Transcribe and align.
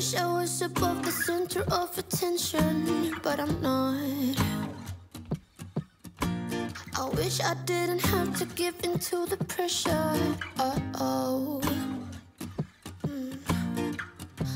wish 0.00 0.14
I 0.14 0.32
was 0.32 0.62
above 0.62 1.04
the 1.04 1.12
center 1.12 1.62
of 1.70 1.98
attention, 1.98 3.14
but 3.22 3.38
I'm 3.38 3.60
not. 3.60 4.34
I 6.98 7.04
wish 7.16 7.38
I 7.42 7.52
didn't 7.66 8.00
have 8.06 8.34
to 8.38 8.46
give 8.46 8.76
in 8.82 8.98
to 8.98 9.26
the 9.26 9.36
pressure. 9.44 10.16
Uh 10.58 10.80
oh. 10.94 11.60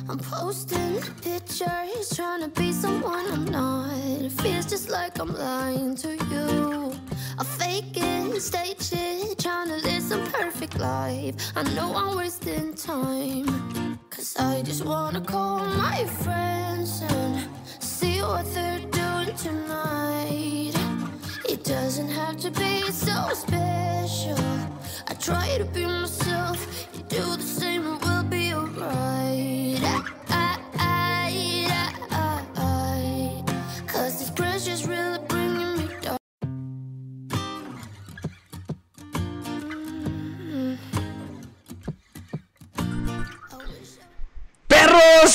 I'm 0.09 0.19
posting 0.19 1.03
pictures, 1.21 2.17
trying 2.17 2.41
to 2.41 2.49
be 2.49 2.73
someone 2.73 3.27
I'm 3.31 3.45
not. 3.45 3.93
It 4.25 4.33
feels 4.33 4.65
just 4.65 4.89
like 4.89 5.21
I'm 5.21 5.35
lying 5.35 5.95
to 5.97 6.17
you. 6.33 6.95
I 7.39 7.45
fake 7.45 7.97
it, 7.97 8.41
stage 8.41 8.89
it, 8.93 9.39
trying 9.39 9.69
to 9.69 9.77
live 9.77 10.03
some 10.03 10.25
perfect 10.33 10.79
life. 10.79 11.35
I 11.55 11.65
know 11.75 11.95
I'm 11.95 12.17
wasting 12.17 12.73
time. 12.73 13.94
I 14.37 14.63
just 14.63 14.85
wanna 14.85 15.21
call 15.21 15.65
my 15.65 16.05
friends 16.07 17.03
and 17.03 17.49
see 17.79 18.21
what 18.21 18.53
they're 18.53 18.81
doing 18.81 19.37
tonight. 19.37 20.73
It 21.49 21.63
doesn't 21.63 22.09
have 22.09 22.39
to 22.39 22.51
be 22.51 22.83
so 22.91 23.29
special. 23.33 24.39
I 25.07 25.15
try 25.21 25.57
to 25.59 25.65
be 25.65 25.87
myself, 25.87 26.59
you 26.95 27.03
do 27.09 27.37
the 27.37 27.43
same, 27.43 27.87
and 27.87 28.03
we'll 28.03 28.25
be 28.25 28.53
alright. 28.53 29.24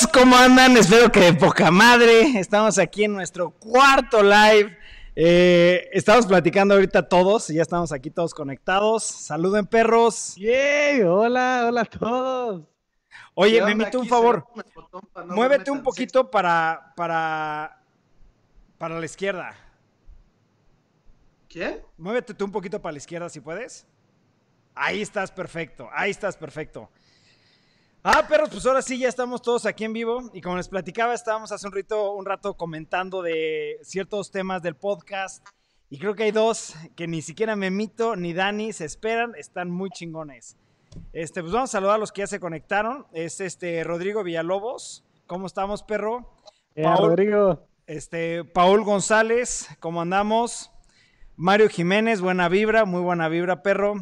¿Cómo 0.08 0.36
andan? 0.36 0.78
Espero 0.78 1.12
que 1.12 1.20
de 1.20 1.34
poca 1.34 1.72
madre. 1.72 2.40
Estamos 2.40 2.78
aquí 2.78 3.04
en 3.04 3.14
nuestro 3.14 3.52
cuarto 3.52 4.22
live. 4.22 4.78
Eh, 5.16 5.90
estamos 5.92 6.26
platicando 6.26 6.76
ahorita 6.76 7.10
todos, 7.10 7.48
ya 7.48 7.62
estamos 7.62 7.92
aquí 7.92 8.10
todos 8.10 8.34
conectados. 8.34 9.04
Saluden, 9.04 9.66
perros. 9.66 10.36
¡Yay! 10.38 11.02
Hola, 11.02 11.66
hola 11.68 11.82
a 11.82 11.86
todos. 11.86 12.64
Oye, 13.34 13.60
¿Qué 13.60 13.66
me 13.66 13.72
invito 13.72 14.00
un 14.00 14.08
favor. 14.08 14.46
no 15.16 15.36
Muévete 15.36 15.72
un 15.72 15.82
poquito 15.82 16.30
para, 16.30 16.94
para, 16.96 17.82
para 18.78 19.00
la 19.00 19.06
izquierda. 19.06 19.56
¿Quién? 21.50 21.82
Muévete 21.98 22.34
tú 22.34 22.46
un 22.46 22.52
poquito 22.52 22.82
para 22.82 22.94
la 22.94 23.00
izquierda 23.00 23.30
si 23.30 23.40
puedes. 23.40 23.88
Ahí 24.76 25.02
estás 25.02 25.32
perfecto, 25.32 25.90
ahí 25.94 26.12
estás 26.12 26.38
perfecto. 26.38 26.90
Ah, 28.04 28.26
perros, 28.30 28.50
pues 28.50 28.66
ahora 28.66 28.82
sí 28.82 28.98
ya 28.98 29.10
estamos 29.10 29.42
todos 29.42 29.66
aquí 29.66 29.84
en 29.84 29.92
vivo 29.92 30.30
y 30.34 30.40
como 30.40 30.56
les 30.56 30.70
platicaba, 30.70 31.14
estábamos 31.14 31.52
hace 31.52 31.68
un 31.68 31.74
rato, 31.74 32.14
un 32.14 32.26
rato 32.26 32.54
comentando 32.56 33.22
de 33.22 33.78
ciertos 33.82 34.32
temas 34.32 34.62
del 34.62 34.76
podcast 34.76 35.46
y 35.90 36.00
creo 36.00 36.16
que 36.16 36.24
hay 36.24 36.32
dos 36.32 36.76
que 36.96 37.08
ni 37.08 37.22
siquiera 37.22 37.58
Memito 37.58 38.16
ni 38.16 38.34
Dani 38.34 38.72
se 38.72 38.86
esperan, 38.86 39.34
están 39.36 39.70
muy 39.70 39.90
chingones. 39.90 40.56
Este, 41.12 41.42
pues 41.42 41.52
vamos 41.52 41.72
a 41.72 41.74
saludar 41.74 41.96
a 41.96 41.98
los 41.98 42.12
que 42.14 42.22
ya 42.22 42.28
se 42.28 42.40
conectaron. 42.40 43.06
Es 43.12 43.42
este 43.42 43.84
Rodrigo 43.84 44.24
Villalobos. 44.24 45.04
¿Cómo 45.28 45.46
estamos, 45.46 45.84
perro? 45.84 46.36
Eh, 46.76 46.84
Paul. 46.84 47.10
Rodrigo, 47.10 47.68
Este, 47.86 48.46
Paul 48.46 48.84
González, 48.84 49.68
¿cómo 49.80 50.02
andamos? 50.02 50.72
Mario 51.36 51.70
Jiménez, 51.70 52.22
buena 52.22 52.50
vibra, 52.50 52.86
muy 52.86 53.02
buena 53.02 53.28
vibra, 53.28 53.62
perro. 53.62 53.96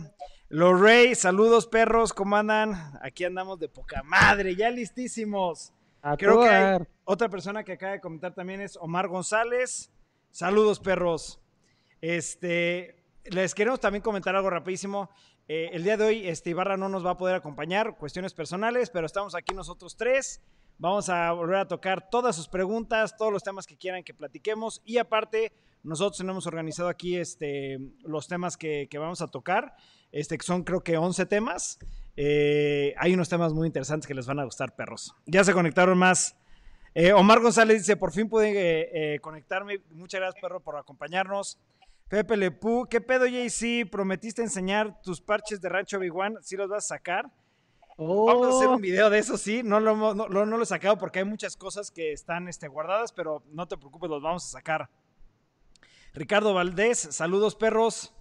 Lorrey, 0.49 1.13
saludos, 1.13 1.67
perros, 1.67 2.13
¿cómo 2.13 2.37
andan? 2.37 2.97
Aquí 3.01 3.25
andamos 3.25 3.59
de 3.59 3.67
poca 3.67 4.01
madre, 4.03 4.55
ya 4.55 4.69
listísimos. 4.69 5.73
a 6.01 6.15
Creo 6.15 6.39
que 6.39 6.47
hay 6.47 6.79
otra 7.03 7.27
persona 7.27 7.65
que 7.65 7.73
acaba 7.73 7.91
de 7.91 7.99
comentar 7.99 8.33
también 8.33 8.61
es 8.61 8.77
Omar 8.77 9.09
González. 9.09 9.91
Saludos, 10.31 10.79
perros. 10.79 11.41
Este, 11.99 13.03
les 13.25 13.53
queremos 13.53 13.81
también 13.81 14.01
comentar 14.01 14.37
algo 14.37 14.49
rapidísimo. 14.49 15.09
Eh, 15.49 15.71
el 15.73 15.83
día 15.83 15.97
de 15.97 16.05
hoy, 16.05 16.27
este 16.27 16.51
Ibarra 16.51 16.77
no 16.77 16.87
nos 16.87 17.05
va 17.05 17.11
a 17.11 17.17
poder 17.17 17.35
acompañar, 17.35 17.97
cuestiones 17.97 18.33
personales, 18.33 18.89
pero 18.89 19.05
estamos 19.05 19.35
aquí 19.35 19.53
nosotros 19.53 19.97
tres. 19.97 20.41
Vamos 20.77 21.09
a 21.09 21.33
volver 21.33 21.57
a 21.57 21.67
tocar 21.67 22.09
todas 22.09 22.37
sus 22.37 22.47
preguntas, 22.47 23.17
todos 23.17 23.33
los 23.33 23.43
temas 23.43 23.67
que 23.67 23.75
quieran 23.75 24.01
que 24.01 24.13
platiquemos. 24.13 24.81
Y 24.85 24.97
aparte, 24.97 25.51
nosotros 25.83 26.17
tenemos 26.19 26.47
organizado 26.47 26.87
aquí 26.87 27.17
este, 27.17 27.79
los 28.03 28.29
temas 28.29 28.55
que, 28.55 28.87
que 28.89 28.97
vamos 28.97 29.21
a 29.21 29.27
tocar, 29.27 29.75
este, 30.11 30.37
que 30.37 30.45
son 30.45 30.63
creo 30.63 30.81
que 30.81 30.97
11 30.97 31.25
temas. 31.25 31.79
Eh, 32.15 32.93
hay 32.97 33.13
unos 33.13 33.29
temas 33.29 33.53
muy 33.53 33.67
interesantes 33.67 34.07
que 34.07 34.13
les 34.13 34.25
van 34.25 34.39
a 34.39 34.43
gustar, 34.45 34.75
perros. 34.75 35.13
Ya 35.25 35.43
se 35.43 35.53
conectaron 35.53 35.97
más. 35.97 36.35
Eh, 36.95 37.13
Omar 37.13 37.41
González 37.41 37.79
dice, 37.79 37.95
por 37.95 38.11
fin 38.11 38.27
pude 38.27 39.13
eh, 39.15 39.19
conectarme. 39.19 39.79
Muchas 39.91 40.19
gracias, 40.21 40.41
perro, 40.41 40.59
por 40.59 40.77
acompañarnos. 40.77 41.59
Pepe 42.09 42.37
Lepú, 42.37 42.87
¿qué 42.89 43.01
pedo, 43.01 43.25
JC? 43.27 43.87
¿Prometiste 43.89 44.41
enseñar 44.41 44.99
tus 45.01 45.21
parches 45.21 45.61
de 45.61 45.69
Rancho 45.69 45.99
Big 45.99 46.15
One? 46.15 46.37
¿Sí 46.41 46.55
los 46.55 46.69
vas 46.69 46.85
a 46.85 46.95
sacar? 46.95 47.25
Vamos 47.99 48.45
a 48.47 48.49
hacer 48.57 48.67
Oh, 48.69 48.75
un 48.75 48.81
video 48.81 49.09
de 49.09 49.19
eso, 49.19 49.37
sí. 49.37 49.61
No 49.63 49.79
lo, 49.79 49.91
hemos- 49.91 50.15
no, 50.15 50.27
lo- 50.27 50.45
no 50.45 50.57
lo 50.57 50.63
he 50.63 50.67
sacado 50.67 50.97
porque 50.97 51.19
hay 51.19 51.25
muchas 51.25 51.57
cosas 51.57 51.91
que 51.91 52.13
están 52.13 52.47
este, 52.47 52.67
guardadas, 52.67 53.11
pero 53.11 53.43
no 53.51 53.67
te 53.67 53.75
preocupes, 53.77 54.09
los 54.09 54.21
vamos 54.23 54.45
a 54.45 54.49
sacar. 54.49 54.89
Ricardo 56.13 56.53
Valdés, 56.53 56.97
saludos 57.11 57.55
perros. 57.55 58.13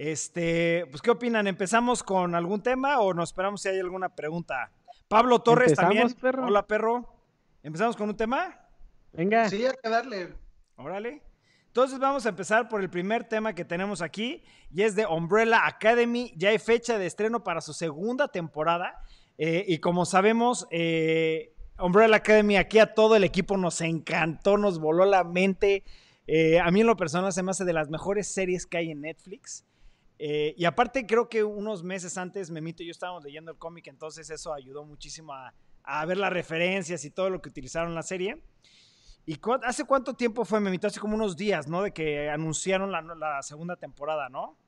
Este, 0.00 0.86
pues, 0.90 1.02
¿qué 1.02 1.10
opinan? 1.10 1.46
¿Empezamos 1.46 2.02
con 2.02 2.34
algún 2.34 2.62
tema 2.62 3.00
o 3.00 3.12
nos 3.12 3.28
esperamos 3.28 3.60
si 3.60 3.68
hay 3.68 3.80
alguna 3.80 4.08
pregunta? 4.08 4.70
Pablo 5.08 5.40
Torres 5.40 5.74
también. 5.74 6.10
perro. 6.14 6.46
Hola, 6.46 6.66
perro. 6.66 7.06
¿Empezamos 7.62 7.96
con 7.96 8.08
un 8.08 8.16
tema? 8.16 8.58
venga. 9.12 9.46
Sí, 9.50 9.62
hay 9.66 9.74
que 9.82 9.90
darle. 9.90 10.32
Órale. 10.76 11.20
Entonces 11.66 11.98
vamos 11.98 12.24
a 12.24 12.30
empezar 12.30 12.66
por 12.70 12.80
el 12.80 12.88
primer 12.88 13.24
tema 13.24 13.54
que 13.54 13.66
tenemos 13.66 14.00
aquí 14.00 14.42
y 14.72 14.80
es 14.80 14.96
de 14.96 15.04
Umbrella 15.04 15.66
Academy. 15.66 16.32
Ya 16.34 16.48
hay 16.48 16.58
fecha 16.58 16.96
de 16.96 17.04
estreno 17.04 17.44
para 17.44 17.60
su 17.60 17.74
segunda 17.74 18.28
temporada 18.28 19.04
eh, 19.36 19.66
y 19.68 19.80
como 19.80 20.06
sabemos, 20.06 20.66
eh, 20.70 21.52
Umbrella 21.78 22.16
Academy 22.16 22.56
aquí 22.56 22.78
a 22.78 22.94
todo 22.94 23.16
el 23.16 23.24
equipo 23.24 23.58
nos 23.58 23.82
encantó, 23.82 24.56
nos 24.56 24.78
voló 24.78 25.04
la 25.04 25.24
mente. 25.24 25.84
Eh, 26.26 26.58
a 26.58 26.70
mí 26.70 26.80
en 26.80 26.86
lo 26.86 26.96
personal 26.96 27.34
se 27.34 27.42
me 27.42 27.50
hace 27.50 27.66
de 27.66 27.74
las 27.74 27.90
mejores 27.90 28.28
series 28.28 28.64
que 28.64 28.78
hay 28.78 28.92
en 28.92 29.02
Netflix. 29.02 29.66
Eh, 30.22 30.54
y 30.58 30.66
aparte 30.66 31.06
creo 31.06 31.30
que 31.30 31.42
unos 31.42 31.82
meses 31.82 32.18
antes 32.18 32.50
Memito 32.50 32.82
y 32.82 32.86
yo 32.86 32.90
estábamos 32.92 33.24
leyendo 33.24 33.52
el 33.52 33.56
cómic, 33.56 33.86
entonces 33.86 34.28
eso 34.28 34.52
ayudó 34.52 34.84
muchísimo 34.84 35.32
a, 35.32 35.54
a 35.82 36.04
ver 36.04 36.18
las 36.18 36.30
referencias 36.30 37.06
y 37.06 37.10
todo 37.10 37.30
lo 37.30 37.40
que 37.40 37.48
utilizaron 37.48 37.88
en 37.88 37.94
la 37.94 38.02
serie. 38.02 38.42
¿Y 39.24 39.36
cu- 39.36 39.58
hace 39.64 39.84
cuánto 39.84 40.12
tiempo 40.12 40.44
fue, 40.44 40.60
Memito? 40.60 40.86
Hace 40.86 41.00
como 41.00 41.14
unos 41.14 41.36
días, 41.38 41.68
¿no? 41.68 41.82
De 41.82 41.92
que 41.92 42.28
anunciaron 42.28 42.92
la, 42.92 43.00
la 43.00 43.42
segunda 43.42 43.76
temporada, 43.76 44.28
¿no? 44.28 44.58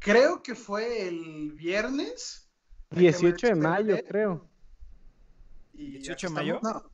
Creo 0.00 0.42
que 0.42 0.54
fue 0.54 1.08
el 1.08 1.52
viernes. 1.52 2.46
18 2.90 3.46
de 3.46 3.54
mayo, 3.54 3.96
creo. 4.06 4.46
Y 5.72 5.92
18 5.92 6.26
de 6.28 6.32
mayo. 6.34 6.60
No. 6.62 6.90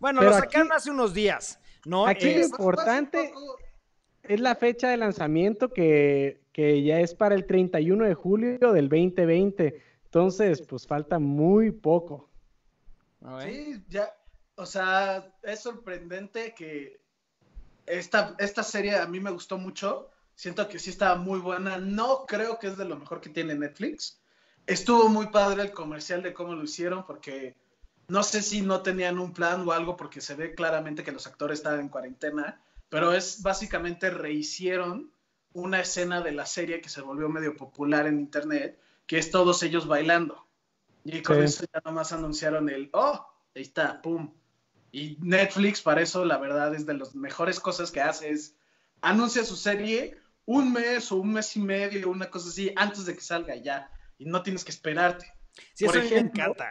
Bueno, 0.00 0.20
Pero 0.20 0.30
lo 0.32 0.36
aquí- 0.36 0.46
sacaron 0.46 0.72
hace 0.72 0.90
unos 0.90 1.12
días, 1.14 1.60
¿no? 1.84 2.06
Aquí 2.06 2.26
Eh, 2.28 2.38
lo 2.40 2.44
importante- 2.46 3.30
poco. 3.32 3.56
Es 4.28 4.40
la 4.40 4.54
fecha 4.54 4.90
de 4.90 4.98
lanzamiento 4.98 5.70
que, 5.70 6.42
que 6.52 6.82
ya 6.82 7.00
es 7.00 7.14
para 7.14 7.34
el 7.34 7.46
31 7.46 8.04
de 8.04 8.14
julio 8.14 8.72
del 8.72 8.88
2020. 8.88 9.82
Entonces, 10.04 10.62
pues 10.62 10.86
falta 10.86 11.18
muy 11.18 11.70
poco. 11.70 12.28
Sí, 13.42 13.82
ya. 13.88 14.14
O 14.56 14.66
sea, 14.66 15.32
es 15.42 15.60
sorprendente 15.60 16.54
que 16.54 17.00
esta, 17.86 18.34
esta 18.38 18.62
serie 18.62 18.96
a 18.96 19.06
mí 19.06 19.20
me 19.20 19.30
gustó 19.30 19.56
mucho. 19.56 20.10
Siento 20.34 20.68
que 20.68 20.78
sí 20.78 20.90
estaba 20.90 21.16
muy 21.16 21.38
buena. 21.38 21.78
No 21.78 22.26
creo 22.26 22.58
que 22.58 22.68
es 22.68 22.76
de 22.76 22.84
lo 22.84 22.96
mejor 22.96 23.20
que 23.20 23.30
tiene 23.30 23.54
Netflix. 23.54 24.20
Estuvo 24.66 25.08
muy 25.08 25.28
padre 25.28 25.62
el 25.62 25.72
comercial 25.72 26.22
de 26.22 26.34
cómo 26.34 26.54
lo 26.54 26.64
hicieron 26.64 27.04
porque 27.06 27.56
no 28.08 28.22
sé 28.22 28.42
si 28.42 28.62
no 28.62 28.82
tenían 28.82 29.18
un 29.18 29.32
plan 29.32 29.66
o 29.66 29.72
algo 29.72 29.96
porque 29.96 30.20
se 30.20 30.34
ve 30.34 30.54
claramente 30.54 31.02
que 31.02 31.12
los 31.12 31.26
actores 31.26 31.60
estaban 31.60 31.80
en 31.80 31.88
cuarentena, 31.88 32.60
pero 32.88 33.12
es 33.12 33.42
básicamente 33.42 34.10
rehicieron 34.10 35.12
una 35.52 35.80
escena 35.80 36.20
de 36.20 36.32
la 36.32 36.46
serie 36.46 36.80
que 36.80 36.88
se 36.88 37.00
volvió 37.00 37.28
medio 37.28 37.56
popular 37.56 38.06
en 38.06 38.20
internet, 38.20 38.80
que 39.06 39.18
es 39.18 39.30
todos 39.30 39.62
ellos 39.62 39.86
bailando. 39.86 40.46
Y 41.04 41.22
con 41.22 41.36
Sí. 41.38 41.42
eso 41.44 41.64
ya 41.72 41.80
nomás 41.84 42.12
anunciaron 42.12 42.68
el, 42.68 42.90
oh, 42.92 43.26
ahí 43.54 43.62
está, 43.62 44.00
pum. 44.02 44.32
Y 44.92 45.16
Netflix 45.20 45.80
para 45.82 46.02
eso 46.02 46.24
la 46.24 46.38
verdad 46.38 46.74
es 46.74 46.86
de 46.86 46.94
las 46.94 47.14
mejores 47.14 47.60
cosas 47.60 47.90
que 47.90 48.00
hace 48.00 48.30
es 48.30 48.54
anuncia 49.00 49.44
su 49.44 49.56
serie 49.56 50.16
un 50.46 50.72
mes 50.72 51.12
o 51.12 51.16
un 51.16 51.32
mes 51.34 51.54
y 51.56 51.60
medio, 51.60 52.08
una 52.10 52.30
cosa 52.30 52.48
así, 52.48 52.72
antes 52.76 53.04
de 53.04 53.14
que 53.14 53.20
salga 53.20 53.54
ya. 53.56 53.90
Y 54.18 54.24
no 54.24 54.42
tienes 54.42 54.64
que 54.64 54.70
esperarte. 54.70 55.30
Sí, 55.74 55.84
por 55.84 55.94
eso 55.96 56.00
a 56.00 56.04
mí 56.04 56.10
me 56.10 56.16
ejemplo, 56.16 56.42
encanta. 56.42 56.70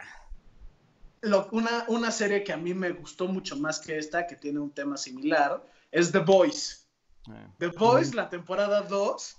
Lo- 1.20 1.48
una, 1.52 1.84
una 1.88 2.10
serie 2.10 2.42
que 2.44 2.52
a 2.52 2.56
mí 2.56 2.74
me 2.74 2.90
gustó 2.90 3.26
mucho 3.26 3.56
más 3.56 3.80
que 3.80 3.98
esta, 3.98 4.26
que 4.26 4.36
tiene 4.36 4.58
un 4.60 4.70
tema 4.72 4.96
similar, 4.96 5.64
es 5.90 6.12
The 6.12 6.20
Boys. 6.20 6.88
The 7.58 7.68
Boys, 7.68 8.14
la 8.14 8.28
temporada 8.28 8.82
2, 8.82 9.36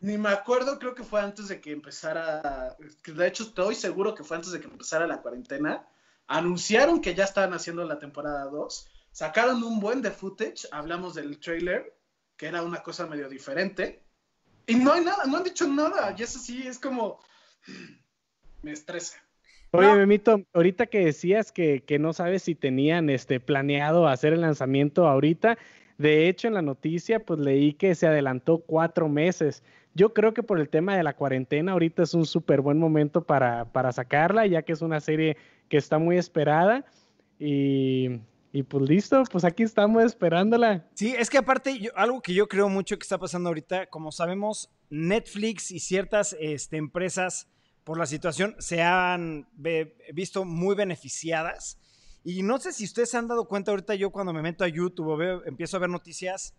Ni 0.00 0.16
me 0.16 0.30
acuerdo, 0.30 0.78
creo 0.78 0.94
que 0.94 1.04
fue 1.04 1.20
antes 1.20 1.48
de 1.48 1.60
que 1.60 1.72
empezara, 1.72 2.76
de 3.04 3.26
hecho 3.26 3.44
estoy 3.44 3.74
seguro 3.74 4.14
que 4.14 4.24
fue 4.24 4.38
antes 4.38 4.50
de 4.52 4.60
que 4.60 4.66
empezara 4.66 5.06
la 5.06 5.20
cuarentena. 5.20 5.86
Anunciaron 6.26 7.00
que 7.00 7.14
ya 7.14 7.24
estaban 7.24 7.52
haciendo 7.52 7.84
la 7.84 7.98
temporada 7.98 8.44
2, 8.46 8.88
sacaron 9.12 9.62
un 9.62 9.78
buen 9.78 10.00
de 10.00 10.10
footage, 10.10 10.66
hablamos 10.72 11.14
del 11.14 11.38
trailer, 11.38 11.94
que 12.36 12.46
era 12.46 12.62
una 12.62 12.82
cosa 12.82 13.06
medio 13.06 13.28
diferente, 13.28 14.02
y 14.66 14.76
no 14.76 14.92
hay 14.92 15.04
nada, 15.04 15.24
no 15.26 15.36
han 15.36 15.44
dicho 15.44 15.66
nada, 15.66 16.14
y 16.16 16.22
eso 16.22 16.38
sí 16.38 16.66
es 16.66 16.78
como, 16.78 17.20
me 18.62 18.72
estresa. 18.72 19.18
Oye, 19.72 19.94
Memito, 19.94 20.42
ahorita 20.52 20.86
que 20.86 21.04
decías 21.04 21.52
que, 21.52 21.84
que, 21.84 22.00
no 22.00 22.12
sabes 22.12 22.42
si 22.42 22.56
tenían 22.56 23.08
este 23.08 23.38
planeado 23.38 24.08
hacer 24.08 24.32
el 24.32 24.40
lanzamiento 24.40 25.06
ahorita, 25.06 25.58
de 26.00 26.28
hecho 26.28 26.48
en 26.48 26.54
la 26.54 26.62
noticia 26.62 27.20
pues 27.20 27.38
leí 27.38 27.74
que 27.74 27.94
se 27.94 28.06
adelantó 28.06 28.58
cuatro 28.58 29.08
meses. 29.08 29.62
Yo 29.94 30.14
creo 30.14 30.32
que 30.32 30.42
por 30.42 30.58
el 30.58 30.70
tema 30.70 30.96
de 30.96 31.02
la 31.02 31.14
cuarentena 31.14 31.72
ahorita 31.72 32.04
es 32.04 32.14
un 32.14 32.24
súper 32.24 32.62
buen 32.62 32.78
momento 32.78 33.22
para, 33.24 33.66
para, 33.72 33.92
sacarla, 33.92 34.46
ya 34.46 34.62
que 34.62 34.72
es 34.72 34.80
una 34.80 35.00
serie 35.00 35.36
que 35.68 35.76
está 35.76 35.98
muy 35.98 36.16
esperada 36.16 36.86
y, 37.38 38.20
y, 38.52 38.62
pues 38.62 38.88
listo, 38.88 39.22
pues 39.30 39.44
aquí 39.44 39.62
estamos 39.62 40.02
esperándola. 40.04 40.86
Sí, 40.94 41.14
es 41.18 41.28
que 41.28 41.38
aparte 41.38 41.90
algo 41.94 42.22
que 42.22 42.32
yo 42.32 42.48
creo 42.48 42.68
mucho 42.68 42.98
que 42.98 43.02
está 43.02 43.18
pasando 43.18 43.48
ahorita, 43.50 43.86
como 43.86 44.10
sabemos, 44.10 44.70
Netflix 44.88 45.70
y 45.70 45.80
ciertas 45.80 46.34
este, 46.40 46.76
empresas 46.76 47.46
por 47.84 47.98
la 47.98 48.06
situación 48.06 48.54
se 48.58 48.82
han 48.82 49.48
visto 50.12 50.44
muy 50.44 50.74
beneficiadas. 50.74 51.78
Y 52.22 52.42
no 52.42 52.58
sé 52.58 52.72
si 52.72 52.84
ustedes 52.84 53.10
se 53.10 53.16
han 53.16 53.28
dado 53.28 53.46
cuenta 53.46 53.70
ahorita 53.70 53.94
yo 53.94 54.10
cuando 54.10 54.32
me 54.32 54.42
meto 54.42 54.64
a 54.64 54.68
YouTube 54.68 55.16
veo, 55.16 55.44
empiezo 55.46 55.76
a 55.76 55.80
ver 55.80 55.90
noticias, 55.90 56.54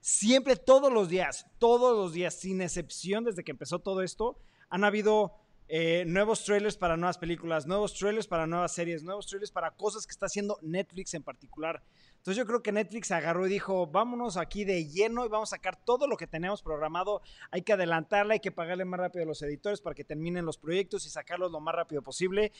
siempre 0.00 0.56
todos 0.56 0.92
los 0.92 1.08
días, 1.08 1.46
todos 1.58 1.96
los 1.96 2.12
días, 2.12 2.34
sin 2.34 2.60
excepción 2.60 3.24
desde 3.24 3.44
que 3.44 3.52
empezó 3.52 3.78
todo 3.78 4.02
esto, 4.02 4.38
han 4.68 4.84
habido 4.84 5.43
eh, 5.68 6.04
nuevos 6.06 6.44
trailers 6.44 6.76
para 6.76 6.96
nuevas 6.96 7.16
películas, 7.16 7.66
nuevos 7.66 7.94
trailers 7.94 8.26
para 8.26 8.46
nuevas 8.46 8.72
series, 8.72 9.02
nuevos 9.02 9.26
trailers 9.26 9.50
para 9.50 9.70
cosas 9.70 10.06
que 10.06 10.12
está 10.12 10.26
haciendo 10.26 10.58
Netflix 10.62 11.14
en 11.14 11.22
particular. 11.22 11.82
Entonces 12.16 12.36
yo 12.36 12.46
creo 12.46 12.62
que 12.62 12.72
Netflix 12.72 13.10
agarró 13.10 13.46
y 13.46 13.50
dijo, 13.50 13.86
vámonos 13.86 14.36
aquí 14.36 14.64
de 14.64 14.86
lleno 14.88 15.26
y 15.26 15.28
vamos 15.28 15.52
a 15.52 15.56
sacar 15.56 15.76
todo 15.76 16.06
lo 16.06 16.16
que 16.16 16.26
tenemos 16.26 16.62
programado. 16.62 17.22
Hay 17.50 17.62
que 17.62 17.72
adelantarla, 17.72 18.34
hay 18.34 18.40
que 18.40 18.50
pagarle 18.50 18.84
más 18.84 19.00
rápido 19.00 19.24
a 19.24 19.26
los 19.26 19.42
editores 19.42 19.80
para 19.80 19.94
que 19.94 20.04
terminen 20.04 20.46
los 20.46 20.56
proyectos 20.56 21.06
y 21.06 21.10
sacarlos 21.10 21.52
lo 21.52 21.60
más 21.60 21.74
rápido 21.74 22.02
posible. 22.02 22.52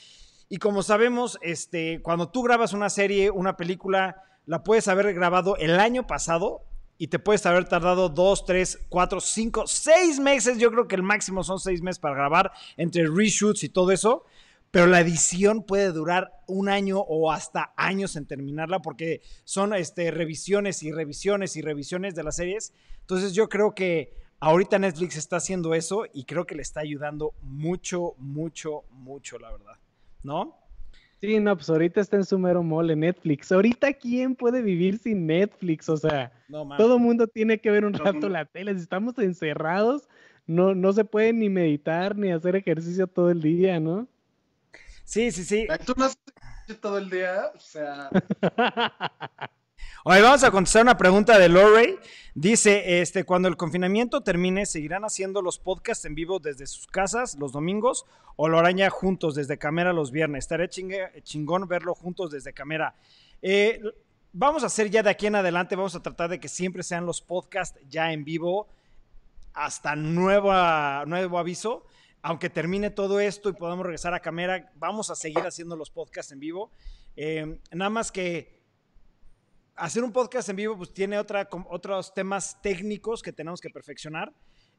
Y 0.48 0.58
como 0.58 0.82
sabemos, 0.82 1.38
este, 1.40 2.02
cuando 2.02 2.28
tú 2.28 2.42
grabas 2.42 2.72
una 2.74 2.90
serie, 2.90 3.30
una 3.30 3.56
película, 3.56 4.22
la 4.46 4.62
puedes 4.62 4.88
haber 4.88 5.14
grabado 5.14 5.56
el 5.56 5.80
año 5.80 6.06
pasado 6.06 6.64
y 6.98 7.08
te 7.08 7.18
puedes 7.18 7.44
haber 7.46 7.68
tardado 7.68 8.08
dos, 8.08 8.44
tres, 8.44 8.78
cuatro, 8.88 9.20
cinco, 9.20 9.66
seis 9.66 10.18
meses. 10.18 10.58
Yo 10.58 10.70
creo 10.70 10.86
que 10.86 10.96
el 10.96 11.02
máximo 11.02 11.42
son 11.42 11.58
seis 11.58 11.82
meses 11.82 11.98
para 11.98 12.14
grabar 12.14 12.52
entre 12.76 13.06
reshoots 13.06 13.64
y 13.64 13.68
todo 13.68 13.90
eso 13.92 14.24
pero 14.74 14.88
la 14.88 14.98
edición 14.98 15.62
puede 15.62 15.92
durar 15.92 16.32
un 16.48 16.68
año 16.68 16.98
o 16.98 17.30
hasta 17.30 17.72
años 17.76 18.16
en 18.16 18.26
terminarla 18.26 18.82
porque 18.82 19.22
son 19.44 19.72
este, 19.72 20.10
revisiones 20.10 20.82
y 20.82 20.90
revisiones 20.90 21.54
y 21.54 21.62
revisiones 21.62 22.16
de 22.16 22.24
las 22.24 22.34
series. 22.34 22.74
Entonces 23.02 23.34
yo 23.34 23.48
creo 23.48 23.72
que 23.72 24.16
ahorita 24.40 24.80
Netflix 24.80 25.16
está 25.16 25.36
haciendo 25.36 25.74
eso 25.74 26.06
y 26.12 26.24
creo 26.24 26.44
que 26.44 26.56
le 26.56 26.62
está 26.62 26.80
ayudando 26.80 27.34
mucho, 27.40 28.14
mucho, 28.18 28.82
mucho, 28.90 29.38
la 29.38 29.52
verdad. 29.52 29.76
¿No? 30.24 30.58
Sí, 31.24 31.40
no, 31.40 31.56
pues 31.56 31.70
ahorita 31.70 32.00
está 32.00 32.16
en 32.16 32.24
su 32.24 32.38
mero 32.38 32.62
mole 32.62 32.94
Netflix. 32.94 33.50
Ahorita, 33.50 33.92
¿quién 33.94 34.34
puede 34.34 34.60
vivir 34.60 34.98
sin 34.98 35.26
Netflix? 35.26 35.88
O 35.88 35.96
sea, 35.96 36.32
todo 36.76 36.96
el 36.96 37.00
mundo 37.00 37.26
tiene 37.26 37.58
que 37.58 37.70
ver 37.70 37.84
un 37.84 37.94
rato 37.94 38.28
la 38.28 38.44
tele. 38.44 38.74
Si 38.74 38.80
estamos 38.80 39.18
encerrados, 39.18 40.08
no, 40.46 40.74
no 40.74 40.92
se 40.92 41.04
puede 41.04 41.32
ni 41.32 41.48
meditar 41.48 42.16
ni 42.16 42.30
hacer 42.30 42.56
ejercicio 42.56 43.06
todo 43.06 43.30
el 43.30 43.40
día, 43.40 43.80
¿no? 43.80 44.06
Sí, 45.04 45.30
sí, 45.30 45.44
sí. 45.44 45.66
Tú 45.86 45.94
no 45.96 46.04
has 46.04 46.18
todo 46.80 46.98
el 46.98 47.08
día, 47.10 47.52
o 47.54 47.58
sea. 47.58 48.10
Hoy 50.06 50.20
vamos 50.20 50.44
a 50.44 50.50
contestar 50.50 50.82
una 50.82 50.98
pregunta 50.98 51.38
de 51.38 51.48
Lorray. 51.48 51.98
Dice, 52.34 53.00
este, 53.00 53.24
cuando 53.24 53.48
el 53.48 53.56
confinamiento 53.56 54.20
termine, 54.20 54.66
¿seguirán 54.66 55.02
haciendo 55.02 55.40
los 55.40 55.58
podcasts 55.58 56.04
en 56.04 56.14
vivo 56.14 56.40
desde 56.40 56.66
sus 56.66 56.86
casas 56.86 57.36
los 57.40 57.52
domingos 57.52 58.04
o 58.36 58.50
lo 58.50 58.58
harán 58.58 58.76
ya 58.76 58.90
juntos 58.90 59.34
desde 59.34 59.56
cámara 59.56 59.94
los 59.94 60.10
viernes? 60.10 60.44
Estaré 60.44 60.68
chingón 60.68 61.66
verlo 61.68 61.94
juntos 61.94 62.30
desde 62.30 62.52
cámara. 62.52 62.94
Eh, 63.40 63.80
vamos 64.34 64.62
a 64.62 64.66
hacer 64.66 64.90
ya 64.90 65.02
de 65.02 65.08
aquí 65.08 65.26
en 65.26 65.36
adelante, 65.36 65.74
vamos 65.74 65.94
a 65.94 66.02
tratar 66.02 66.28
de 66.28 66.38
que 66.38 66.48
siempre 66.48 66.82
sean 66.82 67.06
los 67.06 67.22
podcasts 67.22 67.80
ya 67.88 68.12
en 68.12 68.26
vivo 68.26 68.68
hasta 69.54 69.96
nuevo 69.96 70.52
aviso 71.38 71.86
aunque 72.20 72.50
termine 72.50 72.90
todo 72.90 73.20
esto 73.20 73.48
y 73.48 73.54
podamos 73.54 73.86
regresar 73.86 74.12
a 74.12 74.20
cámara, 74.20 74.70
vamos 74.76 75.08
a 75.08 75.14
seguir 75.14 75.46
haciendo 75.46 75.76
los 75.76 75.90
podcasts 75.90 76.32
en 76.32 76.40
vivo. 76.40 76.70
Eh, 77.16 77.58
nada 77.70 77.90
más 77.90 78.10
que 78.12 78.63
hacer 79.76 80.04
un 80.04 80.12
podcast 80.12 80.48
en 80.48 80.56
vivo 80.56 80.76
pues 80.76 80.92
tiene 80.92 81.18
otra, 81.18 81.48
otros 81.68 82.14
temas 82.14 82.60
técnicos 82.62 83.22
que 83.22 83.32
tenemos 83.32 83.60
que 83.60 83.70
perfeccionar. 83.70 84.32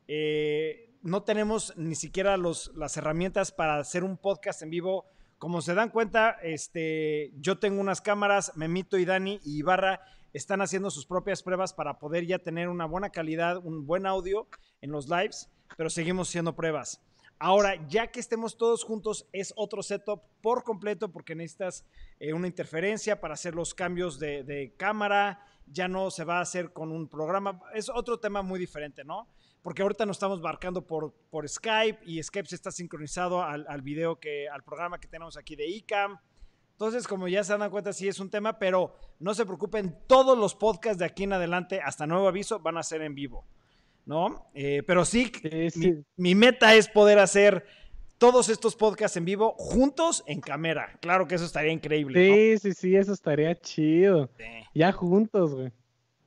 Eh, 0.07 0.93
no 1.01 1.23
tenemos 1.23 1.73
ni 1.77 1.95
siquiera 1.95 2.37
los, 2.37 2.71
las 2.75 2.97
herramientas 2.97 3.51
para 3.51 3.77
hacer 3.77 4.03
un 4.03 4.17
podcast 4.17 4.61
en 4.61 4.69
vivo. 4.69 5.05
Como 5.37 5.61
se 5.61 5.73
dan 5.73 5.89
cuenta, 5.89 6.31
este, 6.41 7.31
yo 7.35 7.59
tengo 7.59 7.81
unas 7.81 8.01
cámaras, 8.01 8.53
Memito 8.55 8.97
y 8.97 9.05
Dani 9.05 9.39
y 9.43 9.57
Ibarra 9.57 10.01
están 10.33 10.61
haciendo 10.61 10.89
sus 10.89 11.05
propias 11.05 11.43
pruebas 11.43 11.73
para 11.73 11.99
poder 11.99 12.25
ya 12.25 12.39
tener 12.39 12.67
una 12.67 12.85
buena 12.85 13.09
calidad, 13.09 13.57
un 13.57 13.85
buen 13.85 14.05
audio 14.05 14.47
en 14.81 14.91
los 14.91 15.07
lives, 15.07 15.49
pero 15.77 15.89
seguimos 15.89 16.29
haciendo 16.29 16.55
pruebas. 16.55 17.01
Ahora, 17.37 17.85
ya 17.87 18.07
que 18.07 18.19
estemos 18.19 18.57
todos 18.57 18.83
juntos, 18.83 19.27
es 19.33 19.53
otro 19.57 19.83
setup 19.83 20.21
por 20.41 20.63
completo 20.63 21.11
porque 21.11 21.35
necesitas 21.35 21.85
eh, 22.19 22.33
una 22.33 22.47
interferencia 22.47 23.19
para 23.19 23.33
hacer 23.33 23.55
los 23.55 23.73
cambios 23.73 24.19
de, 24.19 24.73
cámara. 24.77 25.45
Ya 25.67 25.87
no 25.87 26.11
se 26.11 26.23
va 26.23 26.37
a 26.37 26.41
hacer 26.41 26.71
con 26.71 26.91
un 26.91 27.09
programa. 27.09 27.59
Es 27.73 27.89
otro 27.89 28.19
tema 28.19 28.41
muy 28.41 28.59
diferente, 28.59 29.03
¿no? 29.03 29.27
Porque 29.61 29.81
ahorita 29.81 30.05
nos 30.05 30.17
estamos 30.17 30.39
marcando 30.41 30.85
por, 30.85 31.13
por 31.29 31.49
Skype 31.49 31.99
y 32.05 32.21
Skype 32.21 32.47
se 32.47 32.55
está 32.55 32.71
sincronizado 32.71 33.41
al, 33.41 33.65
al 33.67 33.81
video 33.81 34.19
que, 34.19 34.47
al 34.47 34.63
programa 34.63 34.99
que 34.99 35.07
tenemos 35.07 35.35
aquí 35.37 35.55
de 35.55 35.67
ICAM. 35.67 36.19
Entonces, 36.71 37.07
como 37.07 37.27
ya 37.27 37.43
se 37.43 37.57
dan 37.57 37.69
cuenta, 37.71 37.93
sí 37.93 38.07
es 38.07 38.19
un 38.19 38.29
tema, 38.29 38.59
pero 38.59 38.95
no 39.19 39.33
se 39.33 39.45
preocupen, 39.45 39.97
todos 40.07 40.37
los 40.37 40.55
podcasts 40.55 40.99
de 40.99 41.05
aquí 41.05 41.23
en 41.23 41.33
adelante, 41.33 41.81
hasta 41.81 42.05
nuevo 42.05 42.27
aviso, 42.27 42.59
van 42.59 42.77
a 42.77 42.83
ser 42.83 43.01
en 43.01 43.15
vivo. 43.15 43.45
¿No? 44.05 44.49
Eh, 44.53 44.83
pero 44.85 45.05
sí, 45.05 45.31
Mi, 46.17 46.35
meta 46.35 46.75
es 46.75 46.87
poder 46.87 47.19
hacer 47.19 47.65
todos 48.17 48.49
estos 48.49 48.75
podcasts 48.75 49.17
en 49.17 49.25
vivo 49.25 49.55
juntos 49.57 50.23
en 50.27 50.41
cámara. 50.41 50.97
Claro 51.01 51.27
que 51.27 51.35
eso 51.35 51.45
estaría 51.45 51.71
increíble. 51.71 52.57
Sí, 52.57 52.59
sí, 52.59 52.73
sí, 52.73 52.95
eso 52.95 53.13
estaría 53.13 53.59
chido. 53.59 54.29
Ya 54.73 54.91
juntos, 54.91 55.53
güey. 55.53 55.71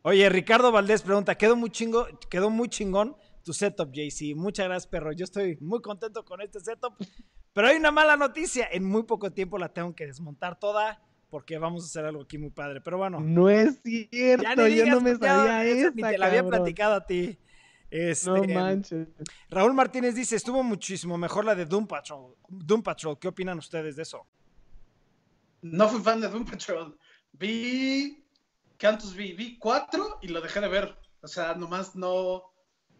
Oye, 0.02 0.28
Ricardo 0.28 0.73
Valdés 0.73 1.02
pregunta, 1.02 1.35
quedó 1.37 1.56
muy 1.56 1.70
chingo, 1.70 2.06
quedó 2.30 2.50
muy 2.50 2.68
chingón 2.68 3.16
tu 3.42 3.52
setup, 3.52 3.90
JC. 3.92 4.35
Muchas 4.37 4.66
gracias, 4.66 4.87
perro. 4.87 5.12
Yo 5.12 5.25
estoy 5.25 5.56
muy 5.61 5.80
contento 5.80 6.25
con 6.25 6.40
este 6.40 6.61
setup. 6.61 6.94
Pero 7.52 7.68
hay 7.68 7.76
una 7.76 7.90
mala 7.90 8.16
noticia. 8.16 8.68
En 8.70 8.85
muy 8.85 9.04
poco 9.04 9.32
tiempo 9.32 9.58
la 9.58 9.73
tengo 9.73 9.94
que 9.94 10.06
desmontar 10.06 10.58
toda 10.58 11.02
porque 11.30 11.58
vamos 11.58 11.82
a 11.82 11.87
hacer 11.87 12.04
algo 12.04 12.23
aquí 12.23 12.38
muy 12.38 12.50
padre. 12.50 12.80
Pero 12.80 12.99
bueno. 12.99 13.20
No 13.20 13.49
es 13.50 13.80
cierto, 13.82 14.68
yo 14.68 14.87
no 14.87 15.00
me 15.00 15.16
sabía 15.16 15.64
eso. 15.64 15.90
Ni 15.94 16.02
te 16.02 16.18
la 16.18 16.26
había 16.26 16.47
platicado 16.47 16.94
a 16.94 17.06
ti. 17.06 17.38
Este, 17.90 18.30
no 18.30 18.42
manches. 18.42 19.09
Raúl 19.49 19.75
Martínez 19.75 20.14
dice, 20.14 20.37
estuvo 20.37 20.62
muchísimo 20.62 21.16
mejor 21.16 21.45
la 21.45 21.54
de 21.54 21.64
Doom 21.64 21.87
Patrol. 21.87 22.37
Doom 22.49 22.83
Patrol, 22.83 23.18
¿qué 23.18 23.28
opinan 23.28 23.59
ustedes 23.59 23.97
de 23.97 24.02
eso? 24.02 24.26
No 25.62 25.88
fui 25.88 26.00
fan 26.00 26.21
de 26.21 26.28
Doom 26.28 26.45
Patrol. 26.45 26.99
Vi, 27.33 28.25
¿cuántos 28.80 29.14
vi? 29.14 29.33
Vi 29.33 29.59
cuatro 29.59 30.18
y 30.23 30.28
lo 30.28 30.40
dejé 30.40 30.61
de 30.61 30.68
ver. 30.68 30.99
O 31.23 31.28
sea, 31.28 31.54
nomás 31.54 31.97
no, 31.97 32.52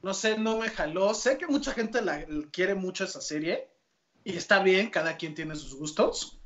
no 0.02 0.14
sé, 0.14 0.38
no 0.38 0.59
me 0.59 0.71
jaló. 0.71 1.14
Sé 1.14 1.38
que 1.38 1.47
mucha 1.47 1.73
gente 1.73 2.00
la, 2.02 2.25
quiere 2.50 2.75
mucho 2.75 3.04
esa 3.04 3.21
serie 3.21 3.71
y 4.25 4.37
está 4.37 4.62
bien, 4.62 4.90
cada 4.90 5.16
quien 5.16 5.35
tiene 5.35 5.54
sus 5.57 5.75
gustos. 5.75 6.40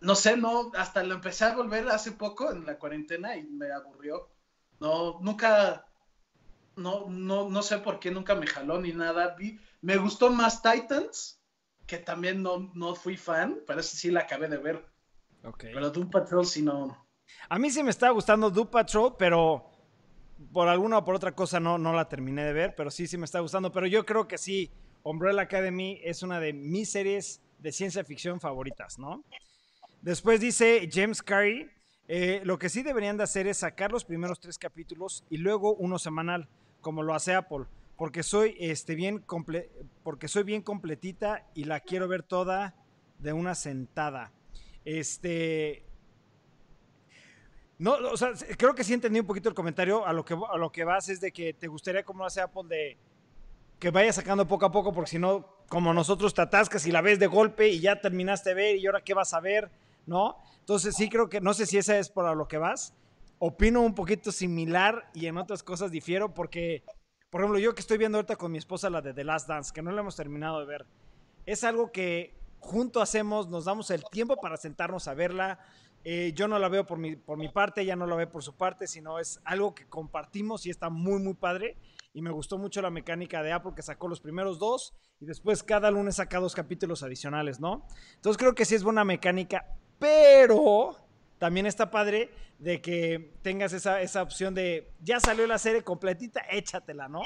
No 0.00 0.14
sé, 0.14 0.36
no, 0.36 0.72
hasta 0.74 1.02
lo 1.02 1.14
empecé 1.14 1.44
a 1.44 1.54
volver 1.54 1.88
hace 1.88 2.12
poco 2.12 2.50
en 2.50 2.66
la 2.66 2.78
cuarentena 2.78 3.36
y 3.36 3.44
me 3.44 3.70
aburrió. 3.70 4.30
No, 4.80 5.20
nunca, 5.20 5.86
no, 6.76 7.06
no, 7.08 7.48
no 7.48 7.62
sé 7.62 7.78
por 7.78 7.98
qué 7.98 8.10
nunca 8.10 8.34
me 8.34 8.46
jaló 8.46 8.80
ni 8.80 8.92
nada. 8.92 9.34
Vi, 9.38 9.58
me 9.80 9.96
gustó 9.96 10.30
más 10.30 10.62
Titans, 10.62 11.40
que 11.86 11.98
también 11.98 12.42
no, 12.42 12.70
no 12.74 12.94
fui 12.94 13.16
fan, 13.16 13.60
parece 13.66 13.96
sí 13.96 14.10
la 14.10 14.20
acabé 14.20 14.48
de 14.48 14.58
ver. 14.58 14.86
Pero 15.58 15.90
Doom 15.90 16.10
Patrol 16.10 16.46
sí 16.46 16.62
no. 16.62 17.06
A 17.48 17.58
mí 17.58 17.70
sí 17.70 17.82
me 17.82 17.90
está 17.90 18.10
gustando 18.10 18.50
Doom 18.50 18.68
Patrol, 18.68 19.16
pero 19.18 19.70
por 20.52 20.68
alguna 20.68 20.98
o 20.98 21.04
por 21.04 21.14
otra 21.14 21.34
cosa 21.34 21.60
no, 21.60 21.78
no 21.78 21.92
la 21.92 22.08
terminé 22.08 22.44
de 22.44 22.52
ver, 22.52 22.74
pero 22.76 22.90
sí, 22.90 23.06
sí 23.06 23.16
me 23.18 23.24
está 23.24 23.40
gustando. 23.40 23.72
Pero 23.72 23.86
yo 23.86 24.06
creo 24.06 24.28
que 24.28 24.38
sí, 24.38 24.70
Umbrella 25.02 25.42
Academy 25.42 26.00
es 26.02 26.22
una 26.22 26.40
de 26.40 26.52
mis 26.52 26.90
series 26.90 27.42
de 27.58 27.72
ciencia 27.72 28.04
ficción 28.04 28.40
favoritas, 28.40 28.98
¿no? 28.98 29.24
Después 30.00 30.40
dice 30.40 30.88
James 30.92 31.22
Carey, 31.22 31.70
eh, 32.08 32.40
lo 32.44 32.58
que 32.58 32.68
sí 32.68 32.82
deberían 32.82 33.16
de 33.16 33.22
hacer 33.22 33.46
es 33.46 33.58
sacar 33.58 33.92
los 33.92 34.04
primeros 34.04 34.40
tres 34.40 34.58
capítulos 34.58 35.24
y 35.30 35.38
luego 35.38 35.74
uno 35.74 35.98
semanal 35.98 36.48
como 36.82 37.02
lo 37.02 37.14
hace 37.14 37.34
Apple. 37.34 37.64
porque 37.96 38.22
soy 38.22 38.56
este 38.58 38.94
bien 38.94 39.20
comple 39.20 39.70
porque 40.02 40.28
soy 40.28 40.42
bien 40.42 40.60
completita 40.62 41.46
y 41.54 41.64
la 41.64 41.80
quiero 41.80 42.08
ver 42.08 42.22
toda 42.22 42.74
de 43.18 43.32
una 43.32 43.54
sentada. 43.54 44.32
Este 44.84 45.84
no, 47.82 47.94
o 47.94 48.16
sea, 48.16 48.30
creo 48.56 48.76
que 48.76 48.84
sí 48.84 48.94
entendí 48.94 49.18
un 49.18 49.26
poquito 49.26 49.48
el 49.48 49.56
comentario. 49.56 50.06
A 50.06 50.12
lo 50.12 50.24
que, 50.24 50.34
a 50.34 50.56
lo 50.56 50.70
que 50.70 50.84
vas 50.84 51.08
es 51.08 51.20
de 51.20 51.32
que 51.32 51.52
te 51.52 51.66
gustaría, 51.66 52.04
como 52.04 52.24
hace 52.24 52.40
Apple, 52.40 52.62
de 52.68 52.96
que 53.80 53.90
vaya 53.90 54.12
sacando 54.12 54.46
poco 54.46 54.66
a 54.66 54.70
poco, 54.70 54.92
porque 54.92 55.10
si 55.10 55.18
no, 55.18 55.44
como 55.68 55.92
nosotros 55.92 56.32
te 56.32 56.42
atascas 56.42 56.86
y 56.86 56.92
la 56.92 57.00
ves 57.00 57.18
de 57.18 57.26
golpe 57.26 57.70
y 57.70 57.80
ya 57.80 58.00
terminaste 58.00 58.50
de 58.50 58.54
ver 58.54 58.76
y 58.76 58.86
ahora 58.86 59.02
qué 59.02 59.14
vas 59.14 59.34
a 59.34 59.40
ver, 59.40 59.68
¿no? 60.06 60.36
Entonces 60.60 60.94
sí 60.94 61.08
creo 61.08 61.28
que, 61.28 61.40
no 61.40 61.54
sé 61.54 61.66
si 61.66 61.76
esa 61.78 61.98
es 61.98 62.08
por 62.08 62.36
lo 62.36 62.46
que 62.46 62.58
vas. 62.58 62.94
Opino 63.44 63.80
un 63.80 63.94
poquito 63.94 64.30
similar 64.30 65.10
y 65.14 65.26
en 65.26 65.36
otras 65.36 65.64
cosas 65.64 65.90
difiero 65.90 66.32
porque, 66.32 66.84
por 67.28 67.40
ejemplo, 67.40 67.58
yo 67.58 67.74
que 67.74 67.80
estoy 67.80 67.98
viendo 67.98 68.18
ahorita 68.18 68.36
con 68.36 68.52
mi 68.52 68.58
esposa 68.58 68.88
la 68.88 69.00
de 69.00 69.12
The 69.12 69.24
Last 69.24 69.48
Dance, 69.48 69.72
que 69.74 69.82
no 69.82 69.90
la 69.90 70.00
hemos 70.00 70.14
terminado 70.14 70.60
de 70.60 70.66
ver, 70.66 70.86
es 71.44 71.64
algo 71.64 71.90
que 71.90 72.36
junto 72.60 73.02
hacemos, 73.02 73.48
nos 73.48 73.64
damos 73.64 73.90
el 73.90 74.04
tiempo 74.04 74.36
para 74.36 74.56
sentarnos 74.56 75.08
a 75.08 75.14
verla 75.14 75.58
eh, 76.04 76.32
yo 76.34 76.48
no 76.48 76.58
la 76.58 76.68
veo 76.68 76.84
por 76.84 76.98
mi, 76.98 77.14
por 77.14 77.38
mi 77.38 77.48
parte, 77.48 77.82
ella 77.82 77.94
no 77.94 78.06
la 78.06 78.16
ve 78.16 78.26
por 78.26 78.42
su 78.42 78.56
parte, 78.56 78.86
sino 78.86 79.18
es 79.18 79.40
algo 79.44 79.74
que 79.74 79.86
compartimos 79.86 80.66
y 80.66 80.70
está 80.70 80.90
muy, 80.90 81.20
muy 81.22 81.34
padre. 81.34 81.76
Y 82.12 82.22
me 82.22 82.30
gustó 82.30 82.58
mucho 82.58 82.82
la 82.82 82.90
mecánica 82.90 83.42
de 83.42 83.52
Apple 83.52 83.72
que 83.74 83.82
sacó 83.82 84.08
los 84.08 84.20
primeros 84.20 84.58
dos 84.58 84.94
y 85.20 85.26
después 85.26 85.62
cada 85.62 85.90
lunes 85.90 86.16
saca 86.16 86.40
dos 86.40 86.54
capítulos 86.54 87.02
adicionales, 87.02 87.58
¿no? 87.60 87.86
Entonces 88.14 88.36
creo 88.36 88.54
que 88.54 88.64
sí 88.64 88.74
es 88.74 88.82
buena 88.82 89.04
mecánica, 89.04 89.66
pero 89.98 90.96
también 91.42 91.66
está 91.66 91.90
padre 91.90 92.30
de 92.60 92.80
que 92.80 93.32
tengas 93.42 93.72
esa, 93.72 94.00
esa 94.00 94.22
opción 94.22 94.54
de 94.54 94.92
ya 95.00 95.18
salió 95.18 95.44
la 95.48 95.58
serie 95.58 95.82
completita, 95.82 96.40
échatela, 96.48 97.08
¿no? 97.08 97.22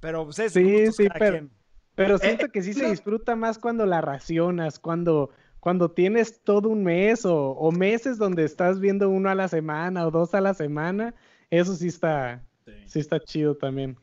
Pero 0.00 0.24
pues 0.24 0.38
es 0.38 0.54
sí, 0.54 0.90
sí, 0.90 1.06
pero, 1.18 1.50
pero 1.94 2.16
siento 2.16 2.48
que 2.48 2.62
sí 2.62 2.72
se 2.72 2.88
disfruta 2.88 3.36
más 3.36 3.58
cuando 3.58 3.84
la 3.84 4.00
racionas, 4.00 4.78
cuando 4.78 5.32
cuando 5.60 5.90
tienes 5.90 6.42
todo 6.42 6.70
un 6.70 6.82
mes 6.82 7.26
o, 7.26 7.70
meses 7.70 8.16
donde 8.16 8.46
estás 8.46 8.80
viendo 8.80 9.10
uno 9.10 9.28
a 9.28 9.34
la 9.34 9.48
semana 9.48 10.06
o 10.06 10.10
dos 10.10 10.32
a 10.32 10.40
la 10.40 10.54
semana, 10.54 11.14
eso 11.50 11.74
sí 11.74 11.88
está, 11.88 12.42
sí, 12.86 13.00
está 13.00 13.20
chido 13.20 13.54
también. 13.54 13.98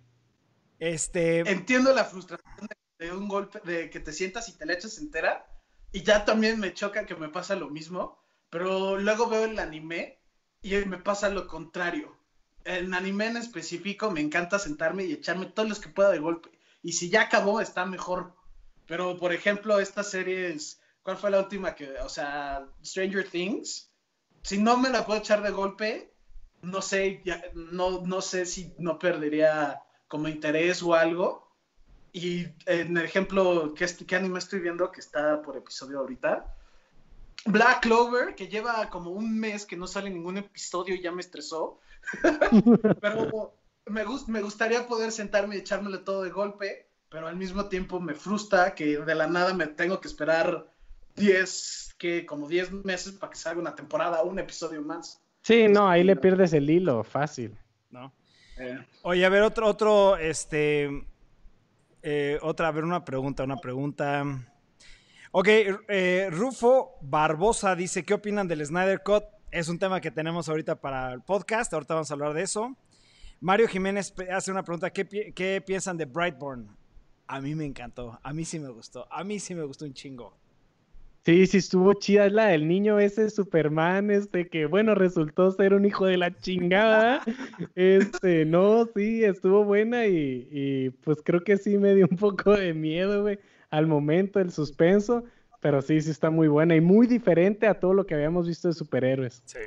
Este... 0.77 1.39
Entiendo 1.39 1.91
la 1.91 2.03
frustración 2.03 2.67
de, 2.99 3.11
un 3.11 3.27
golpe, 3.27 3.61
de 3.63 3.89
que 3.89 3.99
te 3.99 4.13
sientas 4.13 4.47
y 4.47 4.55
te 4.55 4.67
la 4.67 4.73
echas 4.73 4.99
entera, 4.99 5.47
y 5.91 6.03
ya 6.03 6.23
también 6.23 6.59
me 6.59 6.71
choca 6.71 7.07
que 7.07 7.15
me 7.15 7.29
pasa 7.29 7.55
lo 7.55 7.71
mismo, 7.71 8.23
pero 8.49 8.97
luego 8.97 9.27
veo 9.27 9.45
el 9.45 9.59
anime 9.59 10.19
y 10.61 10.75
me 10.85 10.97
pasa 10.97 11.29
lo 11.29 11.47
contrario. 11.47 12.15
En 12.63 12.93
anime 12.93 13.27
en 13.27 13.37
específico 13.37 14.11
me 14.11 14.21
encanta 14.21 14.59
sentarme 14.59 15.05
y 15.05 15.13
echarme 15.13 15.45
todos 15.47 15.69
los 15.69 15.79
que 15.79 15.89
pueda 15.89 16.09
de 16.11 16.19
golpe. 16.19 16.49
Y 16.81 16.93
si 16.93 17.09
ya 17.09 17.23
acabó, 17.23 17.61
está 17.61 17.85
mejor. 17.85 18.35
Pero, 18.87 19.17
por 19.17 19.33
ejemplo, 19.33 19.79
estas 19.79 20.09
series 20.09 20.79
¿Cuál 21.05 21.17
fue 21.17 21.29
la 21.29 21.37
última 21.37 21.75
que, 21.75 21.99
o 21.99 22.09
sea, 22.09 22.67
Stranger 22.83 23.29
Things? 23.29 23.91
Si 24.41 24.57
no 24.57 24.75
me 24.75 24.89
la 24.89 25.05
puedo 25.05 25.19
echar 25.19 25.43
de 25.43 25.51
golpe, 25.51 26.11
no 26.63 26.81
sé, 26.81 27.21
no, 27.53 28.01
no 28.01 28.21
sé 28.21 28.47
si 28.47 28.73
no 28.79 28.97
perdería 28.97 29.83
como 30.07 30.27
interés 30.27 30.81
o 30.81 30.95
algo. 30.95 31.55
Y 32.11 32.47
en 32.65 32.97
el 32.97 33.05
ejemplo, 33.05 33.75
¿qué, 33.75 33.85
¿qué 34.07 34.15
anime 34.15 34.39
estoy 34.39 34.61
viendo? 34.61 34.91
Que 34.91 34.99
está 34.99 35.43
por 35.43 35.55
episodio 35.55 35.99
ahorita. 35.99 36.55
Black 37.45 37.81
Clover, 37.81 38.35
que 38.35 38.47
lleva 38.47 38.89
como 38.89 39.11
un 39.11 39.39
mes 39.39 39.65
que 39.65 39.77
no 39.77 39.87
sale 39.87 40.09
ningún 40.09 40.37
episodio 40.37 40.95
y 40.95 41.01
ya 41.01 41.11
me 41.11 41.21
estresó. 41.21 41.79
pero 43.01 43.53
me, 43.85 44.03
me 44.27 44.41
gustaría 44.41 44.87
poder 44.87 45.11
sentarme 45.11 45.55
y 45.55 45.59
echármelo 45.59 46.01
todo 46.01 46.23
de 46.23 46.31
golpe, 46.31 46.87
pero 47.09 47.27
al 47.27 47.35
mismo 47.35 47.65
tiempo 47.65 47.99
me 47.99 48.13
frustra 48.13 48.75
que 48.75 48.97
de 48.97 49.15
la 49.15 49.27
nada 49.27 49.53
me 49.53 49.67
tengo 49.67 50.01
que 50.01 50.07
esperar 50.07 50.67
10, 51.15 51.95
que 51.97 52.25
como 52.25 52.47
10 52.47 52.83
meses 52.83 53.13
para 53.13 53.31
que 53.31 53.37
salga 53.37 53.61
una 53.61 53.75
temporada 53.75 54.21
o 54.21 54.27
un 54.27 54.39
episodio 54.39 54.81
más. 54.81 55.21
Sí, 55.41 55.67
no, 55.67 55.87
ahí 55.87 56.03
le 56.03 56.15
pierdes 56.15 56.53
el 56.53 56.69
hilo, 56.69 57.03
fácil. 57.03 57.57
¿No? 57.91 58.11
Eh. 58.57 58.83
Oye, 59.03 59.25
a 59.25 59.29
ver, 59.29 59.43
otro, 59.43 59.67
otro, 59.67 60.17
este, 60.17 61.05
eh, 62.01 62.39
otra, 62.41 62.69
a 62.69 62.71
ver, 62.71 62.83
una 62.83 63.05
pregunta, 63.05 63.43
una 63.43 63.57
pregunta. 63.57 64.23
Ok, 65.37 65.49
eh, 65.89 66.29
Rufo 66.31 66.97
Barbosa 67.01 67.75
dice, 67.75 68.03
¿qué 68.03 68.13
opinan 68.13 68.47
del 68.47 68.65
Snyder 68.65 69.01
Cut? 69.03 69.25
Es 69.51 69.67
un 69.67 69.77
tema 69.77 69.99
que 69.99 70.09
tenemos 70.09 70.47
ahorita 70.47 70.79
para 70.79 71.11
el 71.11 71.23
podcast, 71.23 71.73
ahorita 71.73 71.95
vamos 71.95 72.09
a 72.09 72.13
hablar 72.13 72.33
de 72.33 72.43
eso. 72.43 72.73
Mario 73.41 73.67
Jiménez 73.67 74.13
hace 74.31 74.51
una 74.51 74.63
pregunta, 74.63 74.91
¿qué, 74.91 75.33
qué 75.35 75.59
piensan 75.59 75.97
de 75.97 76.05
Brightburn? 76.05 76.69
A 77.27 77.41
mí 77.41 77.53
me 77.53 77.65
encantó, 77.65 78.17
a 78.23 78.31
mí 78.31 78.45
sí 78.45 78.59
me 78.59 78.69
gustó, 78.69 79.11
a 79.11 79.25
mí 79.25 79.37
sí 79.41 79.53
me 79.55 79.65
gustó 79.65 79.83
un 79.83 79.93
chingo. 79.93 80.37
Sí, 81.25 81.47
sí 81.47 81.57
estuvo 81.57 81.93
chida, 81.95 82.27
es 82.27 82.31
la 82.31 82.45
del 82.45 82.65
niño 82.65 82.97
ese 82.99 83.29
Superman, 83.29 84.11
este 84.11 84.47
que 84.47 84.67
bueno, 84.67 84.95
resultó 84.95 85.51
ser 85.51 85.73
un 85.73 85.83
hijo 85.83 86.05
de 86.05 86.15
la 86.15 86.33
chingada. 86.33 87.21
Este, 87.75 88.45
no, 88.45 88.87
sí, 88.95 89.25
estuvo 89.25 89.65
buena 89.65 90.07
y, 90.07 90.91
pues 91.03 91.17
creo 91.21 91.43
que 91.43 91.57
sí 91.57 91.77
me 91.77 91.93
dio 91.93 92.07
un 92.09 92.15
poco 92.15 92.55
de 92.55 92.73
miedo, 92.73 93.23
güey, 93.23 93.37
al 93.75 93.87
momento, 93.87 94.39
el 94.39 94.51
suspenso, 94.51 95.25
pero 95.59 95.81
sí, 95.81 95.99
sí 95.99 96.11
está 96.11 96.29
muy 96.29 96.47
buena 96.47 96.75
y 96.75 96.81
muy 96.81 97.07
diferente 97.07 97.67
a 97.67 97.79
todo 97.79 97.93
lo 97.93 98.05
que 98.05 98.15
habíamos 98.15 98.47
visto 98.47 98.69
de 98.69 98.73
superhéroes. 98.73 99.43
Sí. 99.45 99.59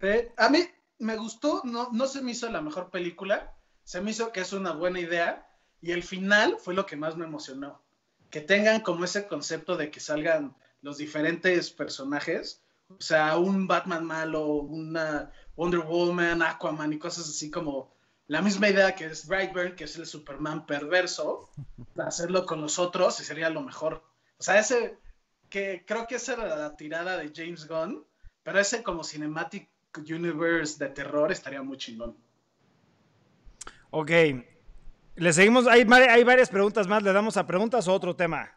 Eh, 0.00 0.32
a 0.36 0.48
mí 0.48 0.60
me 0.98 1.16
gustó, 1.16 1.60
no, 1.64 1.90
no 1.92 2.06
se 2.06 2.22
me 2.22 2.30
hizo 2.30 2.50
la 2.50 2.62
mejor 2.62 2.90
película, 2.90 3.54
se 3.82 4.00
me 4.00 4.12
hizo 4.12 4.32
que 4.32 4.40
es 4.40 4.52
una 4.52 4.72
buena 4.72 5.00
idea 5.00 5.46
y 5.82 5.92
el 5.92 6.02
final 6.02 6.56
fue 6.58 6.74
lo 6.74 6.86
que 6.86 6.96
más 6.96 7.16
me 7.16 7.26
emocionó. 7.26 7.82
Que 8.30 8.40
tengan 8.40 8.80
como 8.80 9.04
ese 9.04 9.26
concepto 9.26 9.76
de 9.76 9.90
que 9.90 10.00
salgan 10.00 10.56
los 10.80 10.96
diferentes 10.96 11.70
personajes, 11.70 12.62
o 12.88 13.00
sea, 13.00 13.36
un 13.36 13.66
Batman 13.66 14.04
malo, 14.04 14.46
una 14.46 15.30
Wonder 15.56 15.80
Woman, 15.80 16.42
Aquaman 16.42 16.92
y 16.92 16.98
cosas 16.98 17.28
así 17.28 17.50
como 17.50 17.93
la 18.26 18.42
misma 18.42 18.68
idea 18.68 18.94
que 18.94 19.06
es 19.06 19.26
Brightburn, 19.26 19.76
que 19.76 19.84
es 19.84 19.96
el 19.96 20.06
Superman 20.06 20.66
perverso, 20.66 21.50
hacerlo 21.98 22.46
con 22.46 22.60
los 22.60 22.78
otros 22.78 23.20
y 23.20 23.24
sería 23.24 23.50
lo 23.50 23.60
mejor. 23.60 24.02
O 24.38 24.42
sea, 24.42 24.58
ese, 24.58 24.98
que 25.48 25.84
creo 25.86 26.06
que 26.06 26.16
esa 26.16 26.34
era 26.34 26.56
la 26.56 26.76
tirada 26.76 27.16
de 27.16 27.32
James 27.34 27.66
Gunn, 27.68 28.04
pero 28.42 28.58
ese 28.58 28.82
como 28.82 29.04
Cinematic 29.04 29.68
Universe 29.96 30.82
de 30.82 30.90
terror 30.90 31.30
estaría 31.30 31.62
muy 31.62 31.76
chingón. 31.76 32.16
Ok, 33.90 34.10
le 35.16 35.32
seguimos, 35.32 35.68
hay, 35.68 35.86
hay 35.90 36.24
varias 36.24 36.50
preguntas 36.50 36.88
más, 36.88 37.02
le 37.02 37.12
damos 37.12 37.36
a 37.36 37.46
preguntas 37.46 37.86
o 37.86 37.92
otro 37.92 38.16
tema 38.16 38.52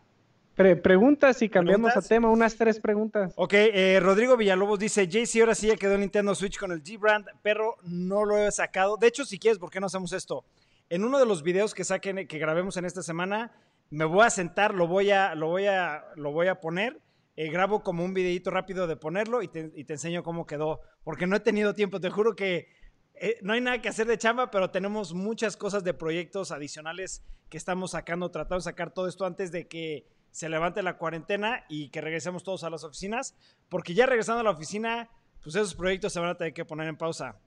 preguntas 0.58 1.42
y 1.42 1.50
cambiamos 1.50 1.96
a 1.96 2.02
tema, 2.02 2.30
unas 2.30 2.56
tres 2.56 2.80
preguntas. 2.80 3.32
Ok, 3.36 3.54
eh, 3.54 4.00
Rodrigo 4.02 4.36
Villalobos 4.36 4.80
dice, 4.80 5.08
JC, 5.08 5.42
ahora 5.42 5.54
sí 5.54 5.68
ya 5.68 5.76
quedó 5.76 5.98
Nintendo 5.98 6.34
Switch 6.34 6.58
con 6.58 6.72
el 6.72 6.84
G-Brand, 6.84 7.28
pero 7.44 7.76
no 7.84 8.26
lo 8.26 8.38
he 8.38 8.52
sacado. 8.52 8.98
De 8.98 9.08
hecho, 9.08 9.24
si 9.24 9.38
quieres, 9.38 9.60
¿por 9.60 9.70
qué 9.70 9.80
no 9.80 9.86
hacemos 9.86 10.14
esto? 10.14 10.44
En 10.90 11.04
uno 11.04 11.20
de 11.20 11.26
los 11.26 11.44
videos 11.44 11.74
que 11.74 11.84
saquen, 11.84 12.28
que 12.28 12.40
grabemos 12.40 12.76
en 12.78 12.86
esta 12.86 13.04
semana, 13.04 13.52
me 13.92 14.06
voy 14.06 14.26
a 14.26 14.30
sentar, 14.30 14.74
lo 14.74 14.88
voy 14.88 15.12
a, 15.12 15.36
lo 15.36 15.48
voy 15.48 15.68
a, 15.68 16.06
lo 16.16 16.32
voy 16.32 16.48
a 16.48 16.60
poner, 16.60 17.00
eh, 17.36 17.52
grabo 17.52 17.84
como 17.84 18.04
un 18.04 18.14
videito 18.14 18.50
rápido 18.50 18.88
de 18.88 18.96
ponerlo 18.96 19.44
y 19.44 19.48
te, 19.48 19.72
y 19.76 19.84
te, 19.84 19.94
enseño 19.94 20.24
cómo 20.24 20.48
quedó, 20.48 20.82
porque 21.04 21.28
no 21.28 21.36
he 21.36 21.40
tenido 21.40 21.76
tiempo, 21.76 22.00
te 22.00 22.10
juro 22.10 22.36
que 22.36 22.70
eh, 23.14 23.38
no 23.42 23.54
hay 23.54 23.62
nada 23.62 23.82
que 23.82 23.90
hacer 23.90 24.08
de 24.08 24.18
chamba, 24.18 24.50
pero 24.50 24.72
tenemos 24.72 25.14
muchas 25.14 25.56
cosas 25.56 25.84
de 25.84 25.94
proyectos 25.94 26.52
adicionales 26.52 27.24
que 27.50 27.58
estamos 27.58 27.92
sacando, 27.92 28.32
tratando 28.32 28.58
de 28.58 28.64
sacar 28.64 28.92
todo 28.92 29.08
esto 29.08 29.26
antes 29.26 29.52
de 29.52 29.68
que 29.68 30.08
se 30.32 30.50
levante 30.50 30.84
la 30.84 30.98
cuarentena 30.98 31.66
y 31.68 31.90
que 31.90 32.02
regresemos 32.02 32.44
todos 32.44 32.64
a 32.64 32.70
las 32.70 32.84
oficinas, 32.84 33.36
porque 33.70 33.94
ya 33.94 34.06
regresando 34.06 34.42
a 34.42 34.44
la 34.44 34.52
oficina, 34.52 35.10
pues 35.42 35.56
esos 35.56 35.76
proyectos 35.76 36.14
se 36.14 36.20
van 36.20 36.30
a 36.30 36.36
tener 36.36 36.54
que 36.54 36.66
poner 36.66 36.88
en 36.88 36.98
pausa. 36.98 37.38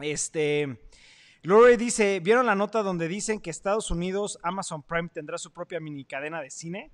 Este, 0.00 0.78
Lore 1.42 1.76
dice, 1.76 2.20
¿vieron 2.20 2.46
la 2.46 2.54
nota 2.54 2.82
donde 2.82 3.08
dicen 3.08 3.40
que 3.40 3.50
Estados 3.50 3.90
Unidos, 3.90 4.38
Amazon 4.42 4.82
Prime 4.82 5.08
tendrá 5.08 5.38
su 5.38 5.52
propia 5.52 5.80
mini 5.80 6.04
cadena 6.04 6.40
de 6.40 6.50
cine? 6.50 6.92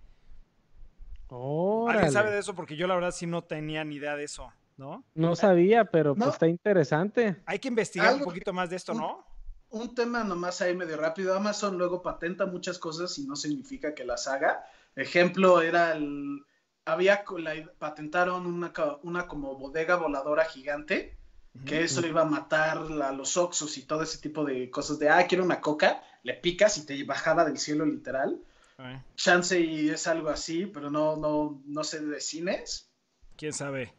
¿Alguien 1.31 2.12
sabe 2.12 2.31
de 2.31 2.38
eso? 2.38 2.55
Porque 2.55 2.77
yo 2.77 2.87
la 2.87 2.95
verdad 2.95 3.11
sí 3.11 3.27
no 3.27 3.45
tenía 3.45 3.85
ni 3.85 3.97
idea 3.97 4.17
de 4.17 4.25
eso, 4.25 4.50
¿no? 4.79 5.05
No 5.15 5.37
sabía, 5.37 5.85
pero 5.85 6.15
pues 6.15 6.31
está 6.31 6.49
interesante. 6.49 7.43
Hay 7.45 7.59
que 7.59 7.69
investigar 7.69 8.15
un 8.15 8.23
poquito 8.23 8.53
más 8.53 8.71
de 8.71 8.77
esto, 8.77 8.95
¿no? 8.95 9.27
Un 9.71 9.95
tema 9.95 10.25
nomás 10.25 10.62
ahí 10.62 10.75
medio 10.75 10.97
rápido. 10.97 11.35
Amazon 11.35 11.77
luego 11.77 12.00
patenta 12.00 12.47
muchas 12.47 12.79
cosas 12.79 13.19
y 13.19 13.27
no 13.27 13.37
significa 13.37 13.95
que 13.95 14.05
las 14.05 14.27
haga. 14.27 14.65
Ejemplo, 14.99 15.62
era 15.62 15.93
el, 15.93 16.45
había, 16.85 17.25
patentaron 17.78 18.47
una, 18.47 18.73
una 19.05 19.28
como 19.28 19.55
bodega 19.57 19.95
voladora 19.95 20.45
gigante, 20.45 21.17
que 21.64 21.83
eso 21.83 22.05
iba 22.07 22.23
a 22.23 22.25
matar 22.25 22.78
a 22.78 23.12
los 23.12 23.37
oxos 23.37 23.78
y 23.78 23.83
todo 23.83 24.02
ese 24.02 24.19
tipo 24.19 24.45
de 24.45 24.71
cosas 24.71 24.99
de, 24.99 25.09
ah, 25.09 25.26
quiero 25.28 25.45
una 25.45 25.61
coca, 25.61 26.02
le 26.25 26.35
picas 26.35 26.78
y 26.78 26.87
te 26.87 27.05
bajaba 27.05 27.45
del 27.45 27.59
cielo 27.59 27.87
literal. 27.87 28.40
Chance 29.14 29.61
y 29.61 29.88
es 29.88 30.07
algo 30.09 30.31
así, 30.31 30.67
pero 30.67 30.90
no, 30.90 31.17
no, 31.17 31.62
no 31.64 31.85
sé 31.85 32.00
de 32.00 32.21
cines. 32.21 32.90
¿Quién 33.37 33.52
sabe? 33.52 33.95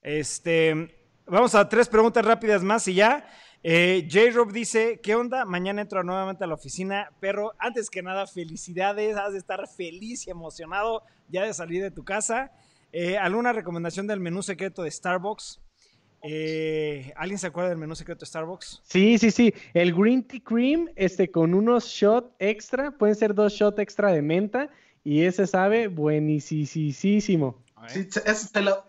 Este, 0.00 0.96
vamos 1.26 1.54
a 1.54 1.68
tres 1.68 1.88
preguntas 1.88 2.24
rápidas 2.24 2.62
más 2.62 2.88
y 2.88 2.94
ya. 2.94 3.28
Eh, 3.68 4.06
J-Rob 4.08 4.52
dice, 4.52 5.00
¿qué 5.02 5.16
onda? 5.16 5.44
Mañana 5.44 5.82
entro 5.82 6.04
nuevamente 6.04 6.44
a 6.44 6.46
la 6.46 6.54
oficina, 6.54 7.10
pero 7.18 7.52
antes 7.58 7.90
que 7.90 8.00
nada, 8.00 8.28
felicidades, 8.28 9.16
has 9.16 9.32
de 9.32 9.38
estar 9.38 9.66
feliz 9.66 10.24
y 10.24 10.30
emocionado 10.30 11.02
ya 11.28 11.44
de 11.44 11.52
salir 11.52 11.82
de 11.82 11.90
tu 11.90 12.04
casa. 12.04 12.52
Eh, 12.92 13.18
¿Alguna 13.18 13.52
recomendación 13.52 14.06
del 14.06 14.20
menú 14.20 14.44
secreto 14.44 14.84
de 14.84 14.90
Starbucks? 14.92 15.60
Eh, 16.22 17.12
¿Alguien 17.16 17.40
se 17.40 17.48
acuerda 17.48 17.70
del 17.70 17.78
menú 17.78 17.96
secreto 17.96 18.20
de 18.20 18.26
Starbucks? 18.26 18.82
Sí, 18.84 19.18
sí, 19.18 19.32
sí. 19.32 19.52
El 19.74 19.92
Green 19.92 20.22
Tea 20.22 20.42
Cream, 20.44 20.88
este, 20.94 21.28
con 21.32 21.52
unos 21.52 21.86
shots 21.86 22.36
extra, 22.38 22.92
pueden 22.92 23.16
ser 23.16 23.34
dos 23.34 23.52
shots 23.52 23.80
extra 23.80 24.12
de 24.12 24.22
menta, 24.22 24.70
y 25.02 25.22
ese 25.22 25.44
sabe 25.44 25.88
buenísimo. 25.88 27.64
Sí, 27.88 28.08
es 28.26 28.52
te 28.52 28.60
lo, 28.60 28.84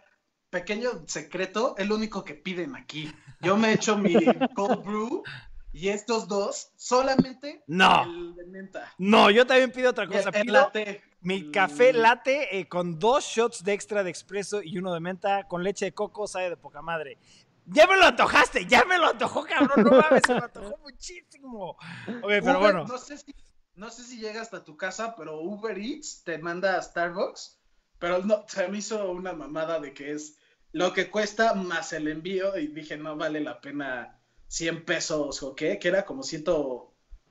pequeño 0.52 1.04
secreto, 1.08 1.76
el 1.80 1.92
único 1.92 2.24
que 2.24 2.36
piden 2.36 2.76
aquí. 2.76 3.12
Yo 3.42 3.58
me 3.58 3.74
echo 3.74 3.98
mi 3.98 4.16
cold 4.56 4.84
brew 4.84 5.24
y 5.72 5.90
estos 5.90 6.28
dos 6.28 6.72
solamente 6.76 7.64
no. 7.68 8.04
el 8.04 8.36
de 8.36 8.46
menta. 8.46 8.94
No, 8.98 9.30
yo 9.30 9.46
también 9.46 9.72
pido 9.72 9.92
otra 9.92 10.08
cosa. 10.08 10.30
El, 10.30 10.36
el 10.36 10.42
pido 10.42 10.54
latte. 10.54 11.04
mi 11.22 11.52
café 11.52 11.94
latte 11.94 12.58
eh, 12.58 12.68
con 12.68 12.98
dos 12.98 13.26
shots 13.26 13.64
de 13.64 13.74
extra 13.74 14.04
de 14.04 14.10
expreso 14.10 14.62
y 14.64 14.78
uno 14.78 14.94
de 14.94 15.00
menta 15.00 15.48
con 15.48 15.64
leche 15.64 15.86
de 15.86 15.94
coco, 15.94 16.28
sabe 16.28 16.50
de 16.50 16.58
poca 16.58 16.82
madre. 16.82 17.20
Ya 17.68 17.86
me 17.86 17.98
lo 17.98 18.06
antojaste, 18.06 18.66
ya 18.66 18.86
me 18.86 18.98
lo 18.98 19.08
antojó, 19.08 19.44
cabrón. 19.44 19.86
No 19.86 19.92
mames, 19.92 20.22
se 20.26 20.34
me 20.34 20.40
antojó 20.40 20.78
muchísimo. 20.84 21.72
Ok, 21.72 21.78
pero 22.22 22.42
Uber, 22.42 22.58
bueno. 22.60 22.86
No 22.88 22.98
sé, 22.98 23.18
si, 23.18 23.36
no 23.76 23.90
sé 23.90 24.04
si 24.04 24.20
llega 24.20 24.42
hasta 24.42 24.64
tu 24.64 24.78
casa, 24.78 25.16
pero 25.18 25.42
Uber 25.42 25.78
Eats 25.78 26.24
te 26.24 26.38
manda 26.38 26.78
a 26.78 26.82
Starbucks. 26.82 27.60
Pero 28.00 28.20
no, 28.20 28.46
se 28.48 28.68
me 28.70 28.78
hizo 28.78 29.12
una 29.12 29.34
mamada 29.34 29.80
de 29.80 29.94
que 29.94 30.14
es 30.14 30.38
lo 30.78 30.94
que 30.94 31.10
cuesta 31.10 31.56
más 31.56 31.92
el 31.94 32.08
envío. 32.08 32.58
Y 32.58 32.68
dije, 32.68 32.98
no 32.98 33.18
vale 33.18 33.42
la 33.42 33.60
pena 33.60 34.20
100 34.48 34.86
pesos 34.86 35.44
o 35.44 35.56
qué, 35.56 35.80
que 35.80 35.88
era 35.88 36.06
como 36.06 36.24
100, 36.24 36.46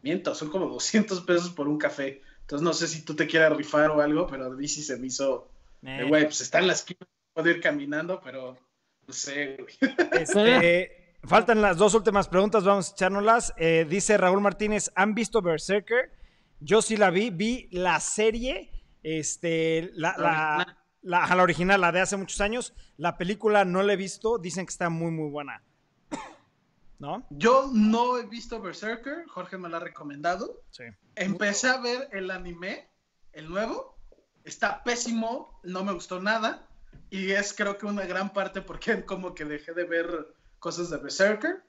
miento, 0.02 0.34
son 0.34 0.50
como 0.50 0.66
200 0.66 1.20
pesos 1.22 1.50
por 1.50 1.68
un 1.68 1.78
café. 1.78 2.22
Entonces 2.40 2.64
no 2.64 2.72
sé 2.72 2.88
si 2.88 3.04
tú 3.04 3.14
te 3.14 3.26
quieras 3.26 3.56
rifar 3.56 3.90
o 3.90 4.00
algo, 4.00 4.26
pero 4.26 4.46
a 4.46 4.50
mí 4.50 4.68
sí 4.68 4.82
se 4.82 4.96
me 4.96 5.06
hizo, 5.06 5.50
de, 5.80 6.00
Eh, 6.00 6.04
güey, 6.04 6.24
pues 6.24 6.40
está 6.40 6.58
en 6.58 6.66
la 6.66 6.72
esquina, 6.74 7.06
puedo 7.32 7.48
ir 7.50 7.60
caminando, 7.60 8.20
pero 8.22 8.58
no 9.06 9.14
sé, 9.14 9.56
güey. 9.56 9.74
Este, 10.20 11.16
faltan 11.22 11.62
las 11.62 11.76
dos 11.76 11.94
últimas 11.94 12.28
preguntas, 12.28 12.64
vamos 12.64 12.90
a 12.90 12.92
echárnoslas. 12.92 13.54
Eh, 13.56 13.86
dice 13.88 14.16
Raúl 14.16 14.40
Martínez, 14.40 14.90
¿han 14.94 15.14
visto 15.14 15.40
Berserker? 15.40 16.12
Yo 16.60 16.82
sí 16.82 16.96
la 16.96 17.10
vi, 17.10 17.30
vi 17.30 17.68
la 17.70 18.00
serie, 18.00 18.70
este, 19.02 19.90
la, 19.94 20.14
la, 20.18 20.85
la, 21.06 21.22
ajá, 21.22 21.36
la 21.36 21.44
original, 21.44 21.80
la 21.80 21.92
de 21.92 22.00
hace 22.00 22.16
muchos 22.16 22.40
años. 22.40 22.74
La 22.96 23.16
película 23.16 23.64
no 23.64 23.82
la 23.82 23.92
he 23.92 23.96
visto, 23.96 24.38
dicen 24.38 24.66
que 24.66 24.72
está 24.72 24.90
muy, 24.90 25.12
muy 25.12 25.30
buena. 25.30 25.62
¿No? 26.98 27.24
Yo 27.30 27.70
no 27.72 28.18
he 28.18 28.26
visto 28.26 28.60
Berserker, 28.60 29.24
Jorge 29.28 29.56
me 29.56 29.68
lo 29.68 29.76
ha 29.76 29.80
recomendado. 29.80 30.62
Sí. 30.70 30.84
Empecé 31.14 31.68
a 31.68 31.78
ver 31.78 32.08
el 32.12 32.30
anime, 32.30 32.90
el 33.32 33.48
nuevo, 33.48 33.96
está 34.44 34.82
pésimo, 34.82 35.60
no 35.62 35.84
me 35.84 35.92
gustó 35.92 36.20
nada. 36.20 36.66
Y 37.08 37.30
es 37.30 37.54
creo 37.54 37.78
que 37.78 37.86
una 37.86 38.04
gran 38.04 38.32
parte 38.32 38.60
porque 38.60 39.04
como 39.06 39.34
que 39.34 39.44
dejé 39.44 39.74
de 39.74 39.84
ver 39.84 40.34
cosas 40.58 40.90
de 40.90 40.96
Berserker. 40.96 41.62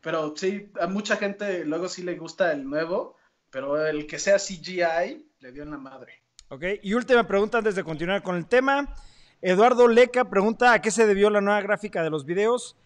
Pero 0.00 0.34
sí, 0.36 0.70
a 0.80 0.86
mucha 0.86 1.16
gente 1.16 1.64
luego 1.64 1.88
sí 1.88 2.02
le 2.04 2.14
gusta 2.14 2.52
el 2.52 2.64
nuevo, 2.64 3.16
pero 3.50 3.84
el 3.84 4.06
que 4.06 4.20
sea 4.20 4.38
CGI 4.38 5.28
le 5.40 5.52
dio 5.52 5.64
en 5.64 5.72
la 5.72 5.78
madre. 5.78 6.19
Ok, 6.52 6.64
y 6.82 6.94
última 6.94 7.28
pregunta 7.28 7.58
antes 7.58 7.76
de 7.76 7.84
continuar 7.84 8.24
con 8.24 8.34
el 8.34 8.44
tema. 8.44 8.92
Eduardo 9.40 9.86
Leca 9.86 10.28
pregunta 10.28 10.72
a 10.72 10.82
qué 10.82 10.90
se 10.90 11.06
debió 11.06 11.30
la 11.30 11.40
nueva 11.40 11.60
gráfica 11.60 12.02
de 12.02 12.10
los 12.10 12.24
videos. 12.24 12.76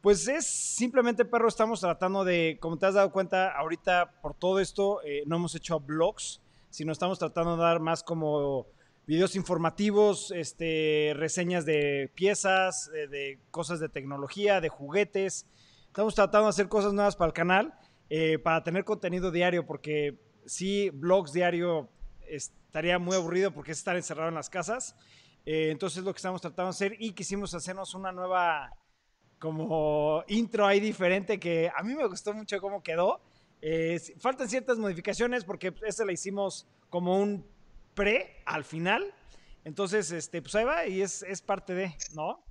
Pues 0.00 0.26
es 0.26 0.44
simplemente, 0.44 1.24
perro, 1.24 1.46
estamos 1.46 1.78
tratando 1.78 2.24
de, 2.24 2.58
como 2.60 2.78
te 2.78 2.86
has 2.86 2.94
dado 2.94 3.12
cuenta, 3.12 3.56
ahorita 3.56 4.14
por 4.20 4.34
todo 4.34 4.58
esto 4.58 5.00
eh, 5.04 5.22
no 5.26 5.36
hemos 5.36 5.54
hecho 5.54 5.78
blogs, 5.78 6.40
sino 6.68 6.90
estamos 6.90 7.20
tratando 7.20 7.56
de 7.56 7.62
dar 7.62 7.78
más 7.78 8.02
como 8.02 8.66
videos 9.06 9.36
informativos, 9.36 10.32
este, 10.32 11.12
reseñas 11.14 11.64
de 11.64 12.10
piezas, 12.16 12.90
eh, 12.92 13.06
de 13.06 13.38
cosas 13.52 13.78
de 13.78 13.88
tecnología, 13.88 14.60
de 14.60 14.68
juguetes. 14.68 15.46
Estamos 15.86 16.16
tratando 16.16 16.46
de 16.46 16.50
hacer 16.50 16.66
cosas 16.66 16.92
nuevas 16.92 17.14
para 17.14 17.28
el 17.28 17.34
canal, 17.34 17.72
eh, 18.10 18.40
para 18.40 18.64
tener 18.64 18.84
contenido 18.84 19.30
diario, 19.30 19.64
porque 19.64 20.18
sí, 20.44 20.90
blogs 20.90 21.32
diario 21.32 21.88
estaría 22.36 22.98
muy 22.98 23.16
aburrido 23.16 23.52
porque 23.52 23.72
es 23.72 23.78
estar 23.78 23.96
encerrado 23.96 24.28
en 24.28 24.34
las 24.34 24.50
casas. 24.50 24.94
Eh, 25.44 25.70
entonces 25.70 25.98
es 25.98 26.04
lo 26.04 26.12
que 26.12 26.18
estamos 26.18 26.40
tratando 26.40 26.70
de 26.70 26.70
hacer 26.70 26.96
y 26.98 27.12
quisimos 27.12 27.54
hacernos 27.54 27.94
una 27.94 28.12
nueva 28.12 28.72
como 29.38 30.22
intro 30.28 30.66
ahí 30.66 30.78
diferente 30.78 31.40
que 31.40 31.70
a 31.74 31.82
mí 31.82 31.94
me 31.94 32.06
gustó 32.06 32.32
mucho 32.32 32.60
cómo 32.60 32.82
quedó. 32.82 33.20
Eh, 33.60 34.00
faltan 34.18 34.48
ciertas 34.48 34.78
modificaciones 34.78 35.44
porque 35.44 35.74
esta 35.86 36.04
la 36.04 36.12
hicimos 36.12 36.66
como 36.90 37.18
un 37.18 37.44
pre 37.94 38.42
al 38.44 38.64
final. 38.64 39.12
Entonces, 39.64 40.10
este, 40.10 40.42
pues 40.42 40.54
ahí 40.54 40.64
va 40.64 40.86
y 40.86 41.02
es, 41.02 41.22
es 41.22 41.42
parte 41.42 41.74
de, 41.74 41.94
¿no? 42.14 42.42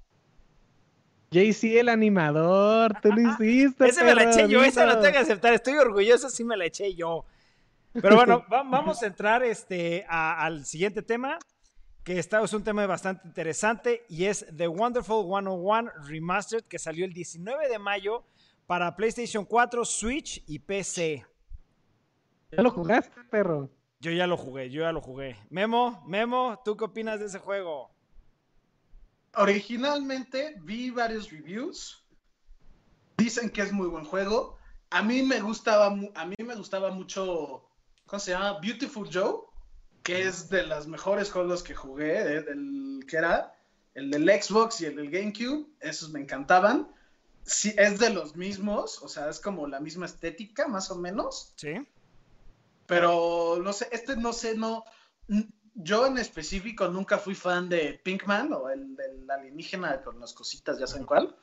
JC 1.32 1.80
el 1.80 1.88
animador, 1.88 3.00
tú 3.02 3.10
lo 3.13 3.22
hiciste. 3.22 3.86
Ese 3.88 4.04
me 4.04 4.13
la 4.13 4.24
eché 4.24 4.50
yo, 4.50 4.63
esa 4.63 4.86
lo 4.86 5.00
tengo 5.00 5.13
que 5.13 5.20
aceptar. 5.20 5.54
Estoy 5.54 5.76
orgulloso, 5.76 6.30
sí 6.30 6.44
me 6.44 6.58
la 6.58 6.65
eché 6.65 6.94
yo. 6.94 7.26
Pero 7.93 8.15
bueno, 8.15 8.45
va- 8.51 8.63
vamos 8.63 9.01
a 9.04 9.08
entrar 9.08 9.43
este, 9.43 10.06
a- 10.08 10.43
al 10.45 10.65
siguiente 10.65 11.01
tema, 11.01 11.38
que 12.04 12.17
está, 12.19 12.41
es 12.43 12.54
un 12.54 12.63
tema 12.63 12.86
bastante 12.88 13.27
interesante 13.27 14.06
y 14.10 14.25
es 14.25 14.45
The 14.56 14.67
Wonderful 14.67 15.25
101 15.25 15.91
Remastered, 16.08 16.63
que 16.65 16.80
salió 16.80 17.06
el 17.06 17.13
19 17.13 17.67
de 17.69 17.80
mayo 17.80 18.23
para 18.65 18.95
PlayStation 18.95 19.45
4, 19.45 19.86
Switch 19.86 20.43
y 20.47 20.60
PC. 20.60 21.25
¿Ya 22.51 22.63
lo 22.63 22.71
jugaste, 22.71 23.23
perro? 23.30 23.69
Yo 23.99 24.12
ya 24.12 24.25
lo 24.25 24.36
jugué, 24.36 24.69
yo 24.71 24.82
ya 24.82 24.91
lo 24.91 24.99
jugué. 25.01 25.38
Memo, 25.49 26.04
Memo, 26.08 26.60
¿tú 26.65 26.75
qué 26.75 26.86
opinas 26.86 27.19
de 27.19 27.27
ese 27.27 27.38
juego? 27.39 27.91
Originalmente 29.36 30.56
vi 30.63 30.89
varios 30.89 31.30
reviews. 31.32 32.04
Dicen 33.17 33.49
que 33.49 33.62
es 33.62 33.71
muy 33.71 33.88
buen 33.88 34.04
juego. 34.06 34.58
A 34.89 35.01
mí 35.04 35.21
me 35.21 35.39
gustaba, 35.39 35.88
a 36.15 36.25
mí 36.25 36.36
me 36.43 36.56
gustaba 36.56 36.91
mucho, 36.91 37.69
¿cómo 38.12 38.19
se 38.19 38.32
llama? 38.32 38.60
Beautiful 38.60 39.10
Joe, 39.10 39.39
que 40.04 40.28
es 40.28 40.50
de 40.50 40.63
los 40.63 40.86
mejores 40.86 41.32
juegos 41.32 41.63
que 41.63 41.74
jugué, 41.74 42.19
eh, 42.19 42.41
del 42.41 43.06
que 43.08 43.15
era 43.15 43.56
el 43.93 44.12
del 44.12 44.28
Xbox 44.28 44.82
y 44.82 44.88
el 44.88 44.97
del 44.97 45.10
GameCube. 45.10 45.65
Esos 45.80 46.10
me 46.10 46.19
encantaban. 46.19 46.93
Sí, 47.45 47.74
es 47.78 48.00
de 48.00 48.10
los 48.10 48.36
mismos, 48.36 49.02
o 49.02 49.08
sea, 49.08 49.30
es 49.30 49.39
como 49.39 49.65
la 49.65 49.80
misma 49.80 50.08
estética, 50.08 50.67
más 50.67 50.91
o 50.91 50.95
menos. 50.95 51.54
¿Sí? 51.56 51.88
Pero 52.86 53.62
no 53.63 53.71
sé, 53.71 53.88
este 53.93 54.17
no 54.17 54.34
sé, 54.34 54.58
no. 54.58 54.84
Yo 55.74 56.06
en 56.06 56.17
específico 56.17 56.89
nunca 56.89 57.17
fui 57.17 57.34
fan 57.34 57.69
de 57.69 57.97
Pinkman 58.04 58.52
o 58.52 58.69
el 58.69 58.93
del 58.93 59.32
alienígena 59.32 60.02
con 60.04 60.19
las 60.19 60.34
cositas, 60.34 60.78
ya 60.78 60.86
saben 60.86 61.06
cuál. 61.06 61.34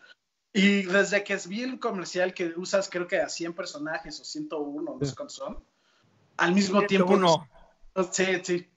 Y 0.52 0.83
desde 0.83 1.24
que 1.24 1.38
vi 1.46 1.62
el 1.62 1.81
comercial 1.81 2.35
que 2.35 2.52
usas, 2.57 2.90
creo 2.90 3.09
que 3.09 3.22
a 3.22 3.31
100 3.31 3.54
personajes 3.54 4.20
o 4.20 4.24
101, 4.24 4.98
no 4.98 5.07
sé 5.07 5.14
cuántos 5.14 5.37
son, 5.37 5.64
al 6.38 6.55
mismo 6.55 6.83
tiempo. 6.87 7.12
Uno. 7.14 7.48
Sí, 8.11 8.24
sí. 8.42 8.68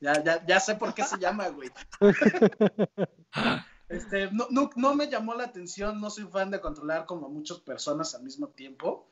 Ya, 0.00 0.22
ya, 0.24 0.44
ya 0.44 0.58
sé 0.58 0.74
por 0.74 0.94
qué 0.94 1.04
se 1.04 1.18
llama, 1.18 1.48
güey. 1.48 1.70
Este, 3.88 4.30
no, 4.32 4.46
no, 4.48 4.70
no 4.74 4.94
me 4.94 5.10
llamó 5.10 5.34
la 5.34 5.44
atención, 5.44 6.00
no 6.00 6.08
soy 6.08 6.24
fan 6.24 6.50
de 6.50 6.62
controlar 6.62 7.04
como 7.04 7.28
muchas 7.28 7.58
personas 7.58 8.14
al 8.14 8.22
mismo 8.22 8.48
tiempo. 8.48 9.06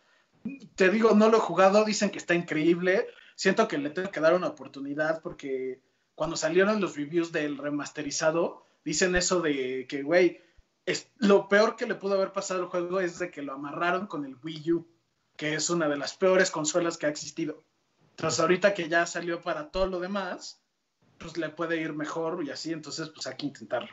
Te 0.75 0.89
digo, 0.89 1.11
no 1.15 1.29
lo 1.29 1.37
he 1.37 1.41
jugado, 1.41 1.85
dicen 1.85 2.09
que 2.09 2.17
está 2.17 2.35
increíble. 2.35 3.07
Siento 3.37 3.69
que 3.69 3.77
le 3.77 3.91
tengo 3.91 4.11
que 4.11 4.21
dar 4.21 4.33
una 4.33 4.47
oportunidad 4.47 5.21
porque 5.21 5.83
cuando 6.15 6.35
salieron 6.35 6.81
los 6.81 6.97
reviews 6.97 7.31
del 7.31 7.59
remasterizado, 7.59 8.65
dicen 8.83 9.17
eso 9.17 9.43
de 9.43 9.87
que, 9.87 10.03
güey, 10.03 10.41
es, 10.87 11.11
lo 11.17 11.49
peor 11.49 11.77
que 11.77 11.87
le 11.87 11.95
pudo 11.95 12.15
haber 12.15 12.33
pasado 12.33 12.63
al 12.63 12.69
juego 12.69 13.01
es 13.01 13.19
de 13.19 13.31
que 13.31 13.43
lo 13.43 13.53
amarraron 13.53 14.07
con 14.07 14.25
el 14.25 14.37
Wii 14.43 14.73
U, 14.73 14.89
que 15.37 15.55
es 15.55 15.69
una 15.69 15.89
de 15.89 15.99
las 15.99 16.17
peores 16.17 16.51
consolas 16.51 16.97
que 16.97 17.05
ha 17.05 17.11
existido. 17.11 17.65
Entonces, 18.21 18.39
ahorita 18.41 18.75
que 18.75 18.87
ya 18.87 19.07
salió 19.07 19.41
para 19.41 19.71
todo 19.71 19.87
lo 19.87 19.99
demás, 19.99 20.61
pues 21.17 21.39
le 21.39 21.49
puede 21.49 21.81
ir 21.81 21.95
mejor 21.95 22.45
y 22.45 22.51
así, 22.51 22.71
entonces, 22.71 23.09
pues 23.09 23.27
hay 23.27 23.35
que 23.37 23.47
intentarlo. 23.47 23.89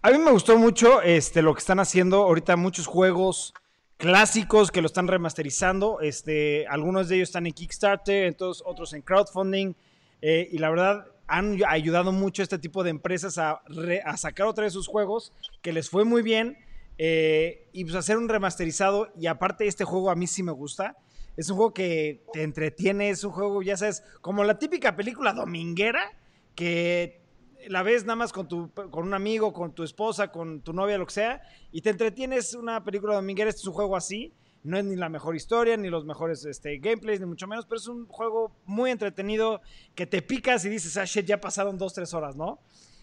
A 0.00 0.10
mí 0.10 0.16
me 0.16 0.30
gustó 0.30 0.56
mucho 0.56 1.02
este, 1.02 1.42
lo 1.42 1.52
que 1.52 1.58
están 1.58 1.78
haciendo 1.78 2.22
ahorita 2.22 2.56
muchos 2.56 2.86
juegos 2.86 3.52
clásicos 3.98 4.70
que 4.70 4.80
lo 4.80 4.86
están 4.86 5.06
remasterizando. 5.06 6.00
Este, 6.00 6.66
algunos 6.66 7.10
de 7.10 7.16
ellos 7.16 7.28
están 7.28 7.46
en 7.46 7.52
Kickstarter, 7.52 8.24
entonces 8.24 8.62
otros 8.66 8.94
en 8.94 9.02
crowdfunding. 9.02 9.74
eh, 10.22 10.48
y 10.50 10.56
la 10.56 10.70
verdad 10.70 11.06
han 11.26 11.58
ayudado 11.68 12.10
mucho 12.10 12.40
a 12.40 12.44
este 12.44 12.58
tipo 12.58 12.82
de 12.82 12.88
empresas 12.90 13.36
a, 13.36 13.60
re- 13.66 14.02
sacar 14.16 14.46
otra 14.46 14.64
vez 14.64 14.72
sus 14.72 14.88
juegos, 14.88 15.32
que 15.60 15.72
les 15.74 15.90
fue 15.90 16.04
muy 16.04 16.22
bien. 16.22 16.56
eh, 16.96 17.68
y 17.72 17.84
pues 17.84 17.96
hacer 17.96 18.16
un 18.16 18.30
remasterizado. 18.30 19.08
Y 19.20 19.26
aparte 19.26 19.66
este 19.66 19.84
juego 19.84 20.10
a 20.10 20.14
mí 20.14 20.26
sí 20.26 20.42
me 20.42 20.52
gusta. 20.52 20.96
Es 21.36 21.48
un 21.50 21.56
juego 21.56 21.74
que 21.74 22.24
te 22.32 22.42
entretiene, 22.42 23.10
es 23.10 23.24
un 23.24 23.32
juego, 23.32 23.62
ya 23.62 23.76
sabes, 23.76 24.02
como 24.20 24.44
la 24.44 24.58
típica 24.58 24.96
película 24.96 25.32
dominguera 25.32 26.12
que 26.54 27.22
la 27.68 27.82
ves 27.82 28.04
nada 28.04 28.16
más 28.16 28.32
con, 28.32 28.48
tu, 28.48 28.70
con 28.72 29.06
un 29.06 29.14
amigo, 29.14 29.52
con 29.52 29.74
tu 29.74 29.82
esposa, 29.82 30.30
con 30.30 30.60
tu 30.62 30.72
novia, 30.72 30.98
lo 30.98 31.06
que 31.06 31.14
sea, 31.14 31.42
y 31.70 31.80
te 31.80 31.90
entretienes 31.90 32.54
una 32.54 32.84
película 32.84 33.14
dominguera, 33.14 33.50
este 33.50 33.60
es 33.60 33.66
un 33.66 33.74
juego 33.74 33.96
así. 33.96 34.32
No 34.64 34.78
es 34.78 34.84
ni 34.84 34.94
la 34.94 35.08
mejor 35.08 35.34
historia, 35.34 35.76
ni 35.76 35.88
los 35.88 36.04
mejores 36.04 36.44
este, 36.44 36.78
gameplays, 36.78 37.18
ni 37.18 37.26
mucho 37.26 37.48
menos, 37.48 37.66
pero 37.66 37.80
es 37.80 37.88
un 37.88 38.06
juego 38.06 38.52
muy 38.64 38.92
entretenido 38.92 39.60
que 39.96 40.06
te 40.06 40.22
picas 40.22 40.64
y 40.64 40.68
dices, 40.68 40.96
ah, 40.96 41.04
shit, 41.04 41.26
ya 41.26 41.40
pasaron 41.40 41.78
dos, 41.78 41.94
tres 41.94 42.14
horas, 42.14 42.36
¿no? 42.36 42.60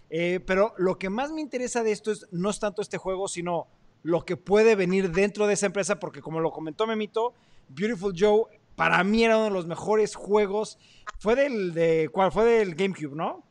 Eh, 0.09 0.39
pero 0.45 0.73
lo 0.77 0.97
que 0.97 1.09
más 1.09 1.33
me 1.33 1.41
interesa 1.41 1.83
de 1.83 1.91
esto 1.91 2.11
es, 2.11 2.25
no 2.31 2.49
es 2.49 2.59
tanto 2.59 2.81
este 2.81 2.97
juego, 2.97 3.27
sino 3.27 3.67
lo 4.03 4.25
que 4.25 4.37
puede 4.37 4.75
venir 4.75 5.11
dentro 5.11 5.47
de 5.47 5.53
esa 5.53 5.65
empresa, 5.65 5.99
porque 5.99 6.21
como 6.21 6.39
lo 6.39 6.51
comentó 6.51 6.87
Memito, 6.87 7.33
Beautiful 7.69 8.13
Joe 8.17 8.59
para 8.75 9.03
mí 9.03 9.25
era 9.25 9.35
uno 9.35 9.45
de 9.45 9.51
los 9.51 9.67
mejores 9.67 10.15
juegos. 10.15 10.77
Fue 11.19 11.35
del 11.35 11.73
de 11.73 12.09
¿cuál? 12.13 12.31
Fue 12.31 12.45
del 12.45 12.75
GameCube, 12.75 13.13
¿no? 13.13 13.43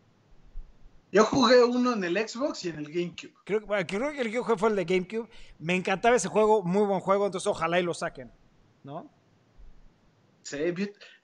Yo 1.12 1.24
jugué 1.24 1.62
uno 1.64 1.92
en 1.92 2.04
el 2.04 2.16
Xbox 2.16 2.64
y 2.64 2.70
en 2.70 2.78
el 2.78 2.86
GameCube. 2.90 3.34
Creo, 3.44 3.60
creo 3.66 4.12
que 4.12 4.20
el 4.20 4.32
que 4.32 4.56
fue 4.56 4.70
el 4.70 4.76
de 4.76 4.84
GameCube. 4.84 5.28
Me 5.58 5.74
encantaba 5.74 6.16
ese 6.16 6.28
juego, 6.28 6.62
muy 6.62 6.86
buen 6.86 7.00
juego, 7.00 7.26
entonces 7.26 7.46
ojalá 7.46 7.78
y 7.78 7.82
lo 7.82 7.92
saquen, 7.94 8.32
¿no? 8.84 9.10
Sí, 10.42 10.58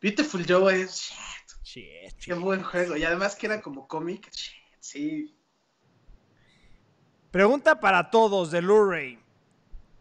Beautiful 0.02 0.44
Joe 0.46 0.82
es 0.82 1.10
shit. 1.64 1.64
shit, 1.64 2.14
Qué 2.22 2.34
buen 2.34 2.62
juego. 2.62 2.96
Y 2.96 3.04
además 3.04 3.36
que 3.36 3.46
era 3.46 3.62
como 3.62 3.88
cómic. 3.88 4.30
Sí. 4.80 5.34
Pregunta 7.34 7.80
para 7.80 8.12
todos 8.12 8.52
de 8.52 8.60
Blu-ray. 8.60 9.18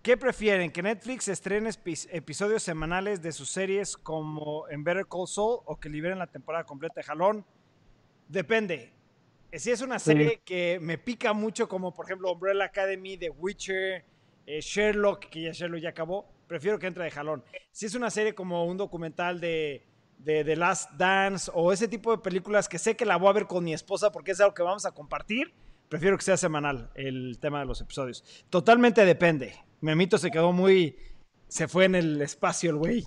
¿Qué 0.03 0.17
prefieren? 0.17 0.71
¿Que 0.71 0.83
Netflix 0.83 1.27
estrene 1.27 1.71
episodios 2.11 2.61
semanales 2.61 3.23
de 3.23 3.31
sus 3.31 3.49
series 3.49 3.97
como 3.97 4.69
en 4.69 4.83
Better 4.83 5.07
Call 5.07 5.27
Saul 5.27 5.61
o 5.65 5.79
que 5.79 5.89
liberen 5.89 6.19
la 6.19 6.27
temporada 6.27 6.63
completa 6.63 6.93
de 6.97 7.03
Jalón? 7.03 7.43
Depende. 8.27 8.93
Si 9.51 9.71
es 9.71 9.81
una 9.81 9.97
serie 9.97 10.41
que 10.45 10.77
me 10.79 10.99
pica 10.99 11.33
mucho, 11.33 11.67
como 11.67 11.91
por 11.91 12.05
ejemplo 12.05 12.31
Umbrella 12.31 12.65
Academy, 12.65 13.17
The 13.17 13.31
Witcher, 13.31 14.05
eh, 14.45 14.61
Sherlock, 14.61 15.21
que 15.21 15.41
ya 15.41 15.53
Sherlock 15.53 15.81
ya 15.81 15.89
acabó, 15.89 16.29
prefiero 16.45 16.77
que 16.77 16.85
entre 16.85 17.05
de 17.05 17.09
jalón. 17.09 17.43
Si 17.71 17.87
es 17.87 17.95
una 17.95 18.11
serie 18.11 18.35
como 18.35 18.63
un 18.67 18.77
documental 18.77 19.39
de, 19.39 19.83
de 20.19 20.43
The 20.43 20.55
Last 20.55 20.91
Dance 20.91 21.49
o 21.51 21.73
ese 21.73 21.87
tipo 21.87 22.11
de 22.11 22.19
películas 22.19 22.69
que 22.69 22.77
sé 22.77 22.95
que 22.95 23.07
la 23.07 23.17
voy 23.17 23.29
a 23.29 23.33
ver 23.33 23.47
con 23.47 23.63
mi 23.63 23.73
esposa 23.73 24.11
porque 24.11 24.33
es 24.33 24.39
algo 24.39 24.53
que 24.53 24.61
vamos 24.61 24.85
a 24.85 24.91
compartir, 24.91 25.51
prefiero 25.93 26.17
que 26.17 26.23
sea 26.23 26.37
semanal 26.37 26.89
el 26.95 27.37
tema 27.39 27.59
de 27.59 27.67
los 27.67 27.79
episodios. 27.79 28.23
Totalmente 28.49 29.05
depende. 29.05 29.63
Memito 29.79 30.17
se 30.17 30.31
quedó 30.31 30.51
muy. 30.51 30.97
Se 31.47 31.67
fue 31.67 31.85
en 31.85 31.93
el 31.93 32.19
espacio 32.19 32.71
el 32.71 32.77
güey. 32.77 33.05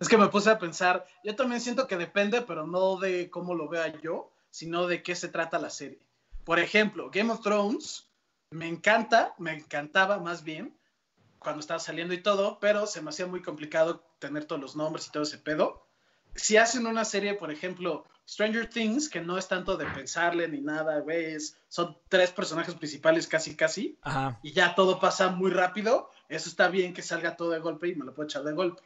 Es 0.00 0.08
que 0.08 0.16
me 0.16 0.28
puse 0.28 0.48
a 0.48 0.58
pensar. 0.58 1.06
Yo 1.22 1.36
también 1.36 1.60
siento 1.60 1.86
que 1.86 1.98
depende, 1.98 2.40
pero 2.40 2.66
no 2.66 2.96
de 2.96 3.28
cómo 3.28 3.54
lo 3.54 3.68
vea 3.68 4.00
yo, 4.00 4.32
sino 4.48 4.86
de 4.86 5.02
qué 5.02 5.14
se 5.14 5.28
trata 5.28 5.58
la 5.58 5.68
serie. 5.68 5.98
Por 6.44 6.58
ejemplo, 6.58 7.10
Game 7.10 7.30
of 7.30 7.42
Thrones 7.42 8.08
me 8.50 8.66
encanta, 8.66 9.34
me 9.36 9.52
encantaba 9.52 10.20
más 10.20 10.44
bien 10.44 10.74
cuando 11.38 11.60
estaba 11.60 11.80
saliendo 11.80 12.14
y 12.14 12.22
todo, 12.22 12.60
pero 12.60 12.86
se 12.86 13.02
me 13.02 13.10
hacía 13.10 13.26
muy 13.26 13.42
complicado 13.42 14.02
tener 14.20 14.46
todos 14.46 14.62
los 14.62 14.74
nombres 14.74 15.06
y 15.06 15.10
todo 15.10 15.24
ese 15.24 15.36
pedo. 15.36 15.86
Si 16.34 16.56
hacen 16.56 16.86
una 16.86 17.04
serie, 17.04 17.34
por 17.34 17.52
ejemplo, 17.52 18.06
Stranger 18.28 18.66
Things, 18.68 19.08
que 19.08 19.20
no 19.20 19.36
es 19.36 19.48
tanto 19.48 19.76
de 19.76 19.86
pensarle 19.86 20.48
ni 20.48 20.60
nada, 20.60 21.00
güey, 21.00 21.36
son 21.68 21.98
tres 22.08 22.30
personajes 22.30 22.74
principales 22.74 23.26
casi, 23.26 23.56
casi, 23.56 23.98
y 24.42 24.52
ya 24.52 24.74
todo 24.74 25.00
pasa 25.00 25.28
muy 25.28 25.50
rápido, 25.50 26.08
eso 26.28 26.48
está 26.48 26.68
bien 26.68 26.94
que 26.94 27.02
salga 27.02 27.36
todo 27.36 27.50
de 27.50 27.58
golpe 27.58 27.88
y 27.88 27.94
me 27.94 28.04
lo 28.04 28.14
puedo 28.14 28.28
echar 28.28 28.44
de 28.44 28.52
golpe. 28.52 28.82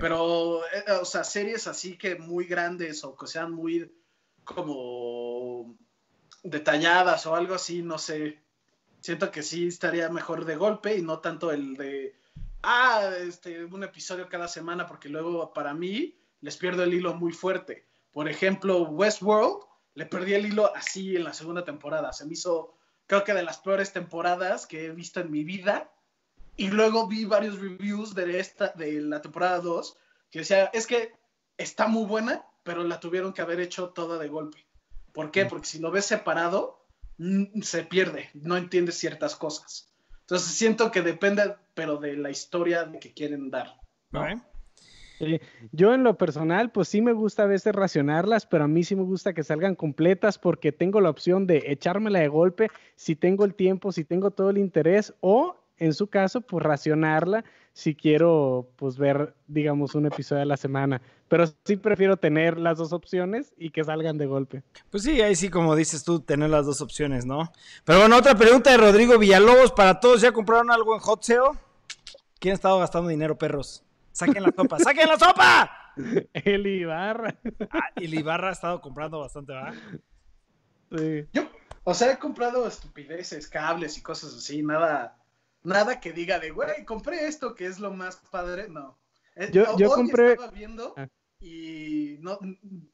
Pero, 0.00 0.62
eh, 0.66 0.92
o 1.00 1.04
sea, 1.04 1.22
series 1.22 1.66
así 1.66 1.96
que 1.98 2.16
muy 2.16 2.46
grandes 2.46 3.04
o 3.04 3.14
que 3.14 3.26
sean 3.26 3.52
muy 3.52 3.92
como 4.42 5.76
detalladas 6.42 7.26
o 7.26 7.34
algo 7.34 7.54
así, 7.54 7.82
no 7.82 7.98
sé. 7.98 8.38
Siento 9.00 9.30
que 9.30 9.42
sí 9.42 9.68
estaría 9.68 10.08
mejor 10.08 10.44
de 10.44 10.56
golpe 10.56 10.96
y 10.96 11.02
no 11.02 11.18
tanto 11.18 11.50
el 11.52 11.74
de, 11.76 12.14
ah, 12.62 13.10
este, 13.20 13.64
un 13.64 13.84
episodio 13.84 14.28
cada 14.28 14.48
semana, 14.48 14.86
porque 14.86 15.08
luego 15.08 15.52
para 15.52 15.74
mí 15.74 16.16
les 16.40 16.56
pierdo 16.56 16.84
el 16.84 16.94
hilo 16.94 17.14
muy 17.14 17.32
fuerte. 17.32 17.86
Por 18.12 18.28
ejemplo, 18.28 18.82
Westworld, 18.82 19.64
le 19.94 20.06
perdí 20.06 20.34
el 20.34 20.46
hilo 20.46 20.74
así 20.74 21.16
en 21.16 21.24
la 21.24 21.32
segunda 21.32 21.64
temporada. 21.64 22.12
Se 22.12 22.24
me 22.24 22.32
hizo, 22.32 22.76
creo 23.06 23.24
que 23.24 23.34
de 23.34 23.42
las 23.42 23.58
peores 23.58 23.92
temporadas 23.92 24.66
que 24.66 24.86
he 24.86 24.90
visto 24.90 25.20
en 25.20 25.30
mi 25.30 25.44
vida. 25.44 25.90
Y 26.56 26.68
luego 26.68 27.08
vi 27.08 27.24
varios 27.24 27.58
reviews 27.58 28.14
de, 28.14 28.38
esta, 28.38 28.68
de 28.68 29.00
la 29.00 29.22
temporada 29.22 29.60
2 29.60 29.96
que 30.30 30.40
decía, 30.40 30.66
es 30.72 30.86
que 30.86 31.12
está 31.58 31.86
muy 31.86 32.06
buena, 32.06 32.44
pero 32.62 32.82
la 32.84 33.00
tuvieron 33.00 33.32
que 33.32 33.42
haber 33.42 33.60
hecho 33.60 33.90
toda 33.90 34.18
de 34.18 34.28
golpe. 34.28 34.66
¿Por 35.12 35.30
qué? 35.30 35.44
Mm. 35.44 35.48
Porque 35.48 35.66
si 35.66 35.78
lo 35.78 35.90
ves 35.90 36.06
separado, 36.06 36.86
se 37.62 37.84
pierde, 37.84 38.30
no 38.34 38.56
entiendes 38.56 38.98
ciertas 38.98 39.36
cosas. 39.36 39.92
Entonces 40.20 40.54
siento 40.54 40.90
que 40.90 41.02
depende, 41.02 41.56
pero 41.74 41.98
de 41.98 42.16
la 42.16 42.30
historia 42.30 42.90
que 43.00 43.12
quieren 43.12 43.50
dar. 43.50 43.78
Yo 45.72 45.94
en 45.94 46.04
lo 46.04 46.16
personal, 46.16 46.70
pues 46.70 46.88
sí 46.88 47.00
me 47.00 47.12
gusta 47.12 47.44
a 47.44 47.46
veces 47.46 47.74
racionarlas, 47.74 48.46
pero 48.46 48.64
a 48.64 48.68
mí 48.68 48.84
sí 48.84 48.96
me 48.96 49.02
gusta 49.02 49.32
que 49.32 49.42
salgan 49.42 49.74
completas 49.74 50.38
porque 50.38 50.72
tengo 50.72 51.00
la 51.00 51.10
opción 51.10 51.46
de 51.46 51.64
echármela 51.66 52.18
de 52.18 52.28
golpe 52.28 52.70
si 52.96 53.16
tengo 53.16 53.44
el 53.44 53.54
tiempo, 53.54 53.92
si 53.92 54.04
tengo 54.04 54.30
todo 54.30 54.50
el 54.50 54.58
interés, 54.58 55.14
o 55.20 55.56
en 55.78 55.94
su 55.94 56.06
caso, 56.06 56.40
pues 56.40 56.62
racionarla 56.62 57.44
si 57.72 57.94
quiero 57.94 58.68
pues 58.76 58.98
ver, 58.98 59.34
digamos, 59.46 59.94
un 59.94 60.06
episodio 60.06 60.42
a 60.42 60.46
la 60.46 60.56
semana. 60.56 61.00
Pero 61.28 61.46
sí 61.64 61.76
prefiero 61.76 62.16
tener 62.16 62.58
las 62.58 62.78
dos 62.78 62.92
opciones 62.92 63.54
y 63.56 63.70
que 63.70 63.82
salgan 63.82 64.18
de 64.18 64.26
golpe. 64.26 64.62
Pues 64.90 65.02
sí, 65.02 65.20
ahí 65.22 65.34
sí, 65.34 65.48
como 65.48 65.74
dices 65.74 66.04
tú, 66.04 66.20
tener 66.20 66.50
las 66.50 66.66
dos 66.66 66.80
opciones, 66.80 67.24
¿no? 67.24 67.50
Pero 67.84 68.00
bueno, 68.00 68.16
otra 68.16 68.34
pregunta 68.34 68.70
de 68.70 68.76
Rodrigo 68.76 69.18
Villalobos 69.18 69.72
para 69.72 69.98
todos. 69.98 70.20
¿Ya 70.20 70.32
compraron 70.32 70.70
algo 70.70 70.94
en 70.94 71.00
Hot? 71.00 71.24
¿Quién 72.38 72.52
ha 72.52 72.54
estado 72.54 72.78
gastando 72.78 73.08
dinero, 73.08 73.38
perros? 73.38 73.82
Saquen 74.12 74.42
la 74.42 74.52
sopa, 74.56 74.78
saquen 74.78 75.08
la 75.08 75.18
sopa. 75.18 75.94
El 76.32 76.66
Ibarra. 76.66 77.38
Ah, 77.70 77.90
el 77.96 78.14
Ibarra 78.14 78.48
ha 78.50 78.52
estado 78.52 78.80
comprando 78.80 79.20
bastante, 79.20 79.52
¿verdad? 79.52 79.74
Sí. 80.96 81.26
Yo, 81.32 81.48
o 81.84 81.94
sea, 81.94 82.12
he 82.12 82.18
comprado 82.18 82.66
estupideces, 82.66 83.48
cables 83.48 83.98
y 83.98 84.02
cosas 84.02 84.34
así, 84.34 84.62
nada, 84.62 85.18
nada 85.62 86.00
que 86.00 86.12
diga 86.12 86.38
de, 86.38 86.50
güey, 86.50 86.84
compré 86.84 87.26
esto 87.26 87.54
que 87.54 87.66
es 87.66 87.80
lo 87.80 87.92
más 87.92 88.16
padre, 88.30 88.68
no. 88.68 88.98
Eh, 89.34 89.50
yo, 89.52 89.76
yo 89.76 89.90
compré. 89.90 90.32
Estaba 90.32 90.50
viendo 90.50 90.94
ah. 90.96 91.08
y 91.40 92.18
no, 92.20 92.38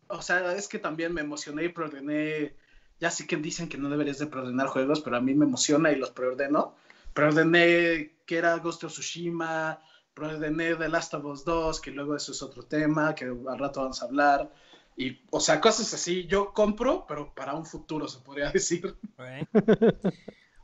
o 0.09 0.23
sea, 0.23 0.55
es 0.55 0.69
que 0.69 0.79
también 0.79 1.13
me 1.13 1.21
emocioné 1.21 1.65
y 1.65 1.69
preordené. 1.69 2.57
Ya 3.01 3.11
sí 3.11 3.27
que 3.27 3.37
dicen 3.37 3.69
que 3.69 3.79
no 3.79 3.91
deberías 3.91 4.19
de 4.19 4.27
preordenar 4.27 4.69
juegos, 4.69 5.01
pero 5.01 5.17
a 5.17 5.21
mí 5.21 5.35
me 5.35 5.45
emociona 5.45 5.93
y 5.93 5.97
los 5.97 6.11
preordeno. 6.11 6.75
Preordené 7.15 8.19
que 8.27 8.37
era 8.39 8.57
Ghost 8.59 8.85
of 8.85 8.93
Tsushima, 8.93 9.81
ordené 10.27 10.75
The 10.75 10.89
Last 10.89 11.15
of 11.15 11.25
Us 11.25 11.45
2, 11.45 11.81
que 11.81 11.91
luego 11.91 12.17
eso 12.17 12.33
es 12.33 12.43
otro 12.43 12.63
tema, 12.65 13.15
que 13.15 13.25
al 13.25 13.59
rato 13.59 13.81
vamos 13.81 14.03
a 14.03 14.07
hablar. 14.07 14.53
Y, 14.97 15.21
o 15.31 15.39
sea, 15.39 15.61
cosas 15.61 15.95
así, 15.95 16.27
yo 16.27 16.53
compro, 16.53 17.07
pero 17.07 17.33
para 17.35 17.55
un 17.55 17.65
futuro 17.65 18.09
se 18.09 18.19
podría 18.19 18.51
decir. 18.53 18.97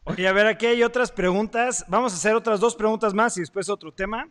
Oye, 0.05 0.29
a 0.29 0.33
ver, 0.33 0.47
aquí 0.47 0.67
hay 0.67 0.83
otras 0.83 1.13
preguntas. 1.13 1.85
Vamos 1.89 2.13
a 2.13 2.17
hacer 2.17 2.35
otras 2.35 2.61
dos 2.61 2.75
preguntas 2.75 3.15
más 3.15 3.37
y 3.37 3.41
después 3.41 3.69
otro 3.69 3.93
tema. 3.93 4.29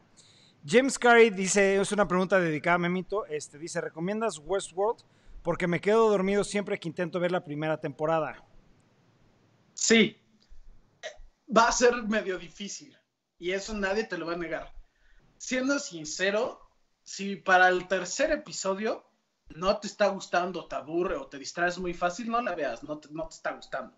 James 0.65 0.99
Carey 0.99 1.29
dice, 1.29 1.79
es 1.79 1.91
una 1.91 2.07
pregunta 2.07 2.39
dedicada 2.39 2.75
a 2.75 2.79
Memito, 2.79 3.25
este, 3.25 3.57
dice, 3.57 3.81
¿recomiendas 3.81 4.39
Westworld? 4.39 5.03
Porque 5.41 5.67
me 5.67 5.81
quedo 5.81 6.09
dormido 6.09 6.43
siempre 6.43 6.79
que 6.79 6.87
intento 6.87 7.19
ver 7.19 7.31
la 7.31 7.43
primera 7.43 7.79
temporada. 7.81 8.41
Sí, 9.73 10.17
va 11.55 11.67
a 11.67 11.71
ser 11.71 12.03
medio 12.03 12.37
difícil 12.37 12.97
y 13.37 13.51
eso 13.51 13.73
nadie 13.73 14.05
te 14.05 14.17
lo 14.17 14.25
va 14.25 14.33
a 14.33 14.37
negar 14.37 14.72
siendo 15.43 15.77
sincero, 15.77 16.61
si 17.03 17.35
para 17.35 17.67
el 17.67 17.85
tercer 17.89 18.31
episodio 18.31 19.03
no 19.49 19.77
te 19.77 19.87
está 19.87 20.07
gustando, 20.07 20.69
te 20.69 20.75
aburre 20.75 21.17
o 21.17 21.27
te 21.27 21.37
distraes 21.37 21.77
muy 21.77 21.93
fácil, 21.93 22.29
no 22.29 22.41
la 22.41 22.55
veas, 22.55 22.81
no 22.83 22.97
te, 22.97 23.09
no 23.11 23.27
te 23.27 23.35
está 23.35 23.51
gustando. 23.51 23.93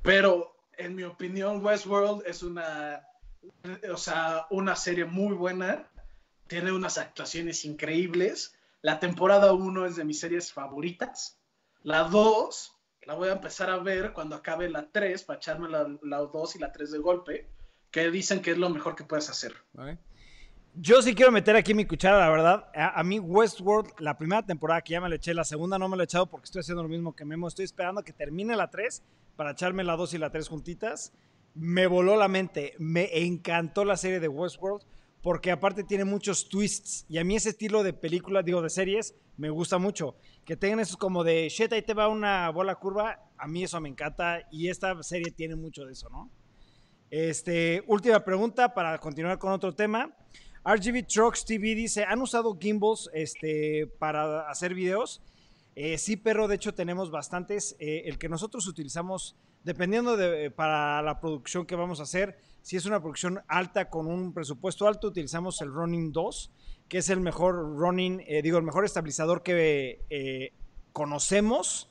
Pero 0.00 0.56
en 0.78 0.94
mi 0.94 1.02
opinión, 1.02 1.62
Westworld 1.62 2.26
es 2.26 2.42
una, 2.42 3.06
o 3.92 3.96
sea, 3.98 4.46
una 4.48 4.74
serie 4.74 5.04
muy 5.04 5.34
buena, 5.34 5.86
tiene 6.46 6.72
unas 6.72 6.96
actuaciones 6.96 7.66
increíbles. 7.66 8.54
La 8.80 8.98
temporada 9.00 9.52
1 9.52 9.84
es 9.84 9.96
de 9.96 10.04
mis 10.04 10.18
series 10.18 10.50
favoritas. 10.50 11.38
La 11.82 12.04
2 12.04 12.72
la 13.02 13.12
voy 13.12 13.28
a 13.28 13.32
empezar 13.32 13.68
a 13.68 13.76
ver 13.76 14.14
cuando 14.14 14.36
acabe 14.36 14.70
la 14.70 14.90
3 14.90 15.24
para 15.24 15.36
echarme 15.36 15.68
la, 15.68 15.84
2 16.18 16.56
y 16.56 16.58
la 16.58 16.72
3 16.72 16.90
de 16.90 16.98
golpe, 17.00 17.50
que 17.90 18.10
dicen 18.10 18.40
que 18.40 18.52
es 18.52 18.58
lo 18.58 18.70
mejor 18.70 18.96
que 18.96 19.04
puedes 19.04 19.28
hacer. 19.28 19.54
Yo 20.76 21.00
sí 21.02 21.14
quiero 21.14 21.30
meter 21.30 21.54
aquí 21.54 21.72
mi 21.72 21.84
cuchara, 21.84 22.18
la 22.18 22.28
verdad. 22.28 22.68
A, 22.74 23.00
mí 23.04 23.20
Westworld, 23.20 23.92
la 24.00 24.18
primera 24.18 24.44
temporada 24.44 24.82
que 24.82 24.94
ya 24.94 25.00
me 25.00 25.08
la 25.08 25.14
eché, 25.14 25.32
la 25.32 25.44
segunda 25.44 25.78
no 25.78 25.88
me 25.88 25.96
la 25.96 26.02
he 26.02 26.04
echado 26.04 26.26
porque 26.26 26.46
estoy 26.46 26.60
haciendo 26.60 26.82
lo 26.82 26.88
mismo 26.88 27.14
que 27.14 27.24
Memo. 27.24 27.46
Estoy 27.46 27.64
esperando 27.64 28.02
que 28.02 28.12
termine 28.12 28.56
la 28.56 28.68
3 28.68 29.00
para 29.36 29.52
echarme 29.52 29.84
la 29.84 29.94
2 29.94 30.14
y 30.14 30.18
la 30.18 30.30
3 30.30 30.48
juntitas. 30.48 31.12
Me 31.54 31.86
voló 31.86 32.16
la 32.16 32.26
mente. 32.26 32.74
Me 32.78 33.24
encantó 33.24 33.84
la 33.84 33.96
serie 33.96 34.18
de 34.18 34.26
Westworld 34.26 34.82
porque 35.22 35.52
aparte 35.52 35.84
tiene 35.84 36.04
muchos 36.04 36.48
twists. 36.48 37.06
Y 37.08 37.18
a 37.18 37.24
mí 37.24 37.36
ese 37.36 37.50
estilo 37.50 37.84
de 37.84 37.92
películas, 37.92 38.44
digo, 38.44 38.60
de 38.60 38.68
series, 38.68 39.14
me 39.36 39.50
gusta 39.50 39.78
mucho. 39.78 40.16
Que 40.44 40.56
tengan 40.56 40.80
eso 40.80 40.98
como 40.98 41.22
de, 41.22 41.48
shit, 41.50 41.72
ahí 41.72 41.82
te 41.82 41.94
va 41.94 42.08
una 42.08 42.50
bola 42.50 42.74
curva. 42.74 43.20
A 43.38 43.46
mí 43.46 43.62
eso 43.62 43.80
me 43.80 43.88
encanta 43.88 44.40
y 44.50 44.68
esta 44.68 45.00
serie 45.04 45.30
tiene 45.30 45.54
mucho 45.54 45.84
de 45.86 45.92
eso, 45.92 46.10
¿no? 46.10 46.30
Este, 47.10 47.84
última 47.86 48.24
pregunta 48.24 48.74
para 48.74 48.98
continuar 48.98 49.38
con 49.38 49.52
otro 49.52 49.72
tema. 49.72 50.12
RGB 50.64 51.06
Trucks 51.06 51.44
TV 51.44 51.74
dice, 51.74 52.04
¿han 52.04 52.22
usado 52.22 52.56
gimbals 52.58 53.10
este, 53.12 53.86
para 53.98 54.48
hacer 54.48 54.74
videos? 54.74 55.20
Eh, 55.76 55.98
sí, 55.98 56.16
pero 56.16 56.48
de 56.48 56.54
hecho 56.54 56.72
tenemos 56.72 57.10
bastantes. 57.10 57.76
Eh, 57.78 58.04
el 58.06 58.18
que 58.18 58.30
nosotros 58.30 58.66
utilizamos, 58.66 59.36
dependiendo 59.62 60.16
de 60.16 60.50
para 60.50 61.02
la 61.02 61.20
producción 61.20 61.66
que 61.66 61.76
vamos 61.76 62.00
a 62.00 62.04
hacer, 62.04 62.38
si 62.62 62.76
es 62.76 62.86
una 62.86 63.00
producción 63.00 63.42
alta 63.46 63.90
con 63.90 64.06
un 64.06 64.32
presupuesto 64.32 64.88
alto, 64.88 65.08
utilizamos 65.08 65.60
el 65.60 65.70
Ronin 65.70 66.12
2, 66.12 66.50
que 66.88 66.98
es 66.98 67.10
el 67.10 67.20
mejor 67.20 67.76
Ronin, 67.76 68.22
eh, 68.26 68.40
digo, 68.40 68.56
el 68.56 68.64
mejor 68.64 68.86
estabilizador 68.86 69.42
que 69.42 70.52
conocemos 70.92 71.90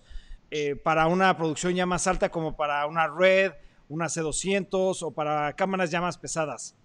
para 0.83 1.07
una 1.07 1.36
producción 1.36 1.73
ya 1.73 1.88
más 1.88 2.05
alta 2.05 2.29
como 2.29 2.55
para 2.55 2.86
una 2.86 3.07
Red, 3.07 3.53
una 3.89 4.05
C200 4.05 5.01
o 5.01 5.12
para 5.12 5.53
cámaras 5.53 5.89
ya 5.89 5.99
más 5.99 6.19
pesadas. 6.19 6.75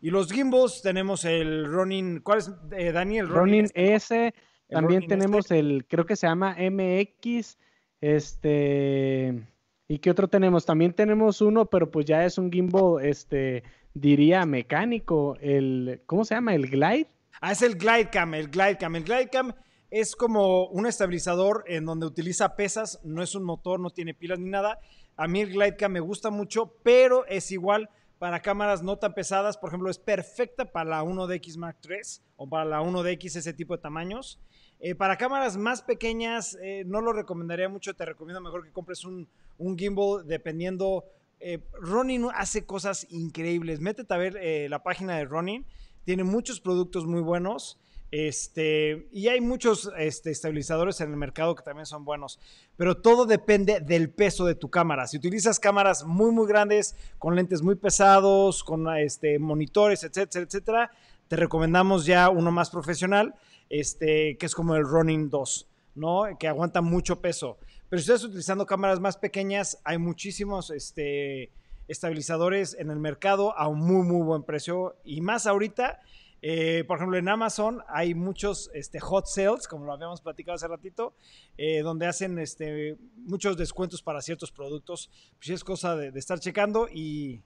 Y 0.00 0.10
los 0.10 0.30
gimbals 0.30 0.82
tenemos 0.82 1.24
el 1.24 1.66
Ronin, 1.66 2.20
¿cuál 2.20 2.38
es, 2.38 2.50
Daniel? 2.92 3.28
Ronin, 3.28 3.68
S 3.74 4.32
también 4.68 5.06
tenemos 5.06 5.50
el, 5.50 5.86
creo 5.88 6.06
que 6.06 6.16
se 6.16 6.26
llama 6.26 6.56
MX, 6.58 7.58
este, 8.00 9.46
¿y 9.88 9.98
qué 9.98 10.10
otro 10.10 10.28
tenemos? 10.28 10.66
También 10.66 10.92
tenemos 10.92 11.40
uno, 11.40 11.66
pero 11.66 11.90
pues 11.90 12.06
ya 12.06 12.24
es 12.24 12.36
un 12.38 12.50
gimbal, 12.50 13.04
este, 13.04 13.62
diría 13.94 14.44
mecánico, 14.44 15.36
el, 15.40 16.02
¿cómo 16.06 16.24
se 16.24 16.34
llama? 16.34 16.54
¿El 16.54 16.68
Glide? 16.68 17.08
Ah, 17.40 17.52
es 17.52 17.62
el 17.62 17.76
Glide 17.76 18.10
Cam, 18.10 18.34
el 18.34 18.48
Glide 18.48 18.78
Cam. 18.78 18.96
El 18.96 19.04
Glide 19.04 19.28
Cam 19.30 19.52
es 19.90 20.16
como 20.16 20.66
un 20.66 20.86
estabilizador 20.86 21.64
en 21.66 21.84
donde 21.84 22.06
utiliza 22.06 22.56
pesas, 22.56 23.00
no 23.04 23.22
es 23.22 23.34
un 23.34 23.44
motor, 23.44 23.78
no 23.78 23.90
tiene 23.90 24.14
pilas 24.14 24.38
ni 24.38 24.50
nada. 24.50 24.80
A 25.16 25.28
mí 25.28 25.40
el 25.40 25.50
Glide 25.50 25.76
Cam 25.76 25.92
me 25.92 26.00
gusta 26.00 26.30
mucho, 26.30 26.74
pero 26.82 27.24
es 27.26 27.52
igual 27.52 27.88
para 28.18 28.40
cámaras 28.40 28.82
no 28.82 28.96
tan 28.98 29.14
pesadas. 29.14 29.56
Por 29.56 29.70
ejemplo, 29.70 29.90
es 29.90 29.98
perfecta 29.98 30.64
para 30.64 30.90
la 30.90 31.04
1DX 31.04 31.56
Mark 31.58 31.78
III 31.84 31.98
o 32.36 32.48
para 32.48 32.64
la 32.64 32.82
1DX, 32.82 33.36
ese 33.36 33.52
tipo 33.52 33.76
de 33.76 33.82
tamaños. 33.82 34.38
Eh, 34.78 34.94
para 34.94 35.16
cámaras 35.16 35.56
más 35.56 35.82
pequeñas, 35.82 36.56
eh, 36.60 36.84
no 36.86 37.00
lo 37.00 37.12
recomendaría 37.12 37.68
mucho. 37.68 37.94
Te 37.94 38.04
recomiendo 38.04 38.40
mejor 38.40 38.64
que 38.64 38.72
compres 38.72 39.04
un, 39.04 39.28
gimbal 39.76 40.26
dependiendo. 40.26 41.04
Eh, 41.40 41.60
Ronin 41.80 42.28
hace 42.34 42.64
cosas 42.64 43.06
increíbles. 43.10 43.80
Métete 43.80 44.12
a 44.12 44.18
ver 44.18 44.70
la 44.70 44.82
página 44.82 45.16
de 45.16 45.24
Ronin. 45.24 45.66
Tiene 46.04 46.24
muchos 46.24 46.60
productos 46.60 47.06
muy 47.06 47.20
buenos. 47.20 47.78
Este, 48.10 49.08
y 49.12 49.28
hay 49.28 49.40
muchos 49.40 49.90
este, 49.98 50.30
estabilizadores 50.30 51.00
en 51.00 51.10
el 51.10 51.16
mercado 51.16 51.54
que 51.54 51.62
también 51.62 51.86
son 51.86 52.04
buenos. 52.04 52.38
Pero 52.76 52.96
todo 52.96 53.26
depende 53.26 53.80
del 53.80 54.10
peso 54.10 54.46
de 54.46 54.54
tu 54.54 54.70
cámara. 54.70 55.06
Si 55.06 55.16
utilizas 55.16 55.58
cámaras 55.58 56.04
muy, 56.04 56.30
muy 56.30 56.46
grandes, 56.46 56.96
con 57.18 57.34
lentes 57.34 57.62
muy 57.62 57.74
pesados, 57.74 58.62
con 58.62 58.88
este, 58.96 59.38
monitores, 59.38 60.04
etcétera, 60.04 60.44
etcétera, 60.44 60.90
te 61.28 61.36
recomendamos 61.36 62.06
ya 62.06 62.28
uno 62.30 62.52
más 62.52 62.70
profesional 62.70 63.34
este, 63.70 64.36
que 64.38 64.46
es 64.46 64.54
como 64.54 64.76
el 64.76 64.84
Ronin 64.84 65.30
2, 65.30 65.68
¿no? 65.96 66.24
Que 66.38 66.48
aguanta 66.48 66.80
mucho 66.80 67.20
peso. 67.20 67.58
Pero 67.88 68.00
si 68.00 68.10
estás 68.10 68.24
utilizando 68.24 68.66
cámaras 68.66 69.00
más 69.00 69.16
pequeñas, 69.16 69.78
hay 69.84 69.98
muchísimos 69.98 70.70
este, 70.70 71.50
estabilizadores 71.88 72.76
en 72.78 72.90
el 72.90 72.98
mercado 72.98 73.56
a 73.56 73.68
un 73.68 73.80
muy, 73.80 74.06
muy 74.06 74.24
buen 74.24 74.42
precio. 74.42 74.96
Y 75.04 75.20
más 75.20 75.46
ahorita, 75.46 76.00
eh, 76.42 76.84
por 76.86 76.98
ejemplo, 76.98 77.16
en 77.16 77.28
Amazon 77.28 77.82
hay 77.88 78.14
muchos 78.14 78.70
este, 78.74 79.00
hot 79.00 79.26
sales, 79.26 79.66
como 79.66 79.84
lo 79.84 79.92
habíamos 79.92 80.20
platicado 80.20 80.56
hace 80.56 80.68
ratito, 80.68 81.14
eh, 81.56 81.80
donde 81.80 82.06
hacen 82.06 82.38
este, 82.38 82.96
muchos 83.16 83.56
descuentos 83.56 84.02
para 84.02 84.20
ciertos 84.20 84.52
productos. 84.52 85.10
Pues 85.38 85.50
es 85.50 85.64
cosa 85.64 85.96
de, 85.96 86.16
estar 86.18 86.38
checando 86.38 86.88
y, 86.88 87.42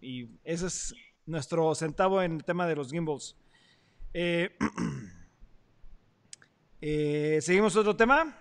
y, 0.00 0.28
ese 0.44 0.66
es 0.66 0.94
nuestro 1.26 1.74
centavo 1.74 2.22
en 2.22 2.36
el 2.36 2.44
tema 2.44 2.66
de 2.66 2.76
los 2.76 2.90
gimbals. 2.90 3.36
Eh, 4.14 4.50
Eh, 6.80 7.38
¿Seguimos 7.42 7.76
otro 7.76 7.94
tema? 7.94 8.34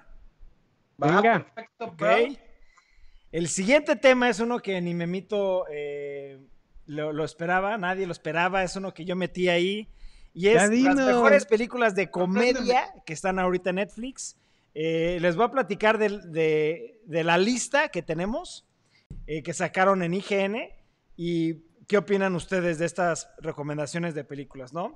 Venga. 0.97 1.45
El 3.31 3.47
siguiente 3.47 3.95
tema 3.95 4.29
es 4.29 4.39
uno 4.39 4.59
que 4.59 4.79
ni 4.81 4.93
Memito 4.93 5.65
eh, 5.69 6.39
lo, 6.89 7.23
esperaba, 7.23 7.77
nadie 7.77 8.05
lo 8.05 8.11
esperaba, 8.11 8.63
es 8.63 8.75
uno 8.75 8.93
que 8.93 9.05
yo 9.05 9.15
metí 9.15 9.49
ahí. 9.49 9.89
Y 10.33 10.47
es 10.47 10.55
las 10.55 10.95
mejores 10.95 11.45
películas 11.45 11.95
de 11.95 12.09
comedia 12.09 12.93
que 13.05 13.13
están 13.13 13.39
ahorita 13.39 13.71
en 13.71 13.77
Netflix. 13.77 14.37
Eh, 14.73 15.17
les 15.21 15.35
voy 15.35 15.45
a 15.45 15.51
platicar 15.51 15.97
de, 15.97 16.99
la 17.07 17.37
lista 17.37 17.89
que 17.89 18.01
tenemos, 18.01 18.65
que 19.25 19.53
sacaron 19.53 20.03
en 20.03 20.13
IGN. 20.13 20.57
Y 21.15 21.55
qué 21.87 21.97
opinan 21.97 22.35
ustedes 22.35 22.77
de 22.77 22.85
estas 22.85 23.29
recomendaciones 23.39 24.13
de 24.13 24.23
películas, 24.23 24.71
¿no? 24.73 24.95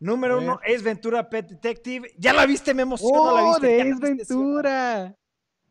Número 0.00 0.38
uno, 0.38 0.60
es 0.64 0.82
Ventura 0.82 1.28
Pet 1.28 1.46
Detective. 1.46 2.10
¿Ya 2.16 2.32
la 2.32 2.46
viste? 2.46 2.72
Me 2.72 2.82
emocionó 2.82 3.22
oh, 3.22 3.36
la 3.36 3.50
viste. 3.50 3.66
de 3.66 3.90
Es 3.90 4.00
Ventura. 4.00 5.16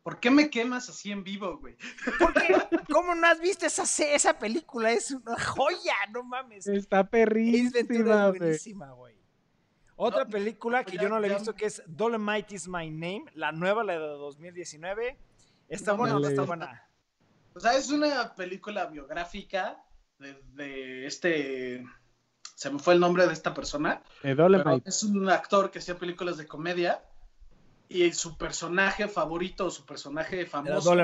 ¿Por 0.02 0.18
qué 0.18 0.30
me 0.30 0.48
quemas 0.48 0.88
así 0.88 1.12
en 1.12 1.22
vivo, 1.22 1.58
güey? 1.58 1.76
Porque, 2.18 2.56
¿cómo 2.90 3.14
no 3.14 3.26
has 3.26 3.40
visto 3.40 3.66
esa, 3.66 3.84
esa 4.04 4.38
película? 4.38 4.90
Es 4.92 5.10
una 5.10 5.38
joya, 5.38 5.94
no 6.12 6.22
mames. 6.22 6.66
Está 6.66 7.08
perrísima. 7.08 8.28
Es 8.28 8.38
buenísima, 8.38 8.92
güey. 8.92 9.14
Otra 9.96 10.26
película 10.26 10.84
que 10.84 10.96
yo 10.96 11.10
no 11.10 11.20
la 11.20 11.26
he 11.26 11.34
visto 11.34 11.54
que 11.54 11.66
es 11.66 11.82
Dolomite 11.86 12.54
is 12.54 12.66
My 12.66 12.90
Name, 12.90 13.24
la 13.34 13.52
nueva, 13.52 13.84
la 13.84 13.92
de 13.92 13.98
2019. 13.98 15.18
Está 15.68 15.92
buena, 15.92 16.18
no 16.18 16.26
está 16.26 16.42
buena. 16.42 16.88
O 17.54 17.60
sea, 17.60 17.76
es 17.76 17.90
una 17.90 18.34
película 18.34 18.86
biográfica 18.86 19.84
de 20.18 21.06
este 21.06 21.84
se 22.60 22.70
me 22.70 22.78
fue 22.78 22.92
el 22.92 23.00
nombre 23.00 23.26
de 23.26 23.32
esta 23.32 23.54
persona. 23.54 24.02
es 24.84 25.02
un 25.02 25.30
actor 25.30 25.70
que 25.70 25.78
hacía 25.78 25.96
películas 25.96 26.36
de 26.36 26.46
comedia 26.46 27.02
y 27.90 28.12
su 28.12 28.38
personaje 28.38 29.08
favorito, 29.08 29.68
su 29.68 29.84
personaje 29.84 30.46
famoso. 30.46 30.94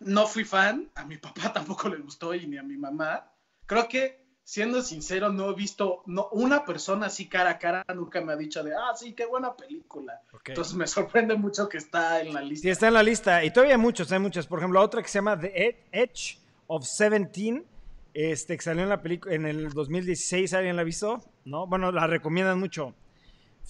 ¿no? 0.00 0.26
fui 0.26 0.44
fan, 0.44 0.90
a 0.94 1.06
mi 1.06 1.16
papá 1.24 1.52
tampoco 1.52 1.88
le 1.88 1.96
gustó 1.96 2.34
y 2.34 2.46
ni 2.46 2.58
a 2.58 2.62
mi 2.62 2.76
mamá. 2.76 3.32
Creo 3.64 3.88
que, 3.88 4.22
siendo 4.44 4.82
sincero, 4.82 5.32
no 5.32 5.50
he 5.50 5.54
visto 5.54 6.02
no, 6.04 6.28
una 6.32 6.66
persona 6.66 7.06
así 7.06 7.30
cara 7.30 7.50
a 7.50 7.58
cara, 7.58 7.82
nunca 7.94 8.20
me 8.20 8.34
ha 8.34 8.36
dicho 8.36 8.62
de, 8.62 8.74
ah, 8.74 8.94
sí, 8.94 9.14
qué 9.14 9.24
buena 9.24 9.56
película. 9.56 10.20
Entonces 10.44 10.74
me 10.74 10.86
sorprende 10.86 11.34
mucho 11.34 11.66
que 11.66 11.78
está 11.78 12.20
en 12.20 12.34
la 12.34 12.42
lista. 12.42 12.64
Sí, 12.64 12.68
está 12.68 12.88
en 12.88 12.94
la 12.94 13.02
lista. 13.02 13.42
Y 13.42 13.50
todavía 13.50 13.76
hay 13.76 13.80
muchos, 13.80 14.12
hay 14.12 14.18
muchos. 14.18 14.46
Por 14.46 14.58
ejemplo, 14.58 14.82
otra 14.82 15.00
que 15.00 15.08
se 15.08 15.18
llama 15.18 15.40
The 15.40 15.88
Edge 15.92 16.38
of 16.66 16.84
Seventeen 16.84 17.64
este, 18.12 18.56
que 18.56 18.62
salió 18.62 18.82
en 18.82 18.90
la 18.90 19.02
película 19.02 19.34
en 19.34 19.46
el 19.46 19.70
2016, 19.72 20.52
¿alguien 20.54 20.76
la 20.76 20.82
ha 20.82 20.84
visto? 20.84 21.20
¿No? 21.44 21.66
Bueno, 21.66 21.90
la 21.90 22.06
recomiendan 22.06 22.60
mucho. 22.60 22.94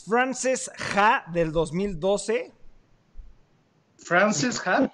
Frances 0.07 0.71
Ha 0.97 1.25
del 1.33 1.53
2012. 1.53 2.53
Frances 3.99 4.67
Ha, 4.67 4.91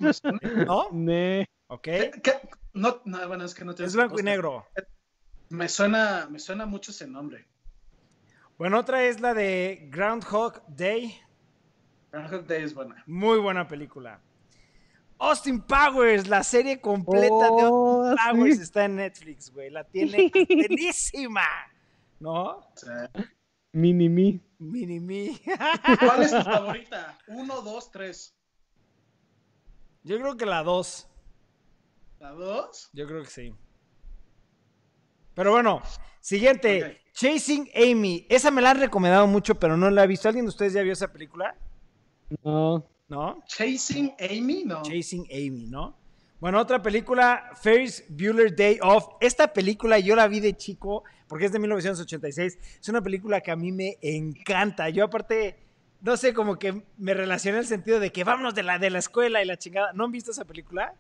¿no? 0.67 0.89
Ne. 0.93 1.49
Ok. 1.69 1.89
No, 2.73 3.01
no, 3.05 3.29
bueno, 3.29 3.45
es 3.45 3.55
que 3.55 3.65
no 3.65 3.75
te 3.75 3.85
Es 3.85 3.95
blanco 3.95 4.21
y 4.21 4.23
negro. 4.23 4.67
Me 5.49 5.69
suena, 5.69 6.29
me 6.31 6.39
suena 6.39 6.67
mucho 6.67 6.93
ese 6.93 7.07
nombre. 7.07 7.47
Bueno, 8.57 8.79
otra 8.79 9.05
es 9.05 9.21
la 9.21 9.35
de 9.35 9.89
Groundhog 9.91 10.63
Day. 10.69 11.19
Groundhog 12.13 12.47
Day 12.47 12.63
es 12.63 12.75
buena. 12.75 13.03
Muy 13.07 13.39
buena 13.39 13.67
película. 13.67 14.21
Austin 15.19 15.61
Powers, 15.61 16.29
la 16.29 16.43
serie 16.43 16.81
completa 16.81 17.27
de 17.27 17.65
oh, 17.71 18.07
Austin 18.07 18.39
Powers 18.39 18.59
está 18.59 18.85
en 18.85 18.97
Netflix, 18.97 19.53
güey. 19.53 19.71
La 19.71 19.85
tiene 19.85 20.31
buenísima, 20.49 21.47
¿no? 22.21 22.67
Mini 23.73 24.09
Me. 24.09 24.41
Mini 24.59 25.01
Me. 25.01 25.41
¿Cuál 25.99 26.23
es 26.23 26.31
tu 26.31 26.43
favorita? 26.45 27.19
Uno, 27.29 27.63
dos, 27.63 27.91
tres. 27.91 28.35
Yo 30.03 30.19
creo 30.19 30.37
que 30.37 30.47
la 30.47 30.63
dos. 30.63 31.09
¿La 32.19 32.31
dos? 32.33 32.91
Yo 32.93 33.07
creo 33.07 33.23
que 33.23 33.31
sí. 33.31 33.55
Pero 35.35 35.53
bueno, 35.53 35.83
siguiente. 36.21 37.01
Chasing 37.13 37.71
Amy. 37.75 38.27
Esa 38.29 38.51
me 38.51 38.63
la 38.63 38.71
han 38.71 38.81
recomendado 38.81 39.27
mucho, 39.27 39.55
pero 39.55 39.77
no 39.77 39.91
la 39.91 40.05
he 40.05 40.07
visto. 40.07 40.29
¿Alguien 40.29 40.45
de 40.47 40.51
ustedes 40.51 40.73
ya 40.73 40.83
vio 40.83 40.93
esa 40.93 41.13
película? 41.13 41.57
No. 42.43 42.87
¿no? 43.11 43.43
Chasing 43.47 44.15
Amy, 44.19 44.65
¿no? 44.65 44.83
Chasing 44.83 45.27
Amy, 45.31 45.67
¿no? 45.67 45.99
Bueno, 46.41 46.59
otra 46.59 46.81
película, 46.83 47.51
Ferris 47.61 48.05
Bueller 48.09 48.55
Day 48.57 48.79
Off. 48.83 49.09
Esta 49.21 49.53
película 49.53 49.99
yo 49.99 50.17
la 50.17 50.27
vi 50.27 50.41
de 50.41 50.57
chico 50.57 51.05
porque 51.29 51.47
es 51.47 51.53
de 51.53 51.59
1986. 51.59 52.59
Es 52.81 52.89
una 52.89 53.03
película 53.03 53.41
que 53.41 53.51
a 53.51 53.57
mí 53.57 53.73
me 53.73 53.99
encanta. 54.01 54.89
Yo 54.89 55.05
aparte, 55.05 55.59
no 56.01 56.17
sé, 56.17 56.33
como 56.33 56.59
que 56.59 56.83
me 56.97 57.15
relacioné 57.15 57.59
en 57.59 57.63
el 57.63 57.69
sentido 57.69 58.01
de 58.01 58.11
que 58.11 58.25
vámonos 58.25 58.55
de 58.55 58.63
la, 58.63 58.79
de 58.79 58.91
la 58.91 58.99
escuela 58.99 59.43
y 59.43 59.47
la 59.47 59.59
chingada. 59.59 59.93
¿No 59.93 60.05
han 60.05 60.13
visto 60.13 60.31
esa 60.31 60.47
película? 60.47 60.95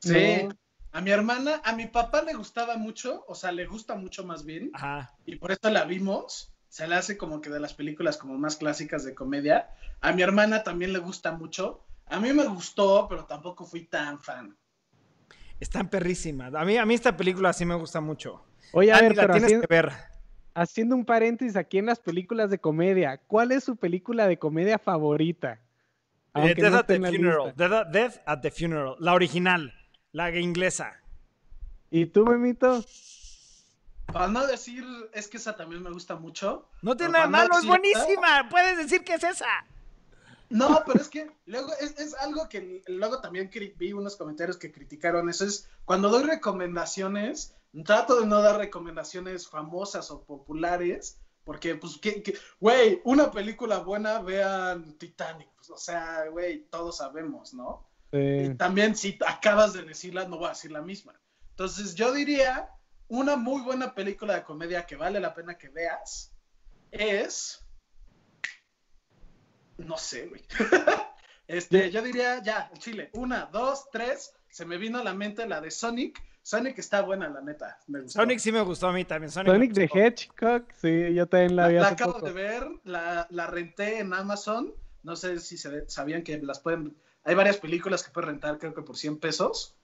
Sí. 0.00 0.48
A 0.92 1.00
mi 1.00 1.10
hermana, 1.10 1.62
a 1.64 1.74
mi 1.74 1.86
papá 1.86 2.22
le 2.22 2.34
gustaba 2.34 2.76
mucho, 2.76 3.24
o 3.26 3.34
sea, 3.34 3.52
le 3.52 3.64
gusta 3.64 3.94
mucho 3.94 4.24
más 4.24 4.44
bien. 4.44 4.70
Ajá. 4.74 5.14
Y 5.24 5.36
por 5.36 5.50
eso 5.52 5.70
la 5.70 5.84
vimos 5.84 6.52
se 6.72 6.88
le 6.88 6.94
hace 6.94 7.18
como 7.18 7.42
que 7.42 7.50
de 7.50 7.60
las 7.60 7.74
películas 7.74 8.16
como 8.16 8.38
más 8.38 8.56
clásicas 8.56 9.04
de 9.04 9.14
comedia. 9.14 9.68
A 10.00 10.12
mi 10.12 10.22
hermana 10.22 10.62
también 10.62 10.94
le 10.94 11.00
gusta 11.00 11.32
mucho. 11.32 11.84
A 12.12 12.20
mí 12.20 12.30
me 12.34 12.46
gustó, 12.46 13.06
pero 13.08 13.24
tampoco 13.24 13.64
fui 13.64 13.84
tan 13.86 14.20
fan. 14.20 14.54
Están 15.58 15.88
perrísimas. 15.88 16.54
A 16.54 16.62
mí, 16.62 16.76
a 16.76 16.84
mí 16.84 16.92
esta 16.92 17.16
película 17.16 17.54
sí 17.54 17.64
me 17.64 17.74
gusta 17.74 18.02
mucho. 18.02 18.44
Oye, 18.72 18.92
a 18.92 19.00
ver, 19.00 19.16
la 19.16 19.22
pero 19.22 19.32
tienes 19.32 19.46
haciendo, 19.46 19.66
que 19.66 19.74
ver. 19.74 19.92
haciendo 20.52 20.94
un 20.94 21.06
paréntesis 21.06 21.56
aquí 21.56 21.78
en 21.78 21.86
las 21.86 22.00
películas 22.00 22.50
de 22.50 22.58
comedia, 22.58 23.16
¿cuál 23.26 23.50
es 23.50 23.64
su 23.64 23.76
película 23.76 24.26
de 24.26 24.38
comedia 24.38 24.78
favorita? 24.78 25.60
Eh, 26.34 26.54
Death 26.54 26.70
no 26.70 26.78
at 26.78 26.86
the 26.86 27.00
Funeral. 27.00 27.54
Death, 27.56 27.86
Death 27.90 28.16
at 28.26 28.40
the 28.40 28.50
Funeral. 28.50 28.96
La 28.98 29.14
original. 29.14 29.72
La 30.12 30.30
inglesa. 30.38 31.00
¿Y 31.90 32.04
tú, 32.04 32.26
Memito? 32.26 32.84
Para 34.12 34.28
no 34.28 34.46
decir, 34.46 34.84
es 35.14 35.28
que 35.28 35.38
esa 35.38 35.56
también 35.56 35.82
me 35.82 35.90
gusta 35.90 36.16
mucho. 36.16 36.68
No 36.82 36.94
tiene 36.94 37.14
nada 37.14 37.26
malo, 37.26 37.58
es 37.58 37.66
buenísima. 37.66 38.50
Puedes 38.50 38.76
decir 38.76 39.02
que 39.02 39.14
es 39.14 39.24
esa. 39.24 39.46
No, 40.52 40.82
pero 40.86 41.00
es 41.00 41.08
que 41.08 41.30
luego 41.46 41.72
es, 41.80 41.98
es 41.98 42.14
algo 42.14 42.46
que 42.48 42.82
luego 42.86 43.20
también 43.22 43.50
vi 43.76 43.92
unos 43.94 44.16
comentarios 44.16 44.58
que 44.58 44.70
criticaron 44.70 45.30
eso. 45.30 45.46
Es 45.46 45.66
cuando 45.86 46.10
doy 46.10 46.24
recomendaciones, 46.24 47.54
trato 47.84 48.20
de 48.20 48.26
no 48.26 48.42
dar 48.42 48.58
recomendaciones 48.58 49.48
famosas 49.48 50.10
o 50.10 50.22
populares, 50.22 51.18
porque, 51.44 51.74
pues, 51.74 51.98
que, 51.98 52.38
güey, 52.60 53.00
una 53.04 53.30
película 53.30 53.78
buena, 53.78 54.20
vean 54.20 54.92
Titanic. 54.98 55.48
pues, 55.56 55.70
o 55.70 55.78
sea, 55.78 56.26
güey, 56.28 56.66
todos 56.70 56.98
sabemos, 56.98 57.54
¿no? 57.54 57.88
Eh, 58.12 58.50
Y 58.50 58.54
también 58.56 58.94
si 58.94 59.18
acabas 59.26 59.72
de 59.72 59.82
decirla, 59.82 60.28
no 60.28 60.36
voy 60.36 60.46
a 60.46 60.50
decir 60.50 60.70
la 60.70 60.82
misma. 60.82 61.18
Entonces, 61.50 61.94
yo 61.94 62.12
diría, 62.12 62.68
una 63.08 63.36
muy 63.36 63.62
buena 63.62 63.94
película 63.94 64.34
de 64.34 64.44
comedia 64.44 64.84
que 64.84 64.96
vale 64.96 65.18
la 65.18 65.34
pena 65.34 65.56
que 65.56 65.70
veas 65.70 66.30
es... 66.90 67.61
No 69.86 69.96
sé, 69.96 70.26
güey. 70.28 70.42
este, 71.48 71.90
yo 71.90 72.02
diría, 72.02 72.42
ya, 72.42 72.70
en 72.72 72.78
Chile. 72.78 73.10
Una, 73.14 73.46
dos, 73.52 73.88
tres. 73.90 74.34
Se 74.48 74.64
me 74.64 74.76
vino 74.78 74.98
a 74.98 75.04
la 75.04 75.14
mente 75.14 75.46
la 75.46 75.60
de 75.60 75.70
Sonic. 75.70 76.22
Sonic 76.42 76.78
está 76.78 77.02
buena, 77.02 77.28
la 77.28 77.40
neta. 77.40 77.78
Me 77.86 78.00
gustó. 78.02 78.20
Sonic 78.20 78.38
sí 78.38 78.52
me 78.52 78.60
gustó 78.62 78.88
a 78.88 78.92
mí 78.92 79.04
también. 79.04 79.30
Sonic, 79.30 79.52
Sonic 79.52 79.70
gustó. 79.78 79.98
Hedgehog, 79.98 80.64
sí, 80.76 81.14
yo 81.14 81.26
también 81.28 81.56
la 81.56 81.62
La, 81.62 81.68
vi 81.68 81.74
la 81.76 81.88
acabo 81.88 82.14
poco. 82.14 82.26
de 82.26 82.32
ver, 82.32 82.68
la, 82.84 83.26
la 83.30 83.46
renté 83.46 83.98
en 84.00 84.12
Amazon. 84.12 84.74
No 85.04 85.16
sé 85.16 85.38
si 85.38 85.56
se- 85.56 85.88
sabían 85.88 86.22
que 86.22 86.38
las 86.38 86.60
pueden. 86.60 86.96
Hay 87.24 87.34
varias 87.34 87.58
películas 87.58 88.02
que 88.02 88.10
puedes 88.10 88.28
rentar, 88.28 88.58
creo 88.58 88.74
que 88.74 88.82
por 88.82 88.96
100 88.96 89.18
pesos. 89.20 89.76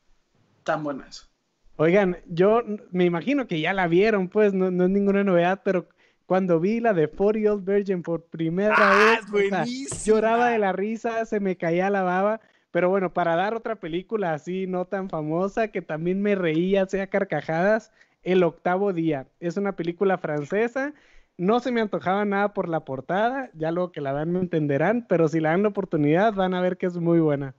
Tan 0.65 0.83
buenas. 0.83 1.31
Oigan, 1.77 2.19
yo 2.27 2.63
me 2.91 3.05
imagino 3.05 3.47
que 3.47 3.61
ya 3.61 3.73
la 3.73 3.87
vieron, 3.87 4.29
pues 4.29 4.53
no, 4.53 4.71
no 4.73 4.85
es 4.85 4.91
ninguna 4.91 5.23
novedad, 5.23 5.63
pero 5.65 5.89
cuando 6.29 6.61
vi 6.61 6.79
la 6.81 6.93
de 6.93 7.09
40 7.09 7.39
Year 7.41 7.53
Old 7.55 7.65
Virgin 7.65 8.03
por 8.03 8.23
primera 8.27 8.75
Ah, 8.77 9.19
vez, 9.33 9.33
o 9.33 9.49
sea, 9.49 9.65
lloraba 10.05 10.51
de 10.51 10.59
la 10.59 10.73
risa, 10.73 11.25
se 11.25 11.41
me 11.41 11.57
caía 11.57 11.89
la 11.89 12.03
baba. 12.03 12.41
Pero 12.71 12.91
bueno, 12.91 13.15
para 13.15 13.35
dar 13.35 13.55
otra 13.55 13.77
película 13.77 14.35
así, 14.35 14.67
no 14.67 14.85
tan 14.85 15.09
famosa, 15.09 15.69
que 15.69 15.81
también 15.81 16.21
me 16.21 16.35
reía, 16.35 16.85
sea 16.87 17.07
carcajadas, 17.07 17.91
El 18.23 18.43
octavo 18.43 18.93
día. 18.93 19.27
Es 19.41 19.57
una 19.57 19.73
película 19.73 20.19
francesa. 20.19 20.93
No 21.39 21.61
se 21.61 21.73
me 21.73 21.81
antojaba 21.81 22.27
nada 22.27 22.53
por 22.53 22.69
la 22.69 22.81
portada, 22.81 23.49
ya 23.55 23.71
luego 23.71 23.91
que 23.91 24.03
la 24.03 24.13
vean 24.13 24.31
me 24.33 24.41
entenderán, 24.41 25.07
pero 25.09 25.29
si 25.29 25.41
la 25.41 25.51
dan 25.53 25.63
la 25.63 25.69
oportunidad 25.71 26.35
van 26.35 26.53
a 26.53 26.61
ver 26.61 26.77
que 26.77 26.85
es 26.87 26.97
muy 26.99 27.21
buena. 27.21 27.55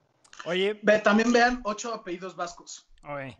Oye, 0.46 0.80
Ve, 0.84 1.00
también 1.00 1.34
vean 1.34 1.60
ocho 1.64 1.92
apellidos 1.92 2.36
vascos. 2.36 2.88
ok. 3.04 3.36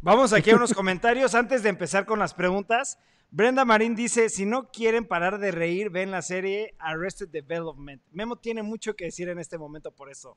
vamos 0.00 0.32
aquí 0.32 0.50
a 0.52 0.56
unos 0.56 0.72
comentarios 0.72 1.34
antes 1.34 1.62
de 1.62 1.68
empezar 1.68 2.06
con 2.06 2.18
las 2.18 2.32
preguntas. 2.32 2.98
Brenda 3.32 3.64
Marín 3.64 3.94
dice, 3.94 4.28
si 4.28 4.44
no 4.44 4.70
quieren 4.72 5.06
parar 5.06 5.38
de 5.38 5.52
reír, 5.52 5.90
ven 5.90 6.10
la 6.10 6.20
serie 6.20 6.74
Arrested 6.80 7.28
Development. 7.28 8.02
Memo 8.10 8.36
tiene 8.36 8.64
mucho 8.64 8.96
que 8.96 9.04
decir 9.04 9.28
en 9.28 9.38
este 9.38 9.56
momento 9.56 9.92
por 9.92 10.10
eso. 10.10 10.36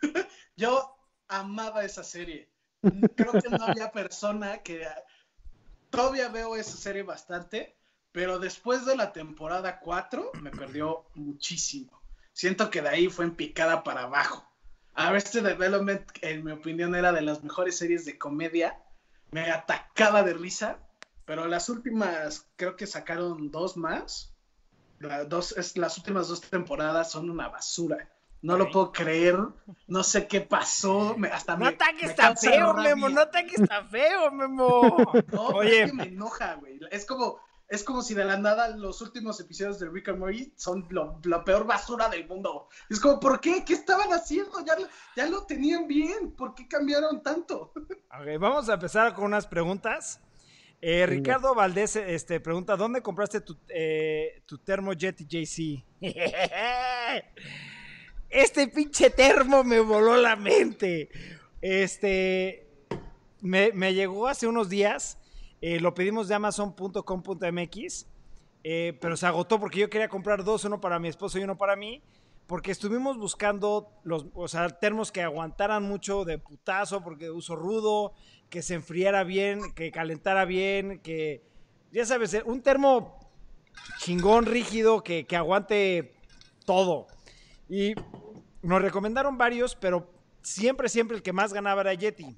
Yo 0.56 0.96
amaba 1.28 1.84
esa 1.84 2.02
serie. 2.02 2.50
Creo 3.14 3.32
que 3.32 3.50
no 3.50 3.64
había 3.64 3.92
persona 3.92 4.58
que. 4.58 4.86
Todavía 5.90 6.28
veo 6.28 6.56
esa 6.56 6.76
serie 6.76 7.02
bastante, 7.02 7.76
pero 8.12 8.38
después 8.38 8.86
de 8.86 8.96
la 8.96 9.12
temporada 9.12 9.80
4 9.80 10.32
me 10.40 10.50
perdió 10.50 11.06
muchísimo. 11.14 12.02
Siento 12.32 12.70
que 12.70 12.82
de 12.82 12.88
ahí 12.88 13.08
fue 13.08 13.24
en 13.24 13.34
picada 13.34 13.82
para 13.82 14.02
abajo. 14.02 14.46
Arrested 14.94 15.44
Development, 15.44 16.02
en 16.22 16.44
mi 16.44 16.52
opinión, 16.52 16.94
era 16.94 17.12
de 17.12 17.22
las 17.22 17.42
mejores 17.42 17.76
series 17.76 18.04
de 18.04 18.18
comedia. 18.18 18.82
Me 19.30 19.50
atacaba 19.50 20.22
de 20.22 20.34
risa, 20.34 20.87
pero 21.28 21.46
las 21.46 21.68
últimas, 21.68 22.48
creo 22.56 22.74
que 22.74 22.86
sacaron 22.86 23.50
dos 23.50 23.76
más. 23.76 24.34
La- 24.98 25.24
dos, 25.24 25.52
es, 25.58 25.76
las 25.76 25.96
últimas 25.98 26.26
dos 26.28 26.40
temporadas 26.40 27.10
son 27.12 27.28
una 27.30 27.48
basura. 27.48 28.08
No 28.40 28.56
lo 28.56 28.70
puedo 28.70 28.92
creer. 28.92 29.36
No 29.88 30.02
sé 30.02 30.26
qué 30.26 30.40
pasó. 30.40 31.16
Me, 31.18 31.28
hasta 31.28 31.52
No 31.52 31.66
me, 31.66 31.68
ataques 31.72 32.08
me 32.08 32.14
tan 32.14 32.36
feo, 32.36 32.72
rabia. 32.72 32.94
Memo, 32.96 33.08
no 33.10 33.20
ataques 33.20 33.68
tan 33.68 33.88
feo, 33.90 34.30
Memo. 34.32 34.96
No, 35.32 35.46
Oye. 35.48 35.82
es 35.82 35.90
que 35.90 35.96
me 35.96 36.04
enoja, 36.04 36.54
güey. 36.54 36.80
Es 36.90 37.04
como, 37.04 37.40
es 37.68 37.84
como 37.84 38.00
si 38.00 38.14
de 38.14 38.24
la 38.24 38.38
nada 38.38 38.68
los 38.68 39.02
últimos 39.02 39.38
episodios 39.40 39.78
de 39.80 39.88
Rick 39.90 40.08
and 40.08 40.18
Morty 40.20 40.52
son 40.56 40.86
lo, 40.90 41.20
la 41.24 41.44
peor 41.44 41.66
basura 41.66 42.08
del 42.08 42.26
mundo. 42.26 42.68
Es 42.88 43.00
como, 43.00 43.20
¿por 43.20 43.40
qué? 43.40 43.64
¿Qué 43.66 43.74
estaban 43.74 44.08
haciendo? 44.12 44.64
Ya, 44.64 44.76
lo- 44.78 44.88
ya 45.16 45.26
lo 45.26 45.42
tenían 45.44 45.86
bien. 45.86 46.30
¿Por 46.32 46.54
qué 46.54 46.66
cambiaron 46.66 47.22
tanto? 47.22 47.72
Ok, 48.10 48.40
vamos 48.40 48.68
a 48.70 48.74
empezar 48.74 49.12
con 49.14 49.24
unas 49.26 49.46
preguntas. 49.46 50.20
Eh. 50.80 51.06
Ricardo 51.06 51.54
Valdés 51.54 51.96
este, 51.96 52.38
pregunta, 52.40 52.76
¿dónde 52.76 53.02
compraste 53.02 53.40
tu, 53.40 53.56
eh, 53.68 54.42
tu 54.46 54.58
JC? 54.58 55.84
Este 58.30 58.68
pinche 58.68 59.08
termo 59.08 59.64
me 59.64 59.80
voló 59.80 60.14
la 60.18 60.36
mente. 60.36 61.08
Este, 61.62 62.68
me, 63.40 63.72
me 63.72 63.94
llegó 63.94 64.28
hace 64.28 64.46
unos 64.46 64.68
días, 64.68 65.18
eh, 65.60 65.80
lo 65.80 65.94
pedimos 65.94 66.28
de 66.28 66.34
amazon.com.mx, 66.34 68.06
eh, 68.64 68.98
pero 69.00 69.16
se 69.16 69.26
agotó 69.26 69.58
porque 69.58 69.80
yo 69.80 69.90
quería 69.90 70.08
comprar 70.08 70.44
dos, 70.44 70.64
uno 70.64 70.80
para 70.80 70.98
mi 70.98 71.08
esposo 71.08 71.38
y 71.38 71.42
uno 71.42 71.56
para 71.56 71.74
mí, 71.74 72.02
porque 72.46 72.70
estuvimos 72.70 73.16
buscando 73.18 73.90
los, 74.04 74.26
o 74.34 74.46
sea, 74.46 74.68
termos 74.68 75.10
que 75.10 75.22
aguantaran 75.22 75.82
mucho 75.82 76.24
de 76.24 76.38
putazo, 76.38 77.02
porque 77.02 77.24
de 77.24 77.30
uso 77.30 77.56
rudo, 77.56 78.12
que 78.50 78.62
se 78.62 78.74
enfriara 78.74 79.24
bien, 79.24 79.72
que 79.74 79.90
calentara 79.90 80.44
bien, 80.44 81.00
que, 81.00 81.42
ya 81.92 82.04
sabes, 82.06 82.34
eh, 82.34 82.42
un 82.44 82.62
termo 82.62 83.18
chingón, 83.98 84.46
rígido, 84.46 85.02
que, 85.02 85.26
que 85.26 85.36
aguante 85.36 86.14
todo. 86.64 87.06
Y 87.68 87.94
nos 88.62 88.82
recomendaron 88.82 89.38
varios, 89.38 89.74
pero 89.76 90.10
siempre, 90.42 90.88
siempre 90.88 91.16
el 91.16 91.22
que 91.22 91.32
más 91.32 91.52
ganaba 91.52 91.82
era 91.82 91.94
Yeti. 91.94 92.36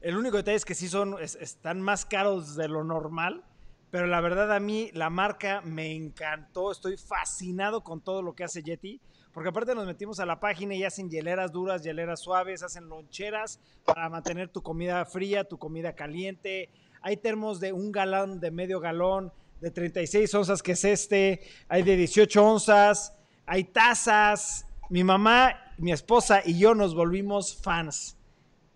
El 0.00 0.16
único 0.16 0.36
detalle 0.38 0.56
es 0.56 0.64
que 0.64 0.74
sí 0.74 0.88
son, 0.88 1.16
es- 1.20 1.36
están 1.36 1.80
más 1.80 2.06
caros 2.06 2.56
de 2.56 2.68
lo 2.68 2.84
normal, 2.84 3.44
pero 3.90 4.06
la 4.06 4.20
verdad 4.20 4.52
a 4.54 4.60
mí 4.60 4.90
la 4.94 5.10
marca 5.10 5.60
me 5.62 5.92
encantó, 5.94 6.72
estoy 6.72 6.96
fascinado 6.96 7.82
con 7.82 8.00
todo 8.00 8.22
lo 8.22 8.34
que 8.34 8.44
hace 8.44 8.62
Yeti, 8.62 9.00
porque 9.32 9.48
aparte 9.50 9.74
nos 9.74 9.86
metimos 9.86 10.18
a 10.20 10.26
la 10.26 10.40
página 10.40 10.74
y 10.74 10.84
hacen 10.84 11.08
hieleras 11.10 11.52
duras, 11.52 11.82
hieleras 11.82 12.20
suaves, 12.20 12.62
hacen 12.62 12.88
loncheras 12.88 13.60
para 13.84 14.08
mantener 14.08 14.48
tu 14.48 14.62
comida 14.62 15.04
fría, 15.04 15.44
tu 15.44 15.58
comida 15.58 15.94
caliente. 15.94 16.68
Hay 17.02 17.16
termos 17.16 17.60
de 17.60 17.72
un 17.72 17.92
galón, 17.92 18.40
de 18.40 18.50
medio 18.50 18.80
galón, 18.80 19.32
de 19.60 19.70
36 19.70 20.34
onzas 20.34 20.62
que 20.62 20.72
es 20.72 20.84
este, 20.84 21.40
hay 21.68 21.82
de 21.82 21.96
18 21.96 22.44
onzas, 22.44 23.14
hay 23.46 23.64
tazas. 23.64 24.66
Mi 24.88 25.04
mamá, 25.04 25.54
mi 25.78 25.92
esposa 25.92 26.42
y 26.44 26.58
yo 26.58 26.74
nos 26.74 26.94
volvimos 26.94 27.54
fans. 27.62 28.16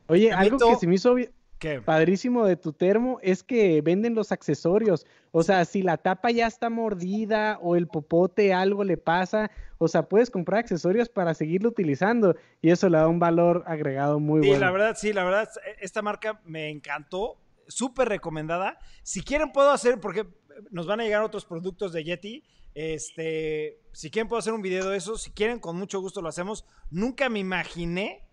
Oye, 0.07 0.31
algo 0.33 0.59
que 0.59 0.77
se 0.77 0.87
me 0.87 0.95
hizo 0.95 1.15
bi- 1.15 1.29
¿Qué? 1.59 1.81
padrísimo 1.81 2.45
de 2.45 2.57
tu 2.57 2.73
termo 2.73 3.19
es 3.23 3.43
que 3.43 3.81
venden 3.81 4.15
los 4.15 4.33
accesorios. 4.33 5.07
O 5.33 5.43
sea, 5.43 5.65
si 5.65 5.83
la 5.83 5.97
tapa 5.97 6.31
ya 6.31 6.47
está 6.47 6.69
mordida 6.69 7.59
o 7.63 7.77
el 7.77 7.87
popote 7.87 8.53
algo 8.53 8.85
le 8.85 8.97
pasa, 8.97 9.51
o 9.79 9.89
sea, 9.89 10.09
puedes 10.09 10.31
comprar 10.31 10.61
accesorios 10.61 11.09
para 11.09 11.33
seguirlo 11.35 11.71
utilizando 11.71 12.37
y 12.61 12.71
eso 12.71 12.89
le 12.89 12.99
da 12.99 13.09
un 13.09 13.19
valor 13.19 13.65
agregado 13.67 14.21
muy 14.21 14.43
Sí, 14.43 14.49
bueno. 14.49 14.65
la 14.67 14.71
verdad, 14.73 14.97
sí, 14.99 15.13
la 15.13 15.25
verdad, 15.25 15.49
esta 15.81 16.03
marca 16.03 16.41
me 16.45 16.69
encantó, 16.71 17.39
súper 17.67 18.09
recomendada. 18.09 18.79
Si 19.03 19.23
quieren 19.23 19.51
puedo 19.53 19.71
hacer, 19.71 20.01
porque 20.01 20.27
nos 20.71 20.87
van 20.87 21.01
a 21.01 21.05
llegar 21.05 21.23
otros 21.23 21.45
productos 21.47 21.93
de 21.93 22.05
Yeti, 22.05 22.45
este, 22.75 23.81
si 23.93 24.11
quieren 24.11 24.29
puedo 24.29 24.39
hacer 24.39 24.53
un 24.53 24.63
video 24.63 24.89
de 24.91 24.97
eso, 24.97 25.17
si 25.17 25.31
quieren 25.31 25.61
con 25.61 25.77
mucho 25.77 26.01
gusto 26.01 26.21
lo 26.21 26.29
hacemos. 26.29 26.65
Nunca 26.91 27.29
me 27.29 27.39
imaginé, 27.39 28.24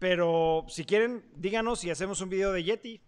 pero 0.00 0.64
si 0.68 0.84
quieren, 0.84 1.24
díganos 1.36 1.84
y 1.84 1.90
hacemos 1.90 2.20
un 2.20 2.30
video 2.30 2.52
de 2.52 2.64
Yeti. 2.64 3.00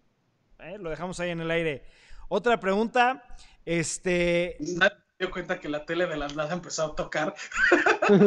¿eh? 0.60 0.76
Lo 0.78 0.90
dejamos 0.90 1.18
ahí 1.18 1.30
en 1.30 1.40
el 1.40 1.50
aire. 1.50 1.84
Otra 2.28 2.60
pregunta, 2.60 3.24
este, 3.64 4.56
Nadie 4.60 4.96
se 4.96 5.24
dio 5.24 5.30
cuenta 5.30 5.58
que 5.58 5.68
la 5.68 5.84
tele 5.84 6.06
de 6.06 6.16
las 6.16 6.36
nada 6.36 6.52
empezó 6.52 6.84
a 6.84 6.94
tocar. 6.94 7.34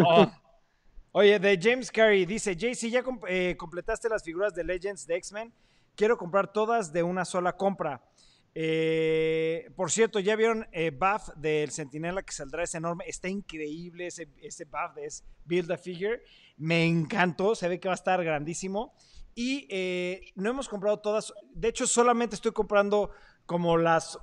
Oh. 0.05 0.31
Oye, 1.11 1.39
de 1.39 1.57
James 1.61 1.91
Carey 1.91 2.25
dice, 2.25 2.55
JC, 2.57 2.89
ya 2.89 3.01
com- 3.03 3.21
eh, 3.27 3.55
completaste 3.57 4.09
las 4.09 4.21
figuras 4.23 4.53
de 4.53 4.63
Legends 4.65 5.05
de 5.07 5.15
X-Men. 5.15 5.53
Quiero 5.95 6.17
comprar 6.17 6.51
todas 6.51 6.91
de 6.91 7.03
una 7.03 7.23
sola 7.23 7.55
compra. 7.55 8.01
Eh, 8.57 9.69
por 9.75 9.91
cierto, 9.91 10.19
¿ya 10.19 10.35
vieron 10.37 10.65
eh, 10.71 10.91
buff 10.91 11.29
del 11.35 11.69
Sentinela 11.71 12.23
que 12.23 12.33
saldrá? 12.33 12.63
Es 12.63 12.73
enorme. 12.73 13.03
Está 13.07 13.27
increíble 13.27 14.07
ese, 14.07 14.29
ese 14.41 14.63
buff 14.63 14.95
de 14.95 15.07
Build 15.43 15.71
a 15.71 15.77
Figure. 15.77 16.21
Me 16.57 16.85
encantó. 16.85 17.53
Se 17.53 17.67
ve 17.67 17.79
que 17.79 17.89
va 17.89 17.93
a 17.93 17.95
estar 17.95 18.23
grandísimo. 18.23 18.93
Y 19.35 19.67
eh, 19.69 20.31
no 20.35 20.49
hemos 20.49 20.69
comprado 20.69 20.99
todas. 20.99 21.33
De 21.53 21.67
hecho, 21.67 21.85
solamente 21.85 22.35
estoy 22.35 22.53
comprando 22.53 23.11
como 23.45 23.77
las 23.77 24.17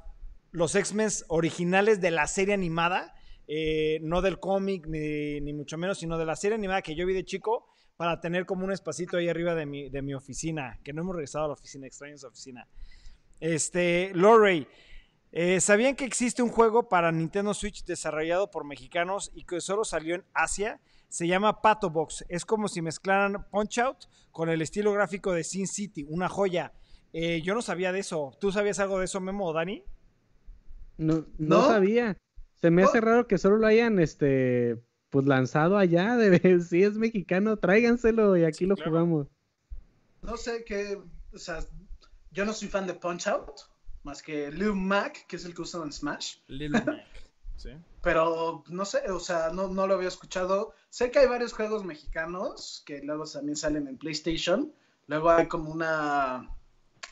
los 0.50 0.74
X-Men 0.74 1.08
originales 1.28 2.00
de 2.00 2.10
la 2.10 2.26
serie 2.26 2.54
animada. 2.54 3.14
eh, 3.46 3.98
no 4.02 4.22
del 4.22 4.38
cómic, 4.38 4.86
ni, 4.86 5.40
ni 5.40 5.52
mucho 5.52 5.76
menos, 5.78 5.98
sino 5.98 6.16
de 6.18 6.24
la 6.24 6.36
serie 6.36 6.54
animada 6.54 6.82
que 6.82 6.94
yo 6.94 7.06
vi 7.06 7.14
de 7.14 7.24
chico, 7.24 7.66
para 7.96 8.20
tener 8.20 8.46
como 8.46 8.64
un 8.64 8.72
espacito 8.72 9.16
ahí 9.16 9.28
arriba 9.28 9.54
de 9.54 9.66
mi, 9.66 9.90
de 9.90 10.02
mi 10.02 10.14
oficina, 10.14 10.78
que 10.82 10.92
no 10.92 11.02
hemos 11.02 11.16
regresado 11.16 11.44
a 11.44 11.48
la 11.48 11.54
oficina, 11.54 11.86
extraño 11.86 12.14
esa 12.14 12.28
oficina. 12.28 12.66
Este, 13.42 14.12
Lorray, 14.14 14.68
eh, 15.32 15.60
¿sabían 15.60 15.96
que 15.96 16.04
existe 16.04 16.44
un 16.44 16.48
juego 16.48 16.88
para 16.88 17.10
Nintendo 17.10 17.52
Switch 17.54 17.84
desarrollado 17.84 18.52
por 18.52 18.64
mexicanos 18.64 19.32
y 19.34 19.42
que 19.42 19.60
solo 19.60 19.84
salió 19.84 20.14
en 20.14 20.22
Asia? 20.32 20.80
Se 21.08 21.26
llama 21.26 21.60
Pato 21.60 21.90
Box. 21.90 22.24
Es 22.28 22.44
como 22.44 22.68
si 22.68 22.80
mezclaran 22.82 23.44
Punch 23.50 23.78
Out 23.80 24.04
con 24.30 24.48
el 24.48 24.62
estilo 24.62 24.92
gráfico 24.92 25.32
de 25.32 25.42
Sin 25.42 25.66
City, 25.66 26.06
una 26.08 26.28
joya. 26.28 26.72
Eh, 27.12 27.42
yo 27.42 27.54
no 27.54 27.62
sabía 27.62 27.90
de 27.90 27.98
eso. 27.98 28.30
¿Tú 28.40 28.52
sabías 28.52 28.78
algo 28.78 29.00
de 29.00 29.06
eso, 29.06 29.20
Memo 29.20 29.48
o 29.48 29.52
Dani? 29.52 29.82
No, 30.98 31.26
no, 31.36 31.58
¿No? 31.62 31.66
sabía. 31.66 32.16
Se 32.60 32.70
me 32.70 32.84
hace 32.84 32.98
Oh. 32.98 33.02
raro 33.02 33.26
que 33.26 33.38
solo 33.38 33.56
lo 33.56 33.66
hayan 33.66 33.98
este 33.98 34.80
pues 35.10 35.26
lanzado 35.26 35.76
allá. 35.78 36.16
De, 36.16 36.60
si 36.60 36.84
es 36.84 36.94
mexicano, 36.96 37.56
tráiganselo 37.56 38.36
y 38.36 38.44
aquí 38.44 38.58
Sí, 38.58 38.66
lo 38.66 38.76
claro. 38.76 38.90
jugamos. 38.92 39.26
No 40.22 40.36
sé 40.36 40.62
qué, 40.64 40.96
o 41.34 41.38
sea, 41.38 41.58
yo 42.32 42.44
no 42.44 42.52
soy 42.52 42.68
fan 42.68 42.86
de 42.86 42.94
Punch 42.94 43.26
Out, 43.28 43.60
más 44.02 44.22
que 44.22 44.50
Lil 44.50 44.74
Mac, 44.74 45.26
que 45.26 45.36
es 45.36 45.44
el 45.44 45.54
que 45.54 45.62
usan 45.62 45.82
en 45.82 45.92
Smash. 45.92 46.36
Little 46.48 46.80
Mac. 46.80 47.04
¿Sí? 47.56 47.70
Pero 48.02 48.64
no 48.68 48.84
sé, 48.84 49.08
o 49.10 49.20
sea, 49.20 49.50
no, 49.50 49.68
no 49.68 49.86
lo 49.86 49.94
había 49.94 50.08
escuchado. 50.08 50.74
Sé 50.90 51.10
que 51.12 51.20
hay 51.20 51.28
varios 51.28 51.52
juegos 51.52 51.84
mexicanos 51.84 52.82
que 52.86 53.00
luego 53.02 53.24
también 53.24 53.54
salen 53.56 53.86
en 53.86 53.96
PlayStation. 53.98 54.72
Luego 55.06 55.30
hay 55.30 55.46
como 55.46 55.70
una, 55.70 56.48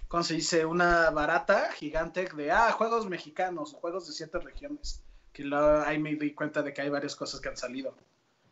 ¿cómo 0.09 0.25
se 0.25 0.35
dice? 0.35 0.64
Una 0.64 1.11
barata 1.11 1.71
gigante 1.73 2.29
de, 2.35 2.51
ah, 2.51 2.73
juegos 2.73 3.09
mexicanos, 3.09 3.75
juegos 3.75 4.09
de 4.09 4.12
ciertas 4.14 4.43
regiones. 4.43 5.05
Que 5.33 5.45
luego 5.45 5.83
ahí 5.87 5.99
me 6.01 6.14
di 6.16 6.35
cuenta 6.35 6.62
de 6.62 6.73
que 6.75 6.83
hay 6.83 6.89
varias 6.89 7.14
cosas 7.14 7.41
que 7.41 7.49
han 7.51 7.57
salido. 7.57 7.95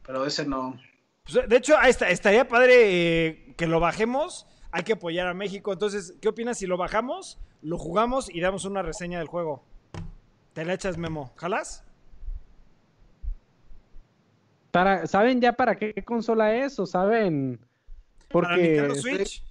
Pero 0.07 0.25
ese 0.25 0.45
no. 0.47 0.79
Pues, 1.25 1.49
de 1.49 1.57
hecho, 1.57 1.77
ahí 1.77 1.91
está- 1.91 2.11
estaría 2.11 2.47
padre 2.47 3.27
eh, 3.27 3.55
que 3.57 3.67
lo 3.67 3.81
bajemos. 3.81 4.47
Hay 4.71 4.83
que 4.83 4.95
apoyar 4.95 5.27
a 5.27 5.35
México. 5.35 5.73
Entonces, 5.73 6.15
¿qué 6.21 6.29
opinas 6.29 6.59
si 6.59 6.67
lo 6.67 6.77
bajamos, 6.77 7.39
lo 7.63 7.79
jugamos 7.79 8.29
y 8.33 8.41
damos 8.41 8.65
una 8.65 8.83
reseña 8.83 9.19
del 9.19 9.29
juego? 9.29 9.65
Te 10.53 10.65
la 10.65 10.75
echas, 10.75 10.99
Memo. 10.99 11.33
¿Jalas? 11.37 11.85
Para, 14.71 15.07
¿Saben 15.07 15.41
ya 15.41 15.53
para 15.55 15.77
qué 15.77 15.95
consola 16.05 16.55
es? 16.55 16.79
¿O 16.79 16.87
saben? 16.87 17.61
Para 18.29 18.57
Nintendo 18.57 18.95
Porque. 18.95 19.01
Switch. 19.01 19.45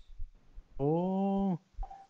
Oh, 0.78 1.60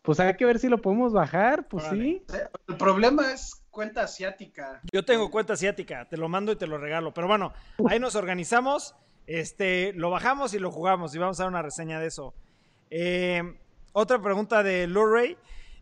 pues 0.01 0.19
hay 0.19 0.35
que 0.35 0.45
ver 0.45 0.59
si 0.59 0.67
lo 0.67 0.77
podemos 0.79 1.13
bajar. 1.13 1.67
Pues 1.67 1.85
Órale. 1.85 2.03
sí. 2.03 2.23
El 2.67 2.77
problema 2.77 3.31
es 3.31 3.63
cuenta 3.71 4.03
asiática. 4.03 4.81
Yo 4.91 5.05
tengo 5.05 5.29
cuenta 5.29 5.53
asiática, 5.53 6.07
te 6.09 6.17
lo 6.17 6.27
mando 6.27 6.51
y 6.51 6.55
te 6.55 6.67
lo 6.67 6.77
regalo. 6.77 7.13
Pero 7.13 7.27
bueno, 7.27 7.53
ahí 7.87 7.99
nos 7.99 8.15
organizamos, 8.15 8.95
este, 9.27 9.93
lo 9.93 10.09
bajamos 10.09 10.53
y 10.53 10.59
lo 10.59 10.71
jugamos 10.71 11.13
y 11.13 11.19
vamos 11.19 11.39
a 11.39 11.43
dar 11.43 11.51
una 11.51 11.61
reseña 11.61 11.99
de 11.99 12.07
eso. 12.07 12.33
Eh, 12.89 13.41
otra 13.93 14.21
pregunta 14.21 14.63
de 14.63 14.87
Luray. 14.87 15.37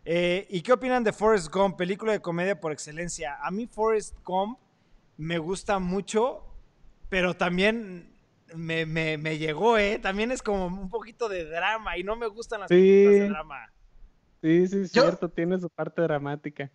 eh, 0.06 0.45
¿Y 0.49 0.62
qué 0.62 0.74
opinan 0.74 1.03
de 1.03 1.12
Forrest 1.12 1.51
Gump, 1.53 1.78
película 1.78 2.12
de 2.12 2.22
comedia 2.22 2.60
por 2.60 2.72
excelencia? 2.72 3.38
A 3.41 3.49
mí 3.51 3.68
Forrest 3.68 4.16
Gump 4.24 4.60
me 5.18 5.38
gusta 5.38 5.80
mucho, 5.80 6.43
pero 7.10 7.36
también 7.36 8.12
me, 8.56 8.86
me- 8.86 9.18
me 9.18 9.38
llegó, 9.38 9.78
¿eh? 9.78 9.97
También 9.99 10.32
es 10.32 10.41
como 10.43 10.68
un 10.68 10.89
poquito 10.89 11.28
de 11.30 11.45
drama 11.45 11.97
y 11.97 12.03
no 12.03 12.16
me 12.16 12.28
gustan 12.28 12.60
las 12.62 12.70
Sí. 12.70 12.76
películas 12.76 13.20
de 13.20 13.30
drama. 13.30 13.74
Sí, 14.41 14.68
sí, 14.68 14.78
es 14.82 14.91
Yo- 14.91 15.01
cierto, 15.03 15.30
tiene 15.30 15.60
su 15.60 15.70
parte 15.70 16.01
dramática. 16.03 16.70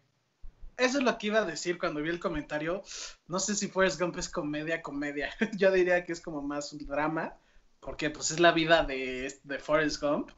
Eso 0.76 0.98
es 0.98 1.04
lo 1.04 1.16
que 1.18 1.26
iba 1.28 1.40
a 1.40 1.44
decir 1.44 1.78
cuando 1.78 2.00
vi 2.00 2.08
el 2.08 2.18
comentario. 2.18 2.82
No 3.28 3.38
sé 3.38 3.54
si 3.54 3.68
Forrest 3.68 4.00
Gump 4.00 4.16
es 4.16 4.28
comedia, 4.28 4.80
comedia. 4.82 5.28
Yo 5.62 5.70
diría 5.70 6.04
que 6.04 6.12
es 6.12 6.20
como 6.20 6.40
más 6.42 6.72
un 6.72 6.84
drama, 6.86 7.36
porque 7.80 8.10
pues 8.10 8.30
es 8.30 8.40
la 8.40 8.52
vida 8.52 8.84
de, 8.84 9.32
de 9.42 9.58
Forrest 9.58 10.00
Gump. 10.02 10.30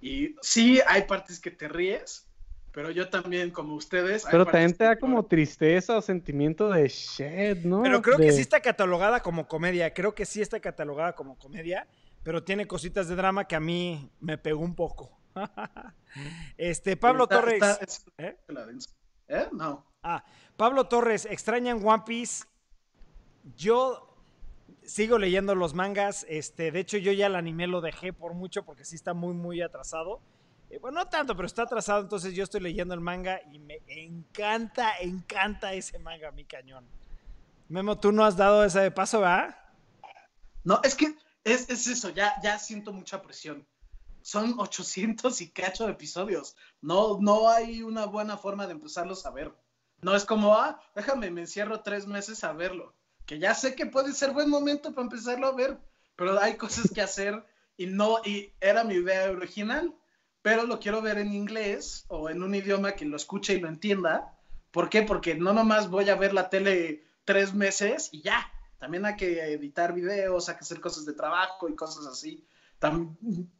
Y 0.00 0.36
sí, 0.42 0.80
hay 0.86 1.02
partes 1.04 1.40
que 1.40 1.50
te 1.50 1.66
ríes, 1.66 2.28
pero 2.72 2.90
yo 2.90 3.08
también, 3.08 3.50
como 3.50 3.74
ustedes... 3.74 4.26
Pero 4.30 4.44
también 4.44 4.72
te 4.72 4.78
que 4.78 4.84
da 4.84 4.98
como 4.98 5.24
tristeza 5.24 5.96
o 5.96 6.02
sentimiento 6.02 6.68
de 6.68 6.88
shit, 6.88 7.64
¿no? 7.64 7.82
Pero 7.82 8.02
creo 8.02 8.18
que 8.18 8.32
sí 8.32 8.42
está 8.42 8.60
catalogada 8.60 9.20
como 9.20 9.48
comedia. 9.48 9.94
Creo 9.94 10.14
que 10.14 10.26
sí 10.26 10.42
está 10.42 10.60
catalogada 10.60 11.14
como 11.14 11.38
comedia. 11.38 11.86
Pero 12.22 12.42
tiene 12.42 12.66
cositas 12.66 13.08
de 13.08 13.16
drama 13.16 13.46
que 13.46 13.54
a 13.54 13.60
mí 13.60 14.10
me 14.20 14.36
pegó 14.38 14.60
un 14.60 14.74
poco. 14.74 15.16
este, 16.58 16.96
Pablo 16.96 17.24
Está- 17.24 17.36
Torres. 17.40 17.54
está- 17.62 17.84
es- 17.84 18.06
¿eh? 18.18 18.36
¿Eh? 19.28 19.48
No. 19.52 19.86
Ah, 20.02 20.24
Pablo 20.56 20.86
Torres, 20.86 21.26
¿extrañan 21.26 21.80
One 21.86 22.02
Piece? 22.06 22.44
Yo 23.56 24.13
sigo 24.86 25.18
leyendo 25.18 25.54
los 25.54 25.74
mangas. 25.74 26.26
Este, 26.28 26.70
de 26.70 26.80
hecho, 26.80 26.96
yo 26.98 27.12
ya 27.12 27.26
el 27.26 27.36
anime 27.36 27.66
lo 27.66 27.80
dejé 27.80 28.12
por 28.12 28.34
mucho 28.34 28.64
porque 28.64 28.84
sí 28.84 28.96
está 28.96 29.14
muy, 29.14 29.34
muy 29.34 29.62
atrasado. 29.62 30.20
Eh, 30.70 30.78
bueno, 30.78 31.00
no 31.00 31.08
tanto, 31.08 31.36
pero 31.36 31.46
está 31.46 31.62
atrasado. 31.62 32.00
Entonces 32.00 32.34
yo 32.34 32.44
estoy 32.44 32.60
leyendo 32.60 32.94
el 32.94 33.00
manga 33.00 33.40
y 33.52 33.58
me 33.58 33.80
encanta, 33.86 34.94
encanta 35.00 35.72
ese 35.72 35.98
manga, 35.98 36.30
mi 36.30 36.44
cañón. 36.44 36.84
Memo, 37.68 37.98
tú 37.98 38.12
no 38.12 38.24
has 38.24 38.36
dado 38.36 38.64
ese 38.64 38.90
paso, 38.90 39.20
¿verdad? 39.20 39.56
No, 40.64 40.80
es 40.82 40.94
que 40.94 41.14
es, 41.44 41.68
es 41.68 41.86
eso, 41.86 42.10
ya, 42.10 42.34
ya 42.42 42.58
siento 42.58 42.92
mucha 42.92 43.22
presión. 43.22 43.66
Son 44.22 44.54
800 44.58 45.40
y 45.40 45.50
cacho 45.50 45.86
de 45.86 45.92
episodios. 45.92 46.56
No, 46.80 47.18
no 47.20 47.48
hay 47.48 47.82
una 47.82 48.06
buena 48.06 48.36
forma 48.36 48.66
de 48.66 48.72
empezarlos 48.72 49.26
a 49.26 49.30
ver. 49.30 49.54
No 50.02 50.14
es 50.14 50.24
como, 50.24 50.54
ah, 50.54 50.80
déjame, 50.94 51.30
me 51.30 51.42
encierro 51.42 51.80
tres 51.80 52.06
meses 52.06 52.44
a 52.44 52.52
verlo. 52.52 52.94
Que 53.26 53.38
ya 53.38 53.54
sé 53.54 53.74
que 53.74 53.86
puede 53.86 54.12
ser 54.12 54.32
buen 54.32 54.50
momento 54.50 54.94
para 54.94 55.04
empezarlo 55.04 55.46
a 55.46 55.54
ver, 55.54 55.78
pero 56.16 56.38
hay 56.40 56.56
cosas 56.56 56.90
que 56.92 57.00
hacer 57.00 57.44
y 57.76 57.86
no, 57.86 58.20
y 58.24 58.52
era 58.60 58.84
mi 58.84 58.94
idea 58.94 59.30
original, 59.30 59.94
pero 60.42 60.64
lo 60.64 60.78
quiero 60.78 61.00
ver 61.02 61.18
en 61.18 61.32
inglés 61.32 62.04
o 62.08 62.28
en 62.28 62.42
un 62.42 62.54
idioma 62.54 62.92
que 62.92 63.06
lo 63.06 63.16
escuche 63.16 63.54
y 63.54 63.60
lo 63.60 63.68
entienda. 63.68 64.36
¿Por 64.70 64.88
qué? 64.88 65.02
Porque 65.02 65.34
no 65.34 65.52
nomás 65.52 65.88
voy 65.88 66.10
a 66.10 66.16
ver 66.16 66.34
la 66.34 66.50
tele 66.50 67.04
tres 67.24 67.54
meses 67.54 68.10
y 68.12 68.22
ya. 68.22 68.50
También 68.78 69.06
hay 69.06 69.16
que 69.16 69.40
editar 69.54 69.94
videos, 69.94 70.48
hay 70.48 70.56
que 70.56 70.60
hacer 70.60 70.80
cosas 70.80 71.06
de 71.06 71.14
trabajo 71.14 71.68
y 71.68 71.74
cosas 71.74 72.06
así. 72.06 72.46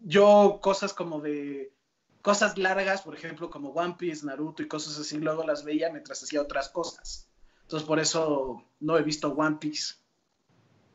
Yo 0.00 0.58
cosas 0.60 0.92
como 0.92 1.20
de 1.20 1.72
cosas 2.20 2.58
largas, 2.58 3.02
por 3.02 3.14
ejemplo, 3.14 3.50
como 3.50 3.70
One 3.70 3.96
Piece, 3.98 4.26
Naruto 4.26 4.62
y 4.62 4.68
cosas 4.68 4.98
así, 4.98 5.18
luego 5.18 5.44
las 5.44 5.64
veía 5.64 5.90
mientras 5.90 6.22
hacía 6.22 6.42
otras 6.42 6.68
cosas. 6.68 7.28
Entonces 7.64 7.86
por 7.86 7.98
eso 7.98 8.62
no 8.80 8.96
he 8.96 9.02
visto 9.02 9.32
One 9.32 9.56
Piece. 9.60 9.94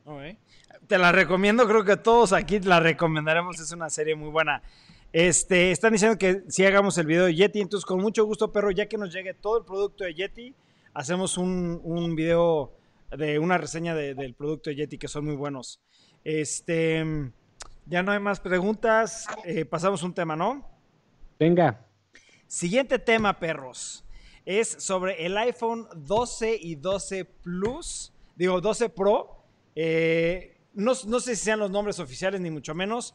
Ok. 0.04 0.22
Te 0.86 0.98
la 0.98 1.12
recomiendo, 1.12 1.66
creo 1.68 1.84
que 1.84 1.96
todos 1.96 2.32
aquí 2.32 2.58
la 2.60 2.80
recomendaremos, 2.80 3.60
es 3.60 3.70
una 3.72 3.90
serie 3.90 4.16
muy 4.16 4.30
buena. 4.30 4.62
Este, 5.12 5.70
están 5.72 5.92
diciendo 5.92 6.16
que 6.18 6.44
si 6.48 6.64
hagamos 6.64 6.96
el 6.98 7.06
video 7.06 7.26
de 7.26 7.34
Yeti, 7.34 7.60
entonces 7.60 7.84
con 7.84 8.00
mucho 8.00 8.24
gusto, 8.24 8.50
perro, 8.52 8.70
ya 8.70 8.86
que 8.86 8.96
nos 8.96 9.12
llegue 9.12 9.34
todo 9.34 9.58
el 9.58 9.64
producto 9.64 10.04
de 10.04 10.14
Yeti, 10.14 10.54
hacemos 10.94 11.36
un, 11.36 11.80
un 11.84 12.14
video 12.16 12.72
de 13.16 13.38
una 13.38 13.58
reseña 13.58 13.94
de- 13.94 14.14
del 14.14 14.34
producto 14.34 14.70
de 14.70 14.76
Yeti, 14.76 14.98
que 14.98 15.08
son 15.08 15.24
muy 15.26 15.34
buenos. 15.36 15.80
Este, 16.24 17.04
ya 17.86 18.02
no 18.02 18.12
hay 18.12 18.20
más 18.20 18.38
preguntas, 18.40 19.26
eh, 19.44 19.64
pasamos 19.64 20.02
un 20.04 20.14
tema, 20.14 20.36
¿no? 20.36 20.64
Venga. 21.38 21.84
Siguiente 22.46 22.98
tema, 22.98 23.38
perros. 23.38 24.04
Es 24.46 24.68
sobre 24.78 25.24
el 25.26 25.36
iPhone 25.38 25.86
12 25.94 26.56
y 26.60 26.74
12 26.76 27.24
Plus. 27.24 28.12
Digo, 28.36 28.60
12 28.60 28.88
Pro. 28.88 29.36
Eh, 29.74 30.56
no, 30.74 30.92
no 31.06 31.20
sé 31.20 31.36
si 31.36 31.44
sean 31.44 31.58
los 31.58 31.70
nombres 31.70 31.98
oficiales, 32.00 32.40
ni 32.40 32.50
mucho 32.50 32.74
menos. 32.74 33.14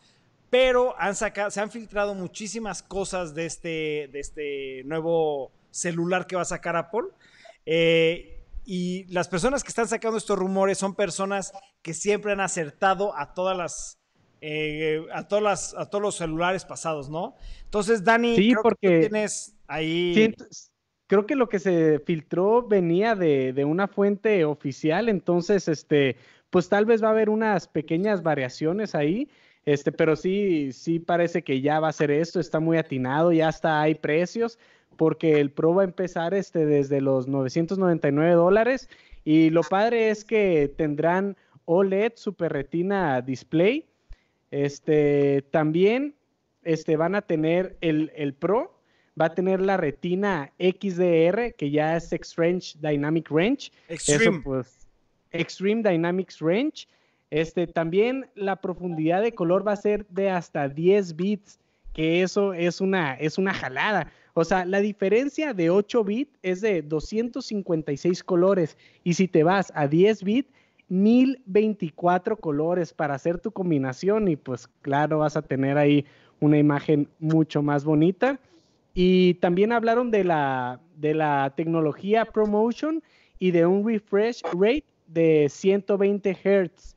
Pero 0.50 0.96
han 1.00 1.16
sacado, 1.16 1.50
se 1.52 1.60
han 1.60 1.72
filtrado 1.72 2.14
muchísimas 2.14 2.84
cosas 2.84 3.34
de 3.34 3.46
este, 3.46 4.10
de 4.12 4.20
este 4.20 4.84
nuevo 4.86 5.52
celular 5.72 6.28
que 6.28 6.36
va 6.36 6.44
a 6.44 6.46
sacar 6.46 6.76
Apple. 6.76 7.08
Eh, 7.66 8.44
y 8.66 9.06
las 9.06 9.28
personas 9.28 9.64
que 9.64 9.70
están 9.70 9.88
sacando 9.88 10.18
estos 10.18 10.38
rumores 10.38 10.78
son 10.78 10.96
personas 10.96 11.52
que 11.82 11.94
siempre 11.94 12.32
han 12.32 12.40
acertado 12.40 13.16
a 13.18 13.34
todas 13.34 13.58
las. 13.58 13.98
eh, 14.42 15.02
a, 15.14 15.28
todas 15.28 15.44
las, 15.44 15.74
a 15.74 15.90
todos 15.90 16.02
los 16.02 16.16
celulares 16.16 16.66
pasados, 16.66 17.10
¿no? 17.10 17.36
Entonces, 17.64 18.04
Dani, 18.04 18.36
Sí, 18.36 18.52
creo 18.52 18.64
que 18.80 18.88
tú 19.02 19.10
tienes 19.10 19.56
ahí. 19.68 20.14
Siento- 20.14 20.46
creo 21.08 21.26
que 21.26 21.36
lo 21.36 21.50
que 21.50 21.60
se 21.60 22.00
filtró 22.00 22.64
venía 22.64 23.16
de, 23.16 23.66
una 23.66 23.88
fuente 23.88 24.46
oficial, 24.46 25.10
entonces, 25.10 25.68
este, 25.68 26.18
pues 26.50 26.70
tal 26.70 26.86
vez 26.86 27.04
va 27.04 27.08
a 27.08 27.12
haber 27.12 27.30
unas 27.30 27.68
pequeñas 27.68 28.24
variaciones 28.24 28.96
ahí, 28.96 29.30
este, 29.66 29.92
pero 29.92 30.16
sí, 30.16 30.72
sí 30.74 31.00
parece 31.00 31.44
que 31.44 31.62
ya 31.62 31.80
va 31.80 31.90
a 31.90 31.94
ser 31.94 32.12
esto, 32.12 32.40
está 32.40 32.60
muy 32.60 32.78
atinado, 32.78 33.32
ya 33.32 33.48
hasta 33.48 33.82
hay 33.82 33.96
precios, 33.96 34.60
porque 34.98 35.40
el 35.40 35.52
Pro 35.52 35.76
va 35.76 35.82
a 35.82 35.86
empezar 35.86 36.34
este, 36.34 36.66
desde 36.66 37.02
los 37.02 37.28
999 37.28 38.34
dólares, 38.34 38.90
y 39.24 39.50
lo 39.50 39.62
padre 39.62 40.10
es 40.10 40.24
que 40.24 40.72
tendrán 40.76 41.36
OLED 41.66 42.14
Super 42.16 42.54
Retina 42.54 43.22
Display, 43.22 43.86
este, 44.52 45.44
también 45.52 46.16
este, 46.64 46.96
van 46.96 47.16
a 47.16 47.22
tener 47.22 47.78
el, 47.82 48.12
el 48.16 48.34
Pro, 48.34 48.75
va 49.20 49.26
a 49.26 49.34
tener 49.34 49.62
la 49.62 49.78
retina 49.78 50.52
XDR, 50.60 51.54
que 51.58 51.72
ya 51.72 51.96
es 51.96 52.12
Extreme 52.12 52.60
Dynamic 52.80 53.30
Range. 53.30 53.72
Extreme. 53.88 54.24
Eso, 54.24 54.44
pues, 54.44 54.88
Extreme 55.32 55.82
Dynamics 55.84 56.40
Range. 56.40 56.88
Este, 57.32 57.68
también 57.68 58.28
la 58.36 58.56
profundidad 58.58 59.22
de 59.22 59.34
color 59.34 59.68
va 59.68 59.74
a 59.74 59.78
ser 59.78 60.06
de 60.08 60.30
hasta 60.30 60.70
10 60.70 61.16
bits, 61.16 61.60
que 61.94 62.22
eso 62.22 62.54
es 62.54 62.82
una, 62.82 63.16
es 63.16 63.38
una 63.38 63.54
jalada. 63.54 64.12
O 64.34 64.44
sea, 64.44 64.66
la 64.66 64.80
diferencia 64.80 65.54
de 65.54 65.70
8 65.70 66.04
bits 66.04 66.38
es 66.44 66.62
de 66.62 66.82
256 66.82 68.24
colores 68.24 68.78
y 69.04 69.14
si 69.14 69.28
te 69.28 69.44
vas 69.44 69.72
a 69.76 69.88
10 69.88 70.24
bits, 70.24 70.52
1024 70.90 72.38
colores 72.38 72.94
para 72.94 73.16
hacer 73.16 73.40
tu 73.40 73.52
combinación 73.52 74.28
y 74.28 74.36
pues 74.36 74.68
claro, 74.82 75.20
vas 75.20 75.36
a 75.36 75.42
tener 75.42 75.78
ahí 75.78 76.06
una 76.42 76.58
imagen 76.58 77.10
mucho 77.18 77.64
más 77.64 77.86
bonita. 77.86 78.40
Y 78.96 79.36
también 79.36 79.74
hablaron 79.74 80.10
de 80.10 80.24
la, 80.24 80.80
de 80.96 81.14
la 81.14 81.54
tecnología 81.56 82.24
ProMotion 82.26 83.04
y 83.38 83.52
de 83.52 83.66
un 83.66 83.86
refresh 83.86 84.42
rate 84.54 84.86
de 85.08 85.48
120 85.50 86.32
Hz, 86.34 86.96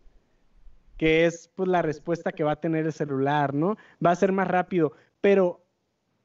que 0.96 1.26
es 1.26 1.50
pues 1.56 1.68
la 1.68 1.82
respuesta 1.82 2.30
que 2.30 2.44
va 2.44 2.52
a 2.52 2.60
tener 2.60 2.86
el 2.86 2.92
celular, 2.92 3.52
¿no? 3.52 3.76
Va 4.04 4.12
a 4.12 4.16
ser 4.16 4.30
más 4.30 4.46
rápido, 4.46 4.92
pero 5.20 5.60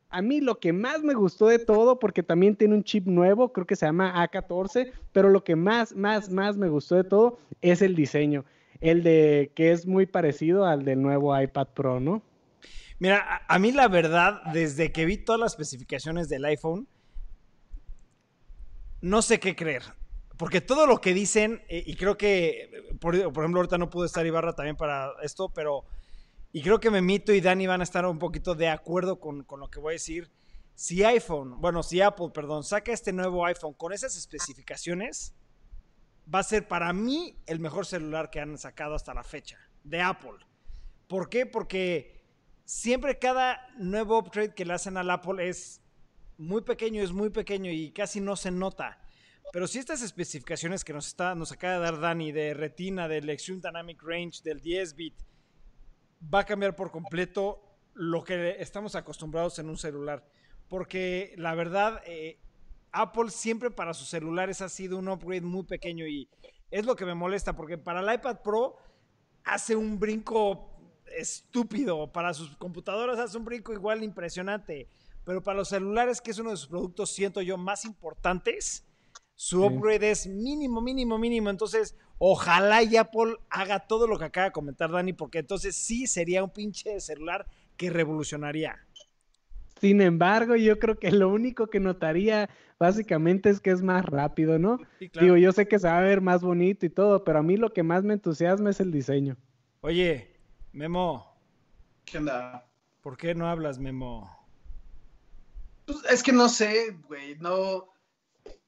a 0.09 0.21
mí 0.21 0.41
lo 0.41 0.59
que 0.59 0.73
más 0.73 1.01
me 1.01 1.15
gustó 1.15 1.47
de 1.47 1.57
todo, 1.57 1.97
porque 1.97 2.21
también 2.21 2.55
tiene 2.55 2.75
un 2.75 2.83
chip 2.83 3.07
nuevo, 3.07 3.51
creo 3.51 3.65
que 3.65 3.75
se 3.75 3.87
llama 3.87 4.13
A14, 4.23 4.91
pero 5.11 5.29
lo 5.29 5.43
que 5.43 5.55
más, 5.55 5.95
más, 5.95 6.29
más 6.29 6.55
me 6.55 6.69
gustó 6.69 6.95
de 6.95 7.03
todo 7.03 7.39
es 7.63 7.81
el 7.81 7.95
diseño, 7.95 8.45
el 8.79 9.01
de 9.01 9.51
que 9.55 9.71
es 9.71 9.87
muy 9.87 10.05
parecido 10.05 10.65
al 10.65 10.85
del 10.85 11.01
nuevo 11.01 11.39
iPad 11.39 11.67
Pro, 11.73 11.99
¿no? 11.99 12.21
Mira, 13.03 13.43
a, 13.49 13.59
mí 13.59 13.73
la 13.73 13.89
verdad, 13.89 14.41
desde 14.53 14.93
que 14.93 15.03
vi 15.03 15.17
todas 15.17 15.37
las 15.37 15.51
especificaciones 15.51 16.29
del 16.29 16.45
iPhone, 16.45 16.87
no 19.01 19.21
sé 19.21 19.41
qué 19.41 19.57
creer. 19.57 19.83
Porque 20.37 20.61
todo 20.61 20.87
lo 20.87 21.01
que 21.01 21.13
dicen, 21.13 21.61
eh, 21.67 21.83
y 21.85 21.97
creo 21.97 22.17
que, 22.17 22.95
por, 23.01 23.21
por 23.33 23.43
ejemplo, 23.43 23.59
ahorita 23.59 23.77
no 23.77 23.89
pudo 23.89 24.05
estar 24.05 24.25
Ibarra 24.25 24.55
también 24.55 24.77
para 24.77 25.11
esto, 25.21 25.49
pero, 25.49 25.83
y 26.53 26.61
creo 26.61 26.79
que 26.79 26.89
Memito 26.89 27.33
y 27.33 27.41
Dani 27.41 27.67
van 27.67 27.81
a 27.81 27.83
estar 27.83 28.05
un 28.05 28.19
poquito 28.19 28.55
de 28.55 28.69
acuerdo 28.69 29.19
con, 29.19 29.43
con 29.43 29.59
lo 29.59 29.69
que 29.69 29.81
voy 29.81 29.91
a 29.91 29.99
decir. 29.99 30.31
Si 30.73 31.03
iPhone, 31.03 31.59
bueno, 31.59 31.83
si 31.83 31.99
Apple, 31.99 32.29
perdón, 32.33 32.63
saca 32.63 32.93
este 32.93 33.11
nuevo 33.11 33.45
iPhone 33.45 33.73
con 33.73 33.91
esas 33.91 34.15
especificaciones, 34.15 35.35
va 36.33 36.39
a 36.39 36.43
ser 36.43 36.69
para 36.69 36.93
mí 36.93 37.37
el 37.47 37.59
mejor 37.59 37.85
celular 37.85 38.29
que 38.29 38.39
han 38.39 38.57
sacado 38.57 38.95
hasta 38.95 39.13
la 39.13 39.25
fecha, 39.25 39.57
de 39.83 39.99
Apple. 39.99 40.37
¿Por 41.09 41.27
qué? 41.27 41.45
Porque 41.45 42.22
siempre 42.73 43.19
cada 43.19 43.67
nuevo 43.77 44.17
upgrade 44.17 44.55
que 44.55 44.65
le 44.65 44.73
hacen 44.73 44.97
al 44.97 45.11
Apple 45.11 45.47
es 45.47 45.81
muy 46.37 46.63
pequeño, 46.63 47.03
es 47.03 47.11
muy 47.11 47.29
pequeño 47.29 47.71
y 47.71 47.91
casi 47.91 48.19
no 48.19 48.35
se 48.35 48.49
nota. 48.49 48.99
Pero 49.51 49.67
si 49.67 49.77
estas 49.77 50.01
especificaciones 50.01 50.83
que 50.83 50.91
nos, 50.91 51.07
está, 51.07 51.35
nos 51.35 51.51
acaba 51.51 51.75
de 51.75 51.79
dar 51.81 51.99
Dani 51.99 52.31
de 52.31 52.55
retina, 52.55 53.07
del 53.07 53.29
Extreme 53.29 53.61
Dynamic 53.61 54.01
Range, 54.01 54.41
del 54.43 54.59
10 54.59 54.95
bit, 54.95 55.13
va 56.33 56.39
a 56.39 56.45
cambiar 56.45 56.75
por 56.75 56.89
completo 56.89 57.61
lo 57.93 58.23
que 58.23 58.55
estamos 58.59 58.95
acostumbrados 58.95 59.59
en 59.59 59.69
un 59.69 59.77
celular. 59.77 60.25
Porque 60.67 61.35
la 61.37 61.53
verdad, 61.53 62.01
eh, 62.07 62.39
Apple 62.91 63.29
siempre 63.29 63.69
para 63.69 63.93
sus 63.93 64.09
celulares 64.09 64.61
ha 64.61 64.69
sido 64.69 64.97
un 64.97 65.09
upgrade 65.09 65.41
muy 65.41 65.63
pequeño 65.63 66.07
y 66.07 66.27
es 66.71 66.85
lo 66.87 66.95
que 66.95 67.05
me 67.05 67.13
molesta 67.13 67.55
porque 67.55 67.77
para 67.77 67.99
el 67.99 68.11
iPad 68.15 68.41
Pro 68.41 68.77
hace 69.43 69.75
un 69.75 69.99
brinco 69.99 70.72
estúpido, 71.17 72.11
para 72.11 72.33
sus 72.33 72.55
computadoras 72.57 73.19
hace 73.19 73.37
un 73.37 73.45
brinco 73.45 73.73
igual 73.73 74.03
impresionante, 74.03 74.87
pero 75.23 75.41
para 75.41 75.57
los 75.57 75.69
celulares, 75.69 76.21
que 76.21 76.31
es 76.31 76.39
uno 76.39 76.51
de 76.51 76.57
sus 76.57 76.67
productos, 76.67 77.11
siento 77.11 77.41
yo, 77.41 77.57
más 77.57 77.85
importantes, 77.85 78.85
su 79.35 79.59
Sí. 79.61 79.65
upgrade 79.65 80.11
es 80.11 80.27
mínimo, 80.27 80.81
mínimo, 80.81 81.17
mínimo. 81.17 81.49
Entonces, 81.49 81.95
ojalá 82.17 82.83
y 82.83 82.97
Apple 82.97 83.35
haga 83.49 83.79
todo 83.79 84.07
lo 84.07 84.17
que 84.19 84.25
acaba 84.25 84.45
de 84.45 84.51
comentar 84.51 84.91
Dani, 84.91 85.13
porque 85.13 85.39
entonces 85.39 85.75
sí 85.75 86.07
sería 86.07 86.43
un 86.43 86.51
pinche 86.51 86.99
celular 86.99 87.47
que 87.77 87.89
revolucionaría. 87.89 88.77
Sin 89.81 90.01
embargo, 90.01 90.55
yo 90.55 90.79
creo 90.79 90.97
que 90.97 91.11
lo 91.11 91.27
único 91.29 91.67
que 91.67 91.79
notaría 91.79 92.49
básicamente 92.79 93.49
es 93.49 93.59
que 93.59 93.71
es 93.71 93.81
más 93.81 94.05
rápido, 94.05 94.57
¿no? 94.59 94.77
Sí, 94.99 95.09
claro. 95.09 95.25
Digo, 95.25 95.37
yo 95.37 95.51
sé 95.51 95.67
que 95.67 95.79
se 95.79 95.87
va 95.87 95.97
a 95.97 96.01
ver 96.01 96.21
más 96.21 96.41
bonito 96.41 96.85
y 96.85 96.89
todo, 96.89 97.23
pero 97.23 97.39
a 97.39 97.43
mí 97.43 97.57
lo 97.57 97.73
que 97.73 97.83
más 97.83 98.03
me 98.03 98.13
entusiasma 98.13 98.69
es 98.69 98.79
el 98.79 98.91
diseño. 98.91 99.35
Oye, 99.81 100.32
Memo, 100.73 101.31
¿Qué 102.05 102.17
onda? 102.17 102.67
¿por 103.01 103.17
qué 103.17 103.35
no 103.35 103.47
hablas, 103.49 103.79
Memo? 103.79 104.29
Pues, 105.85 105.99
es 106.09 106.23
que 106.23 106.31
no 106.31 106.49
sé, 106.49 106.91
güey, 107.07 107.35
no. 107.39 107.89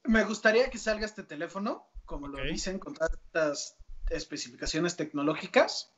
Me 0.03 0.23
gustaría 0.23 0.69
que 0.69 0.77
salga 0.77 1.05
este 1.05 1.23
teléfono, 1.23 1.87
como 2.05 2.27
lo 2.27 2.43
dicen, 2.43 2.77
con 2.79 2.93
tantas 2.93 3.77
especificaciones 4.09 4.95
tecnológicas, 4.95 5.91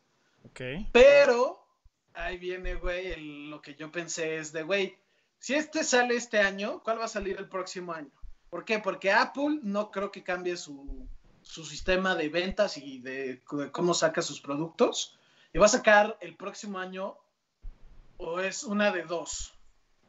Ok. 0.46 0.62
pero 0.94 1.68
ahí 2.14 2.38
viene, 2.38 2.76
güey, 2.76 3.08
el- 3.08 3.50
lo 3.50 3.62
que 3.62 3.76
yo 3.76 3.92
pensé 3.92 4.38
es 4.38 4.54
de, 4.54 4.64
güey, 4.64 4.98
si 5.40 5.56
este 5.56 5.84
sale 5.84 6.16
este 6.16 6.40
año, 6.40 6.82
¿cuál 6.84 7.00
va 7.00 7.06
a 7.06 7.10
salir 7.10 7.38
el 7.38 7.50
próximo 7.50 7.92
año? 7.92 8.12
¿Por 8.50 8.64
qué? 8.64 8.80
Porque 8.80 9.12
Apple 9.12 9.60
no 9.62 9.92
creo 9.92 10.10
que 10.12 10.24
cambie 10.24 10.56
su, 10.56 11.06
su 11.42 11.66
sistema 11.66 12.16
de 12.16 12.30
ventas 12.30 12.78
y 12.78 13.00
de, 13.00 13.44
de 13.52 13.72
cómo 13.72 13.94
saca 13.94 14.22
sus 14.22 14.40
productos. 14.40 15.20
Y 15.54 15.58
va 15.60 15.66
a 15.66 15.70
sacar 15.70 16.18
el 16.22 16.36
próximo 16.36 16.80
año, 16.80 17.16
o 18.18 18.40
es 18.40 18.64
una 18.64 18.92
de 18.92 19.04
dos. 19.04 19.54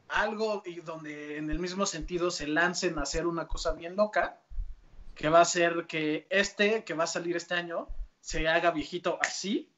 Algo 0.08 0.62
y 0.64 0.80
donde 0.80 1.36
en 1.36 1.50
el 1.50 1.58
mismo 1.58 1.84
sentido 1.86 2.30
se 2.30 2.46
lancen 2.46 2.98
a 2.98 3.02
hacer 3.02 3.26
una 3.26 3.46
cosa 3.46 3.72
bien 3.72 3.96
loca, 3.96 4.40
que 5.14 5.28
va 5.28 5.40
a 5.40 5.44
ser 5.44 5.86
que 5.86 6.26
este, 6.30 6.84
que 6.84 6.94
va 6.94 7.04
a 7.04 7.08
salir 7.08 7.36
este 7.36 7.54
año, 7.54 7.88
se 8.20 8.48
haga 8.48 8.70
viejito 8.70 9.18
así, 9.20 9.70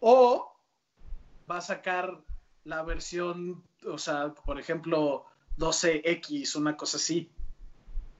o 0.00 0.52
va 1.50 1.58
a 1.58 1.60
sacar 1.60 2.20
la 2.64 2.82
versión, 2.82 3.62
o 3.86 3.98
sea, 3.98 4.32
por 4.32 4.58
ejemplo, 4.58 5.26
12X, 5.58 6.56
una 6.56 6.76
cosa 6.76 6.96
así, 6.96 7.30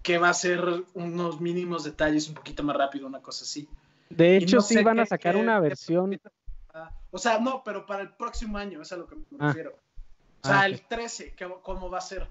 que 0.02 0.18
va 0.18 0.28
a 0.28 0.34
ser 0.34 0.84
unos 0.92 1.40
mínimos 1.40 1.84
detalles 1.84 2.28
un 2.28 2.34
poquito 2.34 2.62
más 2.62 2.76
rápido, 2.76 3.06
una 3.06 3.22
cosa 3.22 3.44
así. 3.44 3.66
De 4.10 4.36
hecho, 4.36 4.56
no 4.56 4.62
sí 4.62 4.82
van 4.82 5.00
a 5.00 5.06
sacar 5.06 5.34
qué- 5.34 5.40
una 5.40 5.58
versión. 5.60 6.20
O 7.10 7.18
sea, 7.18 7.38
no, 7.38 7.62
pero 7.64 7.86
para 7.86 8.02
el 8.02 8.10
próximo 8.10 8.58
año, 8.58 8.82
es 8.82 8.92
a 8.92 8.96
lo 8.96 9.06
que 9.06 9.14
me 9.16 9.22
Ah. 9.38 9.46
refiero. 9.48 9.78
O 10.42 10.46
sea, 10.46 10.60
Ah, 10.60 10.66
el 10.66 10.74
ok. 10.74 10.80
13, 10.88 11.32
¿qué- 11.34 11.48
¿cómo 11.62 11.88
va 11.90 11.98
a 11.98 12.02
ser? 12.02 12.26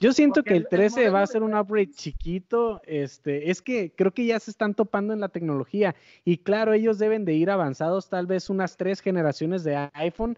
Yo 0.00 0.12
siento 0.12 0.40
Porque 0.40 0.50
que 0.50 0.54
el- 0.56 0.62
el 0.62 0.62
el 0.64 0.68
13 0.68 1.10
va 1.10 1.22
a 1.22 1.26
ser 1.26 1.42
un 1.42 1.52
de- 1.52 1.60
upgrade 1.60 1.90
chiquito. 1.90 2.80
Este, 2.84 3.50
es 3.50 3.60
que 3.62 3.92
creo 3.96 4.12
que 4.12 4.26
ya 4.26 4.38
se 4.38 4.50
están 4.50 4.74
topando 4.74 5.12
en 5.12 5.20
la 5.20 5.28
tecnología. 5.28 5.94
Y 6.24 6.38
claro, 6.38 6.72
ellos 6.72 6.98
deben 6.98 7.24
de 7.24 7.34
ir 7.34 7.50
avanzados 7.50 8.08
tal 8.08 8.26
vez 8.26 8.48
unas 8.50 8.76
tres 8.76 9.00
generaciones 9.00 9.64
de 9.64 9.90
iPhone, 9.94 10.36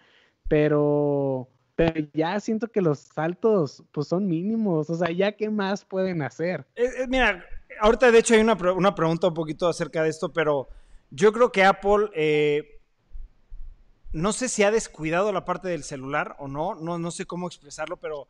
pero, 0.49 1.49
pero 1.77 2.07
ya 2.13 2.39
siento 2.41 2.69
que 2.69 2.81
los 2.83 2.99
saltos 3.01 3.83
pues 3.93 4.09
son 4.09 4.27
mínimos. 4.27 4.89
O 4.91 4.95
sea, 4.95 5.11
ya 5.11 5.33
qué 5.33 5.49
más 5.51 5.85
pueden 5.85 6.23
hacer. 6.23 6.67
Eh, 6.77 6.85
eh, 7.01 7.07
mira, 7.09 7.45
ahorita 7.81 8.11
de 8.11 8.19
hecho 8.19 8.35
hay 8.35 8.41
una, 8.41 8.55
una 8.73 8.95
pregunta 8.95 9.29
un 9.29 9.35
poquito 9.35 9.69
acerca 9.69 10.03
de 10.03 10.09
esto, 10.11 10.33
pero 10.33 10.69
yo 11.11 11.33
creo 11.33 11.53
que 11.53 11.65
Apple, 11.65 12.09
eh, 12.15 12.80
no 14.13 14.33
sé 14.33 14.49
si 14.49 14.63
ha 14.63 14.71
descuidado 14.71 15.33
la 15.33 15.45
parte 15.45 15.69
del 15.69 15.85
celular 15.85 16.37
o 16.39 16.49
no, 16.49 16.75
no, 16.75 16.99
no 16.99 17.11
sé 17.11 17.27
cómo 17.27 17.47
expresarlo, 17.47 17.97
pero 17.97 18.29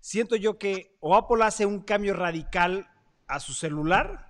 siento 0.00 0.36
yo 0.36 0.58
que 0.58 0.96
o 1.00 1.14
Apple 1.14 1.44
hace 1.44 1.66
un 1.66 1.80
cambio 1.80 2.14
radical 2.14 2.88
a 3.26 3.38
su 3.40 3.52
celular 3.52 4.28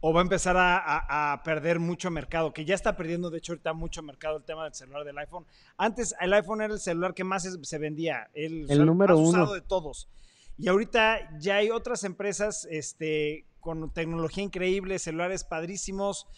o 0.00 0.12
va 0.12 0.20
a 0.20 0.22
empezar 0.22 0.56
a, 0.56 0.78
a- 0.78 1.32
a 1.32 1.42
perder 1.42 1.80
mucho 1.80 2.10
mercado, 2.10 2.52
que 2.52 2.64
ya 2.64 2.74
está 2.76 2.96
perdiendo, 2.96 3.30
de 3.30 3.38
hecho, 3.38 3.52
ahorita 3.52 3.72
mucho 3.72 4.00
mercado 4.02 4.36
el 4.36 4.44
tema 4.44 4.62
del 4.64 4.72
celular 4.74 5.04
del 5.04 5.18
iPhone. 5.18 5.44
Antes 5.76 6.14
el 6.20 6.32
iPhone 6.34 6.62
era 6.62 6.72
el 6.72 6.78
celular 6.80 7.14
que 7.14 7.24
más 7.24 7.42
se 7.62 7.78
vendía, 7.78 8.30
el, 8.32 8.66
número 8.86 9.18
más 9.18 9.28
uno. 9.28 9.42
usado 9.42 9.54
de 9.54 9.60
todos. 9.60 10.08
Y 10.56 10.68
ahorita 10.68 11.38
ya 11.40 11.56
hay 11.56 11.70
otras 11.70 12.04
empresas 12.04 12.66
este, 12.70 13.44
con 13.60 13.90
tecnología 13.92 14.44
increíble, 14.44 14.98
celulares 15.00 15.42
padrísimos 15.44 16.28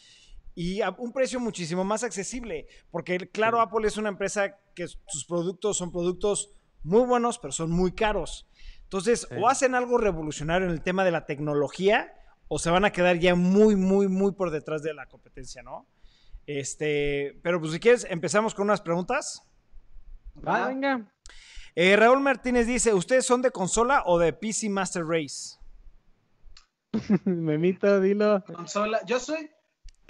y 0.62 0.82
a 0.82 0.90
un 0.90 1.12
precio 1.12 1.40
muchísimo 1.40 1.84
más 1.84 2.02
accesible. 2.04 2.66
Porque, 2.90 3.16
claro, 3.30 3.60
Apple 3.60 3.86
es 3.86 3.96
una 3.96 4.10
empresa 4.10 4.58
que 4.74 4.86
sus 4.88 5.24
productos 5.26 5.78
son 5.78 5.90
productos 5.90 6.52
muy 6.82 7.02
buenos, 7.06 7.38
pero 7.38 7.52
son 7.52 7.70
muy 7.70 7.92
caros. 7.92 8.46
Entonces, 8.82 9.26
Sí. 9.28 9.36
o 9.40 9.48
hacen 9.48 9.74
algo 9.74 9.96
revolucionario 9.98 10.66
en 10.66 10.72
el 10.74 10.82
tema 10.82 11.04
de 11.04 11.12
la 11.12 11.24
tecnología, 11.24 12.12
o 12.48 12.58
se 12.58 12.68
van 12.70 12.84
a 12.84 12.90
quedar 12.92 13.18
ya 13.18 13.34
muy, 13.34 13.76
muy, 13.76 14.08
muy 14.08 14.32
por 14.32 14.50
detrás 14.50 14.82
de 14.82 14.92
la 14.92 15.06
competencia, 15.06 15.62
¿no? 15.62 15.86
Este, 16.46 17.38
pero 17.42 17.60
pues 17.60 17.72
si 17.72 17.78
quieres, 17.80 18.06
empezamos 18.10 18.54
con 18.54 18.64
unas 18.64 18.80
preguntas. 18.80 19.42
Va, 20.46 20.64
Ah, 20.64 20.68
venga. 20.68 21.12
Eh, 21.76 21.94
Raúl 21.96 22.20
Martínez 22.20 22.66
dice, 22.66 22.92
¿ustedes 22.92 23.24
son 23.24 23.40
de 23.42 23.50
consola 23.52 24.02
o 24.06 24.18
de 24.18 24.32
PC 24.32 24.68
Master 24.68 25.04
Race? 25.06 25.56
Memito, 27.24 28.00
dilo. 28.00 28.42
consola. 28.44 29.00
Yo 29.06 29.20
soy 29.20 29.48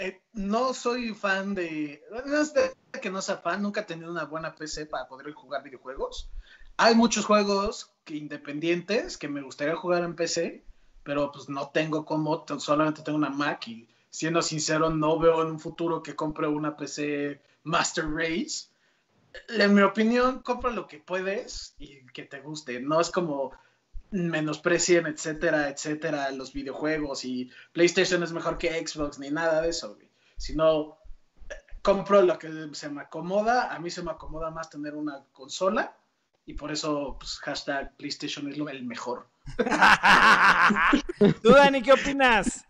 eh, 0.00 0.22
no 0.32 0.72
soy 0.72 1.12
fan 1.14 1.54
de. 1.54 2.02
No 2.10 2.40
es 2.40 2.54
de 2.54 2.72
que 3.02 3.10
no 3.10 3.20
sea 3.20 3.36
fan, 3.36 3.62
nunca 3.62 3.82
he 3.82 3.84
tenido 3.84 4.10
una 4.10 4.24
buena 4.24 4.54
PC 4.54 4.86
para 4.86 5.06
poder 5.06 5.30
jugar 5.32 5.62
videojuegos. 5.62 6.30
Hay 6.78 6.94
muchos 6.94 7.26
juegos 7.26 7.92
que, 8.04 8.16
independientes 8.16 9.18
que 9.18 9.28
me 9.28 9.42
gustaría 9.42 9.76
jugar 9.76 10.02
en 10.02 10.16
PC, 10.16 10.64
pero 11.02 11.30
pues 11.30 11.50
no 11.50 11.68
tengo 11.68 12.06
como, 12.06 12.46
solamente 12.58 13.02
tengo 13.02 13.18
una 13.18 13.28
Mac 13.28 13.68
y 13.68 13.86
siendo 14.08 14.40
sincero, 14.40 14.88
no 14.88 15.18
veo 15.18 15.42
en 15.42 15.48
un 15.48 15.60
futuro 15.60 16.02
que 16.02 16.16
compre 16.16 16.46
una 16.48 16.78
PC 16.78 17.38
Master 17.64 18.06
Race. 18.10 18.68
En 19.50 19.74
mi 19.74 19.82
opinión, 19.82 20.40
compra 20.40 20.70
lo 20.70 20.86
que 20.88 20.98
puedes 20.98 21.74
y 21.78 22.06
que 22.06 22.22
te 22.22 22.40
guste. 22.40 22.80
No 22.80 23.00
es 23.00 23.10
como 23.10 23.52
menosprecien, 24.10 25.06
etcétera, 25.06 25.68
etcétera, 25.68 26.30
los 26.32 26.52
videojuegos 26.52 27.24
y 27.24 27.50
PlayStation 27.72 28.22
es 28.22 28.32
mejor 28.32 28.58
que 28.58 28.86
Xbox, 28.86 29.18
ni 29.18 29.30
nada 29.30 29.62
de 29.62 29.70
eso, 29.70 29.94
güey. 29.94 30.08
Sino, 30.36 30.98
compro 31.82 32.22
lo 32.22 32.38
que 32.38 32.48
se 32.72 32.88
me 32.88 33.02
acomoda. 33.02 33.74
A 33.74 33.78
mí 33.78 33.90
se 33.90 34.02
me 34.02 34.10
acomoda 34.10 34.50
más 34.50 34.70
tener 34.70 34.94
una 34.94 35.24
consola 35.32 35.96
y 36.46 36.54
por 36.54 36.72
eso, 36.72 37.16
pues, 37.18 37.38
hashtag 37.38 37.96
PlayStation 37.96 38.48
es 38.48 38.58
lo, 38.58 38.68
el 38.68 38.84
mejor. 38.84 39.28
¿Tú, 41.42 41.50
Dani, 41.50 41.82
qué 41.82 41.92
opinas? 41.92 42.64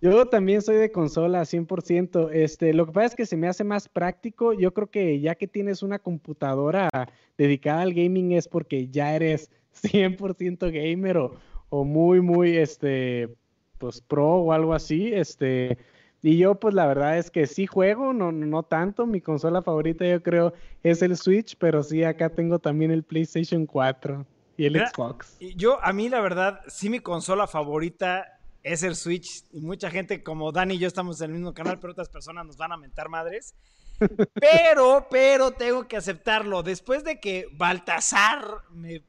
Yo 0.00 0.26
también 0.26 0.60
soy 0.60 0.76
de 0.76 0.92
consola 0.92 1.42
100%. 1.42 2.30
Este, 2.32 2.74
lo 2.74 2.86
que 2.86 2.92
pasa 2.92 3.06
es 3.06 3.14
que 3.14 3.26
se 3.26 3.36
me 3.36 3.48
hace 3.48 3.64
más 3.64 3.88
práctico. 3.88 4.52
Yo 4.52 4.74
creo 4.74 4.90
que 4.90 5.18
ya 5.20 5.34
que 5.34 5.48
tienes 5.48 5.82
una 5.82 5.98
computadora 5.98 6.90
dedicada 7.38 7.80
al 7.80 7.94
gaming 7.94 8.32
es 8.32 8.46
porque 8.46 8.88
ya 8.88 9.14
eres 9.16 9.50
100% 9.82 10.70
gamer 10.72 11.18
o, 11.18 11.34
o, 11.70 11.84
muy, 11.84 12.20
muy, 12.20 12.56
este, 12.56 13.34
pues 13.78 14.00
pro 14.00 14.36
o 14.36 14.52
algo 14.52 14.74
así. 14.74 15.12
Este, 15.12 15.78
y 16.22 16.38
yo, 16.38 16.54
pues 16.54 16.74
la 16.74 16.86
verdad 16.86 17.18
es 17.18 17.30
que 17.30 17.46
sí 17.46 17.66
juego, 17.66 18.12
no, 18.12 18.32
no 18.32 18.62
tanto. 18.62 19.06
Mi 19.06 19.20
consola 19.20 19.62
favorita 19.62 20.06
yo 20.06 20.22
creo 20.22 20.54
es 20.82 21.02
el 21.02 21.16
Switch, 21.16 21.56
pero 21.58 21.82
sí 21.82 22.02
acá 22.02 22.30
tengo 22.30 22.58
también 22.58 22.90
el 22.90 23.02
PlayStation 23.02 23.66
4 23.66 24.24
y 24.56 24.66
el 24.66 24.88
Xbox. 24.88 25.36
Yo, 25.56 25.82
a 25.84 25.92
mí 25.92 26.08
la 26.08 26.20
verdad, 26.20 26.60
sí 26.66 26.88
mi 26.88 27.00
consola 27.00 27.46
favorita 27.46 28.38
es 28.62 28.82
el 28.82 28.96
Switch. 28.96 29.44
Y 29.52 29.60
mucha 29.60 29.90
gente 29.90 30.22
como 30.22 30.50
Dani 30.50 30.74
y 30.74 30.78
yo 30.78 30.88
estamos 30.88 31.20
en 31.20 31.30
el 31.30 31.36
mismo 31.36 31.54
canal, 31.54 31.78
pero 31.78 31.92
otras 31.92 32.08
personas 32.08 32.46
nos 32.46 32.56
van 32.56 32.72
a 32.72 32.76
mentar 32.76 33.08
madres. 33.08 33.54
Pero, 34.34 35.06
pero 35.08 35.52
tengo 35.52 35.86
que 35.86 35.96
aceptarlo. 35.96 36.64
Después 36.64 37.04
de 37.04 37.20
que 37.20 37.46
Baltasar 37.52 38.42
me 38.72 39.04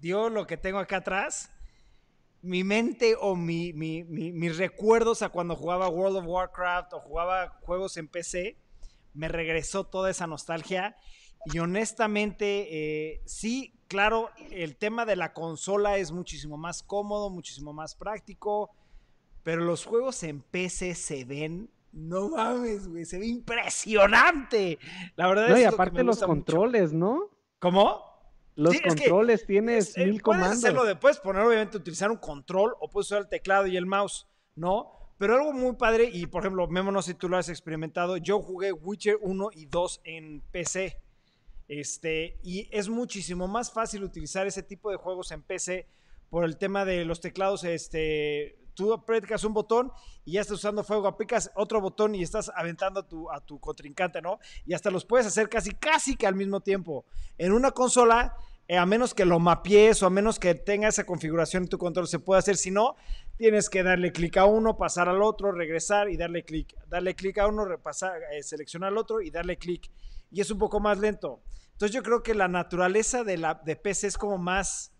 dio 0.00 0.28
lo 0.28 0.46
que 0.46 0.56
tengo 0.56 0.78
acá 0.78 0.98
atrás, 0.98 1.50
mi 2.42 2.64
mente 2.64 3.16
o 3.20 3.34
mi, 3.34 3.72
mis 3.72 4.56
recuerdos 4.56 5.22
a 5.22 5.30
cuando 5.30 5.56
jugaba 5.56 5.88
World 5.88 6.18
of 6.18 6.26
Warcraft 6.26 6.92
o 6.94 7.00
jugaba 7.00 7.58
juegos 7.62 7.96
en 7.96 8.08
PC, 8.08 8.56
me 9.14 9.28
regresó 9.28 9.84
toda 9.84 10.10
esa 10.10 10.26
nostalgia. 10.26 10.96
Y 11.46 11.58
honestamente, 11.58 12.68
eh, 12.70 13.22
sí, 13.24 13.74
claro, 13.88 14.30
el 14.50 14.76
tema 14.76 15.06
de 15.06 15.16
la 15.16 15.32
consola 15.32 15.96
es 15.96 16.12
muchísimo 16.12 16.56
más 16.56 16.82
cómodo, 16.82 17.30
muchísimo 17.30 17.72
más 17.72 17.94
práctico, 17.94 18.70
pero 19.42 19.64
los 19.64 19.84
juegos 19.84 20.22
en 20.22 20.40
PC 20.40 20.94
se 20.94 21.24
ven, 21.24 21.70
no 21.92 22.30
mames, 22.30 22.88
güey, 22.88 23.04
se 23.04 23.18
ve 23.18 23.26
impresionante. 23.26 24.78
La 25.14 25.28
verdad 25.28 25.48
no, 25.48 25.58
y 25.58 25.64
aparte 25.64 26.02
los 26.02 26.22
controles, 26.22 26.92
¿no? 26.92 27.30
¿Cómo? 27.58 28.15
Los 28.56 28.80
controles, 28.80 29.46
tienes 29.46 29.96
eh, 29.96 30.06
mil 30.06 30.22
comandos. 30.22 30.48
Puedes 30.48 30.64
hacerlo 30.64 30.84
después, 30.84 31.20
poner 31.20 31.42
obviamente 31.42 31.76
utilizar 31.76 32.10
un 32.10 32.16
control 32.16 32.74
o 32.80 32.88
puedes 32.88 33.08
usar 33.08 33.20
el 33.20 33.28
teclado 33.28 33.66
y 33.66 33.76
el 33.76 33.86
mouse, 33.86 34.26
¿no? 34.54 34.92
Pero 35.18 35.34
algo 35.34 35.52
muy 35.52 35.76
padre, 35.76 36.10
y 36.12 36.26
por 36.26 36.42
ejemplo, 36.42 36.66
Memo, 36.66 36.90
no 36.90 37.02
sé 37.02 37.12
si 37.12 37.18
tú 37.18 37.28
lo 37.28 37.36
has 37.36 37.48
experimentado, 37.48 38.16
yo 38.16 38.40
jugué 38.40 38.72
Witcher 38.72 39.18
1 39.20 39.50
y 39.52 39.66
2 39.66 40.00
en 40.04 40.42
PC. 40.50 40.96
Este, 41.68 42.38
y 42.42 42.68
es 42.70 42.88
muchísimo 42.88 43.48
más 43.48 43.72
fácil 43.72 44.04
utilizar 44.04 44.46
ese 44.46 44.62
tipo 44.62 44.90
de 44.90 44.96
juegos 44.96 45.32
en 45.32 45.42
PC 45.42 45.86
por 46.28 46.44
el 46.44 46.56
tema 46.56 46.84
de 46.84 47.04
los 47.04 47.20
teclados. 47.20 47.64
Este, 47.64 48.58
tú 48.76 48.92
aprietas 48.92 49.42
un 49.42 49.54
botón 49.54 49.90
y 50.24 50.32
ya 50.32 50.42
estás 50.42 50.58
usando 50.58 50.84
fuego, 50.84 51.08
aplicas 51.08 51.50
otro 51.56 51.80
botón 51.80 52.14
y 52.14 52.22
estás 52.22 52.52
aventando 52.54 53.00
a 53.00 53.08
tu, 53.08 53.30
a 53.30 53.40
tu 53.40 53.58
contrincante, 53.58 54.22
¿no? 54.22 54.38
Y 54.64 54.74
hasta 54.74 54.90
los 54.92 55.04
puedes 55.04 55.26
hacer 55.26 55.48
casi, 55.48 55.72
casi 55.72 56.14
que 56.14 56.28
al 56.28 56.36
mismo 56.36 56.60
tiempo. 56.60 57.04
En 57.38 57.52
una 57.52 57.72
consola, 57.72 58.36
eh, 58.68 58.76
a 58.76 58.86
menos 58.86 59.14
que 59.14 59.24
lo 59.24 59.40
mapees 59.40 60.02
o 60.02 60.06
a 60.06 60.10
menos 60.10 60.38
que 60.38 60.54
tenga 60.54 60.86
esa 60.86 61.04
configuración 61.04 61.64
en 61.64 61.68
tu 61.68 61.78
control, 61.78 62.06
se 62.06 62.20
puede 62.20 62.38
hacer. 62.38 62.56
Si 62.56 62.70
no, 62.70 62.94
tienes 63.36 63.68
que 63.68 63.82
darle 63.82 64.12
clic 64.12 64.36
a 64.36 64.44
uno, 64.44 64.76
pasar 64.76 65.08
al 65.08 65.22
otro, 65.22 65.50
regresar 65.50 66.08
y 66.08 66.16
darle 66.16 66.44
clic. 66.44 66.76
Darle 66.86 67.16
clic 67.16 67.38
a 67.38 67.48
uno, 67.48 67.64
repasar, 67.64 68.20
eh, 68.32 68.44
seleccionar 68.44 68.92
al 68.92 68.98
otro 68.98 69.20
y 69.20 69.30
darle 69.30 69.56
clic 69.56 69.90
y 70.30 70.40
es 70.40 70.50
un 70.50 70.58
poco 70.58 70.80
más 70.80 70.98
lento. 70.98 71.42
Entonces 71.72 71.94
yo 71.94 72.02
creo 72.02 72.22
que 72.22 72.34
la 72.34 72.48
naturaleza 72.48 73.24
de, 73.24 73.38
la, 73.38 73.54
de 73.64 73.76
PC 73.76 74.06
es 74.06 74.18
como 74.18 74.38
más, 74.38 74.92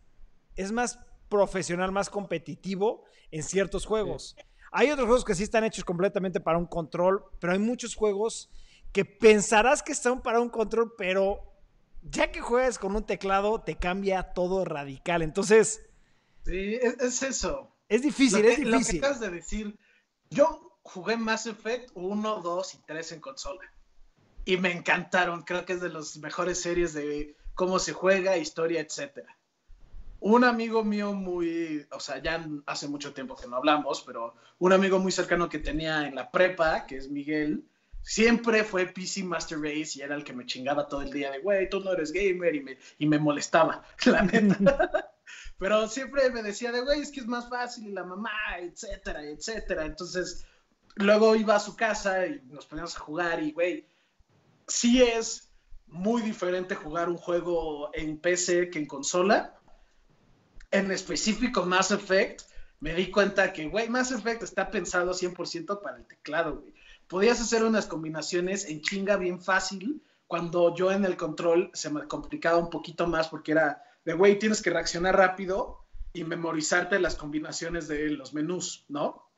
es 0.55 0.73
más 0.73 0.99
profesional, 1.29 1.93
más 1.93 2.11
competitivo 2.11 3.05
en 3.31 3.43
ciertos 3.43 3.87
juegos. 3.87 4.37
Hay 4.73 4.91
otros 4.91 5.07
juegos 5.07 5.25
que 5.25 5.35
sí 5.35 5.43
están 5.43 5.65
hechos 5.65 5.85
completamente 5.85 6.41
para 6.41 6.59
un 6.59 6.67
control, 6.67 7.25
pero 7.41 7.53
hay 7.53 7.59
muchos 7.59 7.95
juegos 7.95 8.51
que 8.93 9.05
pensarás 9.05 9.83
que 9.83 9.93
están 9.93 10.23
para 10.23 10.41
un 10.41 10.49
control, 10.49 10.95
pero 10.97 11.41
ya 12.03 12.31
que 12.31 12.41
juegas 12.41 12.79
con 12.79 12.95
un 12.95 13.05
teclado 13.05 13.61
te 13.61 13.77
cambia 13.77 14.23
todo 14.35 14.65
radical. 14.65 15.23
Entonces... 15.23 15.83
Sí, 16.45 16.79
es, 16.81 17.23
eso. 17.23 17.75
Es 17.89 18.03
difícil, 18.03 18.45
es 18.45 18.59
difícil. 18.59 18.71
Lo 18.71 18.81
que 18.81 18.99
acabas 18.99 19.21
de 19.21 19.31
decir, 19.31 19.79
yo 20.31 20.79
jugué 20.83 21.17
Mass 21.17 21.47
Effect 21.47 21.91
1, 21.95 22.41
2 22.41 22.75
y 22.75 22.79
3 22.87 23.13
en 23.13 23.21
consola 23.21 23.61
y 24.45 24.57
me 24.57 24.73
encantaron. 24.73 25.43
Creo 25.43 25.67
que 25.67 25.75
es 25.75 25.81
de 25.81 25.89
las 25.89 26.17
mejores 26.19 26.61
series 26.61 26.95
de 26.95 27.37
cómo 27.55 27.79
se 27.79 27.93
juega, 27.93 28.37
historia, 28.37 28.81
etcétera. 28.81 29.36
Un 30.21 30.45
amigo 30.45 30.83
mío 30.83 31.13
muy, 31.13 31.87
o 31.91 32.01
sea, 32.01 32.23
ya 32.23 32.45
hace 32.67 32.89
mucho 32.89 33.13
tiempo 33.13 33.37
que 33.37 33.47
no 33.47 33.57
hablamos, 33.57 34.03
pero 34.03 34.35
un 34.59 34.73
amigo 34.73 34.99
muy 34.99 35.13
cercano 35.13 35.49
que 35.49 35.59
tenía 35.59 36.07
en 36.07 36.15
la 36.15 36.31
prepa, 36.31 36.87
que 36.87 36.97
es 36.97 37.11
Miguel, 37.11 37.65
siempre 38.03 38.63
fue 38.65 38.87
PC 38.87 39.25
Master 39.25 39.59
Race 39.59 39.93
y 39.97 40.01
era 40.01 40.15
el 40.15 40.25
que 40.25 40.33
me 40.33 40.47
chingaba 40.47 40.89
todo 40.89 41.03
el 41.03 41.11
día 41.11 41.31
de, 41.33 41.41
güey, 41.41 41.69
tú 41.69 41.81
no 41.81 41.93
eres 41.93 42.13
gamer 42.13 42.55
y 42.55 42.63
me, 42.63 42.79
y 42.99 43.07
me 43.07 43.19
molestaba, 43.19 43.83
la 44.07 44.23
neta. 44.23 45.13
pero 45.59 45.89
siempre 45.89 46.31
me 46.31 46.43
decía 46.43 46.71
de, 46.71 46.83
güey, 46.83 47.01
es 47.01 47.11
que 47.11 47.21
es 47.21 47.27
más 47.27 47.49
fácil 47.49 47.89
y 47.89 47.93
la 47.93 48.05
mamá, 48.05 48.31
etcétera, 48.61 49.25
etcétera. 49.25 49.85
Entonces, 49.85 50.47
luego 50.95 51.35
iba 51.35 51.57
a 51.57 51.61
su 51.61 51.77
casa 51.77 52.27
y 52.27 52.41
nos 52.47 52.67
poníamos 52.67 52.97
a 52.97 53.01
jugar 53.01 53.43
y, 53.43 53.53
güey, 53.53 53.87
sí 54.69 55.03
es 55.03 55.53
muy 55.89 56.23
diferente 56.23 56.75
jugar 56.75 57.09
un 57.09 57.17
juego 57.17 57.91
en 57.93 58.19
PC 58.19 58.71
que 58.71 58.79
en 58.79 58.87
consola. 58.87 59.59
En 60.71 60.91
específico 60.91 61.65
Mass 61.65 61.91
Effect, 61.91 62.43
me 62.81 62.95
di 62.95 63.11
cuenta 63.11 63.53
que, 63.53 63.69
güey, 63.69 63.89
Mass 63.89 64.13
Effect 64.13 64.43
está 64.43 64.71
pensado 64.71 65.13
100% 65.13 65.81
para 65.81 65.97
el 65.97 66.07
teclado, 66.07 66.61
güey. 66.61 66.75
Podías 67.09 67.41
hacer 67.41 67.65
unas 67.65 67.87
combinaciones 67.87 68.69
en 68.69 68.81
chinga 68.81 69.17
bien 69.17 69.41
fácil, 69.41 70.03
cuando 70.27 70.75
yo 70.75 70.91
en 70.91 71.05
el 71.05 71.17
control 71.17 71.71
se 71.73 71.89
me 71.91 72.07
complicaba 72.09 72.59
un 72.59 72.71
poquito 72.71 73.07
más 73.07 73.29
porque 73.29 73.53
era 73.53 73.83
de, 74.05 74.15
güey, 74.15 74.39
tienes 74.39 74.61
que 74.61 74.71
reaccionar 74.71 75.17
rápido 75.17 75.85
y 76.13 76.25
memorizarte 76.25 76.99
las 76.99 77.15
combinaciones 77.15 77.89
de 77.89 78.11
los 78.11 78.35
menús, 78.35 78.85
¿no? 78.89 79.31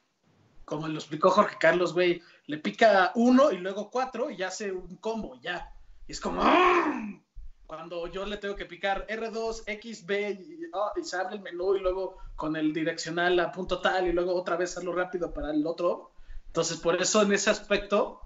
Como 0.64 0.88
lo 0.88 0.94
explicó 0.94 1.30
Jorge 1.30 1.56
Carlos, 1.58 1.92
güey, 1.92 2.22
le 2.46 2.58
pica 2.58 3.12
uno 3.14 3.52
y 3.52 3.58
luego 3.58 3.90
cuatro 3.90 4.30
y 4.30 4.42
hace 4.42 4.72
un 4.72 4.96
combo, 4.96 5.38
ya. 5.40 5.74
Y 6.06 6.12
es 6.12 6.20
como, 6.20 6.40
¡ah! 6.42 7.20
Cuando 7.68 8.06
yo 8.08 8.24
le 8.24 8.38
tengo 8.38 8.56
que 8.56 8.64
picar 8.64 9.06
R2, 9.06 9.64
X, 9.66 10.06
B, 10.06 10.70
ah, 10.72 10.92
y, 10.96 11.04
se 11.04 11.16
abre 11.16 11.36
el 11.36 11.42
menú 11.42 11.76
y 11.76 11.80
luego 11.80 12.16
con 12.34 12.56
el 12.56 12.72
direccional 12.72 13.38
a 13.38 13.52
punto 13.52 13.80
tal 13.80 14.08
y 14.08 14.12
luego 14.12 14.34
otra 14.34 14.56
vez 14.56 14.70
hacerlo 14.70 14.94
rápido 14.94 15.32
para 15.34 15.50
el 15.50 15.66
otro. 15.66 16.10
Entonces, 16.46 16.78
por 16.78 17.00
eso 17.00 17.20
en 17.20 17.32
ese 17.32 17.50
aspecto, 17.50 18.22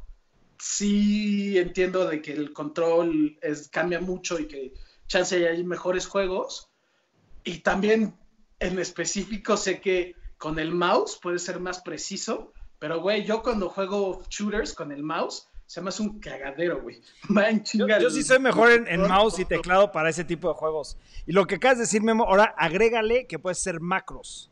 sí 0.58 1.58
entiendo 1.58 2.06
de 2.06 2.22
que 2.22 2.32
el 2.32 2.52
control 2.52 3.36
es, 3.42 3.68
cambia 3.68 4.00
mucho 4.00 4.38
y 4.38 4.46
que 4.46 4.74
chance 5.08 5.48
hay 5.48 5.64
mejores 5.64 6.06
juegos. 6.06 6.70
Y 7.42 7.58
también 7.58 8.16
en 8.60 8.78
específico 8.78 9.56
sé 9.56 9.80
que 9.80 10.14
con 10.38 10.60
el 10.60 10.70
mouse 10.72 11.18
puede 11.20 11.40
ser 11.40 11.58
más 11.58 11.82
preciso 11.82 12.52
pero, 12.82 13.00
güey, 13.00 13.24
yo 13.24 13.44
cuando 13.44 13.68
juego 13.68 14.24
shooters 14.28 14.74
con 14.74 14.90
el 14.90 15.04
mouse, 15.04 15.48
se 15.72 15.80
me 15.80 15.88
hace 15.88 16.02
un 16.02 16.20
cagadero, 16.20 16.82
güey. 16.82 17.00
Yo, 17.72 17.86
yo, 17.86 18.10
sí 18.10 18.22
soy 18.22 18.38
mejor 18.38 18.70
en, 18.86 19.00
mouse 19.00 19.38
y 19.38 19.46
teclado 19.46 19.90
para 19.90 20.10
ese 20.10 20.22
tipo 20.22 20.48
de 20.48 20.54
juegos. 20.54 20.98
Y 21.24 21.32
lo 21.32 21.46
que 21.46 21.54
acabas 21.54 21.78
de 21.78 21.84
decir, 21.84 22.02
Memo, 22.02 22.24
ahora 22.24 22.54
agrégale 22.58 23.26
que 23.26 23.38
puede 23.38 23.54
ser 23.54 23.80
macros. 23.80 24.50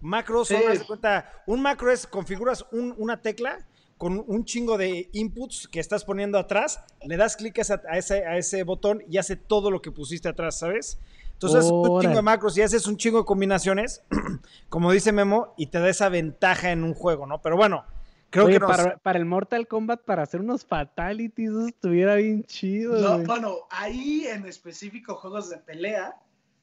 Macros 0.00 0.48
son, 0.48 0.60
cuenta, 0.88 1.30
un 1.46 1.62
macro 1.62 1.92
es, 1.92 2.04
configuras 2.08 2.66
una 2.72 3.22
tecla 3.22 3.64
con 3.96 4.24
un 4.26 4.44
chingo 4.44 4.76
de 4.76 5.08
inputs 5.12 5.68
que 5.68 5.78
estás 5.78 6.04
poniendo 6.04 6.36
atrás, 6.36 6.80
le 7.04 7.16
das 7.16 7.36
clic 7.36 7.56
a 7.60 7.96
ese, 7.96 8.26
a 8.26 8.36
ese 8.38 8.64
botón 8.64 9.04
y 9.08 9.18
hace 9.18 9.36
todo 9.36 9.70
lo 9.70 9.80
que 9.80 9.92
pusiste 9.92 10.28
atrás, 10.28 10.58
¿sabes? 10.58 10.98
Entonces, 11.34 11.70
un 11.70 12.00
chingo 12.00 12.16
de 12.16 12.22
macros 12.22 12.58
y 12.58 12.62
haces 12.62 12.88
un 12.88 12.96
chingo 12.96 13.18
de 13.18 13.24
combinaciones, 13.24 14.02
como 14.68 14.90
dice 14.90 15.12
Memo, 15.12 15.54
y 15.56 15.66
te 15.66 15.78
da 15.78 15.88
esa 15.88 16.08
ventaja 16.08 16.72
en 16.72 16.82
un 16.82 16.94
juego, 16.94 17.24
¿no? 17.24 17.40
Pero 17.40 17.56
bueno, 17.56 17.84
Creo 18.30 18.44
Oye, 18.46 18.54
que 18.54 18.60
nos- 18.60 18.70
para, 18.76 18.96
para 18.98 19.18
el 19.18 19.24
Mortal 19.24 19.66
Kombat, 19.66 20.02
para 20.02 20.22
hacer 20.22 20.40
unos 20.40 20.64
fatalities, 20.64 21.50
eso 21.50 21.66
estuviera 21.68 22.14
bien 22.16 22.44
chido. 22.44 22.94
No, 23.18 23.24
bueno, 23.24 23.56
ahí 23.70 24.26
en 24.26 24.46
específico 24.46 25.14
juegos 25.16 25.48
de 25.48 25.56
pelea, 25.58 26.14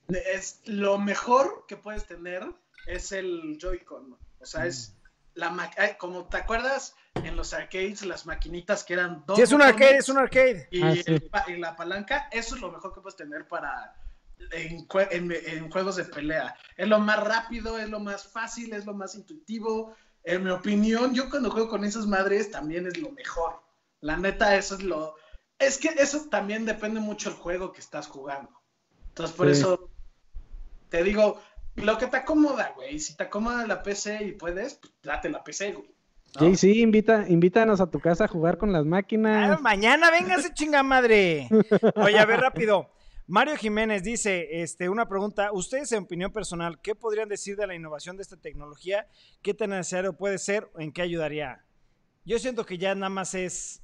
es 0.07 0.61
lo 0.66 0.99
mejor 0.99 1.66
que 1.68 1.76
puedes 1.78 2.05
tener 2.05 2.45
es 2.86 3.11
el 3.11 3.57
Joy-Con. 3.59 4.16
O 4.39 4.45
sea, 4.45 4.68
es 4.68 4.95
la 5.34 5.49
ma- 5.49 5.72
ay, 5.78 5.93
como 5.97 6.26
te 6.26 6.38
acuerdas 6.38 6.95
en 7.16 7.36
los 7.36 7.51
arcades, 7.53 8.05
las 8.05 8.28
maquinitas 8.28 8.84
que 8.84 8.93
eran 8.93 9.24
dos 9.26 9.38
Sí, 9.38 9.41
es 9.43 9.51
un 9.51 9.63
arcade, 9.63 9.97
es 9.97 10.09
un 10.09 10.20
arcade. 10.20 10.68
y, 10.70 10.84
Ah, 10.84 10.93
sí. 10.93 11.01
el 11.07 11.22
pa- 11.24 11.45
y 11.47 11.57
la 11.57 11.76
palanca, 11.76 12.28
eso 12.32 12.53
es 12.55 12.61
lo 12.61 12.72
mejor 12.72 12.93
que 12.93 13.01
puedes 13.01 13.16
tener 13.18 13.47
para 13.47 13.95
en, 14.51 14.88
jue- 14.88 15.07
en- 15.09 15.32
en 15.32 15.72
juegos 15.72 15.95
de 15.95 16.03
pelea. 16.05 16.55
Es 16.78 16.88
lo 16.88 16.99
más 16.99 17.24
rápido, 17.24 17.80
es 17.80 17.89
lo 17.89 17.99
más 17.99 18.28
fácil, 18.28 18.74
es 18.74 18.86
lo 18.86 18.93
más 18.93 19.16
intuitivo. 19.16 19.95
En 20.26 20.43
mi 20.43 20.49
opinión, 20.49 21.13
yo 21.13 21.30
cuando 21.30 21.51
juego 21.51 21.69
con 21.69 21.84
esas 21.84 22.07
madres 22.07 22.49
también 22.51 22.88
es 22.88 22.97
lo 22.97 23.11
mejor. 23.11 23.61
La 24.01 24.17
neta, 24.17 24.55
eso 24.55 24.76
es 24.76 24.84
lo... 24.84 25.15
Es 25.59 25.78
que 25.78 25.89
eso 25.89 26.26
también 26.30 26.65
depende 26.65 26.99
mucho 26.99 27.30
del 27.30 27.39
juego 27.39 27.71
que 27.71 27.80
estás 27.80 28.07
jugando. 28.07 28.49
Entonces, 29.09 29.36
por 29.36 29.45
Sí. 29.47 29.53
eso 29.61 29.89
te 30.89 31.03
digo, 31.03 31.39
lo 31.76 31.97
que 31.97 32.07
te 32.07 32.17
acomoda, 32.17 32.73
güey. 32.76 32.99
Si 32.99 33.15
te 33.15 33.23
acomoda 33.23 33.65
la 33.67 33.82
PC 33.84 34.23
y 34.26 34.32
puedes, 34.34 34.76
pues 34.76 34.93
date 35.03 35.30
la 35.30 35.43
PC, 35.43 35.73
güey. 35.73 35.93
¿no? 36.36 36.41
Jay, 36.41 36.55
sí, 36.57 36.82
invita, 36.82 37.26
invítanos 37.30 37.80
a 37.80 37.89
tu 37.89 37.99
casa 37.99 38.26
a 38.26 38.28
jugar 38.28 38.57
con 38.57 38.73
las 38.73 38.82
Ah, 38.82 38.86
máquinas. 38.86 39.61
mañana 39.61 40.11
véngase 40.11 40.53
chinga 40.53 40.84
madre. 40.84 41.47
Oye, 41.95 42.19
a 42.19 42.26
ver 42.26 42.41
rápido. 42.41 42.89
Mario 43.28 43.55
Jiménez 43.57 44.03
dice, 44.03 44.61
este, 44.61 44.88
una 44.88 45.07
pregunta, 45.07 45.51
ustedes 45.51 45.91
en 45.91 46.03
opinión 46.03 46.32
personal, 46.32 46.80
¿qué 46.80 46.93
podrían 46.93 47.28
decir 47.28 47.55
de 47.55 47.65
la 47.65 47.73
innovación 47.73 48.17
de 48.17 48.21
esta 48.21 48.38
tecnología? 48.38 49.07
¿Qué 49.41 49.55
tan 49.55 49.71
necesario 49.71 50.15
puede 50.15 50.38
ser 50.38 50.69
o 50.76 50.80
en 50.80 50.91
qué 50.91 51.01
ayudaría? 51.01 51.65
Yo 52.23 52.38
siento 52.38 52.67
que 52.67 52.78
ya 52.78 52.93
nada 52.93 53.09
más 53.09 53.34
es 53.34 53.82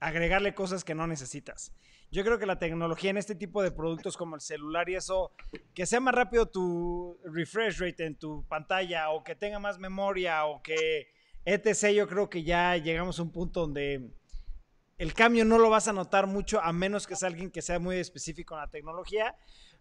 agregarle 0.00 0.54
cosas 0.54 0.82
que 0.82 0.94
no 0.94 1.06
necesitas. 1.06 1.74
Yo 2.10 2.24
creo 2.24 2.38
que 2.38 2.46
la 2.46 2.58
tecnología 2.58 3.10
en 3.10 3.18
este 3.18 3.34
tipo 3.34 3.62
de 3.62 3.70
productos 3.70 4.16
como 4.16 4.34
el 4.34 4.40
celular 4.40 4.88
y 4.88 4.94
eso, 4.94 5.32
que 5.74 5.84
sea 5.84 6.00
más 6.00 6.14
rápido 6.14 6.46
tu 6.46 7.20
refresh 7.24 7.78
rate 7.80 8.06
en 8.06 8.16
tu 8.16 8.46
pantalla 8.48 9.10
o 9.10 9.22
que 9.22 9.34
tenga 9.34 9.58
más 9.58 9.78
memoria 9.78 10.46
o 10.46 10.62
que 10.62 11.08
etc, 11.44 11.90
yo 11.94 12.08
creo 12.08 12.30
que 12.30 12.44
ya 12.44 12.78
llegamos 12.78 13.18
a 13.18 13.22
un 13.22 13.30
punto 13.30 13.60
donde 13.60 14.10
el 15.00 15.14
cambio 15.14 15.46
no 15.46 15.56
lo 15.56 15.70
vas 15.70 15.88
a 15.88 15.94
notar 15.94 16.26
mucho 16.26 16.60
a 16.60 16.74
menos 16.74 17.06
que 17.06 17.16
sea 17.16 17.28
alguien 17.28 17.50
que 17.50 17.62
sea 17.62 17.78
muy 17.78 17.96
específico 17.96 18.54
en 18.54 18.60
la 18.60 18.66
tecnología. 18.68 19.34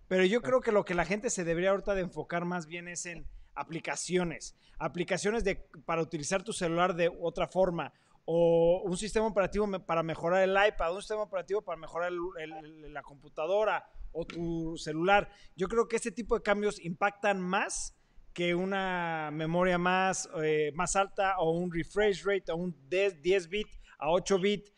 Pero 0.08 0.24
yo 0.24 0.42
creo 0.42 0.62
que 0.62 0.72
lo 0.72 0.86
que 0.86 0.94
la 0.94 1.04
gente 1.04 1.30
se 1.30 1.44
debería 1.44 1.72
ahorita 1.72 1.94
de 1.94 2.04
enfocar 2.04 2.46
más 2.46 2.68
bien 2.68 2.88
es 2.88 3.06
en 3.06 3.28
aplicaciones. 3.54 4.56
Aplicaciones 4.78 5.44
de, 5.44 5.56
para 5.86 6.02
utilizar 6.02 6.42
tu 6.42 6.54
celular 6.54 6.96
de 6.96 7.12
otra 7.20 7.50
forma. 7.50 7.92
O 8.24 8.82
un 8.86 8.96
sistema 8.96 9.28
operativo 9.28 9.68
para 9.86 10.04
mejorar 10.04 10.42
el 10.42 10.52
iPad, 10.52 10.96
un 10.96 11.02
sistema 11.02 11.24
operativo 11.24 11.62
para 11.64 11.78
mejorar 11.78 12.14
la 12.14 13.02
computadora 13.02 13.90
o 14.14 14.24
tu 14.24 14.78
celular. 14.78 15.30
Yo 15.54 15.68
creo 15.68 15.90
que 15.90 15.98
ese 15.98 16.12
tipo 16.12 16.38
de 16.38 16.44
cambios 16.44 16.80
impactan 16.80 17.42
más 17.42 17.94
que 18.34 18.56
una 18.56 19.32
memoria 19.34 19.78
más, 19.78 20.30
eh, 20.42 20.72
más 20.76 20.96
alta 20.96 21.40
o 21.40 21.52
un 21.52 21.74
refresh 21.74 22.24
rate 22.24 22.54
o 22.54 22.56
un 22.56 22.74
10, 22.88 23.22
10 23.22 23.50
bit 23.50 23.68
a 24.00 24.10
8 24.12 24.40
bit, 24.40 24.70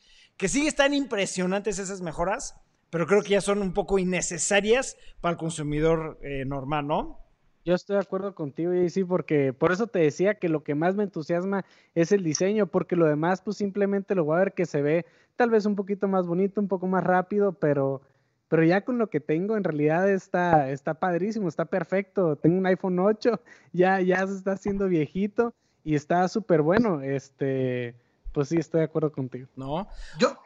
que 0.42 0.48
sí 0.48 0.66
están 0.66 0.96
impresionantes 0.96 1.78
esas 1.78 2.02
mejoras, 2.02 2.60
pero 2.90 3.06
creo 3.06 3.22
que 3.22 3.30
ya 3.30 3.42
son 3.42 3.62
un 3.62 3.74
poco 3.74 4.00
innecesarias 4.00 4.98
para 5.22 5.34
el 5.34 5.38
consumidor 5.38 6.18
eh, 6.24 6.46
normal, 6.46 6.88
¿no? 6.88 7.20
Yo 7.64 7.76
estoy 7.76 7.98
de 7.98 8.02
acuerdo 8.02 8.34
contigo, 8.34 8.72
sí, 8.90 9.04
porque 9.04 9.54
por 9.54 9.72
eso 9.72 9.86
te 9.86 10.00
decía 10.00 10.40
que 10.40 10.50
lo 10.50 10.64
que 10.64 10.74
más 10.74 10.96
me 10.96 11.04
entusiasma 11.04 11.64
es 11.94 12.12
el 12.12 12.24
diseño, 12.24 12.66
porque 12.66 12.96
lo 12.96 13.06
demás, 13.06 13.44
pues 13.44 13.58
simplemente 13.58 14.16
lo 14.16 14.26
voy 14.26 14.38
a 14.38 14.40
ver 14.40 14.54
que 14.54 14.66
se 14.66 14.82
ve 14.82 15.06
tal 15.36 15.52
vez 15.52 15.68
un 15.68 15.76
poquito 15.76 16.08
más 16.08 16.26
bonito, 16.26 16.60
un 16.60 16.68
poco 16.68 16.88
más 16.88 17.04
rápido, 17.04 17.54
pero, 17.54 18.02
pero 18.48 18.64
ya 18.64 18.82
con 18.82 18.98
lo 18.98 19.12
que 19.12 19.20
tengo, 19.20 19.58
en 19.58 19.64
realidad 19.64 20.10
está, 20.10 20.72
está 20.72 20.96
padrísimo, 20.96 21.50
está 21.50 21.66
perfecto. 21.66 22.36
Tengo 22.36 22.58
un 22.58 22.66
iPhone 22.66 22.98
8, 22.98 23.40
ya, 23.74 24.02
ya 24.02 24.26
se 24.26 24.38
está 24.38 24.54
haciendo 24.54 24.88
viejito 24.88 25.54
y 25.84 25.94
está 25.94 26.28
súper 26.30 26.64
bueno. 26.64 27.02
Este, 27.02 27.94
pues 28.34 28.50
sí, 28.50 28.58
estoy 28.58 28.80
de 28.80 28.86
acuerdo 28.86 29.12
contigo. 29.12 29.48
¿No? 29.56 29.88
Yo, 30.18 30.38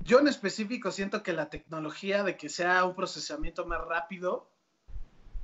yo 0.00 0.18
en 0.20 0.28
específico 0.28 0.90
siento 0.90 1.22
que 1.22 1.32
la 1.32 1.50
tecnología 1.50 2.22
de 2.22 2.36
que 2.36 2.48
sea 2.48 2.84
un 2.84 2.94
procesamiento 2.94 3.66
más 3.66 3.80
rápido, 3.80 4.50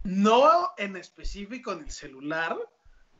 no 0.04 0.70
en 0.76 0.96
específico 0.96 1.72
en 1.72 1.80
el 1.80 1.90
celular, 1.90 2.56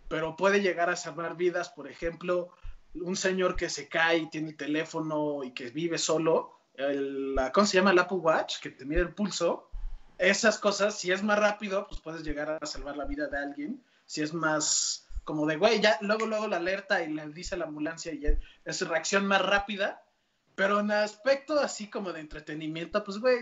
pero 0.09 0.37
puede 0.37 0.61
llegar 0.63 0.91
a 0.91 0.97
salvar 0.97 1.37
vidas. 1.37 1.69
Por 1.71 1.89
ejemplo, 1.89 2.51
un 2.95 3.17
señor 3.17 3.55
que 3.57 3.69
se 3.69 3.89
cae 3.89 4.19
y 4.19 4.31
tiene 4.31 4.51
el 4.51 4.57
teléfono 4.57 5.45
y 5.45 5.53
que 5.53 5.71
vive 5.71 5.99
solo, 5.99 6.59
el, 6.75 7.35
la- 7.35 7.53
¿cómo 7.53 7.67
se 7.67 7.77
llama? 7.77 7.91
El 7.93 7.99
Apple 7.99 8.19
Watch, 8.19 8.61
que 8.61 8.71
te 8.71 8.85
mide 8.85 9.01
el 9.01 9.15
pulso. 9.15 9.71
Esas 10.19 10.59
cosas, 10.59 10.99
si 10.99 11.13
es 11.13 11.23
más 11.23 11.39
rápido, 11.39 11.87
pues 11.89 12.01
puedes 12.01 12.23
llegar 12.23 12.59
a 12.61 12.67
salvar 12.67 12.97
la 12.97 13.05
vida 13.07 13.29
de 13.29 13.39
alguien. 13.39 13.85
Si 14.07 14.21
es 14.23 14.35
más 14.35 15.07
como 15.25 15.47
de, 15.47 15.57
güey, 15.57 15.81
ya 15.81 15.99
luego, 16.01 16.27
luego 16.27 16.49
la 16.49 16.57
alerta 16.57 17.03
y 17.03 17.13
le 17.13 17.27
dice 17.29 17.57
la 17.57 17.67
ambulancia 17.67 18.13
y 18.13 18.23
es 18.65 18.89
reacción 18.89 19.27
más 19.27 19.43
rápida. 19.43 20.03
Pero 20.61 20.81
en 20.81 20.91
aspecto 20.91 21.59
así 21.59 21.89
como 21.89 22.13
de 22.13 22.21
entretenimiento, 22.21 23.03
pues, 23.03 23.19
güey, 23.19 23.39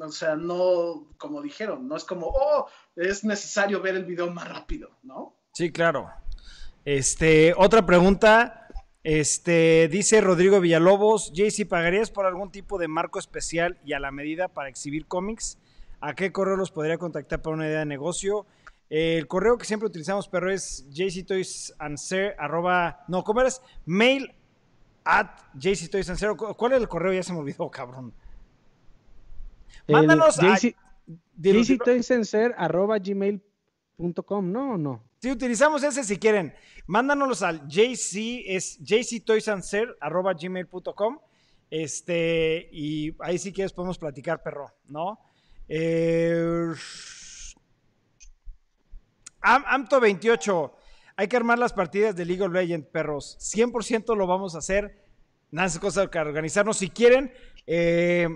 o 0.00 0.08
sea, 0.10 0.34
no, 0.34 1.06
como 1.16 1.40
dijeron, 1.40 1.86
no 1.86 1.96
es 1.96 2.02
como, 2.02 2.26
oh, 2.26 2.66
es 2.96 3.22
necesario 3.22 3.80
ver 3.80 3.94
el 3.94 4.04
video 4.04 4.28
más 4.28 4.48
rápido, 4.48 4.90
¿no? 5.04 5.36
Sí, 5.52 5.70
claro. 5.70 6.10
Este, 6.84 7.54
otra 7.56 7.86
pregunta. 7.86 8.66
Este, 9.04 9.88
dice 9.88 10.20
Rodrigo 10.20 10.60
Villalobos, 10.60 11.32
JC, 11.32 11.66
¿pagarías 11.68 12.10
por 12.10 12.26
algún 12.26 12.50
tipo 12.50 12.78
de 12.78 12.88
marco 12.88 13.18
especial 13.18 13.78
y 13.84 13.92
a 13.92 14.00
la 14.00 14.10
medida 14.10 14.48
para 14.48 14.68
exhibir 14.68 15.06
cómics? 15.06 15.58
¿A 16.00 16.14
qué 16.14 16.32
correo 16.32 16.56
los 16.56 16.72
podría 16.72 16.98
contactar 16.98 17.42
para 17.42 17.54
una 17.54 17.66
idea 17.66 17.80
de 17.80 17.86
negocio? 17.86 18.46
El 18.94 19.26
correo 19.26 19.56
que 19.56 19.64
siempre 19.64 19.86
utilizamos, 19.86 20.28
pero 20.28 20.52
es 20.52 20.84
jctoysanswer, 20.90 22.36
arroba, 22.38 23.02
no, 23.08 23.24
¿cómo 23.24 23.40
eres? 23.40 23.62
Mail 23.86 24.30
at 25.02 25.30
jctoysanswer. 25.58 26.36
¿Cu- 26.36 26.52
¿Cuál 26.54 26.72
es 26.72 26.80
el 26.82 26.88
correo? 26.88 27.10
Ya 27.14 27.22
se 27.22 27.32
me 27.32 27.38
olvidó, 27.38 27.70
cabrón. 27.70 28.12
El 29.86 29.94
Mándanos 29.94 30.38
a... 30.40 30.58
JC 30.58 30.76
dilo. 31.34 31.62
jctoysenser 31.64 32.54
arroba 32.58 32.98
gmail.com, 32.98 34.52
¿no? 34.52 34.74
¿O 34.74 34.78
no? 34.78 35.02
Sí, 35.22 35.30
utilizamos 35.30 35.82
ese 35.82 36.04
si 36.04 36.18
quieren. 36.18 36.52
Mándanos 36.86 37.40
al 37.42 37.66
jc, 37.68 38.42
es 38.46 38.78
jctoysanser.gmail.com 38.84 41.18
Este, 41.70 42.68
y 42.70 43.16
ahí 43.20 43.38
si 43.38 43.54
quieres 43.54 43.72
podemos 43.72 43.96
platicar, 43.96 44.42
perro, 44.42 44.70
¿no? 44.88 45.18
Eh, 45.66 46.66
Am- 49.42 49.64
Amto28, 49.64 50.72
hay 51.16 51.28
que 51.28 51.36
armar 51.36 51.58
las 51.58 51.72
partidas 51.72 52.14
de 52.16 52.24
League 52.24 52.42
of 52.42 52.52
Legends, 52.52 52.86
perros. 52.88 53.36
100% 53.40 54.16
lo 54.16 54.26
vamos 54.26 54.54
a 54.54 54.58
hacer. 54.58 55.00
Nada 55.50 55.68
es 55.68 55.78
cosa 55.78 56.06
que 56.08 56.18
organizarnos. 56.18 56.78
Si 56.78 56.88
quieren, 56.90 57.32
eh, 57.66 58.28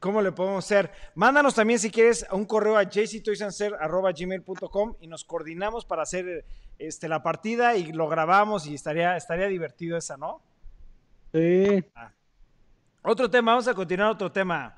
¿Cómo 0.00 0.20
le 0.20 0.32
podemos 0.32 0.64
hacer? 0.64 0.90
Mándanos 1.14 1.54
también 1.54 1.78
si 1.78 1.88
quieres 1.88 2.26
a 2.28 2.34
un 2.34 2.44
correo 2.44 2.76
a 2.76 2.82
jctoysanser.gmail.com 2.82 4.96
y 5.00 5.06
nos 5.06 5.24
coordinamos 5.24 5.84
para 5.84 6.02
hacer 6.02 6.44
este, 6.78 7.08
la 7.08 7.22
partida 7.22 7.76
y 7.76 7.92
lo 7.92 8.08
grabamos 8.08 8.66
y 8.66 8.74
estaría, 8.74 9.16
estaría 9.16 9.46
divertido 9.46 9.96
esa, 9.96 10.16
¿no? 10.16 10.42
Sí, 11.32 11.84
Otro 13.02 13.30
tema, 13.30 13.52
vamos 13.52 13.68
a 13.68 13.74
continuar 13.74 14.10
otro 14.10 14.32
tema. 14.32 14.76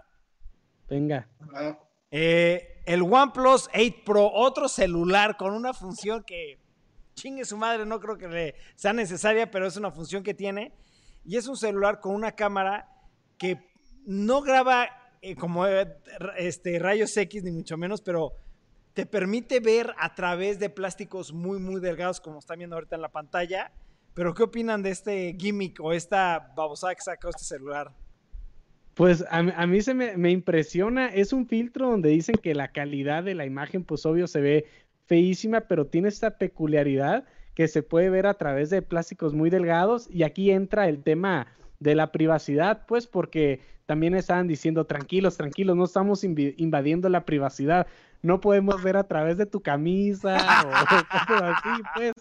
venga. 0.90 1.26
Ah, 1.54 1.78
Eh, 2.10 2.73
el 2.86 3.02
OnePlus 3.02 3.70
8 3.74 3.94
Pro, 4.04 4.30
otro 4.32 4.68
celular 4.68 5.36
con 5.36 5.54
una 5.54 5.72
función 5.72 6.22
que 6.24 6.58
chingue 7.14 7.44
su 7.44 7.56
madre, 7.56 7.86
no 7.86 8.00
creo 8.00 8.18
que 8.18 8.54
sea 8.74 8.92
necesaria, 8.92 9.50
pero 9.50 9.66
es 9.66 9.76
una 9.76 9.90
función 9.90 10.22
que 10.22 10.34
tiene. 10.34 10.72
Y 11.24 11.36
es 11.36 11.46
un 11.46 11.56
celular 11.56 12.00
con 12.00 12.14
una 12.14 12.32
cámara 12.32 12.88
que 13.38 13.58
no 14.04 14.42
graba 14.42 14.88
eh, 15.22 15.36
como 15.36 15.66
eh, 15.66 15.96
este, 16.36 16.78
rayos 16.78 17.16
X, 17.16 17.42
ni 17.42 17.50
mucho 17.50 17.78
menos, 17.78 18.02
pero 18.02 18.34
te 18.92 19.06
permite 19.06 19.60
ver 19.60 19.94
a 19.98 20.14
través 20.14 20.58
de 20.58 20.68
plásticos 20.68 21.32
muy, 21.32 21.58
muy 21.58 21.80
delgados, 21.80 22.20
como 22.20 22.40
están 22.40 22.58
viendo 22.58 22.76
ahorita 22.76 22.96
en 22.96 23.02
la 23.02 23.08
pantalla. 23.08 23.72
Pero, 24.12 24.34
¿qué 24.34 24.42
opinan 24.44 24.82
de 24.82 24.90
este 24.90 25.34
gimmick 25.38 25.80
o 25.80 25.92
esta 25.92 26.52
babosada 26.54 26.94
que 26.94 27.00
sacó 27.00 27.30
este 27.30 27.44
celular? 27.44 27.92
Pues 28.94 29.24
a, 29.28 29.38
a 29.38 29.66
mí 29.66 29.82
se 29.82 29.94
me, 29.94 30.16
me 30.16 30.30
impresiona, 30.30 31.08
es 31.08 31.32
un 31.32 31.46
filtro 31.46 31.90
donde 31.90 32.10
dicen 32.10 32.36
que 32.36 32.54
la 32.54 32.68
calidad 32.68 33.24
de 33.24 33.34
la 33.34 33.44
imagen, 33.44 33.84
pues 33.84 34.06
obvio 34.06 34.26
se 34.26 34.40
ve 34.40 34.66
feísima, 35.06 35.62
pero 35.62 35.86
tiene 35.86 36.08
esta 36.08 36.38
peculiaridad 36.38 37.24
que 37.54 37.68
se 37.68 37.82
puede 37.82 38.10
ver 38.10 38.26
a 38.26 38.34
través 38.34 38.70
de 38.70 38.82
plásticos 38.82 39.34
muy 39.34 39.50
delgados 39.50 40.08
y 40.10 40.22
aquí 40.22 40.50
entra 40.50 40.88
el 40.88 41.02
tema 41.02 41.46
de 41.80 41.94
la 41.94 42.12
privacidad, 42.12 42.86
pues 42.86 43.06
porque 43.06 43.60
también 43.86 44.14
estaban 44.14 44.48
diciendo 44.48 44.86
tranquilos, 44.86 45.36
tranquilos, 45.36 45.76
no 45.76 45.84
estamos 45.84 46.24
invadiendo 46.24 47.08
la 47.08 47.24
privacidad, 47.24 47.86
no 48.22 48.40
podemos 48.40 48.82
ver 48.82 48.96
a 48.96 49.06
través 49.06 49.36
de 49.36 49.46
tu 49.46 49.60
camisa 49.60 50.36
o 50.36 50.70
así, 51.44 51.82
pues. 51.94 52.12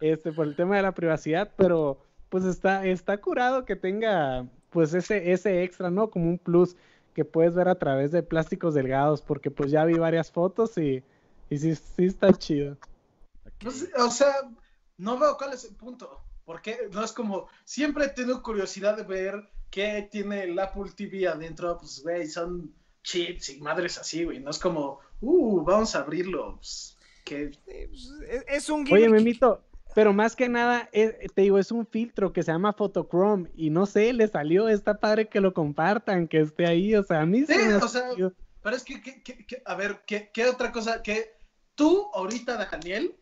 este, 0.00 0.32
por 0.32 0.46
el 0.46 0.54
tema 0.54 0.76
de 0.76 0.82
la 0.82 0.92
privacidad, 0.92 1.52
pero 1.56 1.98
pues 2.28 2.44
está, 2.44 2.86
está 2.86 3.20
curado 3.20 3.64
que 3.64 3.74
tenga 3.74 4.46
pues 4.70 4.94
ese, 4.94 5.32
ese 5.32 5.62
extra, 5.62 5.90
¿no? 5.90 6.10
Como 6.10 6.28
un 6.28 6.38
plus 6.38 6.76
que 7.14 7.24
puedes 7.24 7.54
ver 7.54 7.68
a 7.68 7.78
través 7.78 8.12
de 8.12 8.22
plásticos 8.22 8.74
delgados, 8.74 9.22
porque 9.22 9.50
pues 9.50 9.70
ya 9.70 9.84
vi 9.84 9.94
varias 9.94 10.30
fotos 10.30 10.78
y, 10.78 11.02
y 11.50 11.58
sí, 11.58 11.74
sí 11.74 12.04
está 12.04 12.32
chido. 12.32 12.76
Pues, 13.58 13.88
o 13.96 14.10
sea, 14.10 14.32
no 14.98 15.18
veo 15.18 15.36
cuál 15.36 15.52
es 15.52 15.64
el 15.64 15.74
punto. 15.74 16.22
Porque 16.48 16.88
no 16.92 17.04
es 17.04 17.12
como, 17.12 17.46
siempre 17.64 18.06
he 18.06 18.08
tenido 18.08 18.42
curiosidad 18.42 18.96
de 18.96 19.02
ver 19.02 19.50
qué 19.70 20.08
tiene 20.10 20.44
el 20.44 20.58
Apple 20.58 20.90
TV 20.96 21.28
adentro. 21.28 21.76
Pues, 21.76 22.02
güey, 22.02 22.26
son 22.26 22.72
chips 23.02 23.50
y 23.50 23.60
madres 23.60 23.98
así, 23.98 24.24
güey. 24.24 24.40
No 24.40 24.50
es 24.50 24.58
como, 24.58 25.00
uh, 25.20 25.62
vamos 25.62 25.94
a 25.94 25.98
abrirlo. 25.98 26.56
Pues, 26.56 26.96
que... 27.24 27.50
Pues, 27.66 28.12
es 28.46 28.70
un 28.70 28.86
gimmick. 28.86 28.92
Oye, 28.94 29.08
Memito, 29.10 29.62
pero 29.94 30.12
más 30.12 30.36
que 30.36 30.48
nada, 30.48 30.88
eh, 30.92 31.26
te 31.34 31.42
digo, 31.42 31.58
es 31.58 31.72
un 31.72 31.86
filtro 31.86 32.32
que 32.32 32.42
se 32.42 32.52
llama 32.52 32.72
Photochrome 32.72 33.50
y 33.56 33.70
no 33.70 33.86
sé, 33.86 34.12
le 34.12 34.28
salió, 34.28 34.68
está 34.68 34.98
padre 34.98 35.28
que 35.28 35.40
lo 35.40 35.54
compartan, 35.54 36.28
que 36.28 36.40
esté 36.40 36.66
ahí, 36.66 36.94
o 36.94 37.02
sea, 37.02 37.22
a 37.22 37.26
mí 37.26 37.44
sí, 37.46 37.54
o 37.80 37.88
sea, 37.88 38.10
pero 38.62 38.76
es 38.76 38.84
que, 38.84 39.00
que, 39.00 39.22
que, 39.22 39.62
a 39.64 39.74
ver, 39.74 40.02
¿qué, 40.06 40.30
¿qué, 40.32 40.46
otra 40.46 40.72
cosa? 40.72 41.02
Que 41.02 41.36
tú 41.74 42.10
ahorita, 42.12 42.56
Daniel, 42.70 43.16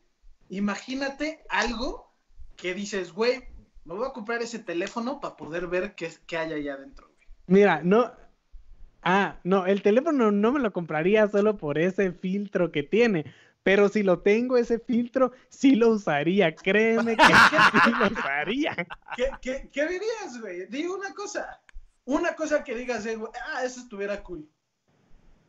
imagínate 0.48 1.44
algo 1.48 2.12
que 2.56 2.74
dices, 2.74 3.12
güey, 3.12 3.44
me 3.84 3.94
voy 3.94 4.06
a 4.06 4.12
comprar 4.12 4.42
ese 4.42 4.58
teléfono 4.58 5.20
para 5.20 5.36
poder 5.36 5.66
ver 5.68 5.94
qué, 5.94 6.10
qué 6.26 6.38
hay 6.38 6.52
allá 6.52 6.74
adentro. 6.74 7.06
Güey. 7.06 7.28
Mira, 7.46 7.80
no, 7.84 8.12
Ah, 9.08 9.38
no, 9.44 9.66
el 9.66 9.82
teléfono 9.82 10.32
no 10.32 10.50
me 10.50 10.58
lo 10.58 10.72
compraría 10.72 11.28
solo 11.28 11.56
por 11.56 11.78
ese 11.78 12.10
filtro 12.10 12.72
que 12.72 12.82
tiene. 12.82 13.24
Pero 13.66 13.88
si 13.88 14.04
lo 14.04 14.20
tengo 14.20 14.56
ese 14.56 14.78
filtro, 14.78 15.32
sí 15.48 15.74
lo 15.74 15.88
usaría. 15.88 16.54
Créeme 16.54 17.16
que 17.16 17.24
sí 17.84 17.90
lo 17.98 18.06
usaría. 18.16 18.76
¿Qué, 19.16 19.28
qué, 19.42 19.68
qué 19.72 19.82
dirías, 19.88 20.40
güey? 20.40 20.66
Digo 20.66 20.94
una 20.94 21.12
cosa. 21.12 21.60
Una 22.04 22.36
cosa 22.36 22.62
que 22.62 22.76
digas, 22.76 23.04
eh, 23.06 23.18
ah, 23.52 23.64
eso 23.64 23.80
estuviera 23.80 24.22
cool. 24.22 24.48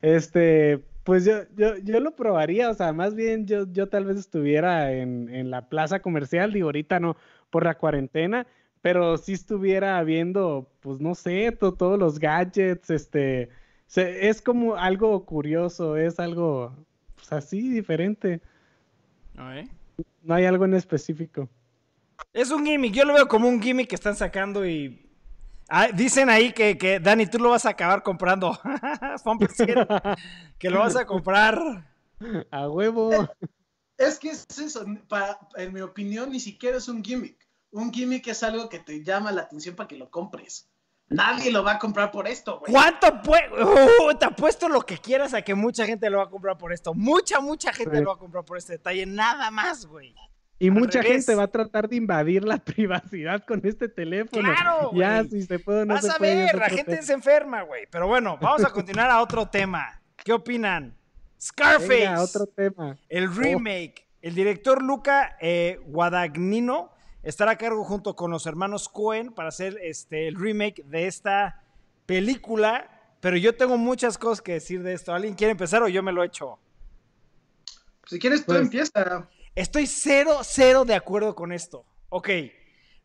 Este, 0.02 0.84
pues 1.04 1.26
yo, 1.26 1.44
yo, 1.56 1.78
yo 1.78 2.00
lo 2.00 2.16
probaría, 2.16 2.72
o 2.72 2.74
sea, 2.74 2.92
más 2.92 3.14
bien 3.14 3.46
yo, 3.46 3.72
yo 3.72 3.88
tal 3.88 4.06
vez 4.06 4.18
estuviera 4.18 4.94
en, 4.94 5.30
en 5.30 5.52
la 5.52 5.70
plaza 5.70 6.00
comercial, 6.00 6.54
digo, 6.54 6.70
ahorita 6.70 7.00
no, 7.00 7.18
por 7.52 7.66
la 7.66 7.78
cuarentena, 7.78 8.48
pero 8.82 9.20
si 9.20 9.34
estuviera 9.34 10.02
viendo, 10.02 10.72
pues 10.80 11.00
no 11.00 11.14
sé, 11.14 11.52
todos 11.52 12.00
los 12.00 12.18
gadgets, 12.18 12.90
este, 12.90 13.52
es 13.96 14.42
como 14.42 14.76
algo 14.76 15.24
curioso, 15.24 15.98
es 15.98 16.20
algo, 16.20 16.76
pues, 17.18 17.34
así, 17.34 17.70
diferente. 17.70 18.42
No 20.24 20.34
hay 20.34 20.46
algo 20.46 20.66
en 20.66 20.76
específico. 20.76 21.50
Es 22.34 22.52
un 22.52 22.66
gimmick, 22.66 22.94
yo 22.94 23.06
lo 23.06 23.14
veo 23.14 23.28
como 23.28 23.50
un 23.50 23.62
gimmick 23.62 23.90
que 23.90 23.96
están 23.96 24.16
sacando 24.16 24.66
y... 24.66 25.04
Ah, 25.70 25.90
dicen 25.94 26.30
ahí 26.30 26.54
que, 26.54 26.78
que, 26.78 27.00
Dani, 27.00 27.28
tú 27.28 27.40
lo 27.40 27.50
vas 27.50 27.66
a 27.66 27.70
acabar 27.70 28.02
comprando. 28.02 28.58
que 30.58 30.70
lo 30.70 30.80
vas 30.80 30.96
a 30.96 31.06
comprar. 31.06 31.86
A 32.52 32.70
huevo. 32.70 33.12
Es 33.98 34.18
que 34.18 34.30
es 34.30 34.46
eso, 34.58 34.86
en 35.56 35.74
mi 35.74 35.82
opinión, 35.82 36.32
ni 36.32 36.40
siquiera 36.40 36.78
es 36.78 36.88
un 36.88 37.04
gimmick. 37.04 37.48
Un 37.72 37.92
gimmick 37.92 38.28
es 38.28 38.44
algo 38.44 38.70
que 38.70 38.80
te 38.80 39.04
llama 39.04 39.32
la 39.32 39.42
atención 39.42 39.76
para 39.76 39.88
que 39.88 39.98
lo 39.98 40.10
compres. 40.10 40.70
Nadie 41.10 41.52
lo 41.52 41.64
va 41.64 41.74
a 41.74 41.80
comprar 41.80 42.12
por 42.12 42.28
esto, 42.28 42.60
güey. 42.60 42.72
¿Cuánto 42.72 43.08
uh, 43.08 44.14
te 44.18 44.26
apuesto 44.26 44.68
lo 44.68 44.82
que 44.82 44.98
quieras 44.98 45.34
a 45.34 45.42
que 45.42 45.56
mucha 45.56 45.86
gente 45.86 46.10
lo 46.10 46.18
va 46.18 46.26
a 46.26 46.30
comprar 46.30 46.58
por 46.58 46.74
esto. 46.74 46.94
Mucha, 46.94 47.40
mucha 47.40 47.72
gente 47.72 48.02
lo 48.02 48.10
va 48.10 48.16
a 48.16 48.18
comprar 48.18 48.44
por 48.44 48.58
este 48.58 48.74
detalle. 48.74 49.06
Nada 49.06 49.50
más, 49.50 49.86
güey. 49.86 50.14
Y 50.60 50.72
mucha 50.72 51.04
gente 51.04 51.36
va 51.36 51.44
a 51.44 51.48
tratar 51.48 51.88
de 51.88 51.96
invadir 51.96 52.44
la 52.44 52.58
privacidad 52.66 53.44
con 53.46 53.62
este 53.64 53.88
teléfono. 53.88 54.54
Claro, 54.54 54.92
Ya, 54.94 55.24
si 55.24 55.44
se 55.44 55.60
puede 55.60 55.86
no 55.86 55.94
Vas 55.94 56.10
a 56.10 56.18
ver, 56.18 56.56
la 56.56 56.70
gente 56.70 57.02
se 57.04 57.14
enferma, 57.14 57.62
güey. 57.62 57.88
Pero 57.90 58.08
bueno, 58.08 58.38
vamos 58.42 58.66
a 58.66 58.70
continuar 58.72 59.10
a 59.10 59.22
otro 59.22 59.48
tema. 59.48 60.02
¿Qué 60.18 60.34
opinan? 60.34 60.94
Scarface. 61.40 62.18
otro 62.18 62.48
tema. 62.48 62.98
El 63.08 63.34
remake. 63.34 64.08
El 64.22 64.36
director 64.36 64.82
Luca 64.82 65.38
eh, 65.40 65.80
Guadagnino 65.86 66.92
estará 67.28 67.52
a 67.52 67.58
cargo 67.58 67.84
junto 67.84 68.16
con 68.16 68.32
los 68.32 68.46
hermanos 68.46 68.88
Cohen 68.88 69.34
para 69.34 69.50
hacer 69.50 69.78
este, 69.82 70.30
el 70.30 70.36
remake 70.36 70.84
de 70.86 71.08
esta 71.08 71.62
película. 72.06 72.90
Pero 73.20 73.36
yo 73.36 73.56
tengo 73.56 73.78
muchas 73.78 74.18
cosas 74.18 74.42
que 74.42 74.54
decir 74.54 74.82
de 74.82 74.94
esto. 74.94 75.14
¿Alguien 75.14 75.36
quiere 75.36 75.52
empezar 75.52 75.84
o 75.84 75.90
yo 75.90 76.02
me 76.02 76.14
lo 76.14 76.24
echo? 76.24 76.58
Si 78.06 78.18
quieres, 78.18 78.42
tú 78.42 78.54
pues, 78.54 78.62
empieza. 78.62 79.28
Estoy 79.56 79.88
cero, 79.88 80.40
cero 80.44 80.86
de 80.86 80.96
acuerdo 80.96 81.36
con 81.36 81.52
esto. 81.52 81.84
Ok. 82.10 82.30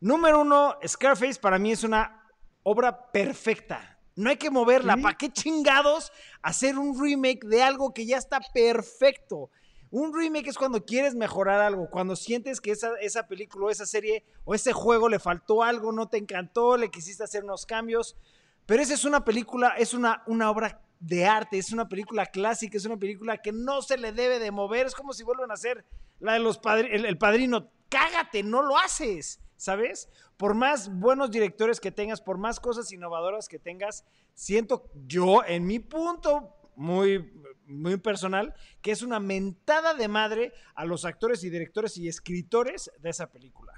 Número 0.00 0.40
uno, 0.40 0.76
Scarface 0.86 1.40
para 1.40 1.58
mí 1.58 1.72
es 1.72 1.82
una 1.82 2.24
obra 2.62 3.10
perfecta. 3.10 3.98
No 4.14 4.30
hay 4.30 4.36
que 4.36 4.50
moverla. 4.50 4.96
¿Para 4.98 5.16
qué 5.18 5.32
chingados 5.32 6.12
hacer 6.42 6.78
un 6.78 7.00
remake 7.02 7.44
de 7.44 7.60
algo 7.60 7.92
que 7.92 8.06
ya 8.06 8.18
está 8.18 8.38
perfecto? 8.54 9.50
Un 9.92 10.14
remake 10.14 10.48
es 10.48 10.56
cuando 10.56 10.86
quieres 10.86 11.14
mejorar 11.14 11.60
algo, 11.60 11.90
cuando 11.90 12.16
sientes 12.16 12.62
que 12.62 12.70
esa, 12.70 13.28
película 13.28 13.66
o 13.66 13.70
esa 13.70 13.84
serie 13.84 14.24
o 14.46 14.54
ese 14.54 14.72
juego 14.72 15.06
le 15.06 15.18
faltó 15.18 15.62
algo, 15.62 15.92
no 15.92 16.08
te 16.08 16.16
encantó, 16.16 16.78
le 16.78 16.90
quisiste 16.90 17.22
hacer 17.22 17.44
unos 17.44 17.66
cambios. 17.66 18.16
Pero 18.64 18.82
esa 18.82 18.94
es 18.94 19.04
una 19.04 19.22
película, 19.22 19.74
es 19.76 19.92
una, 19.92 20.24
obra 20.26 20.80
de 20.98 21.26
arte, 21.26 21.58
es 21.58 21.72
una 21.72 21.90
película 21.90 22.24
clásica, 22.24 22.78
es 22.78 22.86
una 22.86 22.96
película 22.96 23.36
que 23.36 23.52
no 23.52 23.82
se 23.82 23.98
le 23.98 24.12
debe 24.12 24.38
de 24.38 24.50
mover. 24.50 24.86
Es 24.86 24.94
como 24.94 25.12
si 25.12 25.24
vuelvan 25.24 25.50
a 25.50 25.54
hacer 25.54 25.84
la 26.20 26.32
de 26.32 26.38
los 26.38 26.56
padrinos, 26.56 27.04
el, 27.06 27.18
padrino. 27.18 27.70
Cágate, 27.90 28.42
no 28.42 28.62
lo 28.62 28.78
haces, 28.78 29.40
¿sabes? 29.58 30.08
Por 30.38 30.54
más 30.54 30.88
buenos 30.88 31.30
directores 31.30 31.80
que 31.80 31.90
tengas, 31.90 32.22
por 32.22 32.38
más 32.38 32.60
cosas 32.60 32.90
innovadoras 32.92 33.46
que 33.46 33.58
tengas, 33.58 34.06
siento 34.32 34.88
yo, 35.06 35.44
en 35.44 35.66
mi 35.66 35.80
punto 35.80 36.61
muy 36.76 37.30
muy 37.66 37.96
personal, 37.96 38.54
que 38.80 38.90
es 38.92 39.02
una 39.02 39.20
mentada 39.20 39.94
de 39.94 40.08
madre 40.08 40.52
a 40.74 40.84
los 40.84 41.04
actores 41.04 41.42
y 41.44 41.50
directores 41.50 41.96
y 41.96 42.08
escritores 42.08 42.90
de 43.00 43.10
esa 43.10 43.30
película. 43.30 43.72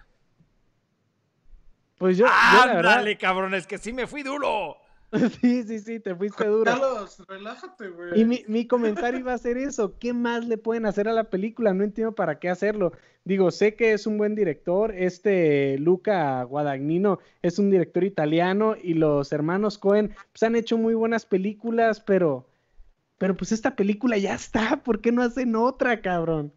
Pues 1.99 2.19
yo. 2.19 2.27
¡Ándale, 2.29 3.17
cabrones! 3.17 3.67
Que 3.67 3.79
sí 3.79 3.93
me 3.93 4.07
fui 4.07 4.23
duro. 4.23 4.77
Sí, 5.41 5.63
sí, 5.63 5.79
sí, 5.79 6.01
te 6.01 6.13
fuiste 6.13 6.45
duro. 6.45 6.65
Carlos, 6.65 7.23
relájate, 7.29 7.89
güey. 7.89 8.21
Y 8.21 8.25
mi, 8.25 8.45
mi, 8.49 8.67
comentario 8.67 9.21
iba 9.21 9.33
a 9.33 9.39
ser 9.39 9.57
eso. 9.59 9.97
¿Qué 10.01 10.13
más 10.13 10.45
le 10.45 10.59
pueden 10.59 10.87
hacer 10.87 11.07
a 11.07 11.13
la 11.13 11.31
película? 11.31 11.73
No 11.73 11.85
entiendo 11.85 12.17
para 12.17 12.41
qué 12.41 12.49
hacerlo. 12.49 12.91
Digo, 13.23 13.53
sé 13.53 13.77
que 13.77 13.93
es 13.93 14.09
un 14.09 14.19
buen 14.19 14.35
director. 14.35 14.93
Este 14.93 15.79
Luca 15.79 16.43
Guadagnino 16.43 17.21
es 17.43 17.61
un 17.61 17.71
director 17.71 18.03
italiano 18.03 18.75
y 18.75 18.95
los 18.95 19.31
hermanos 19.31 19.79
Cohen 19.79 20.17
pues, 20.33 20.43
han 20.43 20.57
hecho 20.57 20.79
muy 20.79 20.95
buenas 20.95 21.27
películas, 21.27 22.01
pero 22.01 22.45
pero 23.19 23.37
pues 23.37 23.53
esta 23.53 23.77
película 23.77 24.19
ya 24.19 24.35
está, 24.35 24.83
¿por 24.83 25.01
qué 25.01 25.13
no 25.13 25.23
hacen 25.23 25.57
otra, 25.57 26.01
cabrón? 26.01 26.53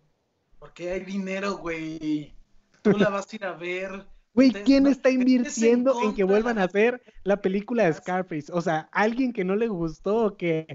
Porque 0.60 0.92
hay 0.92 1.02
dinero, 1.02 1.58
güey. 1.58 2.34
Tú 2.82 2.92
la 2.92 3.10
vas 3.10 3.32
a 3.32 3.36
ir 3.36 3.46
a 3.46 3.54
ver. 3.54 4.06
Güey, 4.38 4.52
¿quién 4.52 4.86
está 4.86 5.10
invirtiendo 5.10 6.00
en, 6.04 6.14
que 6.14 6.24
vuelvan 6.24 6.60
a 6.60 6.66
hacer 6.66 7.02
la 7.24 7.42
película 7.42 7.86
de 7.86 7.94
Scarface? 7.94 8.52
O 8.54 8.62
sea, 8.62 8.88
alguien 8.92 9.34
que 9.34 9.44
no 9.44 9.56
le 9.56 9.68
gustó 9.68 10.26
o 10.26 10.38
que... 10.38 10.68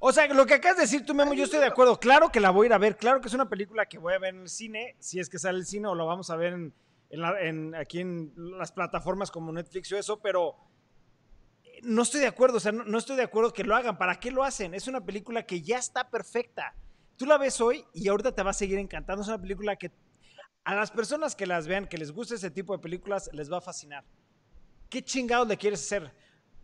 O 0.00 0.12
sea, 0.12 0.32
lo 0.32 0.46
que 0.46 0.54
acabas 0.54 0.76
de 0.76 0.82
decir 0.82 1.04
tú, 1.04 1.16
Memo, 1.16 1.34
yo 1.34 1.42
estoy 1.42 1.58
de 1.58 1.66
acuerdo. 1.66 1.98
Claro 1.98 2.30
que 2.30 2.38
la 2.38 2.50
voy 2.50 2.66
a 2.66 2.68
ir 2.68 2.72
a 2.74 2.78
ver. 2.78 2.96
Claro 2.96 3.20
que 3.20 3.26
es 3.26 3.34
una 3.34 3.48
película 3.48 3.86
que 3.86 3.98
voy 3.98 4.14
a 4.14 4.20
ver 4.20 4.36
en 4.36 4.42
el 4.42 4.48
cine, 4.48 4.94
si 5.00 5.18
es 5.18 5.28
que 5.28 5.40
sale 5.40 5.58
el 5.58 5.66
cine 5.66 5.88
o 5.88 5.96
lo 5.96 6.06
vamos 6.06 6.30
a 6.30 6.36
ver 6.36 6.52
en, 7.10 7.74
aquí 7.74 7.98
en 7.98 8.32
las 8.36 8.70
plataformas 8.70 9.32
como 9.32 9.50
Netflix 9.50 9.90
o 9.90 9.98
eso, 9.98 10.20
pero 10.20 10.54
no 11.82 12.02
estoy 12.02 12.20
de 12.20 12.26
acuerdo, 12.26 12.56
o 12.58 12.60
sea, 12.60 12.72
no, 12.72 12.98
estoy 12.98 13.16
de 13.16 13.22
acuerdo 13.22 13.52
que 13.52 13.64
lo 13.64 13.74
hagan. 13.74 13.98
¿Para 13.98 14.18
qué 14.18 14.30
lo 14.30 14.44
hacen? 14.44 14.74
Es 14.74 14.88
una 14.88 15.04
película 15.04 15.44
que 15.44 15.62
ya 15.62 15.78
está 15.78 16.08
perfecta. 16.08 16.74
Tú 17.16 17.26
la 17.26 17.38
ves 17.38 17.60
hoy 17.60 17.84
y 17.92 18.08
ahorita 18.08 18.34
te 18.34 18.42
va 18.42 18.50
a 18.50 18.54
seguir 18.54 18.78
encantando. 18.78 19.22
Es 19.22 19.28
una 19.28 19.40
película 19.40 19.76
que 19.76 19.90
a 20.64 20.74
las 20.74 20.90
personas 20.90 21.34
que 21.34 21.46
las 21.46 21.66
vean, 21.66 21.86
que 21.86 21.98
les 21.98 22.12
guste 22.12 22.36
ese 22.36 22.50
tipo 22.50 22.76
de 22.76 22.82
películas, 22.82 23.30
les 23.32 23.50
va 23.50 23.58
a 23.58 23.60
fascinar. 23.60 24.04
¿Qué 24.88 25.02
chingados 25.02 25.48
le 25.48 25.56
quieres 25.56 25.80
hacer? 25.80 26.12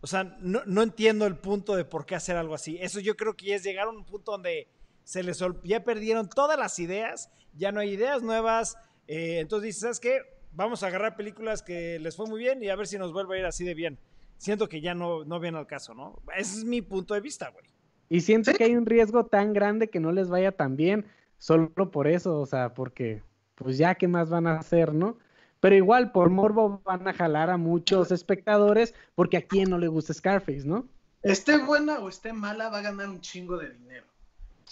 O 0.01 0.07
sea, 0.07 0.23
no, 0.39 0.81
entiendo 0.81 1.25
el 1.25 1.37
punto 1.37 1.75
de 1.75 1.85
por 1.85 2.05
qué 2.05 2.15
hacer 2.15 2.37
algo 2.37 2.53
así. 2.53 2.77
Eso 2.79 2.99
yo 2.99 3.15
creo 3.15 3.35
que 3.35 3.55
es 3.55 3.63
llegar 3.63 3.87
a 3.87 3.89
un 3.89 4.05
punto 4.05 4.33
donde 4.33 4.67
se 5.03 5.23
les 5.23 5.43
ya 5.63 5.83
perdieron 5.83 6.29
todas 6.29 6.57
las 6.57 6.79
ideas, 6.79 7.29
ya 7.53 7.71
no 7.71 7.79
hay 7.79 7.91
ideas 7.91 8.21
nuevas. 8.21 8.77
Eh, 9.07 9.39
entonces 9.39 9.67
dices, 9.67 9.81
¿sabes 9.81 9.99
qué? 9.99 10.21
Vamos 10.51 10.83
a 10.83 10.87
agarrar 10.87 11.15
películas 11.15 11.61
que 11.61 11.99
les 11.99 12.15
fue 12.15 12.27
muy 12.27 12.39
bien 12.39 12.63
y 12.63 12.69
a 12.69 12.75
ver 12.75 12.87
si 12.87 12.97
nos 12.97 13.11
vuelve 13.11 13.35
a 13.35 13.39
ir 13.39 13.45
así 13.45 13.63
de 13.63 13.73
bien 13.73 13.99
siento 14.37 14.69
que 14.69 14.81
ya 14.81 14.93
no, 14.93 15.23
no 15.25 15.39
viene 15.39 15.57
al 15.57 15.67
caso, 15.67 15.93
¿no? 15.93 16.21
Ese 16.35 16.59
es 16.59 16.65
mi 16.65 16.81
punto 16.81 17.13
de 17.13 17.21
vista, 17.21 17.49
güey. 17.49 17.65
Y 18.09 18.21
siento 18.21 18.53
que 18.53 18.63
hay 18.63 18.75
un 18.75 18.85
riesgo 18.85 19.25
tan 19.25 19.53
grande 19.53 19.89
que 19.89 19.99
no 19.99 20.11
les 20.11 20.29
vaya 20.29 20.51
tan 20.51 20.75
bien, 20.75 21.05
solo 21.37 21.91
por 21.91 22.07
eso, 22.07 22.39
o 22.39 22.45
sea, 22.45 22.73
porque 22.73 23.23
pues 23.55 23.77
ya 23.77 23.95
qué 23.95 24.07
más 24.07 24.29
van 24.29 24.47
a 24.47 24.59
hacer, 24.59 24.93
¿no? 24.93 25.17
Pero 25.59 25.75
igual 25.75 26.11
por 26.11 26.29
morbo 26.29 26.81
van 26.83 27.07
a 27.07 27.13
jalar 27.13 27.49
a 27.49 27.57
muchos 27.57 28.11
espectadores 28.11 28.93
porque 29.15 29.37
a 29.37 29.41
quién 29.41 29.69
no 29.69 29.79
le 29.79 29.87
gusta 29.87 30.13
Scarface, 30.13 30.65
¿no? 30.65 30.87
Esté 31.23 31.57
buena 31.57 31.99
o 31.99 32.09
esté 32.09 32.33
mala, 32.33 32.69
va 32.69 32.79
a 32.79 32.83
ganar 32.83 33.09
un 33.09 33.21
chingo 33.21 33.57
de 33.57 33.71
dinero. 33.71 34.05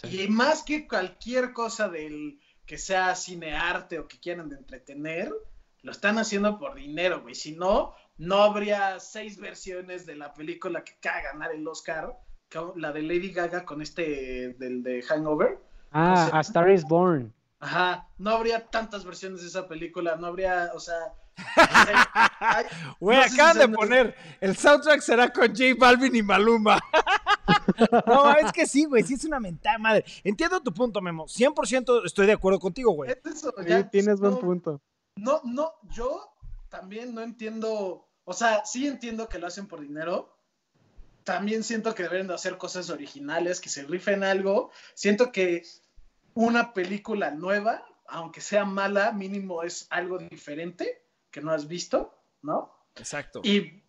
Y 0.03 0.27
más 0.27 0.63
que 0.63 0.87
cualquier 0.87 1.53
cosa 1.53 1.89
del 1.89 2.39
que 2.65 2.77
sea 2.77 3.15
cinearte 3.15 3.99
o 3.99 4.07
que 4.07 4.19
quieran 4.19 4.49
de 4.49 4.57
entretener, 4.57 5.33
lo 5.81 5.91
están 5.91 6.17
haciendo 6.17 6.59
por 6.59 6.75
dinero, 6.75 7.21
güey. 7.21 7.35
Si 7.35 7.53
no, 7.53 7.95
no 8.17 8.43
habría 8.43 8.99
seis 8.99 9.37
versiones 9.37 10.05
de 10.05 10.15
la 10.15 10.33
película 10.33 10.83
que 10.83 10.93
acaba 10.93 11.17
de 11.17 11.23
ganar 11.23 11.51
el 11.51 11.67
Oscar, 11.67 12.17
la 12.75 12.91
de 12.91 13.01
Lady 13.01 13.31
Gaga 13.31 13.65
con 13.65 13.81
este 13.81 14.53
del 14.59 14.83
de 14.83 15.01
Hangover. 15.01 15.59
Ah, 15.91 16.29
A 16.31 16.41
Star 16.41 16.69
is 16.69 16.83
Born. 16.83 17.33
Ajá, 17.59 18.07
no 18.17 18.31
habría 18.31 18.65
tantas 18.67 19.05
versiones 19.05 19.41
de 19.41 19.47
esa 19.47 19.67
película, 19.67 20.15
no 20.15 20.27
habría, 20.27 20.71
o 20.73 20.79
sea... 20.79 20.97
Güey, 22.99 23.17
acaban 23.17 23.57
de 23.57 23.69
poner, 23.69 24.15
el 24.41 24.55
soundtrack 24.55 25.01
será 25.01 25.31
con 25.31 25.47
J 25.47 25.73
Balvin 25.77 26.15
y 26.15 26.21
Maluma. 26.21 26.77
no, 28.05 28.35
es 28.35 28.51
que 28.51 28.67
sí, 28.67 28.85
güey, 28.85 29.03
sí 29.03 29.13
es 29.15 29.23
una 29.23 29.39
mentada 29.39 29.77
madre. 29.77 30.03
Entiendo 30.23 30.61
tu 30.61 30.73
punto, 30.73 31.01
Memo. 31.01 31.25
100% 31.25 32.05
estoy 32.05 32.27
de 32.27 32.33
acuerdo 32.33 32.59
contigo, 32.59 32.91
güey. 32.91 33.15
sí, 33.33 33.83
tienes 33.91 34.19
buen 34.19 34.37
punto. 34.37 34.81
No, 35.15 35.41
no, 35.43 35.71
yo 35.89 36.32
también 36.73 37.13
no 37.13 37.21
entiendo, 37.21 38.09
o 38.23 38.33
sea, 38.33 38.65
sí 38.65 38.87
entiendo 38.87 39.29
que 39.29 39.37
lo 39.37 39.45
hacen 39.45 39.67
por 39.67 39.79
dinero. 39.79 40.35
También 41.23 41.63
siento 41.63 41.93
que 41.93 42.01
deben 42.01 42.25
de 42.25 42.33
hacer 42.33 42.57
cosas 42.57 42.89
originales, 42.89 43.61
que 43.61 43.69
se 43.69 43.83
rifen 43.83 44.23
algo. 44.23 44.71
Siento 44.95 45.31
que 45.31 45.61
una 46.33 46.73
película 46.73 47.29
nueva, 47.29 47.85
aunque 48.07 48.41
sea 48.41 48.65
mala, 48.65 49.11
mínimo 49.11 49.61
es 49.61 49.85
algo 49.91 50.17
diferente 50.17 51.05
que 51.29 51.41
no 51.41 51.51
has 51.51 51.67
visto, 51.67 52.19
¿no? 52.41 52.75
Exacto. 52.95 53.41
Y, 53.43 53.83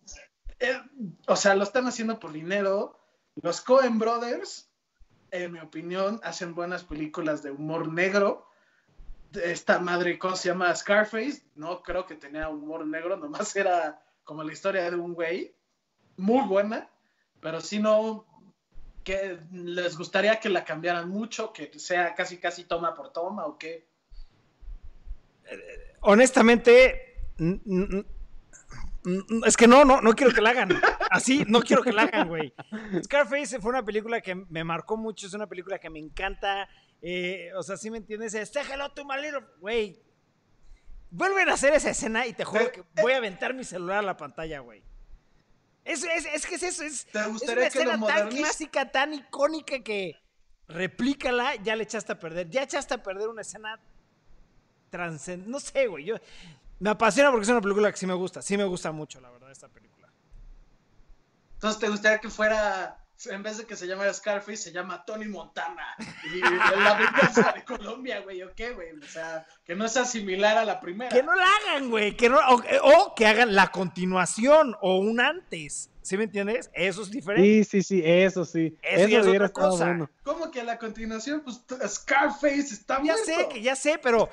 eh, 0.59 0.79
o 1.25 1.35
sea, 1.35 1.55
lo 1.55 1.63
están 1.63 1.87
haciendo 1.87 2.19
por 2.19 2.33
dinero. 2.33 2.99
Los 3.33 3.61
Coen 3.61 3.97
Brothers, 3.97 4.69
en 5.31 5.53
mi 5.53 5.59
opinión, 5.59 6.21
hacen 6.23 6.53
buenas 6.53 6.83
películas 6.83 7.41
de 7.41 7.49
humor 7.49 7.91
negro. 7.91 8.47
Esta 9.33 9.79
madre, 9.79 10.17
¿cómo 10.17 10.35
se 10.35 10.49
llama? 10.49 10.73
Scarface, 10.75 11.43
no 11.55 11.81
creo 11.81 12.05
que 12.05 12.15
tenía 12.15 12.49
humor 12.49 12.85
negro, 12.85 13.17
nomás 13.17 13.55
era 13.55 14.01
como 14.23 14.43
la 14.43 14.53
historia 14.53 14.89
de 14.89 14.95
un 14.95 15.13
güey. 15.13 15.55
Muy 16.17 16.47
buena, 16.47 16.89
pero 17.41 17.59
si 17.59 17.79
no, 17.79 18.25
que 19.03 19.37
les 19.51 19.97
gustaría 19.97 20.39
que 20.39 20.49
la 20.49 20.63
cambiaran 20.63 21.09
mucho, 21.09 21.51
que 21.53 21.77
sea 21.77 22.15
casi 22.15 22.37
casi 22.37 22.63
toma 22.63 22.93
por 22.93 23.11
toma 23.11 23.45
o 23.45 23.57
qué? 23.57 23.87
Honestamente, 26.01 27.15
es 29.45 29.57
que 29.57 29.67
no, 29.67 29.85
no, 29.85 30.01
no 30.01 30.13
quiero 30.13 30.33
que 30.33 30.41
la 30.41 30.51
hagan. 30.51 30.69
Así, 31.11 31.43
no 31.47 31.61
quiero 31.61 31.83
que 31.83 31.91
la 31.91 32.03
hagan, 32.03 32.27
güey. 32.27 32.53
Scarface 33.03 33.59
fue 33.59 33.71
una 33.71 33.83
película 33.83 34.21
que 34.21 34.35
me 34.35 34.63
marcó 34.63 34.97
mucho, 34.97 35.27
es 35.27 35.33
una 35.33 35.47
película 35.47 35.79
que 35.79 35.89
me 35.89 35.99
encanta. 35.99 36.67
Eh, 37.07 37.51
o 37.55 37.61
sea, 37.61 37.77
si 37.77 37.91
me 37.91 37.99
entiendes, 37.99 38.33
hello 38.33 38.89
to 38.89 39.05
my 39.05 39.21
little, 39.21 39.45
güey. 39.59 40.01
Vuelven 41.11 41.47
a 41.49 41.53
hacer 41.53 41.71
esa 41.75 41.91
escena 41.91 42.25
y 42.25 42.33
te 42.33 42.43
juro 42.43 42.71
que 42.71 42.83
voy 42.99 43.13
a 43.13 43.17
aventar 43.17 43.53
mi 43.53 43.63
celular 43.63 43.99
a 43.99 44.01
la 44.01 44.17
pantalla, 44.17 44.59
güey. 44.61 44.83
Es, 45.83 46.03
es, 46.03 46.25
es 46.25 46.47
que 46.47 46.55
es 46.55 46.63
eso, 46.63 46.83
es, 46.83 47.05
¿Te 47.05 47.19
es 47.19 47.27
una 47.43 47.67
escena 47.67 48.07
tan 48.07 48.29
clásica, 48.29 48.91
tan 48.91 49.13
icónica 49.13 49.83
que 49.83 50.19
replícala, 50.67 51.53
ya 51.57 51.75
le 51.75 51.83
echaste 51.83 52.11
a 52.11 52.19
perder. 52.19 52.49
Ya 52.49 52.63
echaste 52.63 52.95
a 52.95 53.03
perder 53.03 53.27
una 53.27 53.41
escena 53.41 53.79
transcendente. 54.89 55.51
No 55.51 55.59
sé, 55.59 55.85
güey. 55.85 56.05
Yo, 56.05 56.15
me 56.79 56.89
apasiona 56.89 57.29
porque 57.29 57.43
es 57.43 57.49
una 57.49 57.61
película 57.61 57.91
que 57.91 57.97
sí 57.97 58.07
me 58.07 58.15
gusta. 58.15 58.41
Sí 58.41 58.57
me 58.57 58.65
gusta 58.65 58.91
mucho, 58.91 59.21
la 59.21 59.29
verdad, 59.29 59.51
esta 59.51 59.67
película. 59.67 60.11
Entonces, 61.53 61.79
¿te 61.79 61.87
gustaría 61.87 62.17
que 62.17 62.31
fuera 62.31 63.04
en 63.25 63.43
vez 63.43 63.57
de 63.57 63.65
que 63.65 63.75
se 63.75 63.87
llame 63.87 64.11
Scarface, 64.13 64.57
se 64.57 64.71
llama 64.71 65.03
Tony 65.05 65.25
Montana. 65.25 65.95
Y 66.33 66.39
la 66.39 66.95
venganza 66.95 67.53
de 67.53 67.63
Colombia, 67.63 68.19
güey, 68.21 68.43
¿o 68.43 68.53
qué, 68.53 68.71
güey? 68.71 68.91
O 68.91 69.07
sea, 69.07 69.45
que 69.63 69.75
no 69.75 69.87
sea 69.87 70.05
similar 70.05 70.57
a 70.57 70.65
la 70.65 70.79
primera. 70.79 71.09
Que 71.09 71.23
no 71.23 71.33
la 71.33 71.45
hagan, 71.45 71.89
güey. 71.89 72.15
Que 72.15 72.29
no, 72.29 72.39
o, 72.83 73.15
que 73.15 73.25
hagan 73.25 73.55
la 73.55 73.67
continuación 73.67 74.75
o 74.81 74.97
un 74.97 75.19
antes. 75.19 75.89
¿Sí 76.01 76.17
me 76.17 76.25
entiendes? 76.25 76.69
Eso 76.73 77.01
es 77.01 77.09
diferente. 77.09 77.63
Sí, 77.63 77.63
sí, 77.63 77.81
sí, 77.81 78.01
eso 78.05 78.45
sí. 78.45 78.77
Eso, 78.83 79.17
es 79.17 79.27
otra 79.27 79.49
cosa. 79.49 79.85
Bueno. 79.85 80.09
¿Cómo 80.21 80.51
que 80.51 80.61
la 80.61 80.77
continuación? 80.77 81.41
Pues 81.41 81.63
Scarface 81.87 82.59
está 82.59 83.01
Ya 83.01 83.17
sé, 83.17 83.47
que 83.51 83.61
ya 83.61 83.75
sé, 83.75 83.99
pero. 84.03 84.29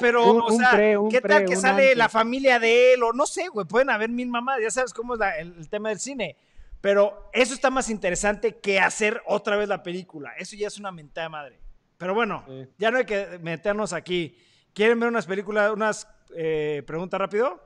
Pero, 0.00 0.36
o 0.36 0.50
sea, 0.52 0.70
¿qué 1.10 1.20
tal 1.20 1.44
que 1.44 1.56
sale 1.56 1.94
la 1.94 2.08
familia 2.08 2.58
de 2.58 2.94
él? 2.94 3.02
O 3.02 3.12
no 3.12 3.26
sé, 3.26 3.48
güey, 3.48 3.66
pueden 3.66 3.90
haber 3.90 4.08
mil 4.08 4.28
mamás. 4.28 4.60
Ya 4.62 4.70
sabes 4.70 4.94
cómo 4.94 5.16
es 5.16 5.20
el 5.40 5.68
tema 5.68 5.90
del 5.90 6.00
cine 6.00 6.36
pero 6.80 7.30
eso 7.32 7.54
está 7.54 7.70
más 7.70 7.90
interesante 7.90 8.58
que 8.58 8.80
hacer 8.80 9.22
otra 9.26 9.56
vez 9.56 9.68
la 9.68 9.82
película. 9.82 10.32
Eso 10.38 10.56
ya 10.56 10.66
es 10.66 10.78
una 10.78 10.90
mentada 10.90 11.28
madre. 11.28 11.60
Pero 11.98 12.14
bueno, 12.14 12.44
ya 12.78 12.90
no 12.90 12.98
hay 12.98 13.04
que 13.04 13.38
meternos 13.42 13.92
aquí. 13.92 14.36
¿Quieren 14.72 14.98
ver 14.98 15.10
unas 15.10 15.26
películas, 15.26 15.70
unas 15.72 16.08
eh, 16.34 16.82
preguntas 16.86 17.20
rápido? 17.20 17.60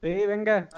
Sí, 0.00 0.26
venga. 0.26 0.68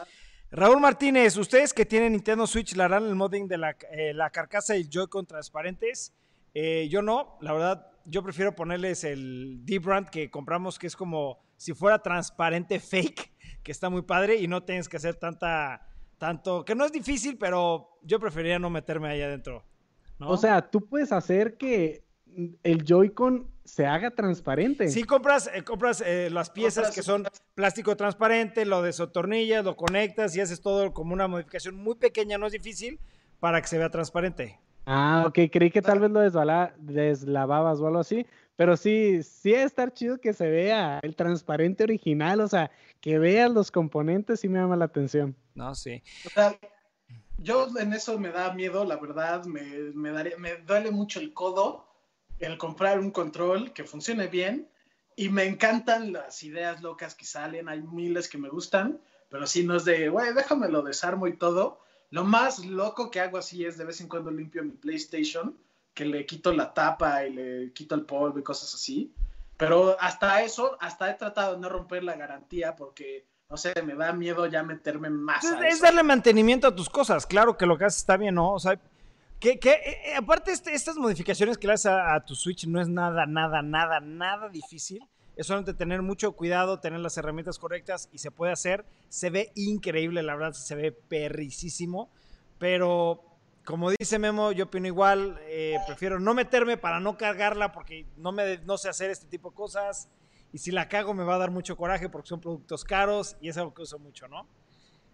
Raúl 0.50 0.80
Martínez, 0.80 1.36
ustedes 1.36 1.72
que 1.72 1.86
tienen 1.86 2.12
Nintendo 2.12 2.46
Switch, 2.46 2.74
¿la 2.74 2.86
harán 2.86 3.06
el 3.06 3.14
modding 3.14 3.46
de 3.46 3.56
la, 3.56 3.76
eh, 3.90 4.14
carcasa 4.32 4.76
y 4.76 4.80
el 4.80 4.90
Joy-Con 4.90 5.26
transparentes? 5.26 6.12
Eh, 6.54 6.88
yo 6.90 7.00
no, 7.00 7.38
la 7.40 7.52
verdad, 7.52 7.86
yo 8.04 8.22
prefiero 8.22 8.54
ponerles 8.54 9.04
el 9.04 9.64
D-Brand 9.64 10.10
que 10.10 10.30
compramos, 10.30 10.78
que 10.78 10.88
es 10.88 10.96
como 10.96 11.42
si 11.56 11.72
fuera 11.72 12.00
transparente 12.00 12.80
fake, 12.80 13.32
que 13.62 13.72
está 13.72 13.88
muy 13.88 14.02
padre 14.02 14.36
y 14.36 14.48
no 14.48 14.64
tienes 14.64 14.88
que 14.88 14.96
hacer 14.96 15.14
tanta 15.14 15.86
tanto, 16.22 16.64
que 16.64 16.76
no 16.76 16.84
es 16.84 16.92
difícil, 16.92 17.36
pero 17.36 17.98
yo 18.00 18.20
preferiría 18.20 18.56
no 18.60 18.70
meterme 18.70 19.08
ahí 19.08 19.20
adentro. 19.20 19.64
O 20.20 20.36
sea, 20.36 20.70
tú 20.70 20.86
puedes 20.86 21.10
hacer 21.10 21.56
que 21.56 22.04
el 22.62 22.84
Joy-Con 22.84 23.50
se 23.64 23.86
haga 23.86 24.12
transparente. 24.12 24.88
Sí, 24.88 25.02
compras, 25.02 25.50
eh, 25.52 25.64
compras 25.64 26.00
eh, 26.00 26.30
las 26.30 26.48
piezas 26.50 26.94
que 26.94 27.02
son 27.02 27.26
plástico 27.56 27.96
transparente, 27.96 28.64
lo 28.64 28.82
desotornillas, 28.82 29.64
lo 29.64 29.74
conectas 29.74 30.36
y 30.36 30.40
haces 30.40 30.60
todo 30.60 30.92
como 30.92 31.12
una 31.12 31.26
modificación 31.26 31.74
muy 31.74 31.96
pequeña, 31.96 32.38
no 32.38 32.46
es 32.46 32.52
difícil, 32.52 33.00
para 33.40 33.60
que 33.60 33.66
se 33.66 33.78
vea 33.78 33.90
transparente. 33.90 34.60
Ah, 34.86 35.24
ok, 35.26 35.50
creí 35.50 35.72
que 35.72 35.82
tal 35.82 35.98
vez 35.98 36.12
lo 36.12 36.20
deslavabas 36.20 37.80
o 37.80 37.86
algo 37.88 37.98
así, 37.98 38.26
pero 38.54 38.76
sí, 38.76 39.24
sí 39.24 39.56
a 39.56 39.64
estar 39.64 39.92
chido 39.92 40.18
que 40.18 40.34
se 40.34 40.48
vea 40.48 41.00
el 41.02 41.16
transparente 41.16 41.82
original, 41.82 42.40
o 42.42 42.46
sea, 42.46 42.70
que 43.00 43.18
veas 43.18 43.50
los 43.50 43.72
componentes 43.72 44.38
sí 44.38 44.48
me 44.48 44.60
llama 44.60 44.76
la 44.76 44.84
atención. 44.84 45.34
No, 45.54 45.74
sí. 45.74 46.02
Yo 47.38 47.68
en 47.78 47.92
eso 47.92 48.18
me 48.18 48.30
da 48.30 48.52
miedo, 48.52 48.84
la 48.84 48.96
verdad, 48.96 49.44
me, 49.44 49.62
me, 49.94 50.36
me 50.36 50.56
duele 50.58 50.90
mucho 50.90 51.20
el 51.20 51.32
codo 51.32 51.92
el 52.42 52.58
comprar 52.58 52.98
un 52.98 53.10
control 53.10 53.72
que 53.72 53.84
funcione 53.84 54.26
bien 54.26 54.68
y 55.14 55.28
me 55.28 55.44
encantan 55.44 56.12
las 56.12 56.42
ideas 56.42 56.82
locas 56.82 57.14
que 57.14 57.24
salen, 57.24 57.68
hay 57.68 57.82
miles 57.82 58.28
que 58.28 58.38
me 58.38 58.48
gustan, 58.48 59.00
pero 59.28 59.46
si 59.46 59.64
no 59.64 59.76
es 59.76 59.84
de, 59.84 60.08
güey, 60.08 60.34
déjame 60.34 60.68
lo 60.68 60.82
desarmo 60.82 61.26
y 61.26 61.36
todo. 61.36 61.80
Lo 62.10 62.24
más 62.24 62.64
loco 62.64 63.10
que 63.10 63.20
hago 63.20 63.38
así 63.38 63.64
es 63.64 63.78
de 63.78 63.84
vez 63.84 64.00
en 64.00 64.08
cuando 64.08 64.30
limpio 64.30 64.64
mi 64.64 64.72
PlayStation, 64.72 65.56
que 65.94 66.04
le 66.04 66.26
quito 66.26 66.52
la 66.52 66.74
tapa 66.74 67.24
y 67.26 67.32
le 67.32 67.72
quito 67.72 67.94
el 67.94 68.04
polvo 68.04 68.38
y 68.38 68.42
cosas 68.42 68.74
así. 68.74 69.14
Pero 69.56 69.96
hasta 70.00 70.42
eso, 70.42 70.76
hasta 70.80 71.10
he 71.10 71.14
tratado 71.14 71.54
de 71.54 71.60
no 71.60 71.68
romper 71.68 72.02
la 72.02 72.16
garantía 72.16 72.74
porque 72.74 73.26
no 73.52 73.58
sé, 73.58 73.74
me 73.84 73.94
da 73.94 74.14
miedo 74.14 74.46
ya 74.46 74.62
meterme 74.62 75.10
más. 75.10 75.44
Es, 75.44 75.82
darle 75.82 76.02
mantenimiento 76.02 76.66
a 76.66 76.74
tus 76.74 76.88
cosas, 76.88 77.26
claro 77.26 77.58
que 77.58 77.66
lo 77.66 77.76
que 77.76 77.84
haces 77.84 78.00
está 78.00 78.16
bien, 78.16 78.34
¿no? 78.34 78.50
O 78.50 78.58
sea, 78.58 78.80
que, 79.38 79.58
que 79.58 79.72
eh, 79.72 79.98
eh, 80.06 80.14
aparte 80.16 80.52
este, 80.52 80.72
estas 80.72 80.96
modificaciones 80.96 81.58
que 81.58 81.66
le 81.66 81.74
haces 81.74 81.92
a, 81.92 82.18
tu 82.24 82.34
Switch 82.34 82.66
no 82.66 82.80
es 82.80 82.88
nada, 82.88 83.26
nada, 83.26 83.60
nada, 83.60 84.00
nada 84.00 84.48
difícil. 84.48 85.06
Es 85.36 85.48
solamente 85.48 85.74
tener 85.74 86.00
mucho 86.00 86.32
cuidado, 86.32 86.80
tener 86.80 87.00
las 87.00 87.18
herramientas 87.18 87.58
correctas 87.58 88.08
y 88.10 88.18
se 88.18 88.30
puede 88.30 88.52
hacer. 88.52 88.86
Se 89.10 89.28
ve 89.28 89.52
increíble, 89.54 90.22
la 90.22 90.34
verdad, 90.34 90.52
se 90.54 90.74
ve 90.74 90.90
perricísimo. 90.90 92.10
Pero 92.58 93.22
como 93.66 93.90
dice 93.90 94.18
Memo, 94.18 94.52
yo 94.52 94.64
opino 94.64 94.86
igual. 94.86 95.38
Eh, 95.42 95.76
prefiero 95.86 96.18
no 96.20 96.32
meterme 96.32 96.78
para 96.78 97.00
no 97.00 97.18
cargarla 97.18 97.70
porque 97.72 98.06
no, 98.16 98.32
me, 98.32 98.58
no 98.64 98.78
sé 98.78 98.88
hacer 98.88 99.10
este 99.10 99.26
tipo 99.26 99.50
de 99.50 99.56
cosas. 99.56 100.08
Y 100.52 100.58
si 100.58 100.70
la 100.70 100.88
cago 100.88 101.14
me 101.14 101.24
va 101.24 101.36
a 101.36 101.38
dar 101.38 101.50
mucho 101.50 101.76
coraje 101.76 102.08
porque 102.08 102.28
son 102.28 102.40
productos 102.40 102.84
caros 102.84 103.36
y 103.40 103.48
es 103.48 103.56
algo 103.56 103.72
que 103.72 103.82
uso 103.82 103.98
mucho, 103.98 104.28
¿no? 104.28 104.46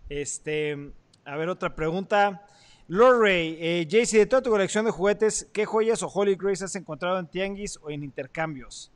Este, 0.09 0.93
a 1.25 1.37
ver, 1.37 1.49
otra 1.49 1.75
pregunta. 1.75 2.45
Lord 2.89 3.21
Ray, 3.21 3.59
eh, 3.61 3.87
de 3.87 4.27
toda 4.27 4.43
tu 4.43 4.51
colección 4.51 4.87
de 4.87 4.91
juguetes, 4.91 5.49
¿qué 5.53 5.67
joyas 5.67 6.03
o 6.03 6.09
Holy 6.09 6.37
Grace 6.37 6.65
has 6.65 6.75
encontrado 6.75 7.19
en 7.19 7.27
Tianguis 7.27 7.79
o 7.83 7.91
en 7.91 8.03
intercambios? 8.03 8.91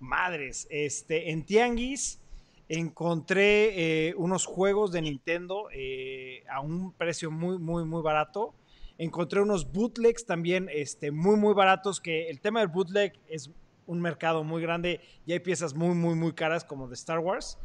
Madres, 0.00 0.66
este, 0.70 1.30
en 1.30 1.44
Tianguis 1.44 2.20
encontré 2.68 4.08
eh, 4.08 4.14
unos 4.16 4.44
juegos 4.44 4.92
de 4.92 5.02
Nintendo 5.02 5.68
eh, 5.72 6.42
a 6.50 6.60
un 6.60 6.92
precio 6.92 7.30
muy, 7.30 7.58
muy, 7.58 7.84
muy 7.84 8.02
barato. 8.02 8.54
Encontré 8.98 9.40
unos 9.40 9.72
bootlegs 9.72 10.26
también 10.26 10.68
este, 10.72 11.12
muy, 11.12 11.36
muy 11.36 11.54
baratos, 11.54 12.00
que 12.00 12.28
el 12.28 12.40
tema 12.40 12.60
del 12.60 12.68
bootleg 12.68 13.12
es 13.28 13.50
un 13.88 14.00
mercado 14.00 14.44
muy 14.44 14.62
grande 14.62 15.00
y 15.26 15.32
hay 15.32 15.40
piezas 15.40 15.74
muy, 15.74 15.94
muy, 15.94 16.14
muy 16.14 16.32
caras 16.34 16.64
como 16.64 16.86
de 16.86 16.94
Star 16.94 17.18
Wars. 17.18 17.58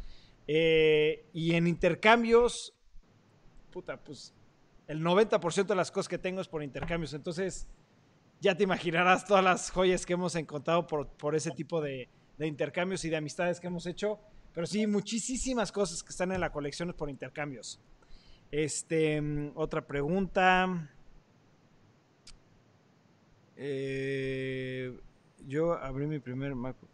Eh, 0.48 1.26
y 1.32 1.54
en 1.54 1.66
intercambios, 1.66 2.74
puta, 3.70 4.02
pues 4.02 4.34
el 4.88 5.02
90% 5.02 5.66
de 5.66 5.74
las 5.74 5.90
cosas 5.90 6.08
que 6.08 6.18
tengo 6.18 6.40
es 6.40 6.48
por 6.48 6.62
intercambios. 6.62 7.12
Entonces, 7.14 7.68
ya 8.40 8.56
te 8.56 8.64
imaginarás 8.64 9.26
todas 9.26 9.44
las 9.44 9.70
joyas 9.70 10.04
que 10.04 10.14
hemos 10.14 10.34
encontrado 10.34 10.86
por, 10.86 11.08
por 11.08 11.34
ese 11.34 11.50
tipo 11.50 11.80
de, 11.80 12.08
de 12.38 12.46
intercambios 12.46 13.04
y 13.04 13.10
de 13.10 13.16
amistades 13.16 13.60
que 13.60 13.66
hemos 13.66 13.86
hecho. 13.86 14.18
Pero 14.54 14.66
sí, 14.66 14.86
muchísimas 14.86 15.70
cosas 15.72 16.02
que 16.02 16.10
están 16.10 16.32
en 16.32 16.40
la 16.40 16.50
colección 16.50 16.92
por 16.94 17.10
intercambios. 17.10 17.80
Este, 18.50 19.20
otra 19.54 19.86
pregunta. 19.86 20.90
Eh, 23.56 24.98
yo 25.46 25.74
abrí 25.74 26.06
mi 26.06 26.18
primer 26.18 26.54
MacBook. 26.54 26.90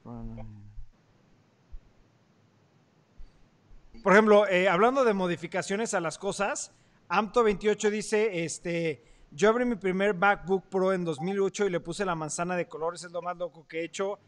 Por 4.02 4.12
ejemplo, 4.12 4.48
eh, 4.48 4.68
hablando 4.68 5.04
de 5.04 5.12
modificaciones 5.12 5.94
a 5.94 6.00
las 6.00 6.18
cosas, 6.18 6.72
Amto28 7.08 7.90
dice, 7.90 8.44
este, 8.44 9.04
yo 9.30 9.48
abrí 9.50 9.64
mi 9.64 9.76
primer 9.76 10.14
MacBook 10.14 10.64
Pro 10.68 10.92
en 10.92 11.04
2008 11.04 11.66
y 11.66 11.70
le 11.70 11.80
puse 11.80 12.04
la 12.04 12.14
manzana 12.14 12.56
de 12.56 12.66
colores, 12.66 13.04
es 13.04 13.12
lo 13.12 13.20
más 13.20 13.36
loco 13.36 13.66
que 13.68 13.80
he 13.80 13.84
hecho. 13.84 14.18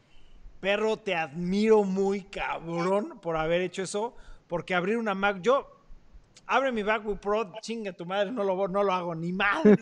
Perro, 0.60 0.96
te 0.96 1.14
admiro 1.14 1.84
muy 1.84 2.22
cabrón 2.22 3.18
por 3.20 3.36
haber 3.36 3.62
hecho 3.62 3.82
eso, 3.82 4.14
porque 4.46 4.74
abrir 4.74 4.98
una 4.98 5.14
Mac, 5.14 5.40
yo 5.40 5.81
abre 6.46 6.72
mi 6.72 6.84
MacBook 6.84 7.18
Pro, 7.20 7.52
chinga 7.60 7.92
tu 7.92 8.06
madre, 8.06 8.30
no 8.30 8.44
lo, 8.44 8.68
no 8.68 8.82
lo 8.82 8.92
hago 8.92 9.14
ni 9.14 9.32
madre. 9.32 9.76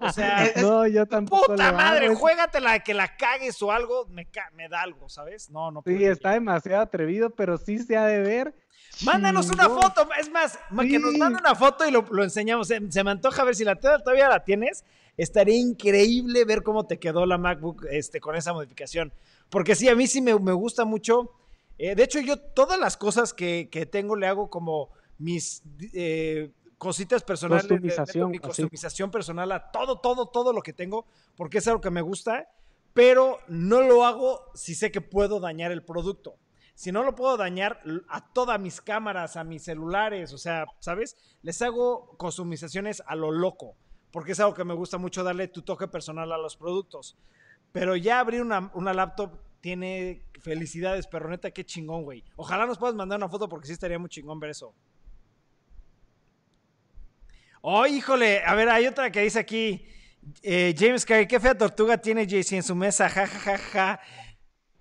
O 0.00 0.12
sea, 0.12 0.52
no, 0.60 0.86
yo 0.86 1.06
tampoco. 1.06 1.52
Puta 1.52 1.72
madre, 1.72 2.06
hago. 2.06 2.16
juégatela 2.16 2.80
que 2.80 2.94
la 2.94 3.16
cagues 3.16 3.60
o 3.62 3.72
algo, 3.72 4.06
me, 4.06 4.26
me 4.54 4.68
da 4.68 4.82
algo, 4.82 5.08
¿sabes? 5.08 5.50
No, 5.50 5.70
no. 5.70 5.82
Sí, 5.86 6.04
está 6.04 6.32
demasiado 6.32 6.82
atrevido, 6.82 7.30
pero 7.30 7.56
sí 7.58 7.78
se 7.78 7.96
ha 7.96 8.06
de 8.06 8.20
ver 8.20 8.54
Mándanos 9.02 9.50
una 9.50 9.68
foto, 9.68 10.08
es 10.18 10.30
más, 10.30 10.58
que 10.80 10.98
nos 10.98 11.16
mande 11.16 11.38
una 11.40 11.54
foto 11.54 11.86
y 11.86 11.90
lo, 11.90 12.04
enseñamos. 12.22 12.68
Se, 12.68 12.80
me 12.80 13.10
antoja 13.10 13.44
ver 13.44 13.56
si 13.56 13.64
la 13.64 13.76
todavía 13.76 14.28
la 14.28 14.44
tienes. 14.44 14.84
Estaría 15.16 15.56
increíble 15.56 16.44
ver 16.44 16.62
cómo 16.62 16.86
te 16.86 16.98
quedó 16.98 17.26
la 17.26 17.38
MacBook 17.38 17.86
este, 17.90 18.20
con 18.20 18.36
esa 18.36 18.52
modificación. 18.52 19.12
Porque 19.48 19.74
sí, 19.74 19.88
a 19.88 19.94
mí 19.94 20.06
sí 20.06 20.20
me, 20.20 20.32
gusta 20.32 20.84
mucho. 20.84 21.32
Eh, 21.78 21.94
de 21.94 22.04
hecho, 22.04 22.20
yo 22.20 22.38
todas 22.38 22.78
las 22.78 22.96
cosas 22.96 23.32
que, 23.32 23.68
tengo 23.90 24.16
le 24.16 24.26
hago 24.26 24.48
como 24.48 24.90
mis 25.18 25.62
eh, 25.92 26.52
cositas 26.78 27.22
personales. 27.22 27.66
Customización. 27.66 28.30
Mi 28.30 28.38
customización 28.38 29.10
personal 29.10 29.50
a 29.52 29.70
todo, 29.70 30.00
todo, 30.00 30.26
todo 30.26 30.52
lo 30.52 30.62
que 30.62 30.72
tengo. 30.72 31.06
Porque 31.36 31.58
es 31.58 31.68
algo 31.68 31.80
que 31.80 31.90
me 31.90 32.02
gusta. 32.02 32.48
Pero 32.92 33.38
no 33.48 33.82
lo 33.82 34.04
hago 34.04 34.40
si 34.54 34.74
sé 34.74 34.92
que 34.92 35.00
puedo 35.00 35.40
dañar 35.40 35.72
el 35.72 35.84
producto 35.84 36.38
si 36.74 36.90
no 36.90 37.04
lo 37.04 37.14
puedo 37.14 37.36
dañar 37.36 37.80
a 38.08 38.32
todas 38.32 38.60
mis 38.60 38.80
cámaras, 38.80 39.36
a 39.36 39.44
mis 39.44 39.62
celulares, 39.62 40.32
o 40.32 40.38
sea, 40.38 40.66
¿sabes? 40.80 41.16
Les 41.42 41.62
hago 41.62 42.16
customizaciones 42.18 43.02
a 43.06 43.14
lo 43.14 43.30
loco, 43.30 43.76
porque 44.10 44.32
es 44.32 44.40
algo 44.40 44.54
que 44.54 44.64
me 44.64 44.74
gusta 44.74 44.98
mucho 44.98 45.22
darle 45.22 45.48
tu 45.48 45.62
toque 45.62 45.86
personal 45.86 46.32
a 46.32 46.38
los 46.38 46.56
productos. 46.56 47.16
Pero 47.72 47.96
ya 47.96 48.20
abrir 48.20 48.42
una, 48.42 48.94
laptop 48.94 49.38
tiene 49.60 50.22
felicidades, 50.40 51.06
pero 51.06 51.28
neta, 51.28 51.52
qué 51.52 51.64
chingón, 51.64 52.02
güey. 52.02 52.24
Ojalá 52.36 52.66
nos 52.66 52.78
puedas 52.78 52.94
mandar 52.94 53.18
una 53.18 53.28
foto 53.28 53.48
porque 53.48 53.66
sí 53.66 53.72
estaría 53.72 53.98
muy 53.98 54.08
chingón 54.08 54.38
ver 54.40 54.50
eso. 54.50 54.74
Oh, 57.66 57.86
híjole, 57.86 58.42
a 58.44 58.54
ver, 58.54 58.68
hay 58.68 58.86
otra 58.86 59.10
que 59.10 59.22
dice 59.22 59.38
aquí. 59.38 59.86
Eh, 60.42 60.74
James 60.76 61.06
Carey, 61.06 61.26
qué 61.26 61.40
fea 61.40 61.56
tortuga 61.56 61.96
tiene 61.96 62.26
JC 62.26 62.52
en 62.52 62.62
su 62.62 62.74
mesa, 62.74 63.08
ja, 63.08 63.26
ja, 63.26 63.38
ja, 63.38 63.58
ja. 63.58 64.00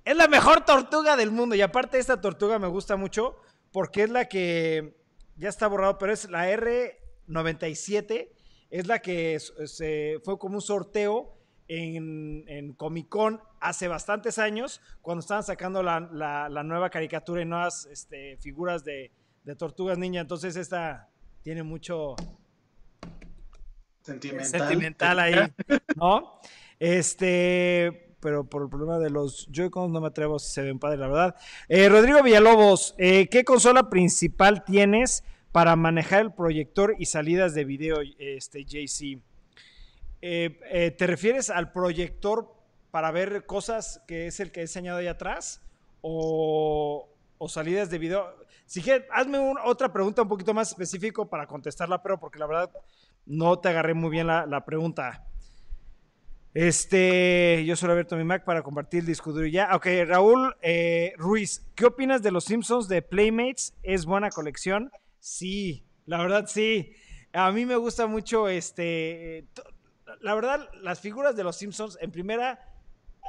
Es 0.03 0.17
la 0.17 0.27
mejor 0.27 0.65
tortuga 0.65 1.15
del 1.15 1.31
mundo. 1.31 1.55
Y 1.55 1.61
aparte, 1.61 1.97
esta 1.97 2.19
tortuga 2.19 2.59
me 2.59 2.67
gusta 2.67 2.97
mucho 2.97 3.37
porque 3.71 4.03
es 4.03 4.09
la 4.09 4.25
que 4.25 4.97
ya 5.37 5.47
está 5.47 5.67
borrado, 5.67 5.97
pero 5.97 6.11
es 6.11 6.29
la 6.29 6.51
R97. 6.51 8.27
Es 8.69 8.85
la 8.85 8.99
que 8.99 9.39
se, 9.39 10.19
fue 10.25 10.37
como 10.37 10.55
un 10.55 10.61
sorteo 10.61 11.37
en, 11.69 12.73
Comic 12.73 13.07
Con 13.07 13.39
hace 13.61 13.87
bastantes 13.87 14.37
años, 14.37 14.81
cuando 15.01 15.21
estaban 15.21 15.43
sacando 15.43 15.83
la, 15.83 16.01
nueva 16.65 16.89
caricatura 16.89 17.43
y 17.43 17.45
nuevas 17.45 17.85
este, 17.85 18.35
figuras 18.41 18.83
de, 18.83 19.13
de, 19.45 19.55
tortugas 19.55 19.97
ninja. 19.97 20.19
Entonces, 20.19 20.57
esta 20.57 21.07
tiene 21.43 21.63
mucho 21.63 22.17
sentimental, 24.03 24.59
sentimental 24.59 25.19
ahí, 25.19 25.35
¿no? 25.95 26.39
Este, 26.79 28.13
pero 28.19 28.45
por 28.45 28.63
el 28.63 28.69
problema 28.69 28.99
de 28.99 29.09
los 29.09 29.47
Joy-Cons 29.51 29.91
no 29.91 29.99
me 29.99 30.07
atrevo 30.07 30.39
si 30.39 30.51
se 30.51 30.61
ven 30.61 30.79
padres, 30.79 30.99
la 30.99 31.07
verdad. 31.07 31.35
Eh, 31.67 31.89
Rodrigo 31.89 32.23
Villalobos, 32.23 32.95
eh, 32.97 33.27
¿qué 33.27 33.43
consola 33.43 33.89
principal 33.89 34.63
tienes 34.63 35.23
para 35.51 35.75
manejar 35.75 36.21
el 36.21 36.33
proyector 36.33 36.95
y 36.97 37.05
salidas 37.05 37.53
de 37.53 37.65
video, 37.65 37.97
este, 38.17 38.63
JC? 38.63 39.19
Eh, 40.21 40.95
¿Te 40.97 41.05
refieres 41.05 41.49
al 41.49 41.73
proyector 41.73 42.53
para 42.91 43.11
ver 43.11 43.45
cosas 43.45 44.01
que 44.07 44.27
es 44.27 44.39
el 44.39 44.51
que 44.51 44.61
he 44.61 44.63
enseñado 44.63 44.99
ahí 44.99 45.07
atrás? 45.07 45.61
¿O, 46.01 47.09
salidas 47.49 47.89
de 47.89 47.97
video? 47.97 48.33
Si 48.65 48.81
quieres, 48.81 49.05
hazme 49.11 49.37
otra 49.65 49.91
pregunta 49.91 50.21
un 50.21 50.29
poquito 50.29 50.53
más 50.53 50.69
específico 50.69 51.29
para 51.29 51.45
contestarla, 51.45 52.01
pero 52.01 52.17
porque 52.17 52.39
la 52.39 52.47
verdad 52.47 52.71
no 53.25 53.59
te 53.59 53.69
agarré 53.69 53.93
muy 53.93 54.09
bien 54.09 54.27
la, 54.27 54.65
pregunta. 54.65 55.25
Este, 56.53 57.63
yo 57.65 57.75
solo 57.75 57.93
abierto 57.93 58.15
mi 58.15 58.23
Mac 58.23 58.43
para 58.43 58.61
compartir 58.61 59.01
el 59.01 59.05
disco 59.07 59.31
duro 59.31 59.47
ya. 59.47 59.75
Ok, 59.75 59.87
Raúl 60.05 60.55
eh, 60.61 61.13
Ruiz, 61.17 61.65
¿qué 61.75 61.85
opinas 61.85 62.21
de 62.21 62.31
los 62.31 62.45
Simpsons 62.45 62.87
de 62.87 63.01
Playmates? 63.01 63.73
¿Es 63.81 64.05
buena 64.05 64.29
colección? 64.29 64.91
Sí, 65.19 65.83
la 66.05 66.19
verdad 66.19 66.45
sí. 66.47 66.93
A 67.33 67.51
mí 67.51 67.65
me 67.65 67.75
gusta 67.75 68.05
mucho 68.05 68.47
este. 68.47 69.47
La 70.21 70.35
verdad, 70.35 70.69
las 70.81 70.99
figuras 70.99 71.35
de 71.35 71.43
los 71.43 71.57
Simpsons, 71.57 71.97
en 71.99 72.11
primera, 72.11 72.59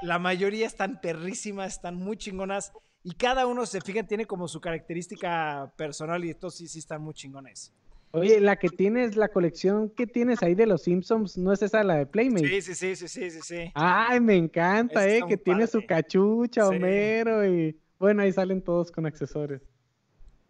la 0.02 0.18
mayoría 0.18 0.66
están 0.66 1.00
perrísimas, 1.00 1.74
están 1.74 1.96
muy 1.96 2.18
chingonas. 2.18 2.72
Y 3.02 3.14
cada 3.14 3.46
uno, 3.46 3.64
se 3.64 3.80
fijan, 3.80 4.06
tiene 4.06 4.26
como 4.26 4.48
su 4.48 4.60
característica 4.60 5.72
personal 5.76 6.24
y 6.24 6.30
estos 6.30 6.54
sí, 6.56 6.68
sí 6.68 6.78
están 6.78 7.02
muy 7.02 7.14
chingones. 7.14 7.72
Oye, 8.14 8.38
la 8.40 8.56
que 8.56 8.68
tienes, 8.68 9.16
la 9.16 9.28
colección 9.28 9.90
que 9.90 10.06
tienes 10.06 10.40
ahí 10.44 10.54
de 10.54 10.66
los 10.66 10.82
Simpsons, 10.82 11.36
¿no 11.36 11.52
es 11.52 11.62
esa 11.62 11.82
la 11.82 11.96
de 11.96 12.06
Playmate? 12.06 12.46
Sí, 12.46 12.62
sí, 12.62 12.74
sí, 12.74 12.94
sí, 12.94 13.08
sí, 13.08 13.30
sí. 13.30 13.40
sí. 13.42 13.72
Ay, 13.74 14.20
me 14.20 14.36
encanta, 14.36 15.08
eh, 15.08 15.20
que 15.26 15.36
tiene 15.36 15.66
su 15.66 15.84
cachucha, 15.84 16.68
Homero, 16.68 17.44
y 17.44 17.76
bueno, 17.98 18.22
ahí 18.22 18.32
salen 18.32 18.62
todos 18.62 18.92
con 18.92 19.04
accesorios. 19.06 19.62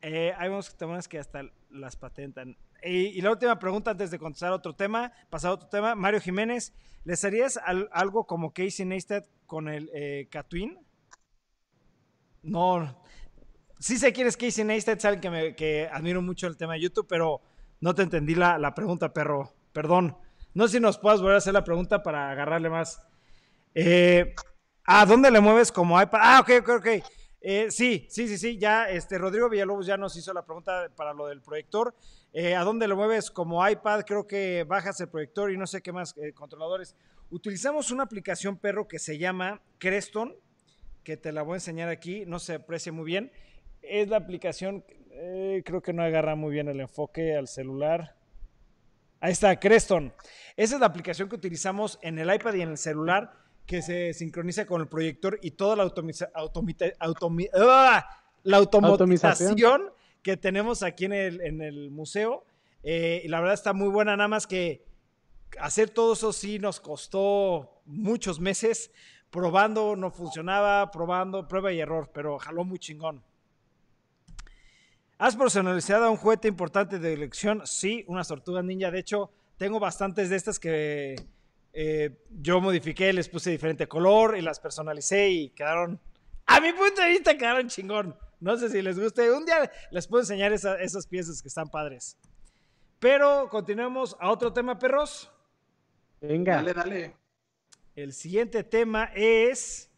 Eh, 0.03 0.35
hay 0.37 0.51
unos 0.51 0.77
temas 0.77 1.09
que 1.09 1.19
hasta 1.19 1.51
las 1.71 1.97
patentan. 1.97 2.55
Y, 2.83 3.19
la 3.23 3.31
última 3.31 3.59
pregunta 3.59 3.93
antes 3.93 4.11
de 4.11 4.19
contestar 4.19 4.53
otro 4.53 4.75
tema, 4.75 5.11
pasar 5.31 5.53
a 5.53 5.55
otro 5.55 5.69
tema, 5.69 5.95
Mario 5.95 6.21
Jiménez, 6.21 6.75
¿les 7.05 7.25
harías 7.25 7.59
algo 7.93 8.27
como 8.27 8.53
Casey 8.53 8.85
Neistat 8.85 9.25
con 9.47 9.69
el 9.69 9.91
eh, 9.95 10.29
Catwin? 10.31 10.79
No, 12.43 12.95
sí 13.79 13.97
sé 13.97 14.13
quién 14.13 14.27
es 14.27 14.37
Casey 14.37 14.65
Neistat, 14.65 15.01
saben 15.01 15.21
que, 15.21 15.31
me, 15.31 15.57
que 15.57 15.89
admiro 15.91 16.21
mucho 16.21 16.47
el 16.47 16.59
tema 16.59 16.75
de 16.75 16.81
YouTube, 16.81 17.07
pero 17.09 17.41
no 17.85 17.95
te 17.95 18.01
entendí 18.01 18.35
la, 18.35 18.75
pregunta, 18.75 19.13
perro. 19.13 19.53
Perdón. 19.75 20.17
No 20.55 20.67
sé 20.67 20.79
si 20.79 20.81
nos 20.81 20.97
puedas 20.97 21.21
volver 21.21 21.35
a 21.35 21.39
hacer 21.39 21.53
la 21.53 21.65
pregunta 21.65 22.03
para 22.03 22.31
agarrarle 22.31 22.71
más. 22.71 22.99
Eh, 23.75 24.35
¿A 24.85 25.05
dónde 25.05 25.31
le 25.31 25.39
mueves 25.39 25.71
como 25.71 26.01
iPad? 26.01 26.19
Ah, 26.23 26.41
ok, 26.41 26.51
ok, 26.61 26.69
ok. 26.79 26.87
Eh, 27.43 27.67
sí, 27.71 28.07
sí, 28.09 28.27
sí, 28.27 28.39
sí. 28.39 28.57
Ya, 28.57 28.89
este, 28.89 29.19
Rodrigo 29.19 29.51
Villalobos 29.51 29.85
ya 29.85 29.99
nos 29.99 30.17
hizo 30.17 30.33
la 30.33 30.47
pregunta 30.47 30.89
para 30.97 31.13
lo 31.13 31.27
del 31.27 31.43
proyector. 31.43 31.95
Eh, 32.33 32.55
¿A 32.55 32.65
dónde 32.65 32.89
le 32.89 32.95
mueves 32.95 33.31
como 33.31 33.69
iPad? 33.69 34.05
Creo 34.07 34.27
que 34.27 34.65
bajas 34.65 34.99
el 35.03 35.11
proyector 35.11 35.53
y 35.53 35.59
no 35.59 35.67
sé 35.67 35.83
qué 35.83 35.93
más 35.93 36.15
controladores. 36.35 36.97
Utilizamos 37.29 37.91
una 37.91 38.05
aplicación, 38.05 38.57
perro, 38.57 38.89
que 38.89 38.99
se 38.99 39.19
llama 39.19 39.61
Creston, 39.77 40.35
que 41.03 41.19
te 41.19 41.33
la 41.33 41.43
voy 41.43 41.53
a 41.53 41.57
enseñar 41.57 41.91
aquí. 41.91 42.25
No 42.25 42.39
se 42.39 42.55
aprecia 42.55 42.93
muy 42.93 43.05
bien. 43.05 43.31
Es 43.83 44.09
la 44.09 44.17
aplicación 44.17 44.83
eh, 45.17 45.63
creo 45.65 45.81
que 45.81 45.93
no 45.93 46.03
agarra 46.03 46.35
muy 46.35 46.53
bien 46.53 46.69
el 46.69 46.81
enfoque 46.81 47.37
al 47.37 47.47
celular. 47.47 48.17
Ahí 49.21 49.33
está, 49.33 49.59
Creston. 49.59 50.13
Esa 50.57 50.75
es 50.75 50.81
la 50.81 50.87
aplicación 50.87 51.29
que 51.29 51.37
utilizamos 51.37 51.99
en 52.03 52.19
el 52.19 52.35
iPad 52.35 52.55
y 52.55 52.63
en 52.63 52.71
el 52.71 52.79
celular 52.79 53.33
que 53.65 53.81
se 53.81 54.13
sincroniza 54.13 54.67
con 54.67 54.81
el 54.81 54.89
proyector 54.89 55.39
y 55.41 55.53
toda 55.53 55.77
la, 55.77 55.85
¡ah! 57.55 58.07
la 58.43 58.57
automatización 58.57 59.93
que 60.23 60.37
tenemos 60.37 60.83
aquí 60.83 61.05
en 61.07 61.13
el, 61.13 61.91
museo. 61.91 62.45
Eh, 62.83 63.23
y 63.25 63.29
la 63.29 63.41
verdad 63.41 63.55
está 63.55 63.73
muy 63.73 63.89
buena, 63.89 64.17
nada 64.17 64.29
más 64.29 64.47
que 64.47 64.85
hacer 65.59 65.91
todo 65.91 66.15
eso 66.15 66.33
sí 66.33 66.59
nos 66.59 66.81
costó 66.81 67.81
muchos 67.87 68.41
meses 68.41 68.91
probando, 69.31 69.97
no 69.97 70.11
funcionaba, 70.11 70.91
probando, 70.91 71.49
prueba 71.49 71.73
y 71.73 71.81
error, 71.81 72.11
pero 72.13 72.39
jaló 72.39 72.65
muy 72.65 72.79
chingón. 72.79 73.23
¿Has 75.25 75.37
personalizado 75.37 76.11
un 76.11 76.19
juguete 76.19 76.49
importante 76.49 76.99
de 76.99 77.15
elección? 77.15 77.63
Sí, 77.67 78.05
unas 78.09 78.29
tortugas 78.29 78.63
ninja. 78.63 78.91
De 78.91 78.99
hecho, 78.99 79.31
tengo 79.57 79.81
bastantes 79.81 80.29
de 80.29 80.37
estas 80.37 80.61
que 80.61 81.17
eh, 81.73 82.23
yo 82.29 82.61
modifiqué, 82.61 83.11
les 83.11 83.31
puse 83.31 83.51
diferente 83.51 83.89
color 83.89 84.37
y 84.37 84.43
las 84.43 84.61
personalicé 84.61 85.31
y 85.31 85.49
quedaron, 85.49 85.99
a 86.45 86.61
mi 86.61 86.75
punto 86.75 87.01
de 87.01 87.09
vista, 87.09 87.39
quedaron 87.39 87.69
chingón. 87.69 88.15
No 88.39 88.59
sé 88.59 88.69
si 88.69 88.83
les 88.83 89.01
guste. 89.01 89.33
Un 89.33 89.47
día 89.47 89.73
les 89.91 90.07
puedo 90.07 90.21
enseñar 90.21 90.53
esas 90.53 91.07
piezas 91.07 91.41
que 91.41 91.49
están 91.49 91.71
padres. 91.71 92.19
Pero 92.99 93.49
continuemos 93.49 94.19
a 94.21 94.31
otro 94.31 94.53
tema, 94.53 94.79
perros. 94.79 95.33
Venga. 96.21 96.57
Dale, 96.57 96.75
dale. 96.75 97.17
El 97.97 98.13
siguiente 98.13 98.63
tema 98.63 99.11
es 99.15 99.91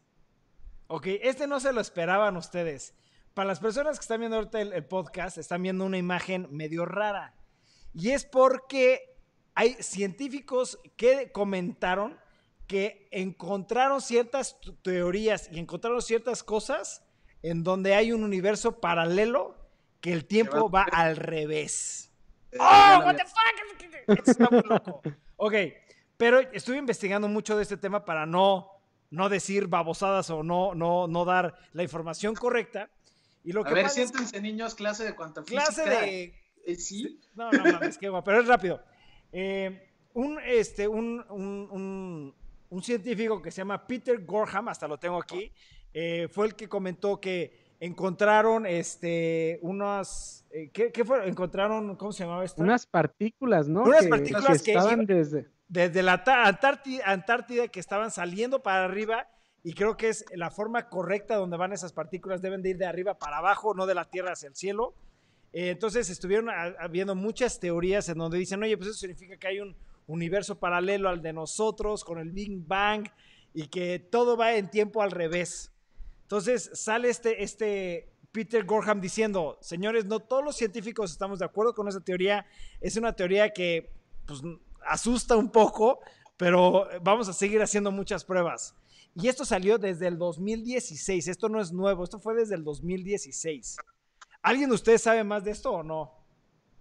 Ok, 0.88 1.06
este 1.20 1.48
no 1.48 1.58
se 1.58 1.72
lo 1.72 1.80
esperaban 1.80 2.36
ustedes. 2.36 2.94
Para 3.36 3.48
las 3.48 3.60
personas 3.60 3.98
que 3.98 4.02
están 4.02 4.20
viendo 4.20 4.38
ahorita 4.38 4.62
el, 4.62 4.72
el 4.72 4.86
podcast, 4.86 5.36
están 5.36 5.62
viendo 5.62 5.84
una 5.84 5.98
imagen 5.98 6.48
medio 6.52 6.86
rara. 6.86 7.34
Y 7.92 8.12
es 8.12 8.24
porque 8.24 9.14
hay 9.54 9.74
científicos 9.74 10.78
que 10.96 11.32
comentaron 11.32 12.18
que 12.66 13.08
encontraron 13.10 14.00
ciertas 14.00 14.56
teorías 14.80 15.50
y 15.52 15.58
encontraron 15.58 16.00
ciertas 16.00 16.42
cosas 16.42 17.04
en 17.42 17.62
donde 17.62 17.94
hay 17.94 18.10
un 18.10 18.24
universo 18.24 18.80
paralelo 18.80 19.54
que 20.00 20.14
el 20.14 20.24
tiempo 20.24 20.70
va 20.70 20.84
al 20.84 21.16
revés. 21.16 22.10
¡Oh, 22.58 23.02
what 23.04 23.16
the 23.16 23.24
fuck! 23.26 24.18
Esto 24.18 24.30
está 24.30 24.48
muy 24.50 24.62
loco. 24.62 25.02
Ok, 25.38 25.52
pero 26.16 26.40
estuve 26.40 26.78
investigando 26.78 27.28
mucho 27.28 27.54
de 27.58 27.64
este 27.64 27.76
tema 27.76 28.06
para 28.06 28.24
no, 28.24 28.70
no 29.10 29.28
decir 29.28 29.66
babosadas 29.66 30.30
o 30.30 30.42
no, 30.42 30.74
no, 30.74 31.06
no 31.06 31.26
dar 31.26 31.58
la 31.74 31.82
información 31.82 32.34
correcta. 32.34 32.88
Y 33.46 33.52
lo 33.52 33.62
A 33.62 33.64
que 33.64 33.74
ver, 33.74 33.86
es- 33.86 33.92
siéntense 33.94 34.40
niños, 34.42 34.74
clase 34.74 35.04
de 35.04 35.14
cuanta 35.14 35.42
clase 35.42 35.88
de 35.88 36.34
Eh, 36.66 36.74
sí. 36.76 37.20
no, 37.34 37.50
no 37.50 37.64
mames, 37.72 37.96
qué 37.96 38.08
guapo, 38.08 38.24
pero 38.24 38.40
es 38.40 38.48
rápido. 38.48 38.82
Eh, 39.32 39.88
un, 40.14 40.38
este, 40.44 40.88
un, 40.88 41.24
un, 41.30 41.68
un- 41.70 42.34
un 42.68 42.82
científico 42.82 43.40
que 43.40 43.50
se 43.52 43.58
llama 43.58 43.86
Peter 43.86 44.24
Gorham, 44.24 44.66
hasta 44.68 44.88
lo 44.88 44.98
tengo 44.98 45.18
aquí, 45.22 45.52
eh, 45.94 46.26
fue 46.30 46.46
el 46.48 46.56
que 46.56 46.68
comentó 46.68 47.20
que 47.20 47.76
encontraron 47.78 48.66
este, 48.66 49.60
unas. 49.62 50.44
eh, 50.50 50.70
¿qué, 50.72 50.90
qué 50.90 51.04
fue? 51.04 51.28
Encontraron, 51.28 51.94
¿cómo 51.96 52.10
se 52.12 52.24
llamaba 52.24 52.44
esto? 52.44 52.62
Unas 52.62 52.84
partículas, 52.86 53.68
¿no? 53.68 53.82
Unas 53.84 54.02
que, 54.02 54.08
partículas 54.08 54.62
que 54.62 54.72
estaban 54.72 55.00
iban- 55.02 55.06
desde... 55.06 55.48
desde 55.68 56.02
la 56.02 56.22
Antártida, 56.44 57.04
Antártida 57.06 57.68
que 57.68 57.78
estaban 57.78 58.10
saliendo 58.10 58.62
para 58.62 58.84
arriba 58.86 59.28
y 59.68 59.72
creo 59.74 59.96
que 59.96 60.08
es 60.10 60.24
la 60.32 60.52
forma 60.52 60.88
correcta 60.88 61.34
donde 61.34 61.56
van 61.56 61.72
esas 61.72 61.92
partículas, 61.92 62.40
deben 62.40 62.62
de 62.62 62.70
ir 62.70 62.78
de 62.78 62.86
arriba 62.86 63.14
para 63.18 63.38
abajo, 63.38 63.74
no 63.74 63.84
de 63.84 63.96
la 63.96 64.04
Tierra 64.04 64.30
hacia 64.30 64.48
el 64.48 64.54
cielo. 64.54 64.94
Eh, 65.52 65.70
entonces 65.70 66.08
estuvieron 66.08 66.48
ha- 66.48 66.76
habiendo 66.78 67.16
muchas 67.16 67.58
teorías 67.58 68.08
en 68.08 68.18
donde 68.18 68.38
dicen, 68.38 68.62
oye, 68.62 68.76
pues 68.76 68.90
eso 68.90 68.98
significa 69.00 69.36
que 69.36 69.48
hay 69.48 69.58
un 69.58 69.74
universo 70.06 70.60
paralelo 70.60 71.08
al 71.08 71.20
de 71.20 71.32
nosotros 71.32 72.04
con 72.04 72.18
el 72.20 72.30
Big 72.30 72.64
Bang 72.64 73.08
y 73.54 73.66
que 73.66 73.98
todo 73.98 74.36
va 74.36 74.54
en 74.54 74.70
tiempo 74.70 75.02
al 75.02 75.10
revés. 75.10 75.72
Entonces 76.22 76.70
sale 76.74 77.08
este, 77.08 77.42
este 77.42 78.08
Peter 78.30 78.64
Gorham 78.64 79.00
diciendo, 79.00 79.58
señores, 79.60 80.04
no 80.04 80.20
todos 80.20 80.44
los 80.44 80.54
científicos 80.56 81.10
estamos 81.10 81.40
de 81.40 81.44
acuerdo 81.46 81.74
con 81.74 81.88
esa 81.88 82.00
teoría, 82.00 82.46
es 82.80 82.96
una 82.96 83.14
teoría 83.14 83.50
que 83.52 83.90
pues, 84.26 84.42
asusta 84.86 85.34
un 85.36 85.50
poco, 85.50 85.98
pero 86.36 86.86
vamos 87.02 87.28
a 87.28 87.32
seguir 87.32 87.60
haciendo 87.62 87.90
muchas 87.90 88.24
pruebas. 88.24 88.76
Y 89.18 89.28
esto 89.28 89.46
salió 89.46 89.78
desde 89.78 90.08
el 90.08 90.18
2016, 90.18 91.28
esto 91.28 91.48
no 91.48 91.58
es 91.60 91.72
nuevo, 91.72 92.04
esto 92.04 92.18
fue 92.18 92.34
desde 92.34 92.54
el 92.54 92.64
2016. 92.64 93.78
¿Alguien 94.42 94.68
de 94.68 94.74
ustedes 94.74 95.02
sabe 95.02 95.24
más 95.24 95.42
de 95.42 95.52
esto 95.52 95.72
o 95.72 95.82
no? 95.82 96.12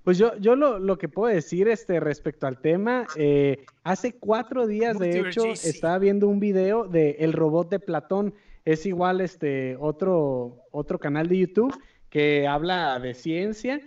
Pues 0.04 0.18
yo, 0.18 0.38
yo 0.38 0.56
lo, 0.56 0.78
lo 0.78 0.98
que 0.98 1.10
puedo 1.10 1.34
decir 1.34 1.68
este, 1.68 2.00
respecto 2.00 2.46
al 2.46 2.60
tema, 2.60 3.08
eh, 3.16 3.66
hace 3.84 4.14
cuatro 4.14 4.68
días, 4.68 5.00
de 5.00 5.18
hecho, 5.18 5.46
estaba 5.46 5.98
viendo 5.98 6.28
un 6.28 6.40
video 6.40 6.88
de 6.88 7.12
El 7.20 7.34
robot 7.34 7.70
de 7.70 7.80
Platón. 7.80 8.36
Es 8.66 8.86
igual 8.86 9.22
este 9.22 9.78
otro, 9.80 10.62
otro 10.72 11.00
canal 11.00 11.28
de 11.30 11.38
YouTube 11.40 11.76
que 12.10 12.48
habla 12.48 13.00
de 13.00 13.14
ciencia 13.14 13.82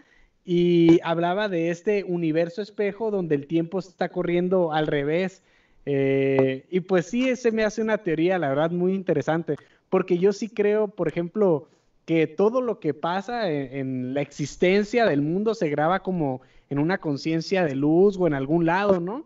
y 0.44 0.98
hablaba 1.04 1.48
de 1.48 1.70
este 1.70 2.02
universo 2.02 2.62
espejo 2.62 3.10
donde 3.10 3.34
el 3.34 3.46
tiempo 3.46 3.78
está 3.78 4.08
corriendo 4.08 4.72
al 4.72 4.86
revés. 4.86 5.44
Eh, 5.90 6.66
y 6.70 6.80
pues 6.80 7.06
sí, 7.06 7.30
ese 7.30 7.50
me 7.50 7.64
hace 7.64 7.80
una 7.80 7.96
teoría, 7.96 8.38
la 8.38 8.50
verdad, 8.50 8.70
muy 8.70 8.92
interesante, 8.94 9.56
porque 9.88 10.18
yo 10.18 10.34
sí 10.34 10.50
creo, 10.50 10.88
por 10.88 11.08
ejemplo, 11.08 11.66
que 12.04 12.26
todo 12.26 12.60
lo 12.60 12.78
que 12.78 12.92
pasa 12.92 13.50
en, 13.50 13.72
en 13.74 14.14
la 14.14 14.20
existencia 14.20 15.06
del 15.06 15.22
mundo 15.22 15.54
se 15.54 15.70
graba 15.70 16.00
como 16.00 16.42
en 16.68 16.78
una 16.78 16.98
conciencia 16.98 17.64
de 17.64 17.74
luz 17.74 18.18
o 18.18 18.26
en 18.26 18.34
algún 18.34 18.66
lado, 18.66 19.00
¿no? 19.00 19.24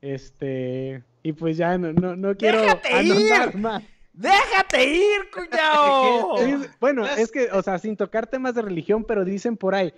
Este, 0.00 1.02
y 1.22 1.32
pues 1.32 1.58
ya 1.58 1.76
no, 1.76 1.92
no, 1.92 2.16
no 2.16 2.34
quiero 2.36 2.62
¡Déjate 2.62 2.88
anotar 2.94 3.48
ir! 3.54 3.60
más. 3.60 3.82
¡Déjate 4.14 4.84
ir, 4.86 5.30
cuñao! 5.34 6.38
Es- 6.38 6.70
bueno, 6.80 7.04
es 7.06 7.30
que, 7.30 7.50
o 7.52 7.62
sea, 7.62 7.78
sin 7.78 7.98
tocar 7.98 8.26
temas 8.28 8.54
de 8.54 8.62
religión, 8.62 9.04
pero 9.04 9.26
dicen 9.26 9.58
por 9.58 9.74
ahí, 9.74 9.92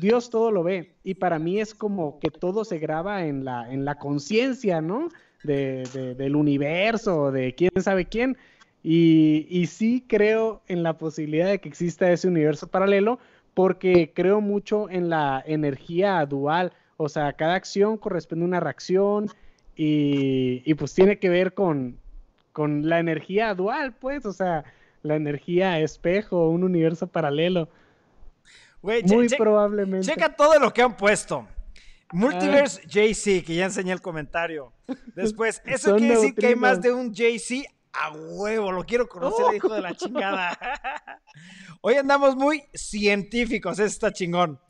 Dios 0.00 0.30
todo 0.30 0.50
lo 0.50 0.62
ve. 0.62 0.94
Y 1.04 1.16
para 1.16 1.38
mí 1.38 1.60
es 1.60 1.74
como 1.74 2.18
que 2.18 2.30
todo 2.30 2.64
se 2.64 2.78
graba 2.78 3.26
en 3.26 3.44
la, 3.44 3.70
en 3.70 3.84
la 3.84 3.96
conciencia, 3.96 4.80
¿no? 4.80 5.08
De, 5.42 5.84
de- 5.92 6.14
del 6.14 6.36
universo, 6.36 7.32
de 7.32 7.54
quién 7.54 7.70
sabe 7.80 8.04
quién. 8.06 8.36
Y, 8.82 9.46
y 9.50 9.66
sí 9.66 10.04
creo 10.08 10.62
en 10.68 10.82
la 10.82 10.98
posibilidad 10.98 11.48
de 11.48 11.60
que 11.60 11.68
exista 11.68 12.10
ese 12.10 12.28
universo 12.28 12.66
paralelo, 12.66 13.18
porque 13.54 14.12
creo 14.14 14.40
mucho 14.40 14.88
en 14.90 15.08
la 15.10 15.42
energía 15.46 16.24
dual. 16.26 16.72
O 16.96 17.08
sea, 17.08 17.32
cada 17.34 17.54
acción 17.54 17.96
corresponde 17.96 18.44
a 18.44 18.48
una 18.48 18.60
reacción 18.60 19.28
y, 19.76 20.62
y 20.64 20.74
pues 20.74 20.94
tiene 20.94 21.18
que 21.18 21.28
ver 21.30 21.54
con, 21.54 21.96
con 22.52 22.88
la 22.88 22.98
energía 23.00 23.54
dual, 23.54 23.94
pues, 23.98 24.26
o 24.26 24.32
sea, 24.32 24.64
la 25.02 25.16
energía 25.16 25.78
espejo, 25.80 26.50
un 26.50 26.64
universo 26.64 27.06
paralelo. 27.06 27.68
Muy 29.16 29.28
che- 29.28 29.36
probablemente. 29.36 30.06
Checa 30.06 30.34
todo 30.34 30.58
lo 30.58 30.72
que 30.72 30.82
han 30.82 30.96
puesto. 30.96 31.46
Multiverse 32.12 32.82
JC, 32.86 33.44
que 33.44 33.54
ya 33.54 33.66
enseñé 33.66 33.92
el 33.92 34.00
comentario. 34.00 34.72
Después, 35.14 35.62
eso 35.66 35.90
Son 35.90 35.98
quiere 35.98 36.16
decir 36.16 36.34
que 36.34 36.48
hay 36.48 36.56
más 36.56 36.80
de 36.80 36.92
un 36.92 37.12
JC 37.12 37.66
a 37.92 38.12
huevo. 38.12 38.72
Lo 38.72 38.84
quiero 38.84 39.08
conocer, 39.08 39.46
el 39.50 39.56
hijo 39.56 39.72
de 39.72 39.80
la 39.80 39.94
chingada. 39.94 40.58
Hoy 41.80 41.94
andamos 41.94 42.36
muy 42.36 42.64
científicos, 42.74 43.78
eso 43.78 43.84
está 43.84 44.12
chingón. 44.12 44.60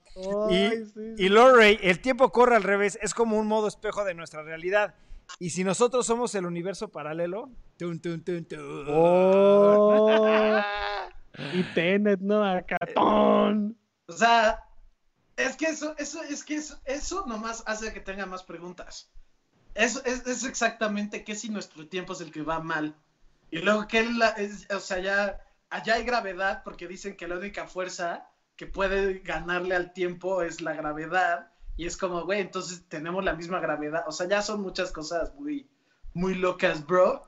Y, 0.50 0.68
sí, 0.68 1.14
y 1.18 1.28
Lorray, 1.28 1.78
el 1.82 2.00
tiempo 2.00 2.30
corre 2.30 2.56
al 2.56 2.62
revés, 2.62 2.98
es 3.00 3.14
como 3.14 3.38
un 3.38 3.46
modo 3.46 3.68
espejo 3.68 4.04
de 4.04 4.14
nuestra 4.14 4.42
realidad. 4.42 4.94
Y 5.38 5.50
si 5.50 5.64
nosotros 5.64 6.06
somos 6.06 6.34
el 6.34 6.44
universo 6.44 6.88
paralelo, 6.88 7.50
tun, 7.76 8.00
tun, 8.00 8.22
tun, 8.24 8.44
tun. 8.44 8.86
Oh. 8.88 10.60
Y 11.54 11.62
Tenet, 11.74 12.20
¿no? 12.20 12.44
Acá. 12.44 12.76
¡ton! 12.92 13.78
O 14.06 14.12
sea, 14.12 14.64
es 15.40 15.56
que 15.56 15.66
eso, 15.66 15.94
eso, 15.98 16.22
es 16.22 16.44
que 16.44 16.56
eso, 16.56 16.80
eso 16.84 17.26
nomás 17.26 17.62
hace 17.66 17.92
que 17.92 18.00
tenga 18.00 18.26
más 18.26 18.42
preguntas. 18.42 19.10
Eso 19.74 20.02
es, 20.04 20.44
exactamente 20.44 21.24
que 21.24 21.34
si 21.34 21.48
nuestro 21.48 21.86
tiempo 21.88 22.12
es 22.12 22.20
el 22.20 22.32
que 22.32 22.42
va 22.42 22.60
mal. 22.60 22.96
Y 23.50 23.58
luego 23.58 23.86
que 23.86 24.06
es, 24.38 24.68
o 24.70 24.80
sea, 24.80 24.98
ya 24.98 25.40
allá 25.70 25.94
hay 25.94 26.04
gravedad 26.04 26.62
porque 26.64 26.88
dicen 26.88 27.16
que 27.16 27.28
la 27.28 27.36
única 27.36 27.66
fuerza 27.66 28.28
que 28.56 28.66
puede 28.66 29.20
ganarle 29.20 29.74
al 29.74 29.92
tiempo 29.92 30.42
es 30.42 30.60
la 30.60 30.74
gravedad. 30.74 31.52
Y 31.76 31.86
es 31.86 31.96
como, 31.96 32.24
güey, 32.24 32.40
entonces 32.40 32.84
tenemos 32.88 33.24
la 33.24 33.34
misma 33.34 33.60
gravedad. 33.60 34.04
O 34.06 34.12
sea, 34.12 34.28
ya 34.28 34.42
son 34.42 34.60
muchas 34.60 34.92
cosas 34.92 35.34
muy, 35.34 35.68
muy 36.12 36.34
locas, 36.34 36.86
bro. 36.86 37.24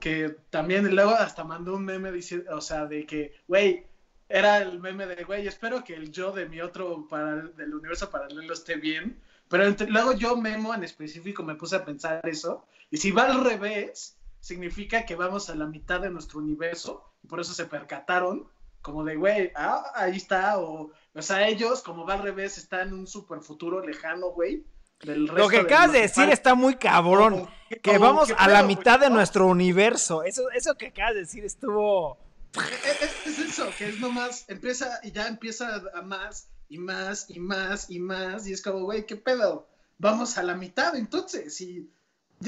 Que 0.00 0.30
también 0.50 0.92
luego 0.94 1.12
hasta 1.12 1.44
mandó 1.44 1.76
un 1.76 1.84
meme 1.84 2.10
diciendo, 2.10 2.56
o 2.56 2.60
sea, 2.60 2.86
de 2.86 3.06
que, 3.06 3.32
güey, 3.46 3.86
era 4.32 4.58
el 4.58 4.80
meme 4.80 5.06
de, 5.06 5.24
güey, 5.24 5.46
espero 5.46 5.84
que 5.84 5.94
el 5.94 6.10
yo 6.10 6.32
de 6.32 6.48
mi 6.48 6.60
otro 6.60 7.06
para, 7.08 7.36
del 7.36 7.74
universo 7.74 8.10
paralelo 8.10 8.52
esté 8.52 8.76
bien. 8.76 9.20
Pero 9.48 9.66
entre- 9.66 9.88
luego 9.90 10.12
yo, 10.14 10.36
Memo, 10.36 10.74
en 10.74 10.82
específico, 10.84 11.42
me 11.42 11.54
puse 11.56 11.76
a 11.76 11.84
pensar 11.84 12.26
eso. 12.26 12.64
Y 12.90 12.96
si 12.96 13.10
va 13.10 13.24
al 13.24 13.44
revés, 13.44 14.16
significa 14.40 15.04
que 15.04 15.14
vamos 15.14 15.50
a 15.50 15.54
la 15.54 15.66
mitad 15.66 16.00
de 16.00 16.08
nuestro 16.10 16.38
universo. 16.40 17.04
Y 17.22 17.26
por 17.26 17.40
eso 17.40 17.52
se 17.52 17.66
percataron, 17.66 18.46
como 18.80 19.04
de, 19.04 19.16
güey, 19.16 19.52
ah, 19.54 19.84
ahí 19.94 20.16
está. 20.16 20.58
O, 20.58 20.90
o 21.14 21.22
sea, 21.22 21.46
ellos, 21.48 21.82
como 21.82 22.06
va 22.06 22.14
al 22.14 22.22
revés, 22.22 22.56
están 22.58 22.88
en 22.88 22.94
un 22.94 23.06
super 23.06 23.40
futuro 23.40 23.84
lejano, 23.84 24.28
güey. 24.30 24.64
Del 25.00 25.26
resto 25.28 25.42
Lo 25.42 25.48
que 25.48 25.58
acabas 25.58 25.92
de 25.92 26.00
decir 26.02 26.14
falta. 26.22 26.32
está 26.32 26.54
muy 26.54 26.76
cabrón. 26.76 27.34
O- 27.34 27.48
Que 27.82 27.96
o 27.96 28.00
vamos 28.00 28.32
a 28.38 28.48
la 28.48 28.62
mitad 28.62 28.98
de 29.00 29.10
nuestro 29.10 29.46
universo. 29.48 30.22
Eso, 30.22 30.50
eso 30.52 30.76
que 30.76 30.86
acabas 30.88 31.14
de 31.14 31.20
decir 31.20 31.44
estuvo. 31.44 32.16
Es, 32.54 33.02
es- 33.02 33.26
es 33.26 33.38
eso, 33.50 33.70
que 33.78 33.88
es 33.88 33.98
nomás, 34.00 34.44
empieza 34.48 35.00
y 35.02 35.10
ya 35.12 35.26
empieza 35.28 35.82
a 35.94 36.02
más 36.02 36.48
y 36.68 36.78
más 36.78 37.26
y 37.30 37.38
más 37.38 37.90
y 37.90 37.98
más, 37.98 38.46
y 38.46 38.52
es 38.52 38.62
como, 38.62 38.80
güey, 38.84 39.06
¿qué 39.06 39.16
pedo? 39.16 39.68
Vamos 39.98 40.36
a 40.38 40.42
la 40.42 40.54
mitad 40.54 40.94
entonces. 40.96 41.60
Y 41.60 41.88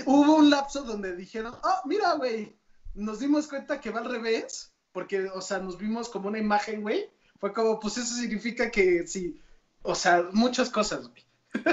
hubo 0.06 0.36
un 0.36 0.50
lapso 0.50 0.82
donde 0.82 1.14
dijeron, 1.16 1.54
oh, 1.62 1.80
mira, 1.88 2.14
güey, 2.14 2.54
nos 2.94 3.20
dimos 3.20 3.46
cuenta 3.48 3.80
que 3.80 3.90
va 3.90 4.00
al 4.00 4.10
revés, 4.10 4.72
porque, 4.92 5.24
o 5.26 5.40
sea, 5.40 5.58
nos 5.58 5.78
vimos 5.78 6.08
como 6.08 6.28
una 6.28 6.38
imagen, 6.38 6.82
güey. 6.82 7.08
Fue 7.40 7.52
como, 7.52 7.78
pues 7.80 7.96
eso 7.98 8.14
significa 8.14 8.70
que 8.70 9.06
sí, 9.06 9.40
o 9.82 9.94
sea, 9.94 10.28
muchas 10.32 10.70
cosas, 10.70 11.08
güey. 11.08 11.24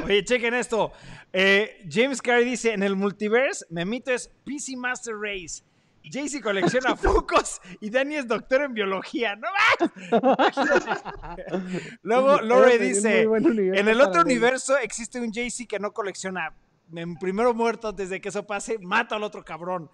Oye, 0.04 0.24
chequen 0.24 0.54
esto. 0.54 0.92
Eh, 1.34 1.86
James 1.90 2.22
Carey 2.22 2.46
dice: 2.46 2.72
En 2.74 2.84
el 2.84 2.96
multiverse, 2.96 3.66
Memito 3.70 4.12
es 4.12 4.30
PC 4.46 4.76
Master 4.78 5.16
Race. 5.20 5.64
Jaycee 6.04 6.42
colecciona 6.42 6.96
Funkos 6.96 7.62
y 7.80 7.90
Danny 7.90 8.16
es 8.16 8.28
doctor 8.28 8.64
en 8.64 8.74
biología. 8.74 9.36
¡No! 9.36 9.48
Luego 12.04 12.42
Lore 12.42 12.78
dice: 12.78 13.22
En 13.22 13.88
el 13.88 14.02
otro 14.02 14.22
universo 14.22 14.78
existe 14.78 15.20
un 15.20 15.32
Jaycee 15.32 15.68
que 15.68 15.80
no 15.80 15.94
colecciona. 15.94 16.54
En 16.94 17.16
primero 17.16 17.54
muerto, 17.54 17.90
antes 17.90 18.10
de 18.10 18.20
que 18.20 18.30
eso 18.30 18.46
pase, 18.46 18.78
mata 18.80 19.16
al 19.16 19.24
otro 19.24 19.46
cabrón. 19.46 19.90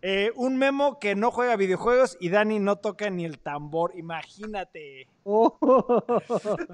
Eh, 0.00 0.30
un 0.36 0.56
memo 0.56 1.00
que 1.00 1.16
no 1.16 1.32
juega 1.32 1.56
videojuegos 1.56 2.16
y 2.20 2.28
Dani 2.28 2.60
no 2.60 2.76
toca 2.76 3.10
ni 3.10 3.24
el 3.24 3.38
tambor. 3.38 3.92
Imagínate. 3.96 5.08
Oh. 5.24 5.58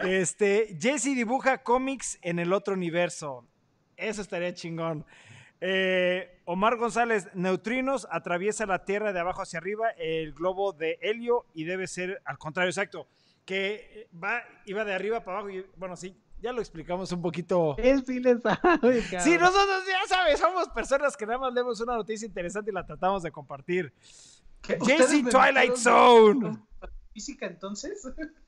Este, 0.04 0.76
Jesse 0.78 1.14
dibuja 1.14 1.62
cómics 1.62 2.18
en 2.22 2.38
el 2.38 2.52
otro 2.52 2.74
universo. 2.74 3.46
Eso 3.96 4.20
estaría 4.20 4.52
chingón. 4.52 5.06
Eh, 5.66 6.42
Omar 6.44 6.76
González, 6.76 7.26
neutrinos 7.32 8.06
atraviesa 8.10 8.66
la 8.66 8.84
Tierra 8.84 9.14
de 9.14 9.20
abajo 9.20 9.40
hacia 9.40 9.58
arriba, 9.58 9.88
el 9.96 10.34
globo 10.34 10.74
de 10.74 10.98
helio 11.00 11.46
y 11.54 11.64
debe 11.64 11.86
ser 11.86 12.20
al 12.26 12.36
contrario, 12.36 12.68
exacto. 12.68 13.08
Que 13.46 14.06
va, 14.22 14.42
iba 14.66 14.84
de 14.84 14.92
arriba 14.92 15.24
para 15.24 15.38
abajo 15.38 15.48
y 15.48 15.64
bueno, 15.76 15.96
sí, 15.96 16.14
ya 16.38 16.52
lo 16.52 16.60
explicamos 16.60 17.10
un 17.12 17.22
poquito. 17.22 17.76
Él 17.78 18.04
sí 18.04 18.20
le 18.20 18.38
sabe, 18.40 19.00
Sí, 19.20 19.38
nosotros 19.38 19.84
ya 19.86 20.06
sabes, 20.06 20.38
somos 20.38 20.68
personas 20.68 21.16
que 21.16 21.24
nada 21.24 21.38
más 21.38 21.54
leemos 21.54 21.80
una 21.80 21.94
noticia 21.94 22.26
interesante 22.26 22.70
y 22.70 22.74
la 22.74 22.84
tratamos 22.84 23.22
de 23.22 23.32
compartir. 23.32 23.90
JC 24.64 24.82
¿Ustedes 24.82 25.22
me 25.22 25.30
Twilight 25.30 25.76
Zone. 25.76 26.58
¿Física 27.14 27.46
entonces? 27.46 28.06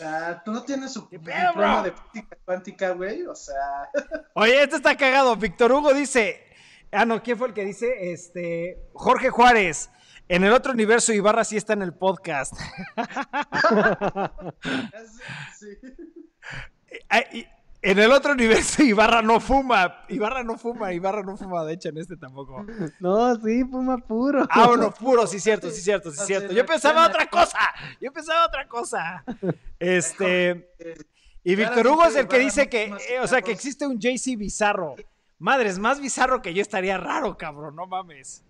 O 0.00 0.02
sea, 0.02 0.42
tú 0.42 0.50
no 0.50 0.62
tienes 0.62 0.94
su 0.94 1.06
¿Qué 1.10 1.18
pedo, 1.18 1.48
diploma 1.48 1.82
de 1.82 1.92
física 1.92 2.38
cuántica, 2.46 2.90
güey. 2.92 3.26
O 3.26 3.34
sea, 3.34 3.90
Oye, 4.34 4.62
este 4.62 4.76
está 4.76 4.96
cagado. 4.96 5.36
Víctor 5.36 5.72
Hugo 5.72 5.92
dice. 5.92 6.42
Ah, 6.90 7.04
no, 7.04 7.22
¿quién 7.22 7.36
fue 7.36 7.48
el 7.48 7.54
que 7.54 7.66
dice? 7.66 8.10
Este. 8.10 8.78
Jorge 8.94 9.28
Juárez. 9.28 9.90
En 10.26 10.42
el 10.42 10.54
otro 10.54 10.72
universo, 10.72 11.12
Ibarra 11.12 11.44
sí 11.44 11.58
está 11.58 11.74
en 11.74 11.82
el 11.82 11.92
podcast. 11.92 12.54
sí. 15.58 15.78
Y- 17.32 17.46
En 17.82 17.98
el 17.98 18.12
otro 18.12 18.32
universo, 18.32 18.82
Ibarra 18.82 19.22
no 19.22 19.40
fuma. 19.40 20.04
Ibarra 20.08 20.44
no 20.44 20.58
fuma, 20.58 20.92
Ibarra 20.92 21.22
no 21.22 21.36
fuma. 21.36 21.64
De 21.64 21.74
hecho, 21.74 21.88
en 21.88 21.98
este 21.98 22.16
tampoco. 22.16 22.66
No, 23.00 23.34
sí, 23.36 23.64
Puma 23.64 23.98
puro. 23.98 24.46
Ah, 24.50 24.66
bueno, 24.66 24.92
puro, 24.92 25.26
sí, 25.26 25.40
cierto, 25.40 25.70
sí, 25.70 25.80
cierto, 25.80 26.10
sí, 26.10 26.18
cierto. 26.26 26.52
Yo 26.52 26.66
pensaba 26.66 27.06
otra 27.06 27.26
cosa. 27.26 27.58
Yo 28.00 28.12
pensaba 28.12 28.46
otra 28.46 28.68
cosa. 28.68 29.24
Este. 29.78 30.70
Y 31.42 31.54
Víctor 31.54 31.86
Hugo 31.86 32.04
es 32.04 32.16
el 32.16 32.28
que 32.28 32.38
dice 32.38 32.68
que, 32.68 32.88
fuma 32.88 32.98
eh, 33.08 33.20
o 33.20 33.26
sea, 33.26 33.40
que 33.40 33.52
existe 33.52 33.86
un 33.86 33.98
JC 33.98 34.36
bizarro. 34.36 34.96
Madres, 35.38 35.78
más 35.78 36.00
bizarro 36.00 36.42
que 36.42 36.52
yo 36.52 36.60
estaría 36.60 36.98
raro, 36.98 37.38
cabrón, 37.38 37.76
no 37.76 37.86
mames. 37.86 38.44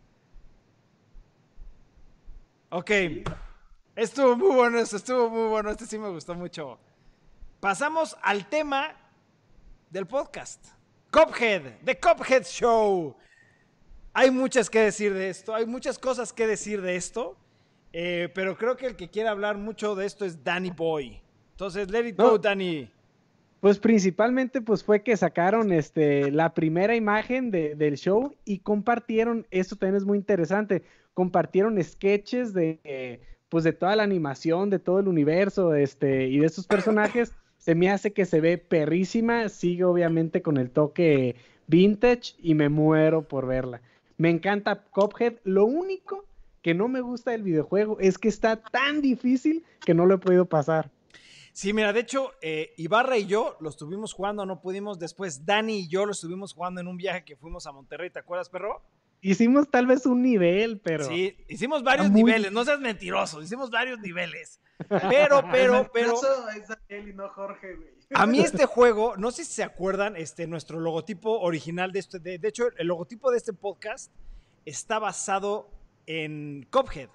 Ok. 2.70 2.90
Estuvo 3.94 4.36
muy 4.36 4.54
bueno 4.56 4.78
eso, 4.80 4.96
estuvo 4.96 5.30
muy 5.30 5.48
bueno, 5.48 5.70
este 5.70 5.86
sí 5.86 5.98
me 5.98 6.08
gustó 6.08 6.34
mucho. 6.34 6.80
Pasamos 7.60 8.16
al 8.22 8.46
tema 8.46 8.96
del 9.90 10.06
podcast. 10.06 10.64
Cophead, 11.10 11.62
The 11.84 11.98
Cophead 11.98 12.44
Show. 12.44 13.16
Hay 14.12 14.30
muchas 14.30 14.70
que 14.70 14.80
decir 14.80 15.12
de 15.14 15.28
esto, 15.30 15.54
hay 15.54 15.66
muchas 15.66 15.98
cosas 15.98 16.32
que 16.32 16.46
decir 16.46 16.80
de 16.82 16.96
esto, 16.96 17.36
eh, 17.92 18.28
pero 18.34 18.56
creo 18.56 18.76
que 18.76 18.86
el 18.86 18.96
que 18.96 19.08
quiere 19.08 19.28
hablar 19.28 19.56
mucho 19.58 19.94
de 19.94 20.06
esto 20.06 20.24
es 20.24 20.42
Danny 20.44 20.70
Boy. 20.70 21.20
Entonces, 21.52 21.90
let 21.90 22.06
it 22.08 22.16
No. 22.18 22.30
go, 22.30 22.38
Danny. 22.38 22.90
Pues 23.60 23.78
principalmente 23.78 24.62
pues 24.62 24.82
fue 24.82 25.02
que 25.02 25.16
sacaron 25.18 25.70
este 25.70 26.30
la 26.30 26.54
primera 26.54 26.96
imagen 26.96 27.50
de- 27.50 27.74
del 27.74 27.96
show 27.98 28.34
y 28.46 28.60
compartieron, 28.60 29.46
esto 29.50 29.76
también 29.76 29.96
es 29.96 30.06
muy 30.06 30.16
interesante, 30.16 30.82
compartieron 31.12 31.82
sketches 31.82 32.54
de 32.54 32.80
eh, 32.84 33.20
pues 33.50 33.64
de 33.64 33.72
toda 33.72 33.96
la 33.96 34.04
animación, 34.04 34.70
de 34.70 34.78
todo 34.78 35.00
el 35.00 35.08
universo, 35.08 35.74
este 35.74 36.28
y 36.28 36.38
de 36.38 36.46
estos 36.46 36.66
personajes. 36.66 37.32
Se 37.60 37.74
me 37.74 37.90
hace 37.90 38.12
que 38.14 38.24
se 38.24 38.40
ve 38.40 38.56
perrísima, 38.56 39.50
sigue 39.50 39.84
obviamente 39.84 40.40
con 40.40 40.56
el 40.56 40.70
toque 40.70 41.36
vintage 41.66 42.34
y 42.38 42.54
me 42.54 42.70
muero 42.70 43.28
por 43.28 43.46
verla. 43.46 43.82
Me 44.16 44.30
encanta 44.30 44.82
Cuphead, 44.82 45.34
lo 45.44 45.66
único 45.66 46.24
que 46.62 46.72
no 46.72 46.88
me 46.88 47.02
gusta 47.02 47.32
del 47.32 47.42
videojuego 47.42 47.98
es 48.00 48.16
que 48.16 48.28
está 48.28 48.56
tan 48.56 49.02
difícil 49.02 49.62
que 49.84 49.92
no 49.92 50.06
lo 50.06 50.14
he 50.14 50.18
podido 50.18 50.46
pasar. 50.46 50.90
Sí, 51.52 51.74
mira, 51.74 51.92
de 51.92 52.00
hecho, 52.00 52.32
eh, 52.40 52.72
Ibarra 52.78 53.18
y 53.18 53.26
yo 53.26 53.58
lo 53.60 53.68
estuvimos 53.68 54.14
jugando, 54.14 54.46
no 54.46 54.62
pudimos. 54.62 54.98
Después, 54.98 55.44
Dani 55.44 55.80
y 55.80 55.88
yo 55.88 56.06
lo 56.06 56.12
estuvimos 56.12 56.54
jugando 56.54 56.80
en 56.80 56.86
un 56.86 56.96
viaje 56.96 57.24
que 57.24 57.36
fuimos 57.36 57.66
a 57.66 57.72
Monterrey, 57.72 58.08
¿te 58.08 58.20
acuerdas, 58.20 58.48
perro? 58.48 58.82
Hicimos 59.20 59.70
tal 59.70 59.86
vez 59.86 60.06
un 60.06 60.22
nivel, 60.22 60.80
pero 60.80 61.04
Sí, 61.04 61.36
hicimos 61.46 61.82
varios 61.82 62.08
muy 62.10 62.22
niveles, 62.22 62.52
no 62.52 62.64
seas 62.64 62.80
mentiroso, 62.80 63.42
hicimos 63.42 63.70
varios 63.70 63.98
niveles. 63.98 64.60
Pero, 64.88 65.42
pero, 65.52 65.90
pero, 65.92 66.14
Eso 66.14 66.48
es 66.50 66.68
Daniel 66.68 67.08
y 67.08 67.12
no 67.12 67.28
Jorge, 67.28 67.74
güey. 67.74 67.90
a 68.14 68.26
mí 68.26 68.40
este 68.40 68.66
juego, 68.66 69.16
no 69.16 69.30
sé 69.30 69.44
si 69.44 69.52
se 69.52 69.62
acuerdan, 69.62 70.16
este, 70.16 70.46
nuestro 70.46 70.80
logotipo 70.80 71.40
original 71.40 71.92
de 71.92 71.98
este, 71.98 72.18
de, 72.18 72.38
de 72.38 72.48
hecho, 72.48 72.68
el 72.76 72.86
logotipo 72.86 73.30
de 73.30 73.38
este 73.38 73.52
podcast 73.52 74.12
está 74.64 74.98
basado 74.98 75.70
en 76.06 76.66
Cophead. 76.70 77.08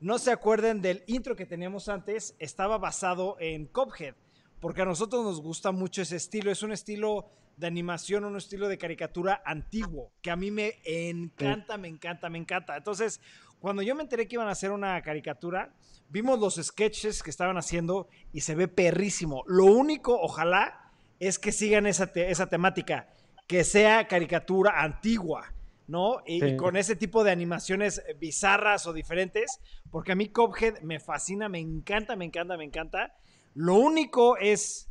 No 0.00 0.18
se 0.18 0.32
acuerden 0.32 0.82
del 0.82 1.02
intro 1.06 1.36
que 1.36 1.46
teníamos 1.46 1.88
antes, 1.88 2.34
estaba 2.38 2.78
basado 2.78 3.36
en 3.40 3.66
Cophead, 3.66 4.14
porque 4.60 4.82
a 4.82 4.84
nosotros 4.84 5.24
nos 5.24 5.40
gusta 5.40 5.72
mucho 5.72 6.02
ese 6.02 6.16
estilo, 6.16 6.50
es 6.50 6.62
un 6.62 6.72
estilo 6.72 7.26
de 7.56 7.66
animación, 7.66 8.24
un 8.24 8.36
estilo 8.36 8.68
de 8.68 8.78
caricatura 8.78 9.42
antiguo, 9.44 10.12
que 10.20 10.30
a 10.30 10.36
mí 10.36 10.50
me 10.50 10.80
encanta, 10.84 11.78
me 11.78 11.88
encanta, 11.88 12.28
me 12.28 12.38
encanta. 12.38 12.76
Entonces, 12.76 13.20
cuando 13.60 13.82
yo 13.82 13.94
me 13.94 14.02
enteré 14.02 14.26
que 14.28 14.36
iban 14.36 14.48
a 14.48 14.52
hacer 14.52 14.70
una 14.70 15.00
caricatura, 15.02 15.72
vimos 16.10 16.38
los 16.38 16.56
sketches 16.56 17.22
que 17.22 17.30
estaban 17.30 17.56
haciendo 17.56 18.08
y 18.32 18.42
se 18.42 18.54
ve 18.54 18.68
perrísimo. 18.68 19.42
Lo 19.46 19.64
único, 19.64 20.18
ojalá, 20.20 20.90
es 21.18 21.38
que 21.38 21.52
sigan 21.52 21.86
esa, 21.86 22.08
te- 22.12 22.30
esa 22.30 22.48
temática, 22.48 23.08
que 23.46 23.64
sea 23.64 24.06
caricatura 24.08 24.82
antigua, 24.82 25.52
¿no? 25.86 26.18
Y, 26.26 26.40
con 26.56 26.76
ese 26.76 26.96
tipo 26.96 27.24
de 27.24 27.30
animaciones 27.30 28.02
bizarras 28.18 28.86
o 28.86 28.92
diferentes, 28.92 29.60
porque 29.90 30.12
a 30.12 30.14
mí 30.14 30.28
Cophead 30.28 30.80
me 30.80 31.00
fascina, 31.00 31.48
me 31.48 31.58
encanta, 31.58 32.16
me 32.16 32.24
encanta, 32.26 32.56
me 32.56 32.64
encanta. 32.64 33.14
Lo 33.54 33.74
único 33.76 34.36
es, 34.36 34.88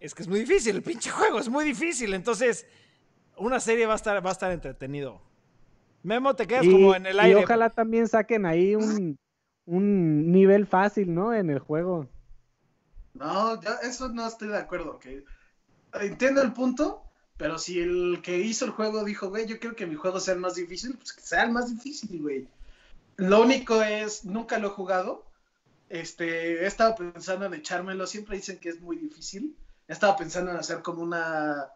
es 0.00 0.14
que 0.14 0.22
es 0.22 0.28
muy 0.28 0.40
difícil, 0.40 0.76
el 0.76 0.82
pinche 0.82 1.10
juego 1.10 1.38
es 1.38 1.48
muy 1.48 1.64
difícil, 1.64 2.12
entonces 2.14 2.66
una 3.38 3.60
serie 3.60 3.86
va 3.86 3.92
a 3.92 3.96
estar, 3.96 4.24
va 4.24 4.30
a 4.30 4.32
estar 4.32 4.50
entretenido. 4.52 5.22
Memo, 6.06 6.36
te 6.36 6.46
quedas 6.46 6.64
y, 6.64 6.70
como 6.70 6.94
en 6.94 7.04
el 7.04 7.16
y 7.16 7.18
aire. 7.18 7.42
ojalá 7.42 7.68
también 7.68 8.06
saquen 8.06 8.46
ahí 8.46 8.76
un, 8.76 9.18
un 9.64 10.30
nivel 10.30 10.64
fácil, 10.68 11.12
¿no? 11.12 11.34
En 11.34 11.50
el 11.50 11.58
juego. 11.58 12.08
No, 13.14 13.60
yo 13.60 13.70
eso 13.82 14.08
no 14.10 14.24
estoy 14.24 14.48
de 14.48 14.58
acuerdo. 14.58 15.00
Que 15.00 15.24
entiendo 15.94 16.42
el 16.42 16.52
punto, 16.52 17.02
pero 17.36 17.58
si 17.58 17.80
el 17.80 18.20
que 18.22 18.38
hizo 18.38 18.66
el 18.66 18.70
juego 18.70 19.02
dijo, 19.02 19.30
güey, 19.30 19.48
yo 19.48 19.58
quiero 19.58 19.74
que 19.74 19.86
mi 19.86 19.96
juego 19.96 20.20
sea 20.20 20.34
el 20.34 20.40
más 20.40 20.54
difícil, 20.54 20.94
pues 20.94 21.12
que 21.12 21.22
sea 21.22 21.42
el 21.42 21.50
más 21.50 21.68
difícil, 21.68 22.22
güey. 22.22 22.46
Lo 23.16 23.42
único 23.42 23.82
es, 23.82 24.24
nunca 24.24 24.58
lo 24.58 24.68
he 24.68 24.70
jugado. 24.70 25.24
Este, 25.88 26.62
he 26.62 26.66
estado 26.66 26.94
pensando 26.94 27.46
en 27.46 27.54
echármelo. 27.54 28.06
Siempre 28.06 28.36
dicen 28.36 28.58
que 28.60 28.68
es 28.68 28.80
muy 28.80 28.96
difícil. 28.96 29.56
He 29.88 29.92
estado 29.92 30.14
pensando 30.14 30.52
en 30.52 30.58
hacer 30.58 30.82
como 30.82 31.02
una, 31.02 31.66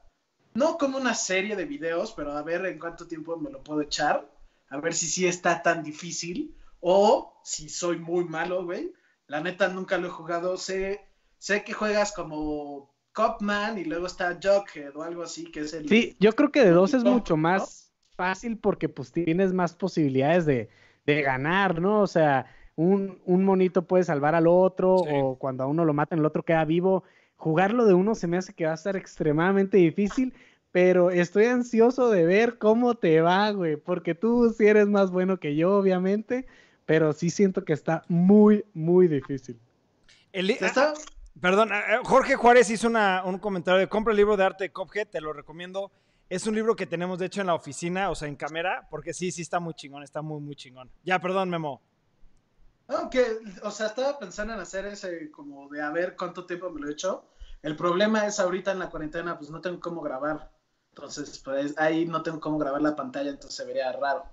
no 0.55 0.78
como 0.78 0.98
una 0.98 1.14
serie 1.14 1.56
de 1.56 1.64
videos, 1.64 2.12
pero 2.12 2.32
a 2.32 2.43
ver 2.43 2.64
en 2.66 2.78
cuánto 2.78 3.06
tiempo 3.06 3.36
me 3.36 3.51
lo 3.51 3.62
puedo 3.62 3.81
echar. 3.82 4.28
A 4.68 4.78
ver 4.81 4.94
si 4.94 5.06
sí 5.06 5.27
está 5.27 5.62
tan 5.62 5.82
difícil 5.82 6.55
o 6.81 7.40
si 7.44 7.68
soy 7.68 7.98
muy 7.98 8.24
malo, 8.24 8.64
güey. 8.64 8.93
La 9.27 9.40
neta 9.40 9.68
nunca 9.68 9.98
lo 9.98 10.09
he 10.09 10.10
jugado. 10.10 10.56
Sé, 10.56 11.01
sé 11.39 11.64
que 11.64 11.72
juegas 11.72 12.12
como 12.12 12.90
Copman 13.12 13.78
y 13.78 13.85
luego 13.85 14.06
está 14.06 14.39
Jughead 14.43 14.97
o 14.97 15.02
algo 15.02 15.22
así, 15.22 15.51
que 15.51 15.60
es 15.60 15.72
el... 15.72 15.89
Sí, 15.89 16.16
yo 16.20 16.32
creo 16.32 16.51
que 16.51 16.64
de 16.64 16.70
dos 16.70 16.94
es 16.94 17.05
mucho 17.05 17.36
más 17.36 17.93
fácil 18.16 18.59
porque 18.59 18.89
pues 18.89 19.12
tienes 19.12 19.52
más 19.52 19.74
posibilidades 19.74 20.47
de, 20.47 20.68
de 21.06 21.22
ganar, 21.22 21.81
¿no? 21.81 22.01
O 22.02 22.06
sea, 22.06 22.47
un, 22.77 23.20
un 23.24 23.44
monito 23.44 23.82
puede 23.82 24.05
salvar 24.05 24.35
al 24.35 24.47
otro 24.47 24.98
Sí. 25.05 25.10
o 25.12 25.36
cuando 25.36 25.64
a 25.64 25.66
uno 25.66 25.85
lo 25.85 25.94
matan 25.94 26.20
el 26.20 26.27
otro 26.27 26.44
queda 26.44 26.64
vivo. 26.64 27.05
Jugarlo 27.41 27.87
de 27.87 27.95
uno 27.95 28.15
se 28.15 28.27
me 28.27 28.37
hace 28.37 28.53
que 28.53 28.67
va 28.67 28.73
a 28.73 28.75
estar 28.75 28.97
extremadamente 28.97 29.79
difícil, 29.79 30.35
pero 30.73 31.11
estoy 31.11 31.47
ansioso 31.47 32.11
de 32.11 32.27
ver 32.27 32.59
cómo 32.59 32.97
te 32.97 33.23
va, 33.23 33.51
güey, 33.51 33.77
porque 33.77 34.15
tú 34.15 34.55
sí 34.57 34.67
eres 34.67 34.87
más 34.87 35.11
bueno 35.11 35.39
que 35.41 35.57
yo, 35.57 35.75
obviamente, 35.79 36.47
pero 36.85 37.15
sí 37.15 37.31
siento 37.31 37.65
que 37.65 37.73
está 37.73 38.05
muy, 38.09 38.67
muy 38.75 39.09
difícil. 39.09 39.59
El- 40.33 40.51
está- 40.51 40.93
Perdón, 41.41 41.71
eh, 41.73 41.81
Jorge 42.05 42.37
Juárez 42.37 42.69
hizo 42.69 42.89
una- 42.89 43.23
un 43.25 43.39
comentario 43.39 43.81
de 43.81 43.89
compra 43.89 44.11
el 44.11 44.19
libro 44.19 44.37
de 44.37 44.45
arte 44.45 44.65
de 44.65 44.71
Cophead, 44.73 45.09
te 45.09 45.23
lo 45.23 45.33
recomiendo. 45.33 45.91
Es 46.29 46.47
un 46.47 46.55
libro 46.55 46.77
que 46.77 46.85
tenemos 46.87 47.19
de 47.19 47.27
hecho 47.27 47.41
en 47.41 47.47
la 47.47 47.55
oficina, 47.55 48.11
o 48.11 48.15
sea, 48.15 48.29
en 48.29 48.37
cámara, 48.37 48.87
porque 48.91 49.15
sí, 49.15 49.33
sí 49.33 49.41
está 49.41 49.59
muy 49.61 49.73
chingón, 49.73 50.03
está 50.03 50.21
muy, 50.21 50.41
muy 50.43 50.55
chingón. 50.57 50.91
Ya, 51.05 51.19
perdón, 51.21 51.49
Memo. 51.49 51.81
No, 52.91 53.09
que, 53.09 53.39
o 53.62 53.71
sea, 53.71 53.87
estaba 53.87 54.19
pensando 54.19 54.53
en 54.53 54.59
hacer 54.59 54.85
ese 54.87 55.31
como 55.31 55.69
de 55.69 55.81
a 55.81 55.91
ver 55.91 56.17
cuánto 56.17 56.45
tiempo 56.45 56.71
me 56.71 56.81
lo 56.81 56.89
he 56.89 56.93
hecho. 56.93 57.25
El 57.62 57.77
problema 57.77 58.27
es 58.27 58.41
ahorita 58.41 58.73
en 58.73 58.81
la 58.81 58.91
cuarentena, 58.91 59.39
pues 59.39 59.49
no 59.49 59.61
tengo 59.61 59.79
cómo 59.79 60.01
grabar. 60.01 60.51
Entonces, 60.89 61.39
pues 61.39 61.79
ahí 61.79 62.05
no 62.05 62.23
tengo 62.23 62.41
cómo 62.41 62.59
grabar 62.59 62.83
la 62.83 62.97
pantalla, 62.97 63.31
entonces 63.31 63.57
se 63.57 63.65
vería 63.65 63.93
raro. 63.93 64.25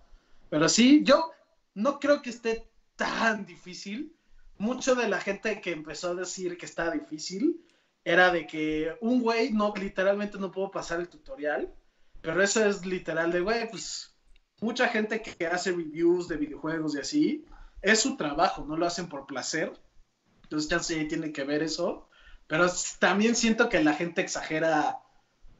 Pero 0.50 0.68
sí, 0.70 1.04
yo 1.04 1.32
no 1.76 2.00
creo 2.00 2.24
que 2.24 2.32
esté 2.32 2.68
tan 2.96 3.46
difícil. 3.46 4.16
Mucho 4.58 4.96
de 4.96 5.08
la 5.08 5.22
gente 5.22 5.62
que 5.62 5.72
empezó 5.72 6.10
a 6.10 6.16
decir 6.16 6.58
que 6.58 6.66
está 6.66 6.90
difícil 6.90 7.64
era 8.04 8.32
de 8.32 8.48
que 8.48 8.98
un 9.02 9.22
güey 9.22 9.52
no, 9.52 9.72
literalmente 9.80 10.40
no 10.40 10.52
puedo 10.52 10.72
pasar 10.72 11.00
el 11.00 11.10
tutorial. 11.10 11.72
Pero 12.22 12.42
eso 12.42 12.66
es 12.66 12.84
literal 12.88 13.32
de, 13.32 13.42
güey, 13.42 13.70
pues 13.70 14.16
mucha 14.62 14.88
gente 14.88 15.22
que 15.22 15.46
hace 15.46 15.72
reviews 15.72 16.28
de 16.28 16.38
videojuegos 16.38 16.96
y 16.96 17.00
así, 17.00 17.46
es 17.82 18.02
su 18.02 18.18
trabajo, 18.18 18.66
no 18.68 18.78
lo 18.78 18.86
hacen 18.86 19.08
por 19.08 19.26
placer. 19.26 19.74
Entonces 20.44 20.70
ya 20.70 20.80
sí 20.80 21.06
tiene 21.06 21.32
que 21.32 21.44
ver 21.44 21.64
eso. 21.64 22.10
Pero 22.48 22.68
también 23.00 23.36
siento 23.36 23.70
que 23.70 23.84
la 23.84 23.94
gente 23.94 24.22
exagera 24.22 25.00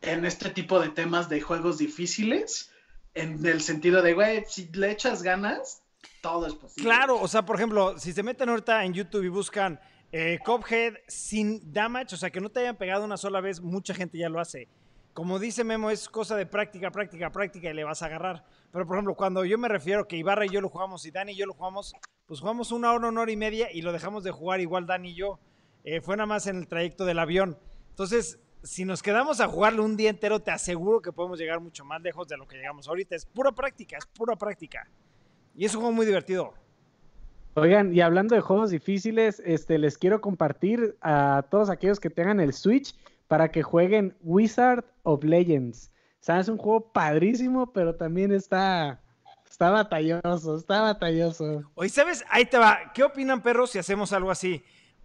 en 0.02 0.26
este 0.26 0.50
tipo 0.50 0.80
de 0.80 0.90
temas 0.90 1.28
de 1.30 1.42
juegos 1.42 1.78
difíciles, 1.78 2.72
en 3.14 3.46
el 3.46 3.62
sentido 3.62 4.02
de, 4.02 4.14
güey, 4.14 4.46
si 4.48 4.70
le 4.74 4.92
echas 4.92 5.24
ganas, 5.24 5.84
todo 6.22 6.48
es 6.48 6.54
posible. 6.54 6.90
Claro, 6.90 7.20
o 7.20 7.28
sea, 7.28 7.44
por 7.46 7.56
ejemplo, 7.58 7.98
si 7.98 8.14
se 8.14 8.24
meten 8.24 8.50
ahorita 8.50 8.86
en 8.86 8.94
YouTube 8.94 9.24
y 9.24 9.30
buscan 9.30 9.80
eh, 10.12 10.40
Cophead 10.44 10.94
sin 11.08 11.74
damage, 11.74 12.16
o 12.16 12.18
sea, 12.18 12.30
que 12.30 12.40
no 12.40 12.50
te 12.50 12.62
hayan 12.62 12.78
pegado 12.78 13.04
una 13.04 13.18
sola 13.18 13.42
vez, 13.42 13.60
mucha 13.60 13.94
gente 13.94 14.18
ya 14.18 14.30
lo 14.30 14.40
hace. 14.40 14.70
Como 15.14 15.40
dice 15.40 15.64
Memo, 15.64 15.90
es 15.90 16.08
cosa 16.08 16.36
de 16.36 16.46
práctica, 16.46 16.92
práctica, 16.92 17.32
práctica 17.32 17.70
y 17.70 17.74
le 17.74 17.84
vas 17.84 18.02
a 18.04 18.06
agarrar. 18.06 18.46
Pero, 18.78 18.86
por 18.86 18.98
ejemplo, 18.98 19.16
cuando 19.16 19.44
yo 19.44 19.58
me 19.58 19.68
refiero 19.68 20.08
que 20.08 20.18
Ibarra 20.18 20.46
y 20.46 20.50
yo 20.50 20.62
lo 20.62 20.70
jugamos 20.70 21.04
y 21.08 21.10
Dani 21.10 21.32
y 21.32 21.36
yo 21.36 21.48
lo 21.48 21.54
jugamos, 21.54 21.96
pues 22.28 22.42
jugamos 22.42 22.72
una 22.72 22.94
hora, 22.94 23.08
una 23.08 23.22
hora 23.22 23.32
y 23.32 23.36
media 23.36 23.72
y 23.74 23.82
lo 23.82 23.92
dejamos 23.92 24.24
de 24.24 24.30
jugar 24.30 24.60
igual 24.60 24.86
Dani 24.86 25.10
y 25.10 25.16
yo. 25.16 25.40
Eh, 25.84 26.00
fue 26.00 26.16
nada 26.16 26.28
más 26.28 26.46
en 26.46 26.58
el 26.58 26.68
trayecto 26.68 27.04
del 27.04 27.18
avión. 27.18 27.58
Entonces, 27.90 28.40
si 28.62 28.86
nos 28.86 29.02
quedamos 29.02 29.42
a 29.42 29.48
jugarlo 29.48 29.84
un 29.84 29.98
día 29.98 30.12
entero, 30.12 30.42
te 30.42 30.52
aseguro 30.52 31.02
que 31.02 31.12
podemos 31.12 31.40
llegar 31.40 31.60
mucho 31.60 31.86
más 31.86 32.04
lejos 32.04 32.28
de 32.28 32.38
lo 32.38 32.48
que 32.48 32.58
llegamos 32.58 32.88
ahorita. 32.88 33.16
Es 33.16 33.26
pura 33.26 33.52
práctica, 33.52 33.98
es 33.98 34.06
pura 34.06 34.36
práctica. 34.36 34.88
Y 35.56 35.66
es 35.66 35.74
un 35.74 35.82
juego 35.82 35.96
muy 35.96 36.06
divertido. 36.06 36.54
Oigan, 37.56 37.96
y 37.96 38.02
hablando 38.02 38.36
de 38.36 38.42
juegos 38.42 38.70
difíciles, 38.70 39.42
este, 39.44 39.80
les 39.80 39.98
quiero 39.98 40.22
compartir 40.22 40.96
a 41.02 41.48
todos 41.50 41.72
aquellos 41.72 42.00
que 42.00 42.12
tengan 42.12 42.40
el 42.40 42.54
Switch 42.54 42.94
para 43.28 43.50
que 43.50 43.64
jueguen 43.64 44.16
Wizard 44.22 44.86
of 45.02 45.24
Legends. 45.24 45.90
O 46.20 46.24
sea, 46.28 46.40
es 46.40 46.48
un 46.50 46.58
juego 46.58 46.92
padrísimo, 46.92 47.72
pero 47.72 47.96
también 47.96 48.32
está, 48.32 49.02
está 49.50 49.70
batalloso, 49.70 50.58
está 50.58 50.82
batalloso. 50.82 51.64
Oye, 51.76 51.90
¿sabes? 51.90 52.26
Ahí 52.30 52.46
te 52.46 52.58
va. 52.58 52.92
¿Qué 52.94 53.04
opinan, 53.04 53.42
perros, 53.42 53.72
si 53.72 53.80
hacemos 53.80 54.12
algo 54.14 54.32
así? 54.32 54.64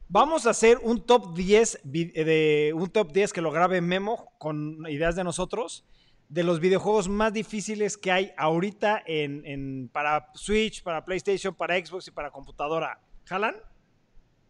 Vamos 0.08 0.46
a 0.46 0.50
hacer 0.50 0.78
un 0.82 1.06
top 1.06 1.34
10 1.34 1.80
de 1.84 2.72
un 2.74 2.90
top 2.90 3.12
10 3.12 3.32
que 3.32 3.40
lo 3.40 3.50
grabe 3.50 3.80
Memo 3.80 4.32
con 4.38 4.86
ideas 4.88 5.16
de 5.16 5.24
nosotros 5.24 5.86
de 6.32 6.44
los 6.44 6.60
videojuegos 6.60 7.10
más 7.10 7.34
difíciles 7.34 7.98
que 7.98 8.10
hay 8.10 8.32
ahorita 8.38 9.02
en, 9.04 9.90
para 9.92 10.30
Switch, 10.32 10.82
para 10.82 11.04
PlayStation, 11.04 11.54
para 11.54 11.76
Xbox 11.76 12.08
y 12.08 12.10
para 12.10 12.30
computadora. 12.30 12.98
¿Jalan? 13.26 13.54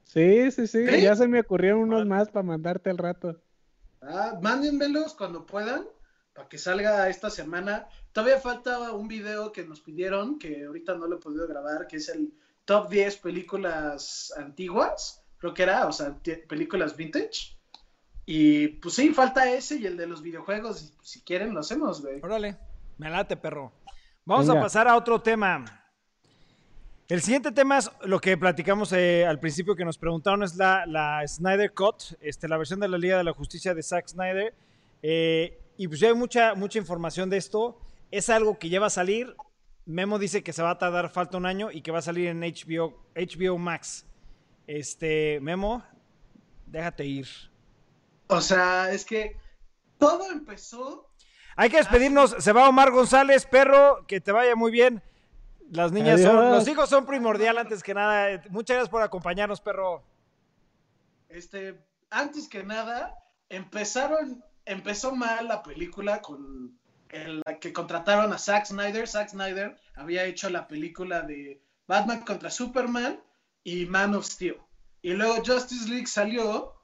Sí, 0.05 0.49
sí, 0.53 0.69
sí. 0.69 0.85
Ya 1.03 1.17
se 1.17 1.27
me 1.27 1.41
ocurrieron 1.41 1.81
unos 1.81 2.07
más 2.07 2.31
para 2.31 2.45
mandarte 2.45 2.89
al 2.89 2.99
rato. 2.99 3.43
Ah, 4.01 4.39
mándenmelos 4.41 5.15
cuando 5.15 5.45
puedan, 5.45 5.85
para 6.35 6.49
que 6.49 6.59
salga 6.59 7.09
esta 7.09 7.31
semana. 7.31 7.89
Todavía 8.13 8.39
falta 8.39 8.93
un 8.93 9.09
video 9.09 9.53
que 9.53 9.65
nos 9.65 9.81
pidieron, 9.81 10.39
que 10.39 10.65
ahorita 10.65 10.95
no 10.95 11.07
lo 11.07 11.17
he 11.17 11.21
podido 11.21 11.47
grabar, 11.47 11.87
que 11.87 11.97
es 11.97 12.09
el 12.09 12.33
top 12.65 12.89
10 12.91 13.17
películas 13.19 14.33
antiguas, 14.37 15.25
creo 15.39 15.55
que 15.55 15.63
era, 15.65 15.87
o 15.87 15.93
sea, 15.93 16.17
películas 16.49 16.97
vintage. 16.97 17.57
Y 18.25 18.69
pues 18.69 18.95
sí, 18.95 19.11
falta 19.11 19.51
ese 19.53 19.77
y 19.77 19.87
el 19.87 19.97
de 19.97 20.07
los 20.07 20.23
videojuegos. 20.23 20.97
Si 21.03 21.23
quieren, 21.23 21.53
lo 21.53 21.61
hacemos, 21.61 22.01
güey. 22.01 22.21
Órale, 22.23 22.57
me 22.99 23.11
late, 23.11 23.37
perro. 23.37 23.73
Vamos 24.25 24.49
a 24.49 24.61
pasar 24.61 24.87
a 24.87 24.97
otro 24.97 25.21
tema. 25.21 25.65
El 27.09 27.21
siguiente 27.21 27.51
tema 27.51 27.79
es 27.79 27.91
lo 28.05 28.21
que 28.21 28.39
platicamos 28.39 28.93
eh, 28.93 29.27
al 29.27 29.41
principio 29.41 29.75
que 29.75 29.85
nos 29.85 29.99
preguntaron, 29.99 30.45
es 30.45 30.57
la, 30.57 30.87
la, 30.87 31.27
Snyder 31.27 31.75
Cut, 31.75 32.17
este, 32.21 32.49
la 32.49 32.57
versión 32.57 32.79
de 32.79 32.89
la 32.89 32.97
Liga 32.97 33.19
de 33.19 33.25
la 33.25 33.35
Justicia 33.35 33.75
de 33.75 33.83
Zack 33.83 34.07
Snyder. 34.09 34.55
Eh, 35.03 35.59
y 35.77 35.89
pues 35.89 36.01
ya 36.01 36.09
hay 36.09 36.15
mucha, 36.15 36.55
mucha 36.55 36.79
información 36.79 37.31
de 37.31 37.37
esto. 37.37 37.79
Es 38.11 38.31
algo 38.31 38.59
que 38.59 38.69
ya 38.69 38.81
va 38.81 38.87
a 38.87 38.91
salir. 38.91 39.35
Memo 39.85 40.19
dice 40.19 40.43
que 40.43 40.53
se 40.53 40.63
va 40.63 40.71
a 40.71 40.79
tardar 40.79 41.11
falta 41.11 41.37
un 41.37 41.47
año 41.47 41.71
y 41.71 41.83
que 41.83 41.91
va 41.91 41.99
a 41.99 42.03
salir 42.03 42.29
en 42.29 42.41
HBO, 42.41 42.95
HBO 43.15 43.59
Max. 43.59 44.07
Este, 44.67 45.41
Memo, 45.41 45.83
déjate 46.67 47.05
ir. 47.05 47.29
O 48.29 48.41
sea, 48.41 48.93
es 48.93 49.05
que 49.05 49.37
todo 49.99 50.31
empezó. 50.31 51.09
Hay 51.57 51.69
que 51.69 51.79
despedirnos. 51.79 52.37
Se 52.39 52.53
va 52.53 52.69
Omar 52.69 52.91
González, 52.91 53.47
perro, 53.47 54.07
que 54.07 54.21
te 54.21 54.33
vaya 54.33 54.57
muy 54.57 54.71
bien. 54.71 55.03
Las 55.71 55.91
niñas 55.91 56.21
son, 56.21 56.51
los 56.51 56.69
hijos 56.69 56.89
son 56.91 57.07
primordial 57.07 57.57
antes 57.59 57.83
que 57.83 57.95
nada. 57.95 58.43
Muchas 58.51 58.77
gracias 58.77 58.91
por 58.91 59.03
acompañarnos, 59.03 59.61
perro. 59.61 60.03
Este, 61.29 61.81
antes 62.11 62.47
que 62.49 62.63
nada, 62.63 63.19
empezaron, 63.49 64.45
empezó 64.65 65.15
mal 65.15 65.49
la 65.49 65.63
película 65.63 66.21
con 66.21 66.79
el 67.09 67.43
que 67.61 67.73
contrataron 67.73 68.33
a 68.33 68.39
Zack 68.39 68.67
Snyder. 68.67 69.07
Zack 69.07 69.31
Snyder 69.31 69.77
había 69.95 70.25
hecho 70.25 70.49
la 70.51 70.67
película 70.67 71.23
de 71.23 71.63
Batman 71.87 72.23
contra 72.23 72.51
Superman 72.51 73.21
y 73.65 73.87
Man 73.87 74.15
of 74.15 74.27
Steel. 74.27 74.57
Y 75.03 75.13
luego 75.13 75.43
Justice 75.45 75.89
League 75.89 76.07
salió 76.07 76.75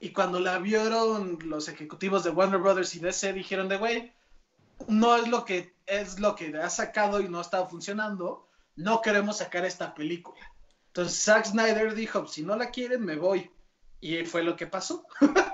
y 0.00 0.10
cuando 0.10 0.40
la 0.40 0.58
vieron 0.58 1.38
los 1.44 1.68
ejecutivos 1.68 2.24
de 2.24 2.30
Warner 2.30 2.60
Brothers 2.60 2.94
y 2.94 3.00
DC, 3.00 3.32
dijeron 3.32 3.68
de, 3.68 3.78
güey, 3.78 4.12
no 4.88 5.16
es 5.16 5.28
lo 5.28 5.44
que 5.44 5.74
es 5.86 6.18
lo 6.18 6.34
que 6.34 6.56
ha 6.56 6.70
sacado 6.70 7.20
y 7.20 7.28
no 7.28 7.40
estado 7.40 7.68
funcionando, 7.68 8.48
no 8.76 9.02
queremos 9.02 9.38
sacar 9.38 9.64
esta 9.64 9.94
película. 9.94 10.40
Entonces 10.88 11.22
Zack 11.22 11.46
Snyder 11.46 11.94
dijo, 11.94 12.26
si 12.26 12.42
no 12.42 12.56
la 12.56 12.70
quieren, 12.70 13.04
me 13.04 13.16
voy. 13.16 13.50
Y 14.00 14.24
fue 14.24 14.42
lo 14.42 14.56
que 14.56 14.66
pasó. 14.66 15.04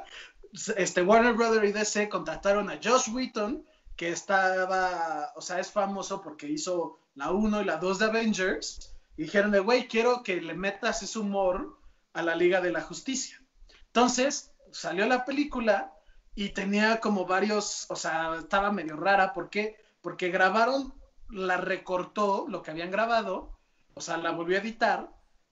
este 0.52 1.02
Warner 1.02 1.34
Brothers 1.34 1.68
y 1.68 1.72
DC 1.72 2.08
contrataron 2.08 2.70
a 2.70 2.80
Josh 2.82 3.10
Wheaton, 3.12 3.64
que 3.96 4.10
estaba, 4.10 5.32
o 5.36 5.40
sea, 5.40 5.60
es 5.60 5.70
famoso 5.70 6.22
porque 6.22 6.48
hizo 6.48 6.98
la 7.14 7.30
1 7.30 7.62
y 7.62 7.64
la 7.64 7.76
2 7.76 7.98
de 7.98 8.04
Avengers, 8.06 8.96
y 9.16 9.24
dijeron 9.24 9.50
de, 9.50 9.60
güey, 9.60 9.88
quiero 9.88 10.22
que 10.22 10.40
le 10.40 10.54
metas 10.54 11.02
ese 11.02 11.18
humor 11.18 11.78
a 12.12 12.22
la 12.22 12.34
Liga 12.34 12.60
de 12.60 12.72
la 12.72 12.80
Justicia. 12.80 13.40
Entonces, 13.86 14.52
salió 14.72 15.06
la 15.06 15.24
película 15.24 15.92
y 16.34 16.50
tenía 16.50 17.00
como 17.00 17.26
varios, 17.26 17.86
o 17.90 17.96
sea, 17.96 18.36
estaba 18.38 18.72
medio 18.72 18.96
rara. 18.96 19.32
¿Por 19.32 19.50
qué? 19.50 19.76
Porque 20.00 20.30
grabaron, 20.30 20.94
la 21.28 21.56
recortó 21.56 22.46
lo 22.48 22.62
que 22.62 22.70
habían 22.70 22.90
grabado, 22.90 23.58
o 23.94 24.00
sea, 24.00 24.16
la 24.16 24.30
volvió 24.30 24.56
a 24.56 24.60
editar 24.60 25.10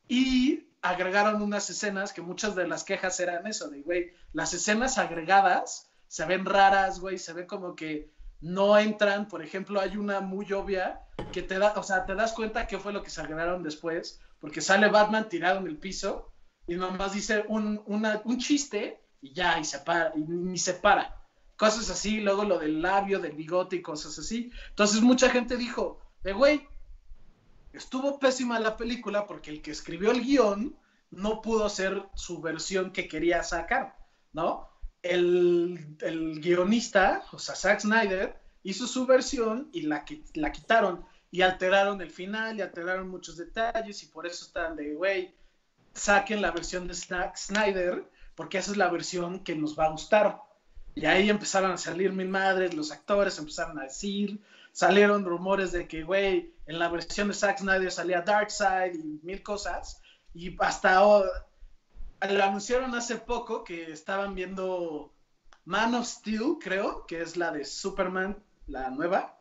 y 0.08 0.67
agregaron 0.82 1.42
unas 1.42 1.68
escenas 1.70 2.12
que 2.12 2.22
muchas 2.22 2.55
de 2.55 2.66
las 2.66 2.84
quejas 2.84 3.18
eran 3.20 3.46
eso, 3.46 3.68
de, 3.68 3.82
güey, 3.82 4.12
las 4.32 4.55
escenas 4.55 4.98
agregadas 4.98 5.90
se 6.06 6.24
ven 6.24 6.44
raras, 6.44 7.00
güey, 7.00 7.18
se 7.18 7.32
ve 7.32 7.46
como 7.46 7.74
que 7.74 8.12
no 8.40 8.78
entran, 8.78 9.28
por 9.28 9.42
ejemplo, 9.42 9.80
hay 9.80 9.96
una 9.96 10.20
muy 10.20 10.52
obvia 10.52 11.00
que 11.32 11.42
te 11.42 11.59
da, 11.59 11.74
o 11.76 11.82
sea, 11.82 12.06
te 12.06 12.14
das 12.14 12.32
cuenta 12.32 12.66
qué 12.66 12.78
fue 12.78 12.92
lo 12.92 13.02
que 13.02 13.10
se 13.10 13.20
agregaron 13.20 13.62
después, 13.62 14.20
porque 14.40 14.60
sale 14.60 14.88
Batman 14.88 15.28
tirado 15.28 15.59
en 15.59 15.66
el 15.66 15.76
piso 15.76 16.32
y 16.66 16.76
nomás 16.76 17.12
dice 17.12 17.44
un, 17.48 17.82
un 17.86 18.38
chiste 18.38 19.00
y 19.20 19.32
ya, 19.32 19.59
y 19.59 19.64
se 19.64 19.80
para, 19.80 20.12
y 20.14 20.20
ni 20.20 20.59
se 20.59 20.74
para. 20.74 21.16
Cosas 21.56 21.90
así, 21.90 22.20
luego 22.20 22.44
lo 22.44 22.59
del 22.59 22.80
labio, 22.80 23.18
del 23.18 23.32
bigote 23.32 23.76
y 23.76 23.82
cosas 23.82 24.16
así. 24.18 24.52
Entonces 24.68 25.00
mucha 25.00 25.28
gente 25.28 25.56
dijo, 25.56 26.00
de 26.22 26.32
güey, 26.32 26.68
estuvo 27.78 28.18
pésima 28.18 28.60
la 28.60 28.76
película 28.76 29.26
porque 29.26 29.50
el 29.50 29.62
que 29.62 29.70
escribió 29.70 30.10
el 30.10 30.22
guion 30.22 30.76
no 31.10 31.40
pudo 31.40 31.64
hacer 31.64 32.02
su 32.14 32.40
versión 32.40 32.92
que 32.92 33.09
quería 33.09 33.42
sacar, 33.42 33.96
¿no? 34.32 34.68
El, 35.02 35.96
el 36.00 36.40
guionista, 36.40 37.24
o 37.32 37.38
sea, 37.38 37.55
Zack 37.55 37.80
Snyder, 37.80 38.38
hizo 38.62 38.86
su 38.86 39.06
versión 39.06 39.70
y 39.72 39.82
la, 39.82 40.05
la 40.34 40.52
quitaron 40.52 41.05
y 41.30 41.42
alteraron 41.42 42.00
el 42.00 42.10
final 42.10 42.59
y 42.59 42.62
alteraron 42.62 43.09
muchos 43.09 43.36
detalles 43.36 44.02
y 44.02 44.06
por 44.06 44.26
eso 44.26 44.46
están 44.46 44.76
de, 44.76 44.94
güey, 44.94 45.34
saquen 45.94 46.42
la 46.42 46.50
versión 46.50 46.86
de 46.86 46.94
Snack 46.94 47.36
Snyder, 47.36 48.09
porque 48.34 48.59
esa 48.59 48.72
es 48.72 48.76
la 48.76 48.88
versión 48.88 49.40
que 49.40 49.55
nos 49.55 49.78
va 49.78 49.86
a 49.86 49.90
gustar. 49.90 50.40
Y 50.94 51.06
ahí 51.06 51.30
empezaron 51.30 51.72
a 51.72 51.78
salir 51.78 52.12
mil 52.12 52.28
madres, 52.28 52.74
los 52.74 52.90
actores 52.90 53.38
empezaron 53.38 53.78
a 53.78 53.84
decir, 53.84 54.40
salieron 54.72 55.24
rumores 55.24 55.72
de 55.72 55.86
que, 55.86 56.02
güey, 56.02 56.52
en 56.68 56.78
la 56.78 56.88
versión 56.88 57.28
de 57.28 57.34
Zack 57.34 57.58
Snyder 57.58 57.90
salía 57.90 58.20
Darkseid 58.20 58.94
y 58.94 59.20
mil 59.22 59.42
cosas. 59.42 60.00
Y 60.34 60.54
hasta 60.60 61.00
lo 61.00 62.44
anunciaron 62.44 62.94
hace 62.94 63.16
poco 63.16 63.64
que 63.64 63.90
estaban 63.90 64.34
viendo 64.34 65.12
Man 65.64 65.94
of 65.94 66.06
Steel, 66.06 66.58
creo, 66.60 67.06
que 67.06 67.22
es 67.22 67.36
la 67.36 67.50
de 67.50 67.64
Superman, 67.64 68.40
la 68.66 68.90
nueva. 68.90 69.40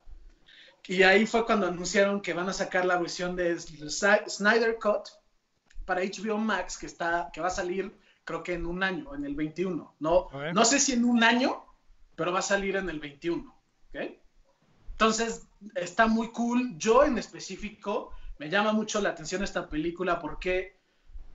Y 0.87 1.03
ahí 1.03 1.25
fue 1.25 1.45
cuando 1.45 1.67
anunciaron 1.67 2.21
que 2.21 2.33
van 2.33 2.47
a 2.47 2.53
sacar 2.53 2.85
la 2.85 2.97
versión 2.97 3.35
de 3.35 3.59
Snyder 3.59 4.79
Cut, 4.81 5.09
para 5.85 6.01
HBO 6.01 6.37
Max 6.37 6.77
que, 6.77 6.85
está, 6.85 7.29
que 7.33 7.41
va 7.41 7.47
a 7.47 7.51
salir 7.51 7.93
creo 8.27 8.43
que 8.43 8.53
en 8.53 8.65
un 8.65 8.83
año, 8.83 9.15
en 9.15 9.23
el 9.23 9.35
21. 9.35 9.95
No, 9.99 10.29
no 10.53 10.65
sé 10.65 10.79
si 10.79 10.91
en 10.91 11.05
un 11.05 11.23
año, 11.23 11.65
pero 12.15 12.33
va 12.33 12.39
a 12.39 12.41
salir 12.41 12.75
en 12.75 12.89
el 12.89 12.99
21. 12.99 13.55
Entonces, 14.91 15.46
está 15.75 16.07
muy 16.07 16.29
cool. 16.29 16.77
Yo 16.77 17.03
en 17.03 17.17
específico 17.17 18.11
me 18.39 18.49
llama 18.49 18.73
mucho 18.73 19.01
la 19.01 19.09
atención 19.09 19.43
esta 19.43 19.69
película 19.69 20.19
porque, 20.19 20.77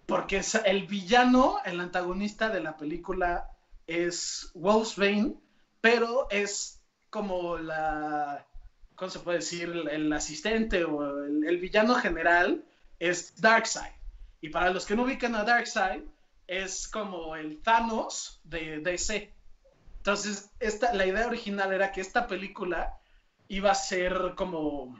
porque 0.06 0.42
el 0.64 0.86
villano, 0.86 1.58
el 1.64 1.80
antagonista 1.80 2.48
de 2.48 2.60
la 2.60 2.76
película 2.76 3.50
es 3.86 4.50
Wolfsbane, 4.54 5.34
pero 5.80 6.28
es 6.30 6.80
como 7.10 7.58
la 7.58 8.46
¿cómo 9.02 9.10
se 9.10 9.18
puede 9.18 9.38
decir? 9.38 9.68
El, 9.90 10.12
asistente 10.12 10.84
o 10.84 11.24
el, 11.24 11.58
villano 11.58 11.96
general 11.96 12.64
es 13.00 13.40
Darkseid. 13.40 13.92
Y 14.40 14.50
para 14.50 14.70
los 14.70 14.86
que 14.86 14.94
no 14.94 15.02
ubican 15.02 15.34
a 15.34 15.42
Darkseid, 15.42 16.02
es 16.46 16.86
como 16.86 17.34
el 17.34 17.60
Thanos 17.62 18.40
de 18.44 18.78
DC. 18.78 19.34
Entonces, 19.96 20.52
esta, 20.60 20.92
la 20.94 21.04
idea 21.04 21.26
original 21.26 21.72
era 21.72 21.90
que 21.90 22.00
esta 22.00 22.28
película 22.28 22.96
iba 23.48 23.70
a 23.70 23.74
ser 23.74 24.34
como 24.36 24.98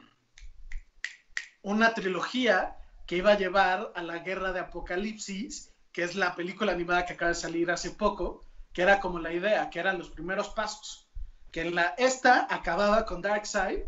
una 1.61 1.93
trilogía 1.93 2.77
que 3.05 3.17
iba 3.17 3.31
a 3.31 3.37
llevar 3.37 3.91
a 3.95 4.03
la 4.03 4.19
guerra 4.19 4.51
de 4.53 4.59
Apocalipsis, 4.59 5.73
que 5.91 6.03
es 6.03 6.15
la 6.15 6.35
película 6.35 6.71
animada 6.71 7.05
que 7.05 7.13
acaba 7.13 7.29
de 7.29 7.35
salir 7.35 7.71
hace 7.71 7.91
poco, 7.91 8.45
que 8.73 8.81
era 8.81 8.99
como 8.99 9.19
la 9.19 9.31
idea, 9.33 9.69
que 9.69 9.79
eran 9.79 9.97
los 9.97 10.09
primeros 10.09 10.49
pasos. 10.49 11.07
Que 11.51 11.61
en 11.61 11.75
la 11.75 11.93
esta 11.97 12.47
acababa 12.49 13.05
con 13.05 13.21
Darkseid 13.21 13.81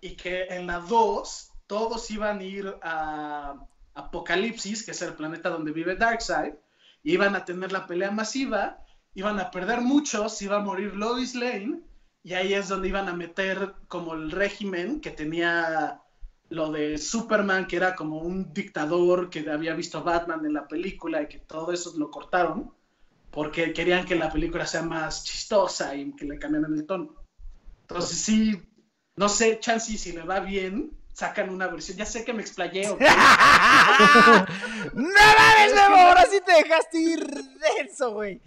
y 0.00 0.16
que 0.16 0.44
en 0.44 0.66
la 0.66 0.78
2 0.78 1.52
todos 1.66 2.10
iban 2.10 2.38
a 2.38 2.44
ir 2.44 2.76
a 2.82 3.66
Apocalipsis, 3.94 4.84
que 4.84 4.92
es 4.92 5.02
el 5.02 5.14
planeta 5.14 5.48
donde 5.48 5.72
vive 5.72 5.96
Darkseid, 5.96 6.54
iban 7.02 7.34
a 7.34 7.44
tener 7.44 7.72
la 7.72 7.86
pelea 7.86 8.10
masiva, 8.10 8.78
iban 9.14 9.40
a 9.40 9.50
perder 9.50 9.80
muchos, 9.80 10.40
iba 10.42 10.56
a 10.56 10.60
morir 10.60 10.94
Lois 10.94 11.34
Lane, 11.34 11.80
y 12.22 12.34
ahí 12.34 12.54
es 12.54 12.68
donde 12.68 12.88
iban 12.88 13.08
a 13.08 13.14
meter 13.14 13.74
como 13.88 14.14
el 14.14 14.30
régimen 14.30 15.00
que 15.00 15.10
tenía 15.10 16.02
lo 16.50 16.70
de 16.72 16.98
Superman, 16.98 17.66
que 17.66 17.76
era 17.76 17.94
como 17.94 18.18
un 18.18 18.52
dictador 18.52 19.30
que 19.30 19.48
había 19.50 19.74
visto 19.74 19.98
a 19.98 20.02
Batman 20.02 20.44
en 20.46 20.54
la 20.54 20.66
película 20.66 21.22
y 21.22 21.28
que 21.28 21.38
todo 21.38 21.72
eso 21.72 21.92
lo 21.96 22.10
cortaron, 22.10 22.72
porque 23.30 23.72
querían 23.72 24.06
que 24.06 24.16
la 24.16 24.32
película 24.32 24.66
sea 24.66 24.82
más 24.82 25.24
chistosa 25.24 25.94
y 25.94 26.12
que 26.12 26.24
le 26.24 26.38
cambiaran 26.38 26.74
el 26.74 26.86
tono. 26.86 27.14
Entonces 27.82 28.18
sí, 28.18 28.62
no 29.16 29.28
sé, 29.28 29.60
Chansey, 29.60 29.98
si 29.98 30.12
le 30.12 30.22
va 30.22 30.40
bien, 30.40 30.90
sacan 31.12 31.50
una 31.50 31.66
versión. 31.66 31.98
Ya 31.98 32.06
sé 32.06 32.24
que 32.24 32.32
me 32.32 32.42
explayé. 32.42 32.86
¡No 32.88 32.96
mames, 34.94 35.74
Memo! 35.74 35.96
Ahora 35.96 36.24
sí 36.26 36.38
te 36.44 36.52
dejaste 36.52 36.98
ir 36.98 37.26
denso, 37.76 38.12
güey. 38.12 38.40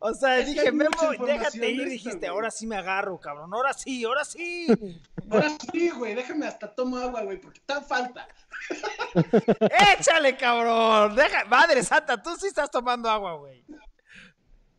O 0.00 0.14
sea, 0.14 0.36
dije, 0.36 0.70
Memo, 0.70 0.90
déjate 1.26 1.70
ir. 1.70 1.88
dijiste, 1.88 2.28
ahora 2.28 2.50
sí 2.50 2.66
me 2.66 2.76
agarro, 2.76 3.18
cabrón. 3.18 3.52
Ahora 3.52 3.72
sí, 3.72 4.04
ahora 4.04 4.24
sí. 4.24 4.66
Ahora 5.30 5.50
sí, 5.70 5.90
güey. 5.90 6.14
Déjame 6.14 6.46
hasta 6.46 6.74
tomo 6.74 6.96
agua, 6.96 7.22
güey, 7.22 7.38
porque 7.38 7.58
está 7.58 7.82
falta. 7.82 8.26
Échale, 9.98 10.36
cabrón. 10.36 11.14
Deja... 11.14 11.44
Madre 11.44 11.82
santa, 11.82 12.22
tú 12.22 12.34
sí 12.36 12.46
estás 12.46 12.70
tomando 12.70 13.10
agua, 13.10 13.34
güey. 13.34 13.64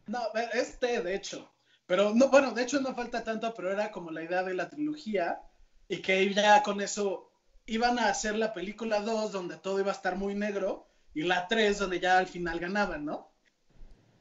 No, 0.07 0.19
es 0.53 0.79
té, 0.79 1.01
de 1.01 1.13
hecho. 1.13 1.51
Pero 1.85 2.13
no, 2.15 2.29
bueno, 2.29 2.51
de 2.51 2.63
hecho 2.63 2.79
no 2.81 2.95
falta 2.95 3.23
tanto, 3.23 3.53
pero 3.53 3.71
era 3.71 3.91
como 3.91 4.11
la 4.11 4.23
idea 4.23 4.43
de 4.43 4.53
la 4.53 4.69
trilogía 4.69 5.41
y 5.87 5.97
que 6.01 6.33
ya 6.33 6.63
con 6.63 6.81
eso 6.81 7.31
iban 7.65 7.99
a 7.99 8.09
hacer 8.09 8.35
la 8.35 8.53
película 8.53 9.01
2 9.01 9.31
donde 9.31 9.57
todo 9.57 9.79
iba 9.79 9.91
a 9.91 9.95
estar 9.95 10.15
muy 10.15 10.33
negro 10.33 10.87
y 11.13 11.23
la 11.23 11.47
3 11.47 11.77
donde 11.77 11.99
ya 11.99 12.17
al 12.17 12.27
final 12.27 12.59
ganaban, 12.59 13.05
¿no? 13.05 13.31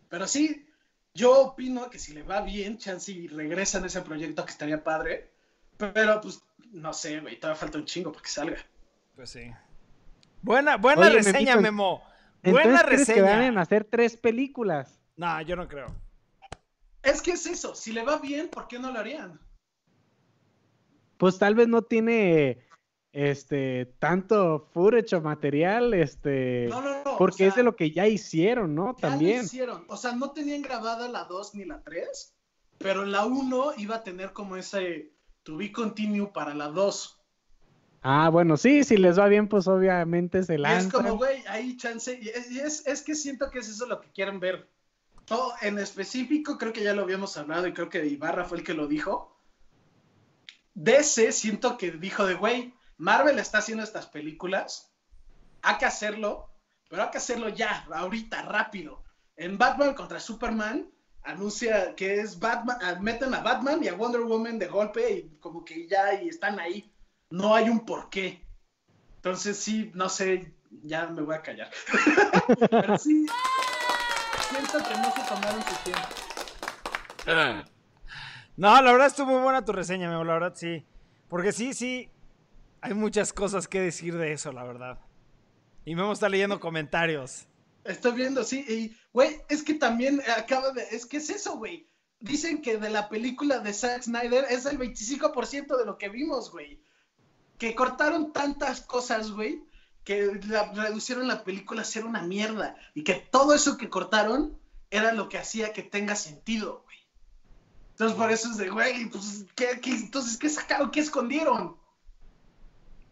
Pero 0.08 0.26
sí, 0.26 0.67
yo 1.14 1.40
opino 1.40 1.90
que 1.90 1.98
si 1.98 2.14
le 2.14 2.22
va 2.22 2.40
bien, 2.40 2.78
chance 2.78 3.12
regresa 3.30 3.78
en 3.78 3.86
ese 3.86 4.02
proyecto 4.02 4.44
que 4.44 4.52
estaría 4.52 4.82
padre, 4.82 5.30
pero 5.76 6.20
pues 6.20 6.42
no 6.72 6.92
sé, 6.92 7.20
güey, 7.20 7.38
todavía 7.38 7.60
falta 7.60 7.78
un 7.78 7.84
chingo 7.84 8.12
para 8.12 8.22
que 8.22 8.30
salga. 8.30 8.56
Pues 9.16 9.30
sí. 9.30 9.50
Buena, 10.42 10.76
buena 10.76 11.08
reseña, 11.08 11.56
Memo. 11.56 12.02
Buena 12.42 12.82
¿crees 12.84 13.00
reseña. 13.00 13.14
que 13.14 13.22
van 13.22 13.58
a 13.58 13.62
hacer 13.62 13.84
tres 13.84 14.16
películas? 14.16 15.00
No, 15.16 15.40
yo 15.42 15.56
no 15.56 15.66
creo. 15.66 15.86
Es 17.02 17.22
que 17.22 17.32
es 17.32 17.46
eso, 17.46 17.74
si 17.74 17.92
le 17.92 18.02
va 18.04 18.18
bien, 18.18 18.48
¿por 18.48 18.68
qué 18.68 18.78
no 18.78 18.92
lo 18.92 18.98
harían? 18.98 19.40
Pues 21.16 21.38
tal 21.38 21.54
vez 21.54 21.66
no 21.66 21.82
tiene 21.82 22.67
este, 23.18 23.86
tanto 23.98 24.68
footage 24.72 25.16
o 25.16 25.20
material, 25.20 25.92
este, 25.92 26.68
porque 27.18 27.48
es 27.48 27.56
de 27.56 27.64
lo 27.64 27.74
que 27.74 27.90
ya 27.90 28.06
hicieron, 28.06 28.76
¿no? 28.76 28.94
También. 28.94 29.44
hicieron, 29.44 29.84
o 29.88 29.96
sea, 29.96 30.12
no 30.12 30.30
tenían 30.30 30.62
grabada 30.62 31.08
la 31.08 31.24
2 31.24 31.56
ni 31.56 31.64
la 31.64 31.82
3, 31.82 32.36
pero 32.78 33.04
la 33.04 33.26
1 33.26 33.72
iba 33.78 33.96
a 33.96 34.04
tener 34.04 34.32
como 34.32 34.56
ese 34.56 35.10
to 35.42 35.56
be 35.56 35.72
continue 35.72 36.28
para 36.28 36.54
la 36.54 36.68
2. 36.68 37.18
Ah, 38.02 38.28
bueno, 38.28 38.56
sí, 38.56 38.84
si 38.84 38.96
les 38.96 39.18
va 39.18 39.26
bien, 39.26 39.48
pues 39.48 39.66
obviamente 39.66 40.44
se 40.44 40.56
la. 40.56 40.78
Es 40.78 40.86
como, 40.86 41.16
güey, 41.16 41.42
hay 41.48 41.76
chance, 41.76 42.16
y 42.22 42.28
es, 42.28 42.86
es, 42.86 43.02
que 43.02 43.16
siento 43.16 43.50
que 43.50 43.58
es 43.58 43.68
eso 43.68 43.86
lo 43.86 44.00
que 44.00 44.12
quieren 44.12 44.38
ver. 44.38 44.70
Todo, 45.24 45.54
en 45.60 45.80
específico, 45.80 46.56
creo 46.56 46.72
que 46.72 46.84
ya 46.84 46.94
lo 46.94 47.02
habíamos 47.02 47.36
hablado 47.36 47.66
y 47.66 47.72
creo 47.72 47.88
que 47.88 48.06
Ibarra 48.06 48.44
fue 48.44 48.58
el 48.58 48.64
que 48.64 48.74
lo 48.74 48.86
dijo. 48.86 49.36
DC 50.74 51.32
siento 51.32 51.76
que 51.76 51.90
dijo 51.90 52.24
de, 52.24 52.34
güey, 52.34 52.77
Marvel 52.98 53.38
está 53.38 53.58
haciendo 53.58 53.84
estas 53.84 54.06
películas, 54.06 54.92
hay 55.62 55.78
que 55.78 55.86
hacerlo, 55.86 56.50
pero 56.88 57.04
hay 57.04 57.10
que 57.10 57.18
hacerlo 57.18 57.48
ya, 57.48 57.86
ahorita, 57.92 58.42
rápido. 58.42 59.04
En 59.36 59.56
Batman 59.56 59.94
contra 59.94 60.18
Superman 60.18 60.90
anuncia 61.22 61.94
que 61.94 62.20
es 62.20 62.38
Batman, 62.38 62.78
ah, 62.82 62.96
meten 63.00 63.34
a 63.34 63.40
Batman 63.40 63.82
y 63.82 63.88
a 63.88 63.94
Wonder 63.94 64.22
Woman 64.22 64.58
de 64.58 64.66
golpe 64.66 65.10
y 65.10 65.38
como 65.38 65.64
que 65.64 65.86
ya 65.86 66.20
y 66.20 66.28
están 66.28 66.58
ahí. 66.58 66.92
No 67.30 67.54
hay 67.54 67.68
un 67.68 67.84
porqué. 67.84 68.44
Entonces 69.16 69.58
sí, 69.58 69.92
no 69.94 70.08
sé, 70.08 70.54
ya 70.82 71.06
me 71.06 71.22
voy 71.22 71.36
a 71.36 71.42
callar. 71.42 71.70
pero 72.70 72.98
sí, 72.98 73.26
siento 74.50 74.78
que 74.88 74.96
no 74.96 75.12
se 75.12 75.22
tomaron 75.28 75.62
su 75.62 75.74
tiempo. 75.84 76.08
No, 78.56 78.82
la 78.82 78.90
verdad 78.90 79.06
estuvo 79.06 79.26
muy 79.32 79.42
buena 79.42 79.64
tu 79.64 79.72
reseña, 79.72 80.10
la 80.10 80.32
verdad 80.32 80.54
sí. 80.56 80.84
Porque 81.28 81.52
sí, 81.52 81.74
sí, 81.74 82.10
hay 82.80 82.94
muchas 82.94 83.32
cosas 83.32 83.68
que 83.68 83.80
decir 83.80 84.16
de 84.16 84.32
eso, 84.32 84.52
la 84.52 84.64
verdad. 84.64 84.98
Y 85.84 85.94
me 85.94 86.10
está 86.12 86.28
leyendo 86.28 86.60
comentarios. 86.60 87.46
Estoy 87.84 88.12
viendo, 88.12 88.44
sí. 88.44 88.64
Y, 88.68 88.96
güey, 89.12 89.40
es 89.48 89.62
que 89.62 89.74
también 89.74 90.20
acaba 90.36 90.70
de. 90.72 90.82
Es 90.90 91.06
que 91.06 91.16
es 91.16 91.30
eso, 91.30 91.56
güey. 91.56 91.88
Dicen 92.20 92.60
que 92.60 92.76
de 92.76 92.90
la 92.90 93.08
película 93.08 93.60
de 93.60 93.72
Zack 93.72 94.02
Snyder 94.02 94.44
es 94.50 94.66
el 94.66 94.78
25% 94.78 95.78
de 95.78 95.86
lo 95.86 95.96
que 95.96 96.08
vimos, 96.08 96.50
güey. 96.50 96.82
Que 97.58 97.74
cortaron 97.74 98.32
tantas 98.32 98.82
cosas, 98.82 99.30
güey, 99.30 99.62
que 100.04 100.26
reducieron 100.74 101.28
la 101.28 101.44
película 101.44 101.82
a 101.82 101.86
ser 101.86 102.04
una 102.04 102.22
mierda. 102.22 102.76
Y 102.94 103.04
que 103.04 103.14
todo 103.14 103.54
eso 103.54 103.78
que 103.78 103.88
cortaron 103.88 104.58
era 104.90 105.12
lo 105.12 105.28
que 105.28 105.38
hacía 105.38 105.72
que 105.72 105.82
tenga 105.82 106.16
sentido, 106.16 106.82
güey. 106.84 106.98
Entonces, 107.90 108.16
por 108.16 108.30
eso 108.30 108.50
es 108.50 108.58
de, 108.58 108.68
güey, 108.68 109.08
pues, 109.08 109.46
¿qué, 109.56 109.80
qué, 109.80 109.90
entonces, 109.90 110.36
¿qué 110.36 110.48
sacaron? 110.48 110.90
¿Qué 110.90 111.00
escondieron? 111.00 111.76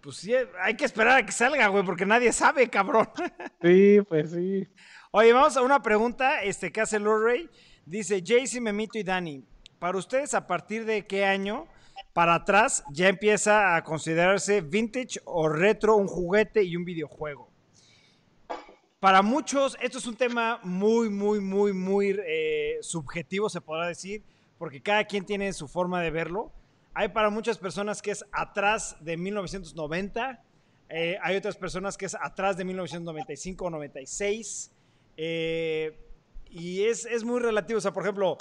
Pues 0.01 0.16
sí, 0.16 0.32
hay 0.60 0.77
que 0.77 0.85
esperar 0.85 1.18
a 1.18 1.27
que 1.27 1.32
salga, 1.32 1.66
güey, 1.68 1.85
porque 1.85 2.06
nadie 2.06 2.32
sabe, 2.32 2.68
cabrón. 2.68 3.09
Sí, 3.62 3.98
pues 4.09 4.31
sí. 4.31 4.68
Oye, 5.10 5.32
vamos 5.32 5.56
a 5.56 5.62
una 5.62 5.82
pregunta 5.82 6.43
este, 6.43 6.70
que 6.70 6.81
hace 6.81 6.98
Lorray. 6.98 7.48
Dice 7.85 8.23
Jaycee, 8.24 8.60
Memito 8.60 8.98
y 8.98 9.02
Dani, 9.02 9.44
para 9.78 9.98
ustedes, 9.98 10.35
¿a 10.35 10.47
partir 10.47 10.85
de 10.85 11.06
qué 11.06 11.24
año 11.24 11.66
para 12.12 12.35
atrás 12.35 12.85
ya 12.90 13.09
empieza 13.09 13.77
a 13.77 13.85
considerarse 13.85 14.60
vintage 14.60 15.20
o 15.24 15.48
retro 15.48 15.97
un 15.97 16.06
juguete 16.06 16.62
y 16.62 16.77
un 16.77 16.85
videojuego? 16.85 17.51
Para 19.01 19.23
muchos, 19.23 19.77
esto 19.81 19.98
es 19.98 20.06
un 20.06 20.16
tema 20.16 20.59
muy, 20.62 21.10
muy, 21.10 21.40
muy, 21.40 21.73
muy 21.73 22.18
eh, 22.27 22.78
subjetivo, 22.81 23.48
se 23.48 23.60
podrá 23.60 23.86
decir, 23.86 24.24
porque 24.59 24.82
cada 24.82 25.05
quien 25.05 25.24
tiene 25.24 25.52
su 25.52 25.68
forma 25.68 26.01
de 26.01 26.10
verlo. 26.10 26.52
Hay 26.98 27.09
para 27.09 27.28
muchas 27.28 27.59
personas 27.59 28.01
que 28.01 28.10
es 28.10 28.24
atrás 28.32 28.97
de 29.01 29.18
1990. 29.18 30.43
Eh, 30.89 31.18
hay 31.23 31.36
otras 31.36 31.55
personas 31.55 31.94
que 31.98 32.06
es 32.06 32.14
atrás 32.14 32.56
de 32.56 32.64
1995 32.64 33.66
o 33.66 33.68
96. 33.68 34.73
Eh, 35.18 35.94
y 36.48 36.85
es, 36.85 37.05
es, 37.05 37.23
muy 37.23 37.39
relativo. 37.40 37.77
O 37.77 37.81
sea, 37.82 37.93
por 37.93 38.02
ejemplo, 38.02 38.39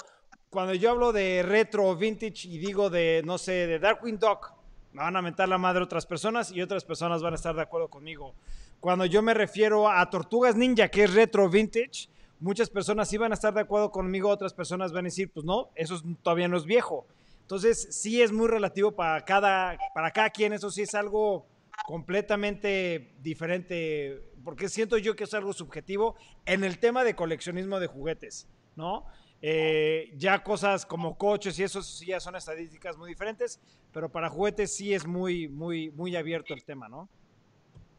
cuando 0.48 0.72
yo 0.72 0.90
hablo 0.90 1.12
de 1.12 1.42
retro 1.42 1.94
vintage 1.96 2.48
y 2.48 2.56
digo 2.56 2.88
de, 2.88 3.20
no 3.26 3.36
sé, 3.36 3.66
de 3.66 3.78
Darkwing 3.78 4.18
Duck, 4.18 4.54
me 4.94 5.02
van 5.02 5.16
a 5.16 5.20
mentar 5.20 5.50
la 5.50 5.58
madre 5.58 5.84
otras 5.84 6.06
personas 6.06 6.50
y 6.50 6.62
otras 6.62 6.82
personas 6.82 7.20
van 7.20 7.34
a 7.34 7.36
estar 7.36 7.54
de 7.54 7.60
acuerdo 7.60 7.88
conmigo. 7.88 8.32
Cuando 8.80 9.04
yo 9.04 9.20
me 9.20 9.34
refiero 9.34 9.90
a 9.90 10.08
Tortugas 10.08 10.56
Ninja, 10.56 10.88
que 10.88 11.04
es 11.04 11.12
retro 11.12 11.50
vintage, 11.50 12.08
muchas 12.40 12.70
personas 12.70 13.06
sí 13.06 13.18
van 13.18 13.32
a 13.32 13.34
estar 13.34 13.52
de 13.52 13.60
acuerdo 13.60 13.90
conmigo, 13.90 14.30
otras 14.30 14.54
personas 14.54 14.92
van 14.92 15.04
a 15.04 15.08
decir, 15.08 15.30
pues 15.30 15.44
no, 15.44 15.68
eso 15.74 16.00
todavía 16.22 16.48
no 16.48 16.56
es 16.56 16.64
viejo. 16.64 17.04
Entonces, 17.46 17.86
sí 17.92 18.20
es 18.20 18.32
muy 18.32 18.48
relativo 18.48 18.90
para 18.90 19.24
cada, 19.24 19.78
para 19.94 20.10
cada 20.10 20.30
quien, 20.30 20.52
eso 20.52 20.68
sí 20.68 20.82
es 20.82 20.96
algo 20.96 21.46
completamente 21.86 23.14
diferente, 23.20 24.20
porque 24.42 24.68
siento 24.68 24.98
yo 24.98 25.14
que 25.14 25.22
es 25.22 25.32
algo 25.32 25.52
subjetivo 25.52 26.16
en 26.44 26.64
el 26.64 26.80
tema 26.80 27.04
de 27.04 27.14
coleccionismo 27.14 27.78
de 27.78 27.86
juguetes, 27.86 28.48
¿no? 28.74 29.06
Eh, 29.42 30.12
ya 30.16 30.42
cosas 30.42 30.84
como 30.84 31.16
coches 31.16 31.56
y 31.60 31.62
eso 31.62 31.82
sí 31.82 32.06
ya 32.06 32.18
son 32.18 32.34
estadísticas 32.34 32.96
muy 32.96 33.10
diferentes, 33.10 33.60
pero 33.92 34.10
para 34.10 34.28
juguetes 34.28 34.74
sí 34.74 34.92
es 34.92 35.06
muy, 35.06 35.46
muy, 35.46 35.92
muy 35.92 36.16
abierto 36.16 36.52
el 36.52 36.64
tema, 36.64 36.88
¿no? 36.88 37.08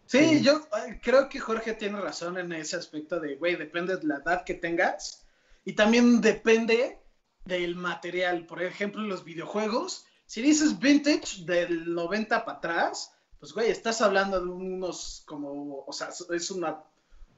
Sí, 0.08 0.42
yo 0.42 0.58
eh, 0.58 1.00
creo 1.02 1.30
que 1.30 1.40
Jorge 1.40 1.72
tiene 1.72 2.02
razón 2.02 2.38
en 2.38 2.52
ese 2.52 2.76
aspecto 2.76 3.18
de, 3.22 3.38
güey, 3.38 3.56
depende 3.56 3.96
de 3.96 4.04
la 4.08 4.18
edad 4.18 4.44
que 4.44 4.56
tengas 4.56 5.26
y 5.64 5.72
también 5.72 6.20
depende 6.20 7.00
del 7.48 7.76
material. 7.76 8.46
Por 8.46 8.62
ejemplo, 8.62 9.02
los 9.02 9.24
videojuegos 9.24 10.06
Si 10.26 10.42
dices 10.42 10.78
vintage 10.78 11.46
del 11.46 11.94
90 11.94 12.44
para 12.44 12.58
atrás, 12.58 13.14
pues 13.40 13.54
güey, 13.54 13.72
estás 13.72 14.02
hablando 14.02 14.42
de 14.42 14.50
unos 14.50 15.24
como, 15.26 15.86
o 15.86 15.94
sea, 15.94 16.10
es 16.10 16.52
una, 16.52 16.84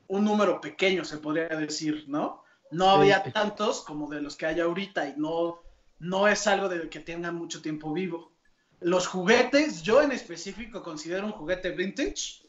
un 0.08 0.26
número 0.26 0.60
pequeño, 0.60 1.06
se 1.06 1.18
podría 1.18 1.50
decir, 1.50 2.06
¿no? 2.08 2.44
No 2.72 2.90
había 2.90 3.24
tantos 3.32 3.82
como 3.82 4.10
de 4.10 4.22
los 4.22 4.36
que 4.36 4.48
hay 4.48 4.60
ahorita 4.60 5.10
y 5.10 5.14
no, 5.18 5.62
no 6.00 6.28
es 6.28 6.48
algo 6.48 6.68
de 6.70 6.90
que 6.90 7.00
tengan 7.00 7.36
mucho 7.36 7.62
tiempo 7.62 7.94
vivo. 7.94 8.32
Los 8.80 9.08
juguetes, 9.08 9.84
yo 9.84 10.02
en 10.02 10.12
específico 10.12 10.82
considero 10.82 11.26
un 11.26 11.34
juguete 11.34 11.72
vintage 11.72 12.48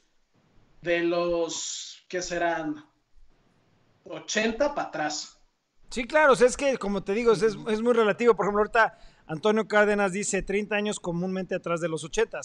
de 0.80 1.00
los 1.00 2.04
que 2.08 2.22
serán 2.22 2.84
80 4.04 4.74
para 4.74 4.88
atrás. 4.88 5.39
Sí, 5.90 6.04
claro, 6.04 6.34
es 6.34 6.56
que 6.56 6.78
como 6.78 7.02
te 7.02 7.12
digo, 7.14 7.32
es, 7.32 7.42
es, 7.42 7.82
muy 7.82 7.92
relativo. 7.92 8.36
Por 8.36 8.46
ejemplo, 8.46 8.60
ahorita 8.60 8.96
Antonio 9.26 9.66
Cárdenas 9.66 10.12
dice 10.12 10.40
30 10.40 10.76
años 10.76 11.00
comúnmente 11.00 11.56
atrás 11.56 11.80
de 11.80 11.88
los 11.88 12.04
80 12.04 12.40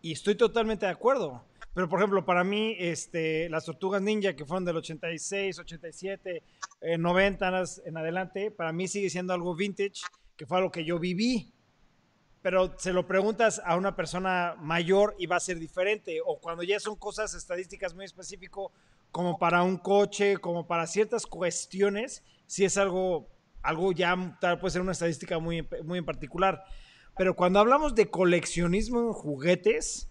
y 0.00 0.12
estoy 0.12 0.36
totalmente 0.36 0.86
de 0.86 0.92
acuerdo. 0.92 1.42
Pero, 1.74 1.88
por 1.88 1.98
ejemplo, 1.98 2.24
para 2.24 2.44
mí, 2.44 2.76
este, 2.78 3.48
las 3.48 3.64
tortugas 3.64 4.00
ninja 4.00 4.34
que 4.34 4.44
fueron 4.44 4.64
del 4.64 4.76
86, 4.76 5.58
87, 5.58 6.42
90 6.98 7.64
en 7.84 7.96
adelante, 7.96 8.50
para 8.52 8.72
mí 8.72 8.86
sigue 8.86 9.10
siendo 9.10 9.32
algo 9.32 9.56
vintage, 9.56 10.02
que 10.36 10.46
fue 10.46 10.58
algo 10.58 10.70
que 10.70 10.84
yo 10.84 11.00
viví. 11.00 11.52
Pero 12.42 12.78
se 12.78 12.92
lo 12.92 13.08
preguntas 13.08 13.60
a 13.64 13.76
una 13.76 13.96
persona 13.96 14.54
mayor 14.58 15.16
y 15.18 15.26
va 15.26 15.36
a 15.36 15.40
ser 15.40 15.58
diferente. 15.58 16.20
O 16.24 16.38
cuando 16.38 16.62
ya 16.62 16.78
son 16.78 16.94
cosas 16.94 17.34
estadísticas 17.34 17.94
muy 17.94 18.04
específicas, 18.04 18.66
como 19.10 19.38
para 19.38 19.62
un 19.62 19.78
coche, 19.78 20.36
como 20.36 20.66
para 20.66 20.86
ciertas 20.86 21.26
cuestiones, 21.26 22.22
si 22.48 22.64
es 22.64 22.76
algo, 22.76 23.28
algo 23.62 23.92
ya 23.92 24.36
tal 24.40 24.58
puede 24.58 24.72
ser 24.72 24.82
una 24.82 24.92
estadística 24.92 25.38
muy, 25.38 25.68
muy 25.84 25.98
en 25.98 26.04
particular. 26.04 26.64
Pero 27.16 27.36
cuando 27.36 27.60
hablamos 27.60 27.94
de 27.94 28.10
coleccionismo 28.10 29.00
en 29.00 29.12
juguetes, 29.12 30.10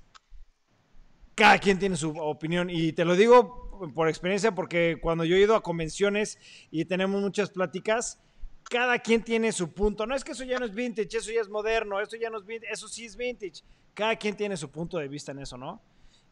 cada 1.36 1.58
quien 1.58 1.80
tiene 1.80 1.98
su 1.98 2.12
opinión. 2.12 2.70
Y 2.70 2.94
te 2.94 3.06
lo 3.06 3.16
digo 3.16 3.92
por 3.94 4.08
experiencia, 4.08 4.54
porque 4.54 4.98
cuando 5.02 5.26
yo 5.26 5.36
he 5.36 5.42
ido 5.42 5.56
a 5.56 5.64
convenciones 5.64 6.38
y 6.72 6.86
tenemos 6.86 7.22
muchas 7.22 7.50
pláticas, 7.50 8.22
cada 8.64 9.00
quien 9.00 9.24
tiene 9.24 9.52
su 9.52 9.74
punto. 9.74 10.06
No 10.06 10.16
es 10.16 10.24
que 10.24 10.34
eso 10.34 10.44
ya 10.44 10.60
no 10.60 10.66
es 10.66 10.74
vintage, 10.76 11.18
eso 11.18 11.32
ya 11.32 11.42
es 11.42 11.50
moderno, 11.50 12.00
eso 12.00 12.18
ya 12.18 12.30
no 12.30 12.38
es 12.38 12.46
vintage, 12.46 12.72
eso 12.72 12.88
sí 12.88 13.06
es 13.06 13.18
vintage. 13.18 13.64
Cada 13.94 14.16
quien 14.16 14.36
tiene 14.36 14.58
su 14.58 14.70
punto 14.70 14.98
de 14.98 15.08
vista 15.08 15.32
en 15.32 15.40
eso, 15.40 15.58
¿no? 15.58 15.82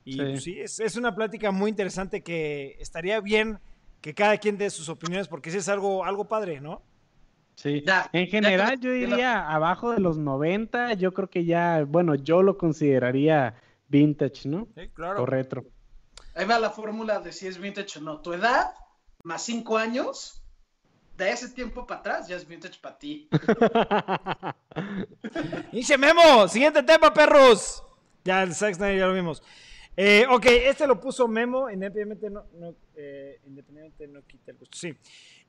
Y 0.04 0.38
sí, 0.38 0.56
pues, 0.60 0.80
es, 0.80 0.96
una 0.98 1.16
plática 1.16 1.52
muy 1.52 1.72
interesante 1.72 2.22
que 2.22 2.76
estaría 2.80 3.20
bien 3.22 3.60
que 4.06 4.14
cada 4.14 4.38
quien 4.38 4.56
dé 4.56 4.70
sus 4.70 4.88
opiniones 4.88 5.28
porque 5.28 5.50
sí 5.50 5.58
es 5.58 5.68
algo, 5.68 6.06
algo 6.06 6.26
padre, 6.26 6.62
¿no? 6.62 6.84
Sí, 7.56 7.84
en 8.14 8.28
general 8.28 8.80
yo 8.80 8.92
diría 8.92 9.50
abajo 9.50 9.94
de 9.94 10.00
los 10.00 10.20
90, 10.20 10.94
yo 10.94 11.12
creo 11.12 11.28
que 11.28 11.44
ya, 11.44 11.84
bueno, 11.88 12.14
yo 12.14 12.44
lo 12.44 12.56
consideraría 12.56 13.56
vintage, 13.88 14.48
¿no? 14.48 14.68
Sí, 14.76 14.90
claro. 14.94 15.24
O 15.24 15.26
retro. 15.26 15.66
Ahí 16.36 16.46
va 16.46 16.60
la 16.60 16.70
fórmula 16.70 17.20
de 17.20 17.32
si 17.32 17.48
es 17.48 17.58
vintage 17.58 17.98
o 17.98 18.04
no. 18.04 18.20
Tu 18.20 18.34
edad 18.34 18.76
más 19.24 19.42
5 19.42 19.76
años, 19.76 20.44
de 21.18 21.32
ese 21.32 21.50
tiempo 21.50 21.88
para 21.88 22.02
atrás 22.02 22.28
ya 22.28 22.36
es 22.36 22.48
vintage 22.48 22.78
para 22.80 23.00
ti. 23.00 23.28
Dice 25.72 25.98
Memo, 25.98 26.48
siguiente 26.48 26.84
tema, 26.84 27.12
perros. 27.12 27.84
Ya 28.24 28.44
el 28.44 28.54
Zack 28.54 28.78
ya 28.78 29.08
lo 29.08 29.16
vimos. 29.16 29.42
Eh, 29.98 30.26
ok, 30.30 30.46
este 30.46 30.88
lo 30.88 31.00
puso 31.00 31.28
Memo, 31.28 31.70
independientemente 31.70 32.30
no, 32.30 32.46
no, 32.60 32.76
eh, 32.96 33.40
independientemente 33.46 34.08
no 34.08 34.26
quita 34.26 34.52
el 34.52 34.58
gusto. 34.58 34.78
Sí. 34.78 34.94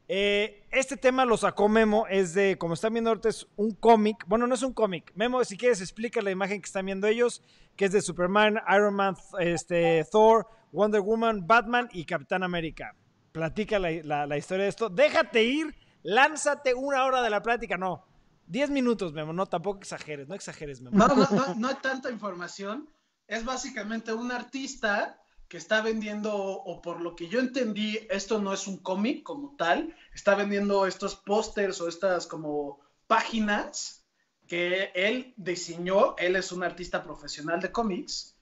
Eh, 0.08 0.68
este 0.70 0.96
tema 0.96 1.24
lo 1.24 1.36
sacó 1.36 1.68
Memo, 1.68 2.06
es 2.08 2.32
de, 2.32 2.56
como 2.56 2.74
están 2.74 2.92
viendo 2.92 3.10
ahorita, 3.10 3.28
es 3.28 3.48
un 3.56 3.72
cómic. 3.72 4.24
Bueno, 4.28 4.46
no 4.46 4.54
es 4.54 4.62
un 4.62 4.72
cómic. 4.72 5.12
Memo, 5.16 5.42
si 5.44 5.56
quieres, 5.56 5.80
explica 5.80 6.22
la 6.22 6.30
imagen 6.30 6.60
que 6.60 6.66
están 6.66 6.86
viendo 6.86 7.08
ellos, 7.08 7.42
que 7.74 7.86
es 7.86 7.92
de 7.92 8.00
Superman, 8.00 8.60
Iron 8.72 8.94
Man, 8.94 9.16
este, 9.40 10.04
Thor, 10.10 10.46
Wonder 10.70 11.00
Woman, 11.00 11.46
Batman 11.46 11.88
y 11.92 12.04
Capitán 12.04 12.44
América. 12.44 12.94
Platica 13.32 13.78
la, 13.80 14.38
historia 14.38 14.64
de 14.64 14.70
esto. 14.70 14.88
Déjate 14.88 15.42
ir, 15.42 15.74
lánzate 16.04 16.72
una 16.72 17.04
hora 17.04 17.20
de 17.20 17.30
la 17.30 17.42
plática. 17.42 17.76
No, 17.76 18.06
diez 18.46 18.70
minutos, 18.70 19.12
Memo. 19.12 19.32
No, 19.32 19.46
tampoco 19.46 19.80
exageres, 19.80 20.28
no 20.28 20.36
exageres, 20.36 20.80
Memo. 20.80 20.96
No, 20.96 21.08
no, 21.08 21.28
no, 21.32 21.54
no 21.56 21.68
hay 21.68 21.74
tanta 21.82 22.10
información 22.10 22.88
es 23.28 23.44
básicamente 23.44 24.12
un 24.12 24.32
artista 24.32 25.20
que 25.48 25.56
está 25.56 25.80
vendiendo, 25.80 26.34
o 26.34 26.82
por 26.82 27.00
lo 27.00 27.14
que 27.14 27.28
yo 27.28 27.38
entendí, 27.38 28.00
esto 28.10 28.40
no 28.40 28.52
es 28.52 28.66
un 28.66 28.78
cómic 28.78 29.22
como 29.22 29.54
tal, 29.56 29.94
está 30.12 30.34
vendiendo 30.34 30.86
estos 30.86 31.14
pósters 31.14 31.80
o 31.80 31.88
estas 31.88 32.26
como 32.26 32.80
páginas 33.06 34.04
que 34.48 34.90
él 34.94 35.34
diseñó, 35.36 36.16
él 36.18 36.36
es 36.36 36.50
un 36.50 36.64
artista 36.64 37.02
profesional 37.02 37.60
de 37.60 37.70
cómics, 37.70 38.36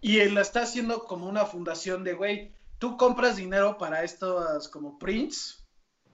y 0.00 0.18
él 0.18 0.36
está 0.38 0.62
haciendo 0.62 1.04
como 1.04 1.26
una 1.26 1.46
fundación 1.46 2.04
de, 2.04 2.14
güey, 2.14 2.52
tú 2.78 2.96
compras 2.96 3.36
dinero 3.36 3.78
para 3.78 4.02
estos 4.02 4.68
como 4.68 4.98
prints, 4.98 5.64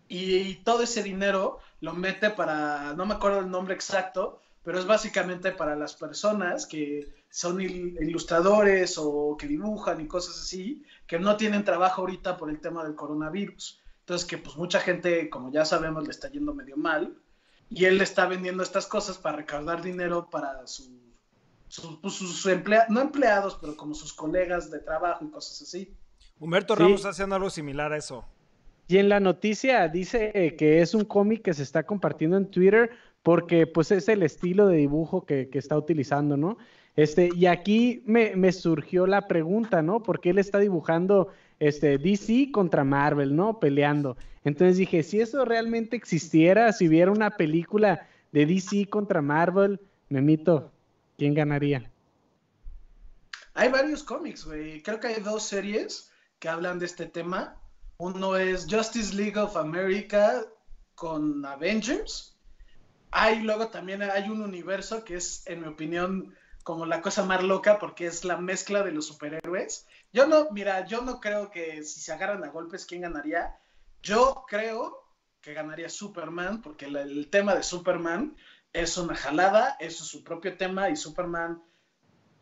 y 0.09 0.57
todo 0.57 0.83
ese 0.83 1.03
dinero 1.03 1.59
lo 1.81 1.95
mete 1.95 2.31
para, 2.31 2.93
no 2.95 3.07
me 3.07 3.15
acuerdo 3.15 3.41
el 3.41 3.51
nombre 3.51 3.75
exacto, 3.75 4.43
pero 4.63 4.79
es 4.79 4.87
básicamente 4.87 5.53
para 5.53 5.77
las 5.77 5.95
personas 5.95 6.67
que 6.67 7.24
son 7.35 7.61
ilustradores 7.61 8.97
o 8.97 9.37
que 9.37 9.49
dibujan 9.49 10.01
y 10.01 10.07
cosas 10.07 10.41
así, 10.41 10.85
que 11.05 11.19
no 11.19 11.37
tienen 11.37 11.65
trabajo 11.65 12.03
ahorita 12.03 12.37
por 12.37 12.49
el 12.49 12.61
tema 12.61 12.85
del 12.85 12.95
coronavirus. 12.95 13.83
Entonces 13.99 14.25
que 14.25 14.39
pues 14.39 14.57
mucha 14.57 14.79
gente, 14.79 15.29
como 15.31 15.51
ya 15.51 15.65
sabemos, 15.65 16.05
le 16.05 16.11
está 16.11 16.31
yendo 16.31 16.55
medio 16.55 16.77
mal 16.77 17.19
y 17.69 17.87
él 17.87 17.99
le 17.99 18.05
está 18.05 18.27
vendiendo 18.27 18.63
estas 18.63 18.87
cosas 18.87 19.19
para 19.19 19.39
recaudar 19.39 19.83
dinero 19.83 20.31
para 20.31 20.65
su, 20.69 20.97
pues, 22.01 22.15
sus 22.15 22.47
no 22.89 23.01
empleados, 23.01 23.59
pero 23.61 23.77
como 23.77 23.95
sus 23.95 24.13
colegas 24.13 24.71
de 24.71 24.79
trabajo 24.79 25.25
y 25.25 25.31
cosas 25.33 25.61
así. 25.61 25.93
Humberto 26.39 26.77
Ramos 26.77 27.01
está 27.01 27.09
haciendo 27.09 27.35
algo 27.35 27.51
similar 27.51 27.93
a 27.93 27.97
eso. 27.97 28.25
Y 28.87 28.99
en 28.99 29.09
la 29.09 29.19
noticia 29.19 29.89
dice 29.89 30.55
que 30.57 30.83
es 30.83 30.95
un 30.95 31.05
cómic 31.05 31.43
que 31.43 31.55
se 31.55 31.65
está 31.65 31.83
compartiendo 31.83 32.37
en 32.37 32.49
Twitter 32.49 32.93
porque 33.25 33.67
pues 33.67 33.91
es 33.91 34.09
el 34.09 34.23
estilo 34.23 34.69
de 34.69 34.77
dibujo 34.77 35.27
que, 35.27 35.49
que 35.49 35.59
está 35.59 35.77
utilizando, 35.77 36.37
¿no? 36.37 36.59
Este, 36.97 37.31
y 37.35 37.47
aquí 37.47 38.03
me, 38.07 38.53
surgió 38.53 39.07
la 39.07 39.27
pregunta, 39.27 39.83
¿no? 39.83 40.03
Porque 40.03 40.31
él 40.31 40.39
está 40.39 40.59
dibujando 40.59 41.33
este, 41.59 41.99
DC 41.99 42.51
contra 42.53 42.85
Marvel, 42.85 43.35
¿no? 43.35 43.59
Peleando. 43.59 44.17
Entonces 44.45 44.77
dije, 44.77 45.03
si 45.03 45.21
eso 45.21 45.45
realmente 45.45 45.97
existiera, 45.97 46.73
si 46.73 46.87
hubiera 46.87 47.11
una 47.11 47.37
película 47.37 48.07
de 48.31 48.47
DC 48.47 48.89
contra 48.89 49.23
Marvel, 49.23 49.81
Memito, 50.09 50.71
¿quién 51.17 51.35
ganaría? 51.35 51.91
Hay 53.55 53.71
varios 53.71 54.03
cómics, 54.03 54.45
güey. 54.45 54.83
Creo 54.83 55.01
que 55.01 55.09
hay 55.09 55.23
dos 55.23 55.45
series 55.45 56.13
que 56.39 56.49
hablan 56.49 56.79
de 56.79 56.87
este 56.87 57.07
tema. 57.07 57.57
Uno 57.97 58.37
es 58.37 58.67
Justice 58.69 59.15
League 59.15 59.39
of 59.39 59.57
America 59.57 60.45
con 60.95 61.45
Avengers. 61.45 62.37
Hay 63.11 63.43
luego 63.43 63.69
también 63.69 64.03
hay 64.03 64.29
un 64.29 64.43
universo 64.43 65.05
que 65.05 65.15
es, 65.17 65.47
en 65.47 65.61
mi 65.61 65.69
opinión, 65.69 66.35
como 66.65 66.87
la 66.87 67.03
cosa 67.03 67.25
más 67.25 67.45
loca 67.45 67.79
porque 67.79 68.07
es 68.07 68.25
la 68.25 68.39
mezcla 68.39 68.83
de 68.83 68.91
los 68.91 69.07
superhéroes. 69.07 69.87
Yo 70.13 70.27
no, 70.27 70.49
mira, 70.51 70.87
yo 70.87 71.03
no 71.03 71.21
creo 71.21 71.51
que 71.51 71.85
si 71.85 72.01
se 72.01 72.13
agarran 72.13 72.43
a 72.43 72.49
golpes, 72.49 72.87
¿quién 72.87 73.03
ganaría? 73.03 73.57
Yo 74.03 74.45
creo 74.49 75.05
que 75.43 75.53
ganaría 75.53 75.91
Superman 75.91 76.63
porque 76.63 76.87
el, 76.87 77.29
tema 77.29 77.55
de 77.55 77.63
Superman 77.63 78.35
es 78.73 78.97
una 78.97 79.15
jalada, 79.15 79.77
eso 79.79 80.03
es 80.05 80.09
su 80.09 80.25
propio 80.25 80.57
tema 80.57 80.89
y 80.89 80.97
Superman, 80.97 81.63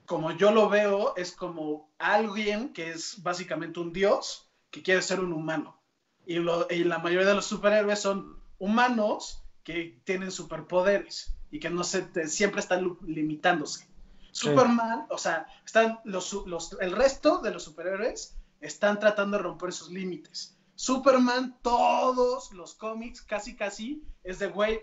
como 0.07 0.31
yo 0.31 0.53
lo 0.53 0.69
veo, 0.69 1.15
es 1.17 1.33
como 1.33 1.91
alguien 1.99 2.73
que 2.73 2.91
es 2.91 3.23
básicamente 3.25 3.81
un 3.81 3.93
dios 3.93 4.49
que 4.71 4.83
quiere 4.83 5.03
ser 5.03 5.19
un 5.19 5.33
humano. 5.33 5.83
Y, 6.25 6.39
la 6.39 6.99
mayoría 6.99 7.27
de 7.27 7.35
los 7.35 7.47
superhéroes 7.47 7.99
son 7.99 8.41
humanos 8.59 9.43
que 9.65 10.01
tienen 10.05 10.31
superpoderes 10.31 11.35
y 11.51 11.59
que 11.59 11.71
no 11.71 11.83
se, 11.83 12.29
siempre 12.29 12.61
están 12.61 12.97
limitándose. 13.05 13.92
Superman, 14.33 15.07
o 15.11 15.19
sea, 15.19 15.47
están 15.65 16.01
los, 16.05 16.35
el 16.81 16.93
resto 16.93 17.39
de 17.39 17.53
los 17.53 17.63
superhéroes 17.63 18.35
están 18.61 18.99
tratando 18.99 19.37
de 19.37 19.43
romper 19.43 19.69
esos 19.69 19.91
límites. 19.91 20.57
Superman, 20.75 21.59
todos 21.63 22.53
los 22.53 22.75
cómics, 22.75 23.21
casi 23.23 23.55
casi, 23.55 24.03
es 24.25 24.39
de, 24.39 24.49
güey, 24.49 24.81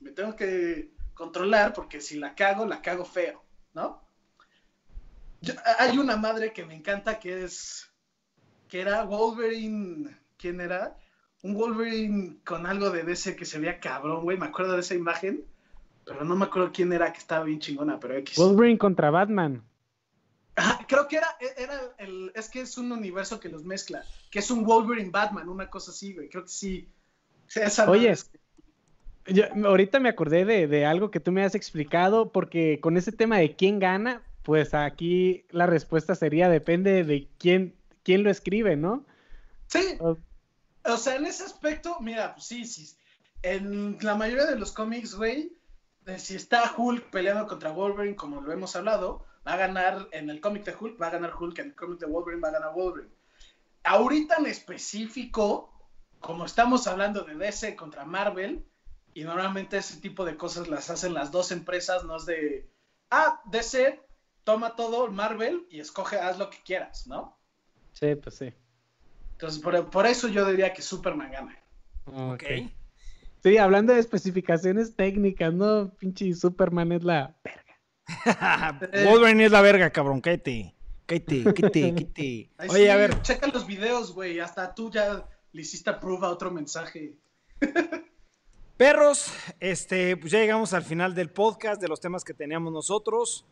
me 0.00 0.10
tengo 0.12 0.34
que 0.34 0.90
controlar 1.14 1.74
porque 1.74 2.00
si 2.00 2.18
la 2.18 2.34
cago, 2.34 2.64
la 2.64 2.80
cago 2.80 3.04
feo, 3.04 3.44
¿no? 3.74 4.02
hay 5.78 5.98
una 5.98 6.16
madre 6.16 6.52
que 6.52 6.64
me 6.64 6.74
encanta 6.74 7.20
que 7.20 7.44
es, 7.44 7.88
que 8.68 8.80
era 8.80 9.04
Wolverine, 9.04 10.16
¿quién 10.36 10.60
era? 10.60 10.98
Un 11.42 11.54
Wolverine 11.54 12.38
con 12.44 12.66
algo 12.66 12.90
de 12.90 13.04
DC 13.04 13.36
que 13.36 13.44
se 13.44 13.60
veía 13.60 13.78
cabrón, 13.78 14.22
güey, 14.22 14.36
me 14.36 14.46
acuerdo 14.46 14.72
de 14.72 14.80
esa 14.80 14.94
imagen 14.94 15.44
pero 16.08 16.24
no 16.24 16.34
me 16.34 16.46
acuerdo 16.46 16.70
quién 16.72 16.92
era 16.92 17.12
que 17.12 17.18
estaba 17.18 17.44
bien 17.44 17.60
chingona, 17.60 18.00
pero 18.00 18.16
X. 18.16 18.38
Wolverine 18.38 18.78
contra 18.78 19.10
Batman. 19.10 19.62
creo 20.88 21.06
que 21.06 21.18
era, 21.18 21.28
era 21.56 21.94
el, 21.98 22.32
es 22.34 22.48
que 22.48 22.62
es 22.62 22.78
un 22.78 22.90
universo 22.90 23.38
que 23.38 23.48
los 23.48 23.64
mezcla, 23.64 24.04
que 24.30 24.38
es 24.40 24.50
un 24.50 24.64
Wolverine 24.64 25.10
Batman, 25.10 25.48
una 25.48 25.68
cosa 25.70 25.90
así, 25.90 26.14
güey, 26.14 26.28
creo 26.28 26.44
que 26.44 26.48
sí. 26.48 26.88
Oye, 27.86 28.14
Yo, 29.26 29.44
ahorita 29.66 30.00
me 30.00 30.08
acordé 30.08 30.44
de, 30.44 30.66
de 30.66 30.86
algo 30.86 31.10
que 31.10 31.20
tú 31.20 31.32
me 31.32 31.44
has 31.44 31.54
explicado, 31.54 32.32
porque 32.32 32.80
con 32.80 32.96
ese 32.96 33.12
tema 33.12 33.38
de 33.38 33.54
quién 33.54 33.78
gana, 33.78 34.22
pues 34.42 34.74
aquí 34.74 35.44
la 35.50 35.66
respuesta 35.66 36.14
sería 36.14 36.48
depende 36.48 37.04
de 37.04 37.28
quién, 37.38 37.74
quién 38.02 38.22
lo 38.22 38.30
escribe, 38.30 38.76
¿no? 38.76 39.04
Sí, 39.66 39.98
O- 40.00 40.16
o 40.84 40.96
sea, 40.96 41.16
en 41.16 41.26
ese 41.26 41.44
aspecto, 41.44 41.98
mira, 42.00 42.34
pues 42.34 42.46
sí, 42.46 42.64
sí. 42.64 42.96
En 43.42 43.98
la 44.00 44.14
mayoría 44.14 44.46
de 44.46 44.58
los 44.58 44.72
cómics, 44.72 45.14
güey, 45.14 45.52
de 46.08 46.18
si 46.18 46.36
está 46.36 46.72
Hulk 46.74 47.10
peleando 47.10 47.46
contra 47.46 47.70
Wolverine, 47.70 48.16
como 48.16 48.40
lo 48.40 48.50
hemos 48.50 48.74
hablado, 48.74 49.26
va 49.46 49.52
a 49.52 49.56
ganar 49.58 50.08
en 50.12 50.30
el 50.30 50.40
cómic 50.40 50.64
de 50.64 50.74
Hulk, 50.74 51.00
va 51.00 51.08
a 51.08 51.10
ganar 51.10 51.34
Hulk, 51.38 51.58
en 51.58 51.66
el 51.66 51.74
cómic 51.74 51.98
de 51.98 52.06
Wolverine 52.06 52.40
va 52.40 52.48
a 52.48 52.52
ganar 52.52 52.72
Wolverine. 52.72 53.12
Ahorita 53.84 54.36
en 54.38 54.46
específico, 54.46 55.70
como 56.18 56.46
estamos 56.46 56.86
hablando 56.86 57.24
de 57.24 57.34
DC 57.34 57.76
contra 57.76 58.06
Marvel, 58.06 58.64
y 59.12 59.24
normalmente 59.24 59.76
ese 59.76 60.00
tipo 60.00 60.24
de 60.24 60.38
cosas 60.38 60.68
las 60.68 60.88
hacen 60.88 61.12
las 61.12 61.30
dos 61.30 61.52
empresas, 61.52 62.04
no 62.04 62.16
es 62.16 62.24
de, 62.24 62.70
ah, 63.10 63.42
DC, 63.50 64.00
toma 64.44 64.76
todo 64.76 65.08
Marvel 65.08 65.66
y 65.68 65.80
escoge, 65.80 66.16
haz 66.16 66.38
lo 66.38 66.48
que 66.48 66.62
quieras, 66.64 67.06
¿no? 67.06 67.38
Sí, 67.92 68.14
pues 68.14 68.34
sí. 68.34 68.54
Entonces, 69.32 69.60
por, 69.60 69.90
por 69.90 70.06
eso 70.06 70.28
yo 70.28 70.46
diría 70.46 70.72
que 70.72 70.80
Superman 70.80 71.30
gana. 71.30 71.62
Ok. 72.06 72.44
Sí, 73.42 73.56
hablando 73.56 73.92
de 73.92 74.00
especificaciones 74.00 74.96
técnicas, 74.96 75.52
¿no? 75.54 75.94
Pinche 75.94 76.32
Superman 76.34 76.92
es 76.92 77.04
la 77.04 77.36
verga. 77.44 78.80
Wolverine 79.10 79.44
es 79.44 79.52
la 79.52 79.60
verga, 79.60 79.90
cabrón. 79.90 80.20
Cállate. 80.20 80.74
Cállate, 81.06 81.44
cállate, 81.44 81.94
cállate. 81.94 82.50
Oye, 82.68 82.84
sí, 82.84 82.88
a 82.88 82.96
ver. 82.96 83.22
Checa 83.22 83.46
los 83.46 83.66
videos, 83.66 84.12
güey. 84.12 84.40
Hasta 84.40 84.74
tú 84.74 84.90
ya 84.90 85.26
le 85.52 85.62
hiciste 85.62 85.90
approve 85.90 86.26
a 86.26 86.30
otro 86.30 86.50
mensaje. 86.50 87.16
Perros, 88.76 89.32
este, 89.58 90.16
pues 90.16 90.30
ya 90.30 90.38
llegamos 90.38 90.72
al 90.72 90.84
final 90.84 91.12
del 91.14 91.30
podcast 91.30 91.80
de 91.80 91.88
los 91.88 92.00
temas 92.00 92.22
que 92.24 92.32
teníamos 92.32 92.72
nosotros. 92.72 93.44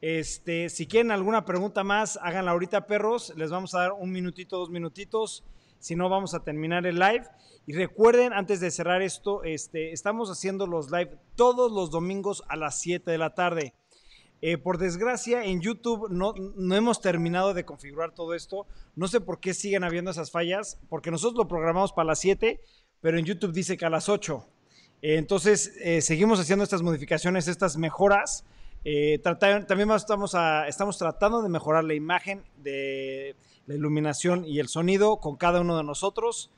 Este, 0.00 0.68
si 0.68 0.88
quieren 0.88 1.12
alguna 1.12 1.44
pregunta 1.44 1.84
más, 1.84 2.18
háganla 2.20 2.50
ahorita, 2.50 2.88
perros. 2.88 3.32
Les 3.36 3.50
vamos 3.50 3.74
a 3.76 3.78
dar 3.78 3.92
un 3.92 4.10
minutito, 4.10 4.58
dos 4.58 4.70
minutitos. 4.70 5.44
Si 5.82 5.96
no, 5.96 6.08
vamos 6.08 6.32
a 6.34 6.44
terminar 6.44 6.86
el 6.86 6.98
live. 7.00 7.24
Y 7.66 7.72
recuerden, 7.74 8.32
antes 8.32 8.60
de 8.60 8.70
cerrar 8.70 9.02
esto, 9.02 9.42
este, 9.42 9.92
estamos 9.92 10.30
haciendo 10.30 10.66
los 10.68 10.90
live 10.92 11.18
todos 11.36 11.72
los 11.72 11.90
domingos 11.90 12.44
a 12.48 12.54
las 12.56 12.78
7 12.80 13.10
de 13.10 13.18
la 13.18 13.34
tarde. 13.34 13.74
Eh, 14.40 14.58
por 14.58 14.78
desgracia, 14.78 15.44
en 15.44 15.60
YouTube 15.60 16.08
no, 16.10 16.34
no 16.36 16.74
hemos 16.76 17.00
terminado 17.00 17.52
de 17.52 17.64
configurar 17.64 18.12
todo 18.14 18.34
esto. 18.34 18.66
No 18.94 19.08
sé 19.08 19.20
por 19.20 19.40
qué 19.40 19.54
siguen 19.54 19.82
habiendo 19.82 20.12
esas 20.12 20.30
fallas, 20.30 20.78
porque 20.88 21.10
nosotros 21.10 21.36
lo 21.38 21.48
programamos 21.48 21.92
para 21.92 22.06
las 22.06 22.20
7, 22.20 22.60
pero 23.00 23.18
en 23.18 23.24
YouTube 23.24 23.52
dice 23.52 23.76
que 23.76 23.84
a 23.84 23.90
las 23.90 24.08
8. 24.08 24.46
Eh, 25.02 25.16
entonces, 25.16 25.72
eh, 25.80 26.00
seguimos 26.00 26.38
haciendo 26.38 26.62
estas 26.62 26.82
modificaciones, 26.82 27.48
estas 27.48 27.76
mejoras. 27.76 28.44
Eh, 28.84 29.18
trata- 29.22 29.66
también 29.66 29.90
estamos, 29.92 30.34
estamos 30.68 30.98
tratando 30.98 31.42
de 31.42 31.48
mejorar 31.48 31.84
la 31.84 31.94
imagen, 31.94 32.42
de 32.56 33.34
la 33.66 33.74
iluminación 33.74 34.44
y 34.44 34.58
el 34.58 34.68
sonido 34.68 35.18
con 35.18 35.36
cada 35.36 35.60
uno 35.60 35.76
de 35.76 35.84
nosotros. 35.84 36.50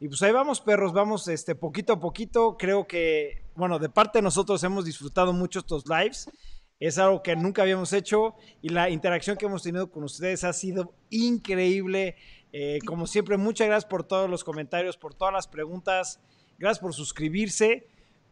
Y 0.00 0.08
pues 0.08 0.22
ahí 0.22 0.32
vamos, 0.32 0.60
perros, 0.60 0.92
vamos 0.92 1.26
este, 1.28 1.54
poquito 1.54 1.94
a 1.94 2.00
poquito. 2.00 2.56
Creo 2.56 2.86
que, 2.86 3.42
bueno, 3.56 3.78
de 3.78 3.88
parte 3.88 4.18
de 4.18 4.22
nosotros 4.22 4.62
hemos 4.62 4.84
disfrutado 4.84 5.32
mucho 5.32 5.58
estos 5.58 5.84
lives. 5.88 6.30
Es 6.78 6.98
algo 6.98 7.22
que 7.22 7.34
nunca 7.34 7.62
habíamos 7.62 7.92
hecho 7.92 8.36
y 8.62 8.68
la 8.68 8.88
interacción 8.88 9.36
que 9.36 9.46
hemos 9.46 9.64
tenido 9.64 9.90
con 9.90 10.04
ustedes 10.04 10.44
ha 10.44 10.52
sido 10.52 10.94
increíble. 11.10 12.14
Eh, 12.52 12.78
como 12.86 13.08
siempre, 13.08 13.36
muchas 13.36 13.66
gracias 13.66 13.90
por 13.90 14.04
todos 14.04 14.30
los 14.30 14.44
comentarios, 14.44 14.96
por 14.96 15.14
todas 15.14 15.34
las 15.34 15.48
preguntas. 15.48 16.20
Gracias 16.58 16.78
por 16.78 16.94
suscribirse. 16.94 17.88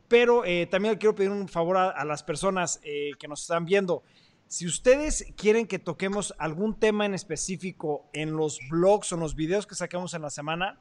Pero 0.07 0.44
eh, 0.44 0.69
también 0.70 0.97
quiero 0.98 1.16
pedir 1.16 1.31
un 1.31 1.48
favor 1.48 1.77
a, 1.78 1.90
a 1.90 2.05
las 2.05 2.23
personas 2.23 2.78
eh, 2.85 3.11
que 3.19 3.27
nos 3.27 3.43
están 3.43 3.65
viendo. 3.65 4.05
Si 4.48 4.64
ustedes 4.64 5.27
quieren 5.36 5.66
que 5.66 5.81
toquemos 5.81 6.32
algún 6.39 6.78
tema 6.78 7.05
en 7.05 7.14
específico 7.14 8.06
en 8.12 8.36
los 8.36 8.60
blogs 8.70 9.10
o 9.10 9.16
en 9.16 9.20
los 9.20 9.35
videos 9.35 9.66
que 9.66 9.74
sacamos 9.74 10.14
en 10.14 10.23
la 10.23 10.31
semana, 10.31 10.78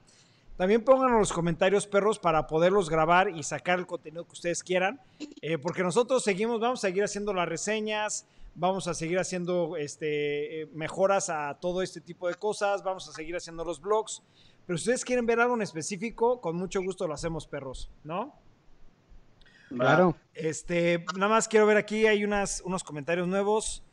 también 0.55 0.83
pónganlo 0.83 1.15
en 1.15 1.19
los 1.19 1.33
comentarios, 1.33 1.87
perros, 1.87 2.19
para 2.19 2.45
poderlos 2.45 2.89
grabar 2.91 3.29
y 3.29 3.41
sacar 3.41 3.79
el 3.79 3.87
contenido 3.87 4.25
que 4.25 4.33
ustedes 4.33 4.63
quieran. 4.63 5.01
Eh, 5.41 5.57
porque 5.57 5.81
nosotros 5.81 6.23
seguimos, 6.23 6.59
vamos 6.59 6.79
a 6.79 6.87
seguir 6.87 7.03
haciendo 7.03 7.33
las 7.33 7.49
reseñas, 7.49 8.27
vamos 8.53 8.87
a 8.87 8.93
seguir 8.93 9.17
haciendo 9.17 9.77
este, 9.77 10.61
eh, 10.61 10.69
mejoras 10.73 11.29
a 11.29 11.57
todo 11.59 11.81
este 11.81 12.01
tipo 12.01 12.27
de 12.27 12.35
cosas, 12.35 12.83
vamos 12.83 13.09
a 13.09 13.13
seguir 13.13 13.35
haciendo 13.35 13.65
los 13.65 13.81
blogs. 13.81 14.21
Pero 14.67 14.77
si 14.77 14.83
ustedes 14.83 15.03
quieren 15.05 15.25
ver 15.25 15.39
algo 15.39 15.55
en 15.55 15.63
específico, 15.63 16.39
con 16.39 16.55
mucho 16.55 16.81
gusto 16.83 17.07
lo 17.07 17.15
hacemos, 17.15 17.47
perros, 17.47 17.89
¿no? 18.03 18.44
Claro. 19.69 20.15
Este, 20.33 21.05
nada 21.15 21.29
más 21.29 21.47
quiero 21.47 21.65
ver 21.65 21.77
aquí, 21.77 22.05
hay 22.07 22.23
unas, 22.23 22.61
unos 22.65 22.83
comentarios 22.83 23.27
nuevos. 23.27 23.83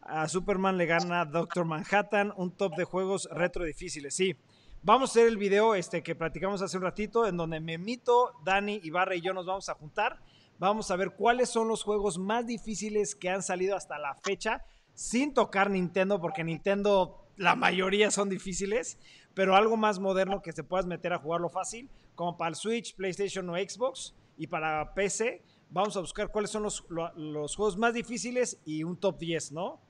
A 0.00 0.28
Superman 0.28 0.76
le 0.76 0.86
gana 0.86 1.24
Doctor 1.24 1.64
Manhattan, 1.64 2.32
un 2.36 2.52
top 2.52 2.76
de 2.76 2.84
juegos 2.84 3.28
retro 3.32 3.64
difíciles. 3.64 4.14
Sí, 4.14 4.36
vamos 4.82 5.10
a 5.10 5.12
hacer 5.12 5.26
el 5.26 5.36
video 5.36 5.74
este, 5.74 6.02
que 6.02 6.14
platicamos 6.14 6.62
hace 6.62 6.76
un 6.76 6.84
ratito, 6.84 7.26
en 7.26 7.36
donde 7.36 7.58
Memito, 7.58 8.32
Dani, 8.44 8.80
Ibarra 8.84 9.16
y 9.16 9.20
yo 9.20 9.34
nos 9.34 9.46
vamos 9.46 9.68
a 9.68 9.74
juntar. 9.74 10.20
Vamos 10.58 10.90
a 10.90 10.96
ver 10.96 11.10
cuáles 11.10 11.50
son 11.50 11.68
los 11.68 11.82
juegos 11.82 12.18
más 12.18 12.46
difíciles 12.46 13.14
que 13.14 13.28
han 13.28 13.42
salido 13.42 13.76
hasta 13.76 13.98
la 13.98 14.14
fecha, 14.14 14.64
sin 14.94 15.34
tocar 15.34 15.70
Nintendo, 15.70 16.20
porque 16.20 16.44
Nintendo 16.44 17.26
la 17.36 17.56
mayoría 17.56 18.10
son 18.10 18.28
difíciles, 18.28 18.98
pero 19.34 19.56
algo 19.56 19.76
más 19.76 19.98
moderno 19.98 20.40
que 20.40 20.52
se 20.52 20.62
puedas 20.62 20.86
meter 20.86 21.12
a 21.12 21.18
jugarlo 21.18 21.50
fácil, 21.50 21.90
como 22.14 22.38
para 22.38 22.50
el 22.50 22.54
Switch, 22.54 22.94
PlayStation 22.94 23.50
o 23.50 23.56
Xbox 23.56 24.14
y 24.36 24.46
para 24.46 24.94
PC. 24.94 25.42
Vamos 25.70 25.96
a 25.96 26.00
buscar 26.00 26.28
cuáles 26.28 26.50
son 26.50 26.62
los, 26.62 26.84
lo- 26.88 27.12
los 27.14 27.56
juegos 27.56 27.76
más 27.76 27.92
difíciles 27.94 28.60
y 28.64 28.84
un 28.84 28.96
top 28.98 29.18
10, 29.18 29.52
¿no? 29.52 29.80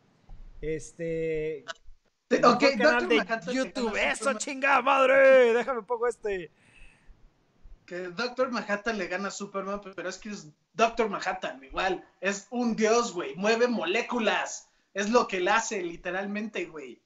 Este. 0.61 1.65
Sí, 2.31 2.37
ok, 2.43 2.65
canal 2.79 3.09
Dr. 3.09 3.45
de 3.45 3.55
YouTube. 3.55 3.97
Eso, 3.97 4.33
chingada 4.35 4.83
madre. 4.83 5.53
Déjame 5.55 5.83
pongo 5.83 6.09
este. 6.09 6.51
Que 7.85 8.09
Doctor 8.09 8.51
Manhattan 8.51 8.99
le 8.99 9.07
gana 9.07 9.29
a 9.29 9.31
Superman, 9.31 9.81
pero 9.95 10.09
es 10.09 10.19
que 10.19 10.31
es 10.31 10.49
Doctor 10.75 11.09
Manhattan, 11.09 11.63
igual. 11.63 12.05
Es 12.21 12.49
un 12.51 12.75
dios, 12.75 13.13
güey. 13.13 13.37
Mueve 13.37 13.69
moléculas. 13.69 14.69
Es 14.93 15.11
lo 15.11 15.29
que 15.29 15.37
él 15.37 15.49
hace, 15.49 15.83
literalmente, 15.83 16.65
güey. 16.65 17.01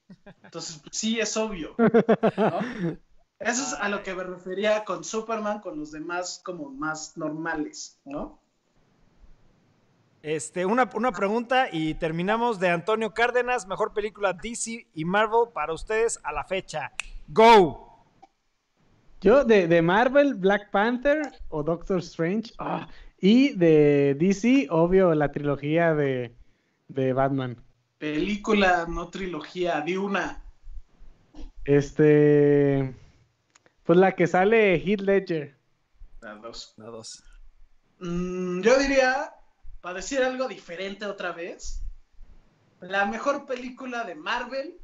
Entonces, 0.45 0.79
pues, 0.83 0.97
sí, 0.97 1.21
es 1.21 1.37
obvio. 1.37 1.75
¿no? 2.37 2.61
Eso 3.41 3.63
es 3.63 3.73
a 3.73 3.89
lo 3.89 4.03
que 4.03 4.15
me 4.15 4.23
refería 4.23 4.85
con 4.85 5.03
Superman, 5.03 5.61
con 5.61 5.79
los 5.79 5.93
demás 5.93 6.43
como 6.45 6.69
más 6.69 7.17
normales, 7.17 7.99
¿no? 8.05 8.39
Este, 10.23 10.67
una, 10.67 10.91
una 10.95 11.11
pregunta 11.11 11.69
y 11.73 11.95
terminamos 11.95 12.61
de 12.61 12.69
Antonio 12.69 13.15
Cárdenas, 13.15 13.67
mejor 13.67 13.95
película 13.95 14.35
DC 14.35 14.87
y 14.93 15.05
Marvel 15.07 15.49
para 15.55 15.73
ustedes 15.73 16.21
a 16.23 16.33
la 16.33 16.45
fecha. 16.45 16.93
Go. 17.29 18.05
Yo 19.23 19.45
de, 19.45 19.67
de 19.67 19.81
Marvel, 19.81 20.35
Black 20.35 20.71
Panther 20.71 21.23
o 21.49 21.63
Doctor 21.63 22.01
Strange. 22.01 22.53
ah, 22.59 22.89
y 23.19 23.55
de 23.55 24.17
DC, 24.19 24.67
obvio, 24.71 25.15
la 25.15 25.33
trilogía 25.33 25.95
de, 25.95 26.35
de 26.89 27.13
Batman. 27.15 27.57
Película, 27.99 28.87
no 28.87 29.09
trilogía, 29.09 29.81
di 29.81 29.97
una. 29.97 30.43
Este. 31.65 32.95
Pues 33.91 33.99
la 33.99 34.15
que 34.15 34.29
sale 34.29 34.77
Heath 34.77 35.01
Ledger. 35.01 35.59
La 36.21 36.37
dos. 36.37 36.75
La 36.77 36.87
dos. 36.91 37.25
Mm, 37.99 38.61
yo 38.61 38.79
diría, 38.79 39.35
para 39.81 39.97
decir 39.97 40.23
algo 40.23 40.47
diferente 40.47 41.07
otra 41.07 41.33
vez, 41.33 41.83
la 42.79 43.05
mejor 43.07 43.47
película 43.47 44.05
de 44.05 44.15
Marvel. 44.15 44.81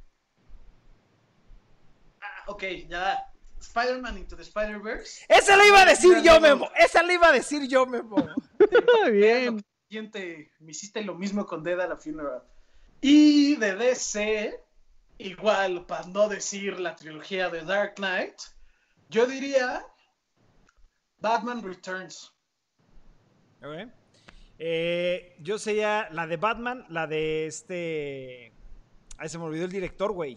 Ah, 2.20 2.46
ok, 2.48 2.64
ya. 2.88 3.32
Spider-Man 3.60 4.18
Into 4.18 4.34
the 4.34 4.42
Spider-Verse. 4.42 5.26
Esa 5.28 5.56
le 5.56 5.68
iba 5.68 5.82
a 5.82 5.86
decir 5.86 6.20
yo. 6.24 6.40
Memo. 6.40 6.68
Esa 6.76 7.04
le 7.04 7.14
iba 7.14 7.28
a 7.28 7.32
decir 7.32 7.68
yo, 7.68 7.86
Memo. 7.86 8.16
Bien. 9.12 9.64
Siguiente, 9.88 10.50
me 10.58 10.72
hiciste 10.72 11.04
lo 11.04 11.14
mismo 11.14 11.46
con 11.46 11.62
Dead 11.62 11.78
at 11.78 11.92
a 11.92 11.96
Funeral. 11.96 12.42
Y 13.00 13.54
de 13.54 13.76
DC, 13.76 14.60
igual, 15.18 15.86
para 15.86 16.08
no 16.08 16.28
decir 16.28 16.80
la 16.80 16.96
trilogía 16.96 17.48
de 17.50 17.64
Dark 17.64 17.94
Knight, 17.98 18.34
yo 19.08 19.26
diría 19.26 19.86
Batman 21.18 21.62
Returns. 21.62 22.32
Ok. 23.62 23.90
Eh, 24.58 25.36
yo 25.40 25.58
sería 25.58 26.08
la 26.12 26.26
de 26.26 26.36
Batman, 26.36 26.84
la 26.88 27.06
de 27.06 27.46
este. 27.46 28.52
Ay, 29.18 29.28
se 29.28 29.38
me 29.38 29.44
olvidó 29.44 29.64
el 29.64 29.72
director, 29.72 30.12
güey. 30.12 30.36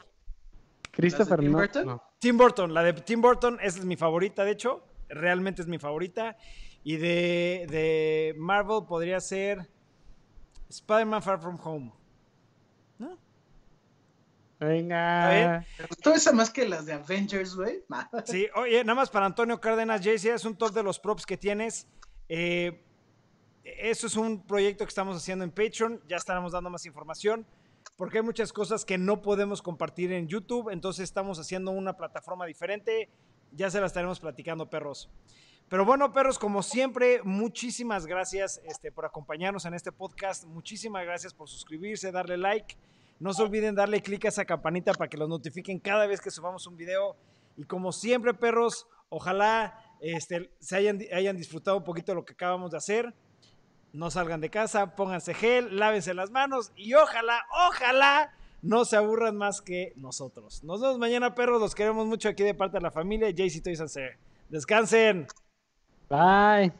Christopher 0.92 1.40
Tim 1.40 1.52
Burton? 1.52 1.86
no. 1.86 2.04
Tim 2.20 2.38
Burton, 2.38 2.74
la 2.74 2.84
de 2.84 2.94
Tim 2.94 3.22
Burton, 3.22 3.60
esa 3.62 3.80
es 3.80 3.86
mi 3.86 3.96
favorita, 3.96 4.44
de 4.44 4.52
hecho. 4.52 4.84
Realmente 5.08 5.62
es 5.62 5.68
mi 5.68 5.80
favorita. 5.80 6.38
Y 6.84 6.98
de, 6.98 7.66
de 7.70 8.36
Marvel 8.38 8.86
podría 8.88 9.20
ser 9.20 9.70
Spider-Man 10.70 11.22
Far 11.22 11.40
From 11.40 11.58
Home. 11.64 11.94
Venga. 14.60 15.66
¿Te 15.78 15.86
gustó 15.86 16.14
esa 16.14 16.34
más 16.34 16.50
que 16.50 16.68
las 16.68 16.86
de 16.86 16.94
Avengers, 16.94 17.56
güey? 17.56 17.84
Sí, 18.26 18.48
oye, 18.56 18.84
nada 18.84 18.96
más 18.96 19.10
para 19.10 19.26
Antonio 19.26 19.60
Cárdenas, 19.60 20.02
JC, 20.02 20.34
es 20.34 20.46
un 20.46 20.58
top 20.58 20.74
de 20.74 20.84
los 20.84 21.00
props 21.00 21.26
que 21.26 21.38
tienes. 21.38 21.88
Eh, 22.28 22.84
eso 23.64 24.08
es 24.08 24.16
un 24.16 24.46
proyecto 24.46 24.84
que 24.86 24.90
estamos 24.90 25.16
haciendo 25.16 25.46
en 25.46 25.52
Patreon. 25.52 26.02
Ya 26.08 26.18
estaremos 26.18 26.52
dando 26.52 26.70
más 26.70 26.86
información 26.86 27.46
porque 27.96 28.20
hay 28.20 28.24
muchas 28.24 28.54
cosas 28.54 28.86
que 28.86 28.98
no 28.98 29.22
podemos 29.22 29.62
compartir 29.62 30.12
en 30.12 30.28
YouTube. 30.28 30.70
Entonces 30.70 31.04
estamos 31.04 31.40
haciendo 31.40 31.72
una 31.72 31.96
plataforma 31.96 32.46
diferente. 32.46 33.10
Ya 33.52 33.70
se 33.70 33.80
la 33.80 33.88
estaremos 33.88 34.20
platicando, 34.20 34.70
perros. 34.70 35.10
Pero 35.70 35.86
bueno, 35.86 36.12
perros, 36.12 36.40
como 36.40 36.64
siempre, 36.64 37.22
muchísimas 37.24 38.08
gracias 38.08 38.60
este, 38.66 38.92
por 38.92 39.06
acompañarnos 39.06 39.66
en 39.66 39.74
este 39.74 39.92
podcast. 39.92 40.46
Muchísimas 40.46 41.06
gracias 41.06 41.34
por 41.34 41.48
suscribirse, 41.48 42.12
darle 42.12 42.38
like. 42.38 42.76
No 43.20 43.34
se 43.34 43.44
olviden 43.44 43.76
darle 43.76 44.02
clic 44.02 44.26
a 44.26 44.30
esa 44.30 44.46
campanita 44.46 44.94
para 44.94 45.10
que 45.10 45.18
los 45.18 45.28
notifiquen 45.28 45.80
cada 45.80 46.08
vez 46.08 46.22
que 46.22 46.32
subamos 46.32 46.66
un 46.68 46.78
video. 46.78 47.16
Y 47.58 47.64
como 47.64 47.92
siempre, 47.92 48.34
perros, 48.34 48.88
ojalá 49.10 49.78
este, 50.00 50.50
se 50.60 50.76
hayan, 50.78 51.38
disfrutado 51.38 51.78
un 51.78 51.84
poquito 51.84 52.14
de 52.14 52.16
lo 52.16 52.26
que 52.26 52.34
acabamos 52.34 52.72
de 52.72 52.78
hacer. 52.78 53.14
No 53.92 54.12
salgan 54.12 54.40
de 54.40 54.50
casa, 54.50 54.96
pónganse 54.96 55.34
gel, 55.34 55.78
lávense 55.78 56.14
las 56.14 56.32
manos 56.32 56.72
y 56.76 56.94
ojalá, 56.94 57.44
ojalá 57.70 58.32
no 58.62 58.86
se 58.86 58.96
aburran 58.96 59.36
más 59.36 59.62
que 59.62 59.94
nosotros. 59.96 60.64
Nos 60.64 60.80
vemos 60.80 61.00
mañana, 61.00 61.34
perros. 61.34 61.60
Los 61.60 61.76
queremos 61.76 62.06
mucho 62.06 62.30
aquí 62.30 62.44
de 62.44 62.54
parte 62.54 62.78
de 62.78 62.82
la 62.82 62.92
familia. 62.92 63.30
JC 63.30 63.64
Toys 63.64 63.82
Descansen. 64.50 65.28
Bye. 66.10 66.74